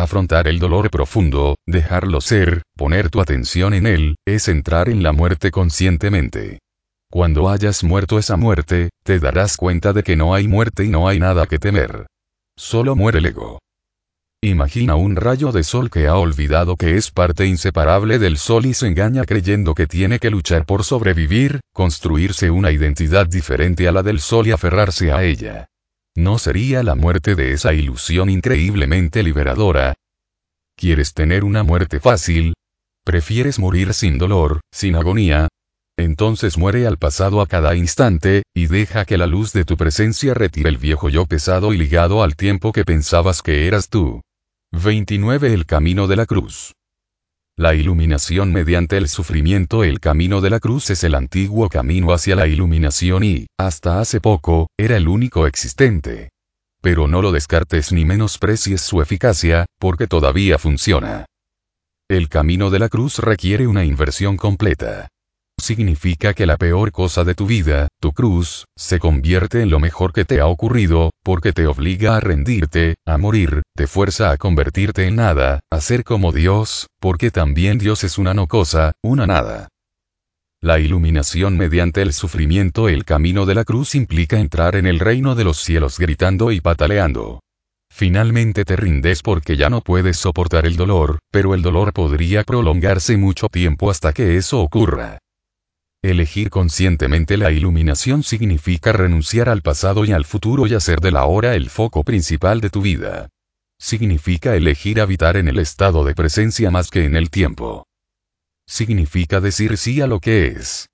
Afrontar 0.00 0.46
el 0.46 0.60
dolor 0.60 0.90
profundo, 0.90 1.56
dejarlo 1.66 2.20
ser, 2.20 2.62
poner 2.76 3.10
tu 3.10 3.20
atención 3.20 3.74
en 3.74 3.84
él, 3.84 4.14
es 4.24 4.46
entrar 4.46 4.88
en 4.88 5.02
la 5.02 5.10
muerte 5.10 5.50
conscientemente. 5.50 6.60
Cuando 7.10 7.48
hayas 7.48 7.82
muerto 7.82 8.16
esa 8.16 8.36
muerte, 8.36 8.90
te 9.02 9.18
darás 9.18 9.56
cuenta 9.56 9.92
de 9.92 10.04
que 10.04 10.14
no 10.14 10.34
hay 10.34 10.46
muerte 10.46 10.84
y 10.84 10.88
no 10.88 11.08
hay 11.08 11.18
nada 11.18 11.46
que 11.46 11.58
temer. 11.58 12.06
Solo 12.56 12.94
muere 12.94 13.18
el 13.18 13.26
ego. 13.26 13.58
Imagina 14.40 14.94
un 14.94 15.16
rayo 15.16 15.50
de 15.50 15.64
sol 15.64 15.90
que 15.90 16.06
ha 16.06 16.14
olvidado 16.14 16.76
que 16.76 16.96
es 16.96 17.10
parte 17.10 17.46
inseparable 17.46 18.20
del 18.20 18.38
sol 18.38 18.66
y 18.66 18.74
se 18.74 18.86
engaña 18.86 19.24
creyendo 19.24 19.74
que 19.74 19.88
tiene 19.88 20.20
que 20.20 20.30
luchar 20.30 20.64
por 20.64 20.84
sobrevivir, 20.84 21.58
construirse 21.74 22.52
una 22.52 22.70
identidad 22.70 23.26
diferente 23.26 23.88
a 23.88 23.92
la 23.92 24.04
del 24.04 24.20
sol 24.20 24.46
y 24.46 24.52
aferrarse 24.52 25.10
a 25.10 25.24
ella. 25.24 25.66
¿No 26.18 26.36
sería 26.38 26.82
la 26.82 26.96
muerte 26.96 27.36
de 27.36 27.52
esa 27.52 27.72
ilusión 27.74 28.28
increíblemente 28.28 29.22
liberadora? 29.22 29.94
¿Quieres 30.76 31.14
tener 31.14 31.44
una 31.44 31.62
muerte 31.62 32.00
fácil? 32.00 32.54
¿Prefieres 33.04 33.60
morir 33.60 33.94
sin 33.94 34.18
dolor, 34.18 34.60
sin 34.72 34.96
agonía? 34.96 35.46
Entonces 35.96 36.58
muere 36.58 36.88
al 36.88 36.98
pasado 36.98 37.40
a 37.40 37.46
cada 37.46 37.76
instante, 37.76 38.42
y 38.52 38.66
deja 38.66 39.04
que 39.04 39.16
la 39.16 39.28
luz 39.28 39.52
de 39.52 39.64
tu 39.64 39.76
presencia 39.76 40.34
retire 40.34 40.68
el 40.68 40.78
viejo 40.78 41.08
yo 41.08 41.24
pesado 41.24 41.72
y 41.72 41.78
ligado 41.78 42.24
al 42.24 42.34
tiempo 42.34 42.72
que 42.72 42.84
pensabas 42.84 43.40
que 43.40 43.68
eras 43.68 43.88
tú. 43.88 44.20
29 44.72 45.54
El 45.54 45.66
camino 45.66 46.08
de 46.08 46.16
la 46.16 46.26
cruz. 46.26 46.74
La 47.58 47.74
iluminación 47.74 48.52
mediante 48.52 48.96
el 48.96 49.08
sufrimiento 49.08 49.82
El 49.82 49.98
camino 49.98 50.40
de 50.40 50.48
la 50.48 50.60
cruz 50.60 50.90
es 50.90 51.02
el 51.02 51.16
antiguo 51.16 51.68
camino 51.68 52.12
hacia 52.12 52.36
la 52.36 52.46
iluminación 52.46 53.24
y, 53.24 53.48
hasta 53.58 53.98
hace 53.98 54.20
poco, 54.20 54.68
era 54.78 54.96
el 54.96 55.08
único 55.08 55.44
existente. 55.44 56.30
Pero 56.80 57.08
no 57.08 57.20
lo 57.20 57.32
descartes 57.32 57.90
ni 57.92 58.04
menosprecies 58.04 58.80
su 58.80 59.02
eficacia, 59.02 59.66
porque 59.80 60.06
todavía 60.06 60.56
funciona. 60.56 61.26
El 62.08 62.28
camino 62.28 62.70
de 62.70 62.78
la 62.78 62.88
cruz 62.88 63.18
requiere 63.18 63.66
una 63.66 63.84
inversión 63.84 64.36
completa 64.36 65.08
significa 65.58 66.34
que 66.34 66.46
la 66.46 66.56
peor 66.56 66.92
cosa 66.92 67.24
de 67.24 67.34
tu 67.34 67.46
vida, 67.46 67.88
tu 68.00 68.12
cruz, 68.12 68.64
se 68.76 68.98
convierte 68.98 69.62
en 69.62 69.70
lo 69.70 69.80
mejor 69.80 70.12
que 70.12 70.24
te 70.24 70.40
ha 70.40 70.46
ocurrido, 70.46 71.10
porque 71.22 71.52
te 71.52 71.66
obliga 71.66 72.16
a 72.16 72.20
rendirte, 72.20 72.94
a 73.06 73.18
morir, 73.18 73.62
te 73.76 73.86
fuerza 73.86 74.30
a 74.30 74.36
convertirte 74.36 75.06
en 75.06 75.16
nada, 75.16 75.60
a 75.70 75.80
ser 75.80 76.04
como 76.04 76.32
Dios, 76.32 76.86
porque 77.00 77.30
también 77.30 77.78
Dios 77.78 78.04
es 78.04 78.18
una 78.18 78.34
no 78.34 78.46
cosa, 78.46 78.92
una 79.02 79.26
nada. 79.26 79.68
La 80.60 80.80
iluminación 80.80 81.56
mediante 81.56 82.02
el 82.02 82.12
sufrimiento 82.12 82.88
El 82.88 83.04
camino 83.04 83.46
de 83.46 83.54
la 83.54 83.64
cruz 83.64 83.94
implica 83.94 84.40
entrar 84.40 84.74
en 84.74 84.86
el 84.86 84.98
reino 84.98 85.36
de 85.36 85.44
los 85.44 85.58
cielos 85.58 85.98
gritando 85.98 86.50
y 86.50 86.60
pataleando. 86.60 87.40
Finalmente 87.90 88.64
te 88.64 88.74
rindes 88.76 89.22
porque 89.22 89.56
ya 89.56 89.70
no 89.70 89.80
puedes 89.80 90.16
soportar 90.16 90.66
el 90.66 90.76
dolor, 90.76 91.18
pero 91.30 91.54
el 91.54 91.62
dolor 91.62 91.92
podría 91.92 92.42
prolongarse 92.42 93.16
mucho 93.16 93.48
tiempo 93.48 93.90
hasta 93.90 94.12
que 94.12 94.36
eso 94.36 94.60
ocurra. 94.60 95.18
Elegir 96.02 96.48
conscientemente 96.48 97.36
la 97.36 97.50
iluminación 97.50 98.22
significa 98.22 98.92
renunciar 98.92 99.48
al 99.48 99.62
pasado 99.62 100.04
y 100.04 100.12
al 100.12 100.24
futuro 100.24 100.68
y 100.68 100.74
hacer 100.74 101.00
de 101.00 101.10
la 101.10 101.24
hora 101.24 101.56
el 101.56 101.70
foco 101.70 102.04
principal 102.04 102.60
de 102.60 102.70
tu 102.70 102.82
vida. 102.82 103.28
Significa 103.80 104.54
elegir 104.54 105.00
habitar 105.00 105.36
en 105.36 105.48
el 105.48 105.58
estado 105.58 106.04
de 106.04 106.14
presencia 106.14 106.70
más 106.70 106.90
que 106.90 107.04
en 107.04 107.16
el 107.16 107.30
tiempo. 107.30 107.84
Significa 108.68 109.40
decir 109.40 109.76
sí 109.76 110.00
a 110.00 110.06
lo 110.06 110.20
que 110.20 110.46
es. 110.46 110.86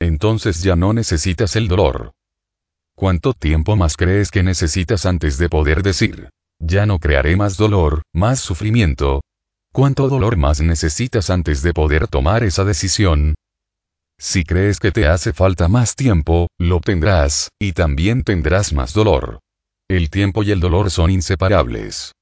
Entonces 0.00 0.62
ya 0.62 0.76
no 0.76 0.92
necesitas 0.92 1.56
el 1.56 1.66
dolor. 1.66 2.12
¿Cuánto 2.94 3.32
tiempo 3.32 3.74
más 3.74 3.96
crees 3.96 4.30
que 4.30 4.44
necesitas 4.44 5.06
antes 5.06 5.38
de 5.38 5.48
poder 5.48 5.82
decir, 5.82 6.30
ya 6.60 6.86
no 6.86 7.00
crearé 7.00 7.34
más 7.36 7.56
dolor, 7.56 8.02
más 8.12 8.38
sufrimiento? 8.38 9.22
¿Cuánto 9.72 10.08
dolor 10.08 10.36
más 10.36 10.60
necesitas 10.60 11.30
antes 11.30 11.62
de 11.62 11.72
poder 11.72 12.06
tomar 12.06 12.44
esa 12.44 12.64
decisión? 12.64 13.34
Si 14.18 14.44
crees 14.44 14.78
que 14.78 14.92
te 14.92 15.06
hace 15.06 15.32
falta 15.32 15.68
más 15.68 15.96
tiempo, 15.96 16.48
lo 16.58 16.80
tendrás, 16.80 17.48
y 17.60 17.72
también 17.72 18.22
tendrás 18.22 18.72
más 18.72 18.92
dolor. 18.92 19.40
El 19.88 20.10
tiempo 20.10 20.42
y 20.42 20.50
el 20.50 20.60
dolor 20.60 20.90
son 20.90 21.10
inseparables. 21.10 22.12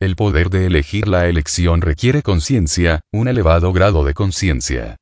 El 0.00 0.14
poder 0.14 0.50
de 0.50 0.66
elegir 0.66 1.08
la 1.08 1.26
elección 1.26 1.80
requiere 1.80 2.22
conciencia, 2.22 3.00
un 3.12 3.28
elevado 3.28 3.72
grado 3.72 4.04
de 4.04 4.14
conciencia. 4.14 4.96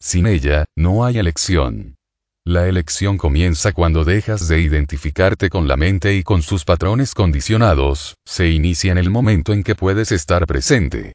Sin 0.00 0.26
ella, 0.26 0.64
no 0.76 1.04
hay 1.04 1.18
elección. 1.18 1.96
La 2.44 2.66
elección 2.66 3.16
comienza 3.18 3.72
cuando 3.72 4.04
dejas 4.04 4.48
de 4.48 4.60
identificarte 4.60 5.50
con 5.50 5.68
la 5.68 5.76
mente 5.76 6.14
y 6.14 6.22
con 6.22 6.42
sus 6.42 6.64
patrones 6.64 7.14
condicionados, 7.14 8.16
se 8.24 8.48
inicia 8.48 8.90
en 8.92 8.98
el 8.98 9.10
momento 9.10 9.52
en 9.52 9.62
que 9.62 9.74
puedes 9.74 10.10
estar 10.10 10.46
presente. 10.46 11.12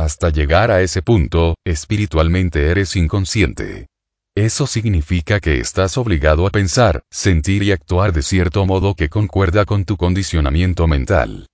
Hasta 0.00 0.30
llegar 0.30 0.70
a 0.70 0.80
ese 0.80 1.02
punto, 1.02 1.56
espiritualmente 1.62 2.68
eres 2.70 2.96
inconsciente. 2.96 3.88
Eso 4.34 4.66
significa 4.66 5.40
que 5.40 5.60
estás 5.60 5.98
obligado 5.98 6.46
a 6.46 6.50
pensar, 6.50 7.02
sentir 7.10 7.62
y 7.62 7.72
actuar 7.72 8.14
de 8.14 8.22
cierto 8.22 8.64
modo 8.64 8.94
que 8.94 9.10
concuerda 9.10 9.66
con 9.66 9.84
tu 9.84 9.98
condicionamiento 9.98 10.86
mental. 10.86 11.48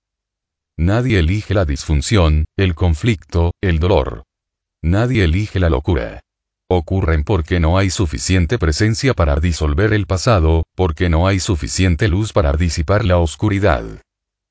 Nadie 0.77 1.19
elige 1.19 1.53
la 1.53 1.65
disfunción, 1.65 2.45
el 2.55 2.73
conflicto, 2.73 3.51
el 3.61 3.79
dolor. 3.79 4.23
Nadie 4.81 5.25
elige 5.25 5.59
la 5.59 5.69
locura. 5.69 6.21
Ocurren 6.69 7.25
porque 7.25 7.59
no 7.59 7.77
hay 7.77 7.89
suficiente 7.89 8.57
presencia 8.57 9.13
para 9.13 9.41
disolver 9.41 9.91
el 9.91 10.05
pasado, 10.05 10.63
porque 10.73 11.09
no 11.09 11.27
hay 11.27 11.41
suficiente 11.41 12.07
luz 12.07 12.31
para 12.31 12.53
disipar 12.53 13.03
la 13.03 13.17
oscuridad. 13.17 13.83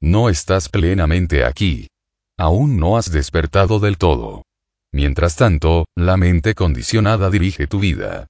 No 0.03 0.29
estás 0.29 0.69
plenamente 0.69 1.47
aquí. 1.47 1.89
Aún 2.39 2.77
no 2.77 2.99
has 2.99 3.11
despertado 3.11 3.81
del 3.81 3.97
todo. 3.97 4.43
Mientras 4.93 5.37
tanto, 5.37 5.87
la 5.97 6.17
mente 6.17 6.55
condicionada 6.55 7.31
dirige 7.31 7.67
tu 7.67 7.81
vida. 7.81 8.27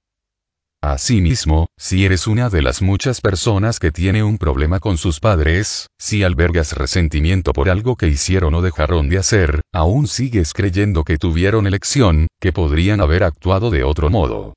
Asimismo, 0.81 1.67
si 1.77 2.05
eres 2.05 2.27
una 2.27 2.49
de 2.49 2.61
las 2.61 2.81
muchas 2.81 3.19
personas 3.19 3.79
que 3.79 3.91
tiene 3.91 4.23
un 4.23 4.37
problema 4.37 4.79
con 4.79 4.97
sus 4.97 5.19
padres, 5.19 5.87
si 5.97 6.23
albergas 6.23 6.73
resentimiento 6.73 7.51
por 7.51 7.69
algo 7.69 7.95
que 7.95 8.07
hicieron 8.07 8.53
o 8.53 8.61
dejaron 8.61 9.09
de 9.09 9.17
hacer, 9.17 9.61
aún 9.73 10.07
sigues 10.07 10.53
creyendo 10.53 11.03
que 11.03 11.17
tuvieron 11.17 11.67
elección, 11.67 12.27
que 12.39 12.53
podrían 12.53 13.01
haber 13.01 13.23
actuado 13.23 13.71
de 13.71 13.83
otro 13.83 14.09
modo. 14.09 14.53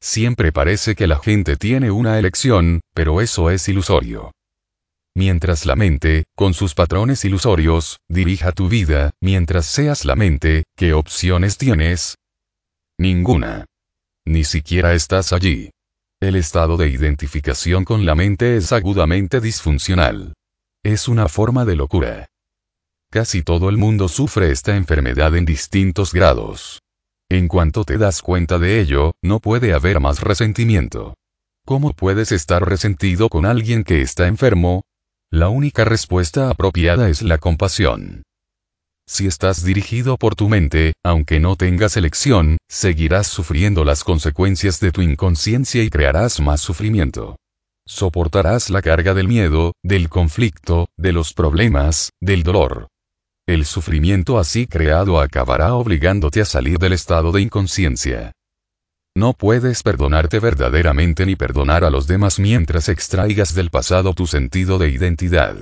Siempre 0.00 0.52
parece 0.52 0.94
que 0.94 1.06
la 1.06 1.18
gente 1.18 1.56
tiene 1.56 1.90
una 1.90 2.18
elección, 2.18 2.80
pero 2.94 3.20
eso 3.20 3.50
es 3.50 3.68
ilusorio. 3.68 4.32
Mientras 5.16 5.64
la 5.64 5.76
mente, 5.76 6.24
con 6.34 6.54
sus 6.54 6.74
patrones 6.74 7.24
ilusorios, 7.24 8.00
dirija 8.08 8.50
tu 8.50 8.68
vida, 8.68 9.12
mientras 9.20 9.66
seas 9.66 10.04
la 10.04 10.16
mente, 10.16 10.64
¿qué 10.76 10.92
opciones 10.92 11.56
tienes? 11.56 12.16
Ninguna. 12.98 13.66
Ni 14.24 14.42
siquiera 14.42 14.92
estás 14.94 15.32
allí. 15.32 15.70
El 16.20 16.34
estado 16.34 16.76
de 16.76 16.88
identificación 16.88 17.84
con 17.84 18.04
la 18.04 18.16
mente 18.16 18.56
es 18.56 18.72
agudamente 18.72 19.40
disfuncional. 19.40 20.34
Es 20.82 21.06
una 21.06 21.28
forma 21.28 21.64
de 21.64 21.76
locura. 21.76 22.26
Casi 23.10 23.42
todo 23.42 23.68
el 23.68 23.76
mundo 23.76 24.08
sufre 24.08 24.50
esta 24.50 24.74
enfermedad 24.74 25.36
en 25.36 25.44
distintos 25.44 26.12
grados. 26.12 26.80
En 27.28 27.46
cuanto 27.46 27.84
te 27.84 27.98
das 27.98 28.20
cuenta 28.20 28.58
de 28.58 28.80
ello, 28.80 29.14
no 29.22 29.38
puede 29.38 29.74
haber 29.74 30.00
más 30.00 30.20
resentimiento. 30.20 31.14
¿Cómo 31.64 31.92
puedes 31.92 32.32
estar 32.32 32.68
resentido 32.68 33.28
con 33.28 33.46
alguien 33.46 33.84
que 33.84 34.02
está 34.02 34.26
enfermo? 34.26 34.82
La 35.34 35.48
única 35.48 35.84
respuesta 35.84 36.48
apropiada 36.48 37.08
es 37.08 37.20
la 37.20 37.38
compasión. 37.38 38.22
Si 39.04 39.26
estás 39.26 39.64
dirigido 39.64 40.16
por 40.16 40.36
tu 40.36 40.48
mente, 40.48 40.92
aunque 41.04 41.40
no 41.40 41.56
tengas 41.56 41.96
elección, 41.96 42.56
seguirás 42.70 43.26
sufriendo 43.26 43.84
las 43.84 44.04
consecuencias 44.04 44.78
de 44.78 44.92
tu 44.92 45.02
inconsciencia 45.02 45.82
y 45.82 45.90
crearás 45.90 46.38
más 46.38 46.60
sufrimiento. 46.60 47.34
Soportarás 47.84 48.70
la 48.70 48.80
carga 48.80 49.12
del 49.12 49.26
miedo, 49.26 49.72
del 49.82 50.08
conflicto, 50.08 50.86
de 50.96 51.12
los 51.12 51.34
problemas, 51.34 52.10
del 52.20 52.44
dolor. 52.44 52.86
El 53.44 53.64
sufrimiento 53.64 54.38
así 54.38 54.68
creado 54.68 55.18
acabará 55.18 55.74
obligándote 55.74 56.42
a 56.42 56.44
salir 56.44 56.78
del 56.78 56.92
estado 56.92 57.32
de 57.32 57.42
inconsciencia. 57.42 58.30
No 59.16 59.32
puedes 59.32 59.84
perdonarte 59.84 60.40
verdaderamente 60.40 61.24
ni 61.24 61.36
perdonar 61.36 61.84
a 61.84 61.90
los 61.90 62.08
demás 62.08 62.40
mientras 62.40 62.88
extraigas 62.88 63.54
del 63.54 63.70
pasado 63.70 64.12
tu 64.12 64.26
sentido 64.26 64.76
de 64.78 64.88
identidad. 64.88 65.56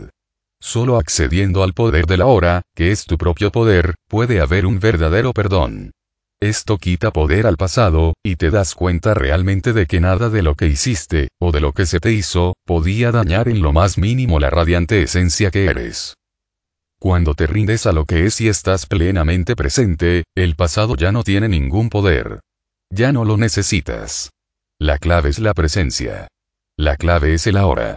Solo 0.58 0.97
accediendo 0.97 1.62
al 1.62 1.74
poder 1.74 2.06
de 2.06 2.16
la 2.16 2.26
hora, 2.26 2.62
que 2.74 2.92
es 2.92 3.05
tu 3.05 3.18
propio 3.18 3.52
poder, 3.52 3.94
puede 4.08 4.40
haber 4.40 4.64
un 4.64 4.81
verdadero 4.81 5.34
perdón. 5.34 5.90
Esto 6.40 6.78
quita 6.78 7.10
poder 7.10 7.47
al 7.47 7.58
pasado, 7.58 8.14
y 8.24 8.36
te 8.36 8.50
das 8.50 8.74
cuenta 8.74 9.12
realmente 9.12 9.74
de 9.74 9.86
que 9.86 10.00
nada 10.00 10.31
de 10.31 10.42
lo 10.42 10.55
que 10.55 10.68
hiciste, 10.68 11.28
o 11.39 11.52
de 11.52 11.60
lo 11.60 11.72
que 11.72 11.84
se 11.84 12.00
te 12.00 12.10
hizo, 12.10 12.55
podía 12.64 13.12
dañar 13.12 13.48
en 13.48 13.60
lo 13.60 13.72
más 13.72 13.98
mínimo 13.98 14.40
la 14.40 14.48
radiante 14.48 15.02
esencia 15.02 15.50
que 15.50 15.66
eres. 15.66 16.14
Cuando 16.98 17.34
te 17.34 17.47
rindes 17.47 17.86
a 17.86 17.92
lo 17.92 18.06
que 18.06 18.24
es 18.24 18.40
y 18.40 18.48
estás 18.48 18.86
plenamente 18.86 19.56
presente, 19.56 20.24
el 20.34 20.56
pasado 20.56 20.97
ya 20.97 21.12
no 21.12 21.22
tiene 21.22 21.48
ningún 21.48 21.90
poder. 21.90 22.40
Ya 22.95 23.11
no 23.11 23.25
lo 23.25 23.39
necesitas. 23.39 24.33
La 24.79 24.99
clave 24.99 25.31
es 25.31 25.39
la 25.39 25.55
presencia. 25.55 26.29
La 26.77 26.99
clave 26.99 27.33
es 27.33 27.47
el 27.47 27.57
ahora. 27.57 27.97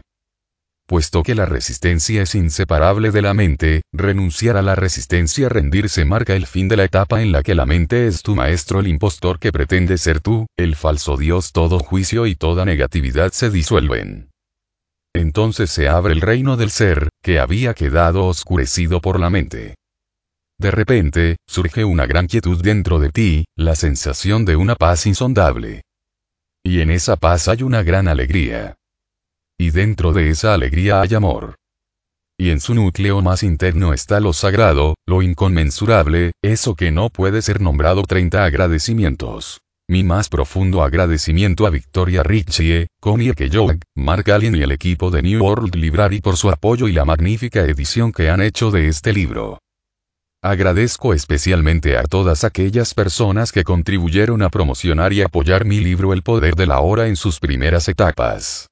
Puesto 0.88 1.22
que 1.22 1.36
la 1.36 1.46
resistencia 1.46 2.22
es 2.22 2.34
inseparable 2.34 3.12
de 3.12 3.22
la 3.22 3.34
mente, 3.34 3.82
renunciar 3.92 4.56
a 4.56 4.62
la 4.62 4.74
resistencia 4.74 5.50
rendirse 5.50 6.06
marca 6.06 6.34
el 6.34 6.48
fin 6.48 6.70
de 6.70 6.78
la 6.78 6.86
etapa 6.86 7.22
en 7.22 7.34
la 7.34 7.44
que 7.44 7.56
la 7.56 7.66
mente 7.66 8.08
es 8.08 8.22
tu 8.22 8.36
maestro 8.38 8.80
el 8.80 8.88
impostor 8.88 9.38
que 9.38 9.52
pretende 9.52 9.98
ser 9.98 10.22
tú, 10.22 10.46
el 10.56 10.78
falso 10.78 11.18
Dios 11.18 11.52
todo 11.52 11.80
juicio 11.80 12.26
y 12.26 12.36
toda 12.36 12.64
negatividad 12.64 13.34
se 13.34 13.50
disuelven. 13.50 14.30
Entonces 15.14 15.72
se 15.72 15.90
abre 15.90 16.14
el 16.14 16.22
reino 16.22 16.56
del 16.56 16.72
ser, 16.72 17.10
que 17.22 17.40
había 17.40 17.74
quedado 17.74 18.28
oscurecido 18.28 19.02
por 19.02 19.20
la 19.20 19.30
mente. 19.30 19.76
De 20.58 20.72
repente, 20.72 21.35
surge 21.48 21.84
una 21.84 22.06
gran 22.06 22.27
quietud 22.27 22.61
dentro 22.61 23.00
de 23.00 23.09
ti, 23.09 23.45
la 23.58 23.75
sensación 23.75 24.45
de 24.45 24.56
una 24.56 24.75
paz 24.75 25.06
insondable. 25.06 25.82
Y 26.64 26.80
en 26.80 26.92
esa 26.92 27.17
paz 27.17 27.48
hay 27.48 27.64
una 27.64 27.84
gran 27.84 28.08
alegría. 28.08 28.75
Y 29.58 29.72
dentro 29.72 30.14
de 30.14 30.30
esa 30.30 30.53
alegría 30.53 31.01
hay 31.01 31.14
amor. 31.14 31.56
Y 32.38 32.50
en 32.50 32.59
su 32.59 32.74
núcleo 32.74 33.22
más 33.22 33.43
interno 33.43 33.93
está 33.93 34.19
lo 34.19 34.34
sagrado, 34.34 34.95
lo 35.06 35.22
inconmensurable, 35.22 36.32
eso 36.42 36.75
que 36.75 36.92
no 36.92 37.09
puede 37.09 37.42
ser 37.42 37.61
nombrado 37.61 38.03
30 38.03 38.43
agradecimientos. 38.43 39.61
Mi 39.88 40.03
más 40.03 40.30
profundo 40.30 40.84
agradecimiento 40.84 41.67
a 41.67 41.69
Victoria 41.69 42.24
Ritchie, 42.24 42.88
Connie 43.00 43.34
Kejoak, 43.34 43.82
Mark 43.95 44.32
Allen 44.32 44.56
y 44.56 44.64
el 44.64 44.72
equipo 44.72 45.11
de 45.11 45.22
New 45.22 45.43
World 45.43 45.75
Library 45.75 46.22
por 46.22 46.38
su 46.38 46.50
apoyo 46.50 46.88
y 46.88 46.93
la 46.93 47.06
magnífica 47.06 47.61
edición 47.61 48.11
que 48.11 48.30
han 48.30 48.42
hecho 48.42 48.72
de 48.72 48.88
este 48.88 49.14
libro. 49.14 49.59
Agradezco 50.46 51.16
especialmente 51.16 51.98
a 51.98 52.04
todas 52.04 52.44
aquellas 52.44 52.94
personas 52.94 53.52
que 53.52 53.64
contribuyeron 53.64 54.44
a 54.44 54.50
promocionar 54.50 55.12
y 55.12 55.24
apoyar 55.24 55.66
mi 55.66 55.80
libro 55.80 56.14
El 56.14 56.22
Poder 56.22 56.54
de 56.54 56.68
la 56.68 56.82
Hora 56.82 57.08
en 57.08 57.16
sus 57.16 57.40
primeras 57.40 57.90
etapas. 57.90 58.68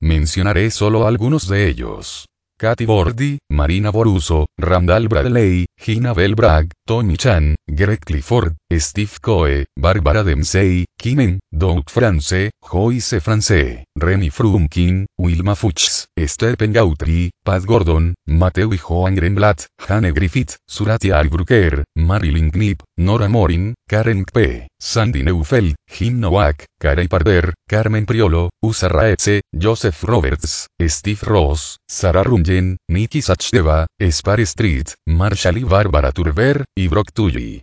Mencionaré 0.00 0.70
solo 0.70 1.06
algunos 1.06 1.46
de 1.46 1.68
ellos. 1.68 2.24
Katy 2.58 2.86
Bordy, 2.86 3.38
Marina 3.50 3.90
Boruso, 3.90 4.46
Randall 4.56 5.08
Bradley, 5.08 5.66
Gina 5.78 6.14
Bell 6.14 6.34
Bragg, 6.34 6.70
Tony 6.86 7.18
Chan, 7.18 7.56
Greg 7.66 8.00
Clifford, 8.00 8.56
Steve 8.72 9.12
Coe, 9.20 9.66
Barbara 9.76 10.24
Dempsey, 10.24 10.86
Kimen, 10.98 11.38
Doug 11.52 11.84
France, 11.86 12.50
Joyce 12.60 13.20
France, 13.20 13.86
Remy 13.94 14.30
Frumkin, 14.30 15.06
Wilma 15.16 15.54
Fuchs, 15.54 16.08
Stephen 16.26 16.72
Gautry, 16.72 17.30
Pat 17.44 17.64
Gordon, 17.64 18.14
Mateo 18.26 18.74
y 18.74 18.78
Joan 18.78 19.14
Greenblatt, 19.14 19.66
Hannah 19.78 20.10
Griffith, 20.10 20.56
Surati 20.66 21.12
Albrucker, 21.12 21.84
Marilyn 21.96 22.50
Knipp, 22.50 22.82
Nora 22.96 23.28
Morin, 23.28 23.74
Karen 23.88 24.24
P., 24.24 24.66
Sandy 24.76 25.22
Neufeld, 25.22 25.76
Jim 25.86 26.18
Nowak, 26.18 26.66
Carey 26.80 27.06
Parder, 27.06 27.54
Carmen 27.68 28.04
Priolo, 28.04 28.50
Usa 28.60 28.88
Raetze, 28.88 29.42
Joseph 29.52 30.02
Roberts, 30.02 30.66
Steve 30.84 31.20
Ross, 31.22 31.76
Sarah 31.88 32.24
Rumjen, 32.24 32.76
Nikki 32.90 33.22
Sachdeva, 33.22 33.86
Spar 34.10 34.40
Street, 34.40 34.94
Marshall 35.06 35.58
y 35.58 35.64
Barbara 35.64 36.10
Turber, 36.10 36.64
y 36.76 36.88
Brock 36.88 37.12
Tully. 37.12 37.62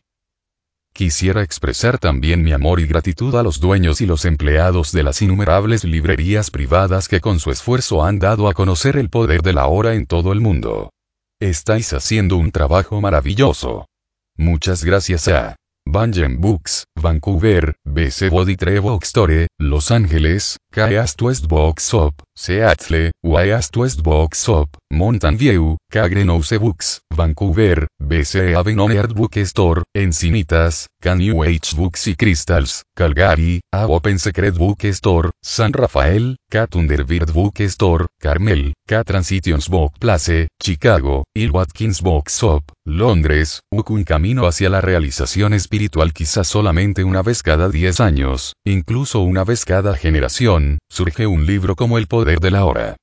Quisiera 0.95 1.43
expresar 1.43 1.97
también 1.97 2.41
mi 2.41 2.53
amor 2.53 2.79
y 2.79 2.87
gratitud 2.87 3.35
a 3.35 3.43
los 3.43 3.59
dueños 3.59 3.99
y 3.99 4.05
los 4.05 4.23
empleados 4.23 4.93
de 4.93 5.03
las 5.03 5.21
innumerables 5.21 5.83
librerías 5.83 6.49
privadas 6.49 7.09
que 7.09 7.19
con 7.19 7.41
su 7.41 7.51
esfuerzo 7.51 8.05
han 8.05 8.17
dado 8.17 8.47
a 8.47 8.53
conocer 8.53 8.95
el 8.95 9.09
poder 9.09 9.41
de 9.41 9.51
la 9.51 9.67
hora 9.67 9.95
en 9.95 10.05
todo 10.05 10.31
el 10.31 10.39
mundo. 10.39 10.91
Estáis 11.41 11.91
haciendo 11.91 12.37
un 12.37 12.49
trabajo 12.53 13.01
maravilloso. 13.01 13.87
Muchas 14.37 14.85
gracias 14.85 15.27
a 15.27 15.57
Banjem 15.87 16.41
Books, 16.41 16.83
Vancouver, 16.99 17.75
BC 17.85 18.29
Body 18.29 18.55
Box 18.81 19.09
Store, 19.09 19.47
Los 19.59 19.91
Ángeles, 19.91 20.57
Kayast 20.73 21.21
West 21.21 21.47
Box 21.47 21.89
Shop, 21.89 22.13
Seattle, 22.35 23.11
Wyast 23.23 23.77
West 23.77 24.01
Box 24.01 24.43
Shop, 24.43 24.67
Mountain 24.91 25.37
View, 25.37 25.77
Kagrenose 25.91 26.57
Books, 26.57 27.01
Vancouver, 27.15 27.87
BC 27.99 28.55
Avenue 28.55 28.97
Art 28.97 29.13
Book 29.13 29.37
Store, 29.45 29.83
Encinitas, 29.95 30.87
Canyon 31.05 31.45
H 31.45 31.75
Books 31.75 32.07
y 32.07 32.15
Crystals, 32.15 32.83
Calgary, 32.95 33.61
A 33.71 33.85
Open 33.85 34.17
Secret 34.17 34.57
Book 34.57 34.85
Store, 34.85 35.29
San 35.39 35.71
Rafael, 35.71 36.37
K 36.49 36.65
Thunderbird 36.65 37.31
Book 37.31 37.59
Store, 37.59 38.07
Carmel, 38.19 38.73
K 38.87 39.03
Transitions 39.03 39.69
Book 39.69 39.93
Place, 39.99 40.47
Chicago, 40.59 41.23
Il 41.35 41.51
Watkins 41.51 42.01
Box 42.01 42.41
Shop, 42.41 42.63
Londres, 42.87 43.59
un 43.69 44.03
camino 44.03 44.47
hacia 44.47 44.67
la 44.67 44.81
realización 44.81 45.53
espiritual 45.53 46.11
quizás 46.11 46.47
solamente 46.47 47.03
una 47.03 47.21
vez 47.21 47.43
cada 47.43 47.69
10 47.69 47.99
años, 47.99 48.53
incluso 48.65 49.19
una 49.19 49.43
vez 49.43 49.63
cada 49.63 49.95
generación, 49.97 50.79
surge 50.89 51.27
un 51.27 51.45
libro 51.45 51.75
como 51.75 51.99
El 51.99 52.07
Poder 52.07 52.39
de 52.39 52.49
la 52.49 52.65
Hora. 52.65 52.95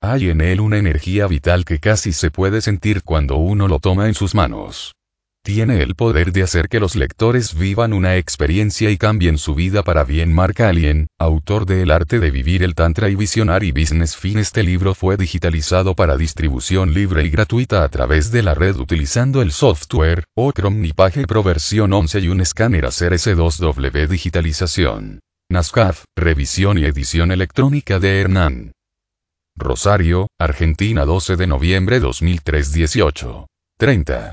Hay 0.00 0.30
en 0.30 0.40
él 0.40 0.62
una 0.62 0.78
energía 0.78 1.26
vital 1.26 1.66
que 1.66 1.78
casi 1.78 2.14
se 2.14 2.30
puede 2.30 2.62
sentir 2.62 3.02
cuando 3.02 3.36
uno 3.36 3.68
lo 3.68 3.80
toma 3.80 4.06
en 4.08 4.14
sus 4.14 4.34
manos. 4.34 4.94
Tiene 5.42 5.82
el 5.82 5.94
poder 5.94 6.32
de 6.32 6.42
hacer 6.42 6.68
que 6.68 6.80
los 6.80 6.96
lectores 6.96 7.58
vivan 7.58 7.94
una 7.94 8.16
experiencia 8.16 8.90
y 8.90 8.98
cambien 8.98 9.38
su 9.38 9.54
vida 9.54 9.82
para 9.82 10.04
bien. 10.04 10.32
Mark 10.32 10.60
Alien, 10.60 11.06
autor 11.18 11.64
de 11.64 11.82
El 11.82 11.90
arte 11.90 12.20
de 12.20 12.30
vivir 12.30 12.62
el 12.62 12.74
Tantra 12.74 13.08
y 13.08 13.14
Visionary 13.14 13.72
Business 13.72 14.16
Fin. 14.16 14.38
Este 14.38 14.62
libro 14.62 14.94
fue 14.94 15.16
digitalizado 15.16 15.94
para 15.94 16.18
distribución 16.18 16.92
libre 16.92 17.24
y 17.24 17.30
gratuita 17.30 17.84
a 17.84 17.88
través 17.88 18.30
de 18.30 18.42
la 18.42 18.54
red 18.54 18.76
utilizando 18.76 19.40
el 19.40 19.50
software, 19.50 20.24
Ochrome 20.36 20.92
Page 20.94 21.26
Pro 21.26 21.42
versión 21.42 21.94
11 21.94 22.20
y 22.20 22.28
un 22.28 22.42
escáner 22.42 22.84
hacer 22.84 23.14
S2W 23.14 24.08
digitalización. 24.08 25.20
NASCAF, 25.50 26.04
revisión 26.16 26.76
y 26.76 26.84
edición 26.84 27.32
electrónica 27.32 27.98
de 27.98 28.20
Hernán. 28.20 28.72
Rosario, 29.56 30.28
Argentina 30.38 31.06
12 31.06 31.36
de 31.36 31.46
noviembre 31.46 31.98
2003 31.98 32.72
18. 32.72 33.46
30. 33.78 34.28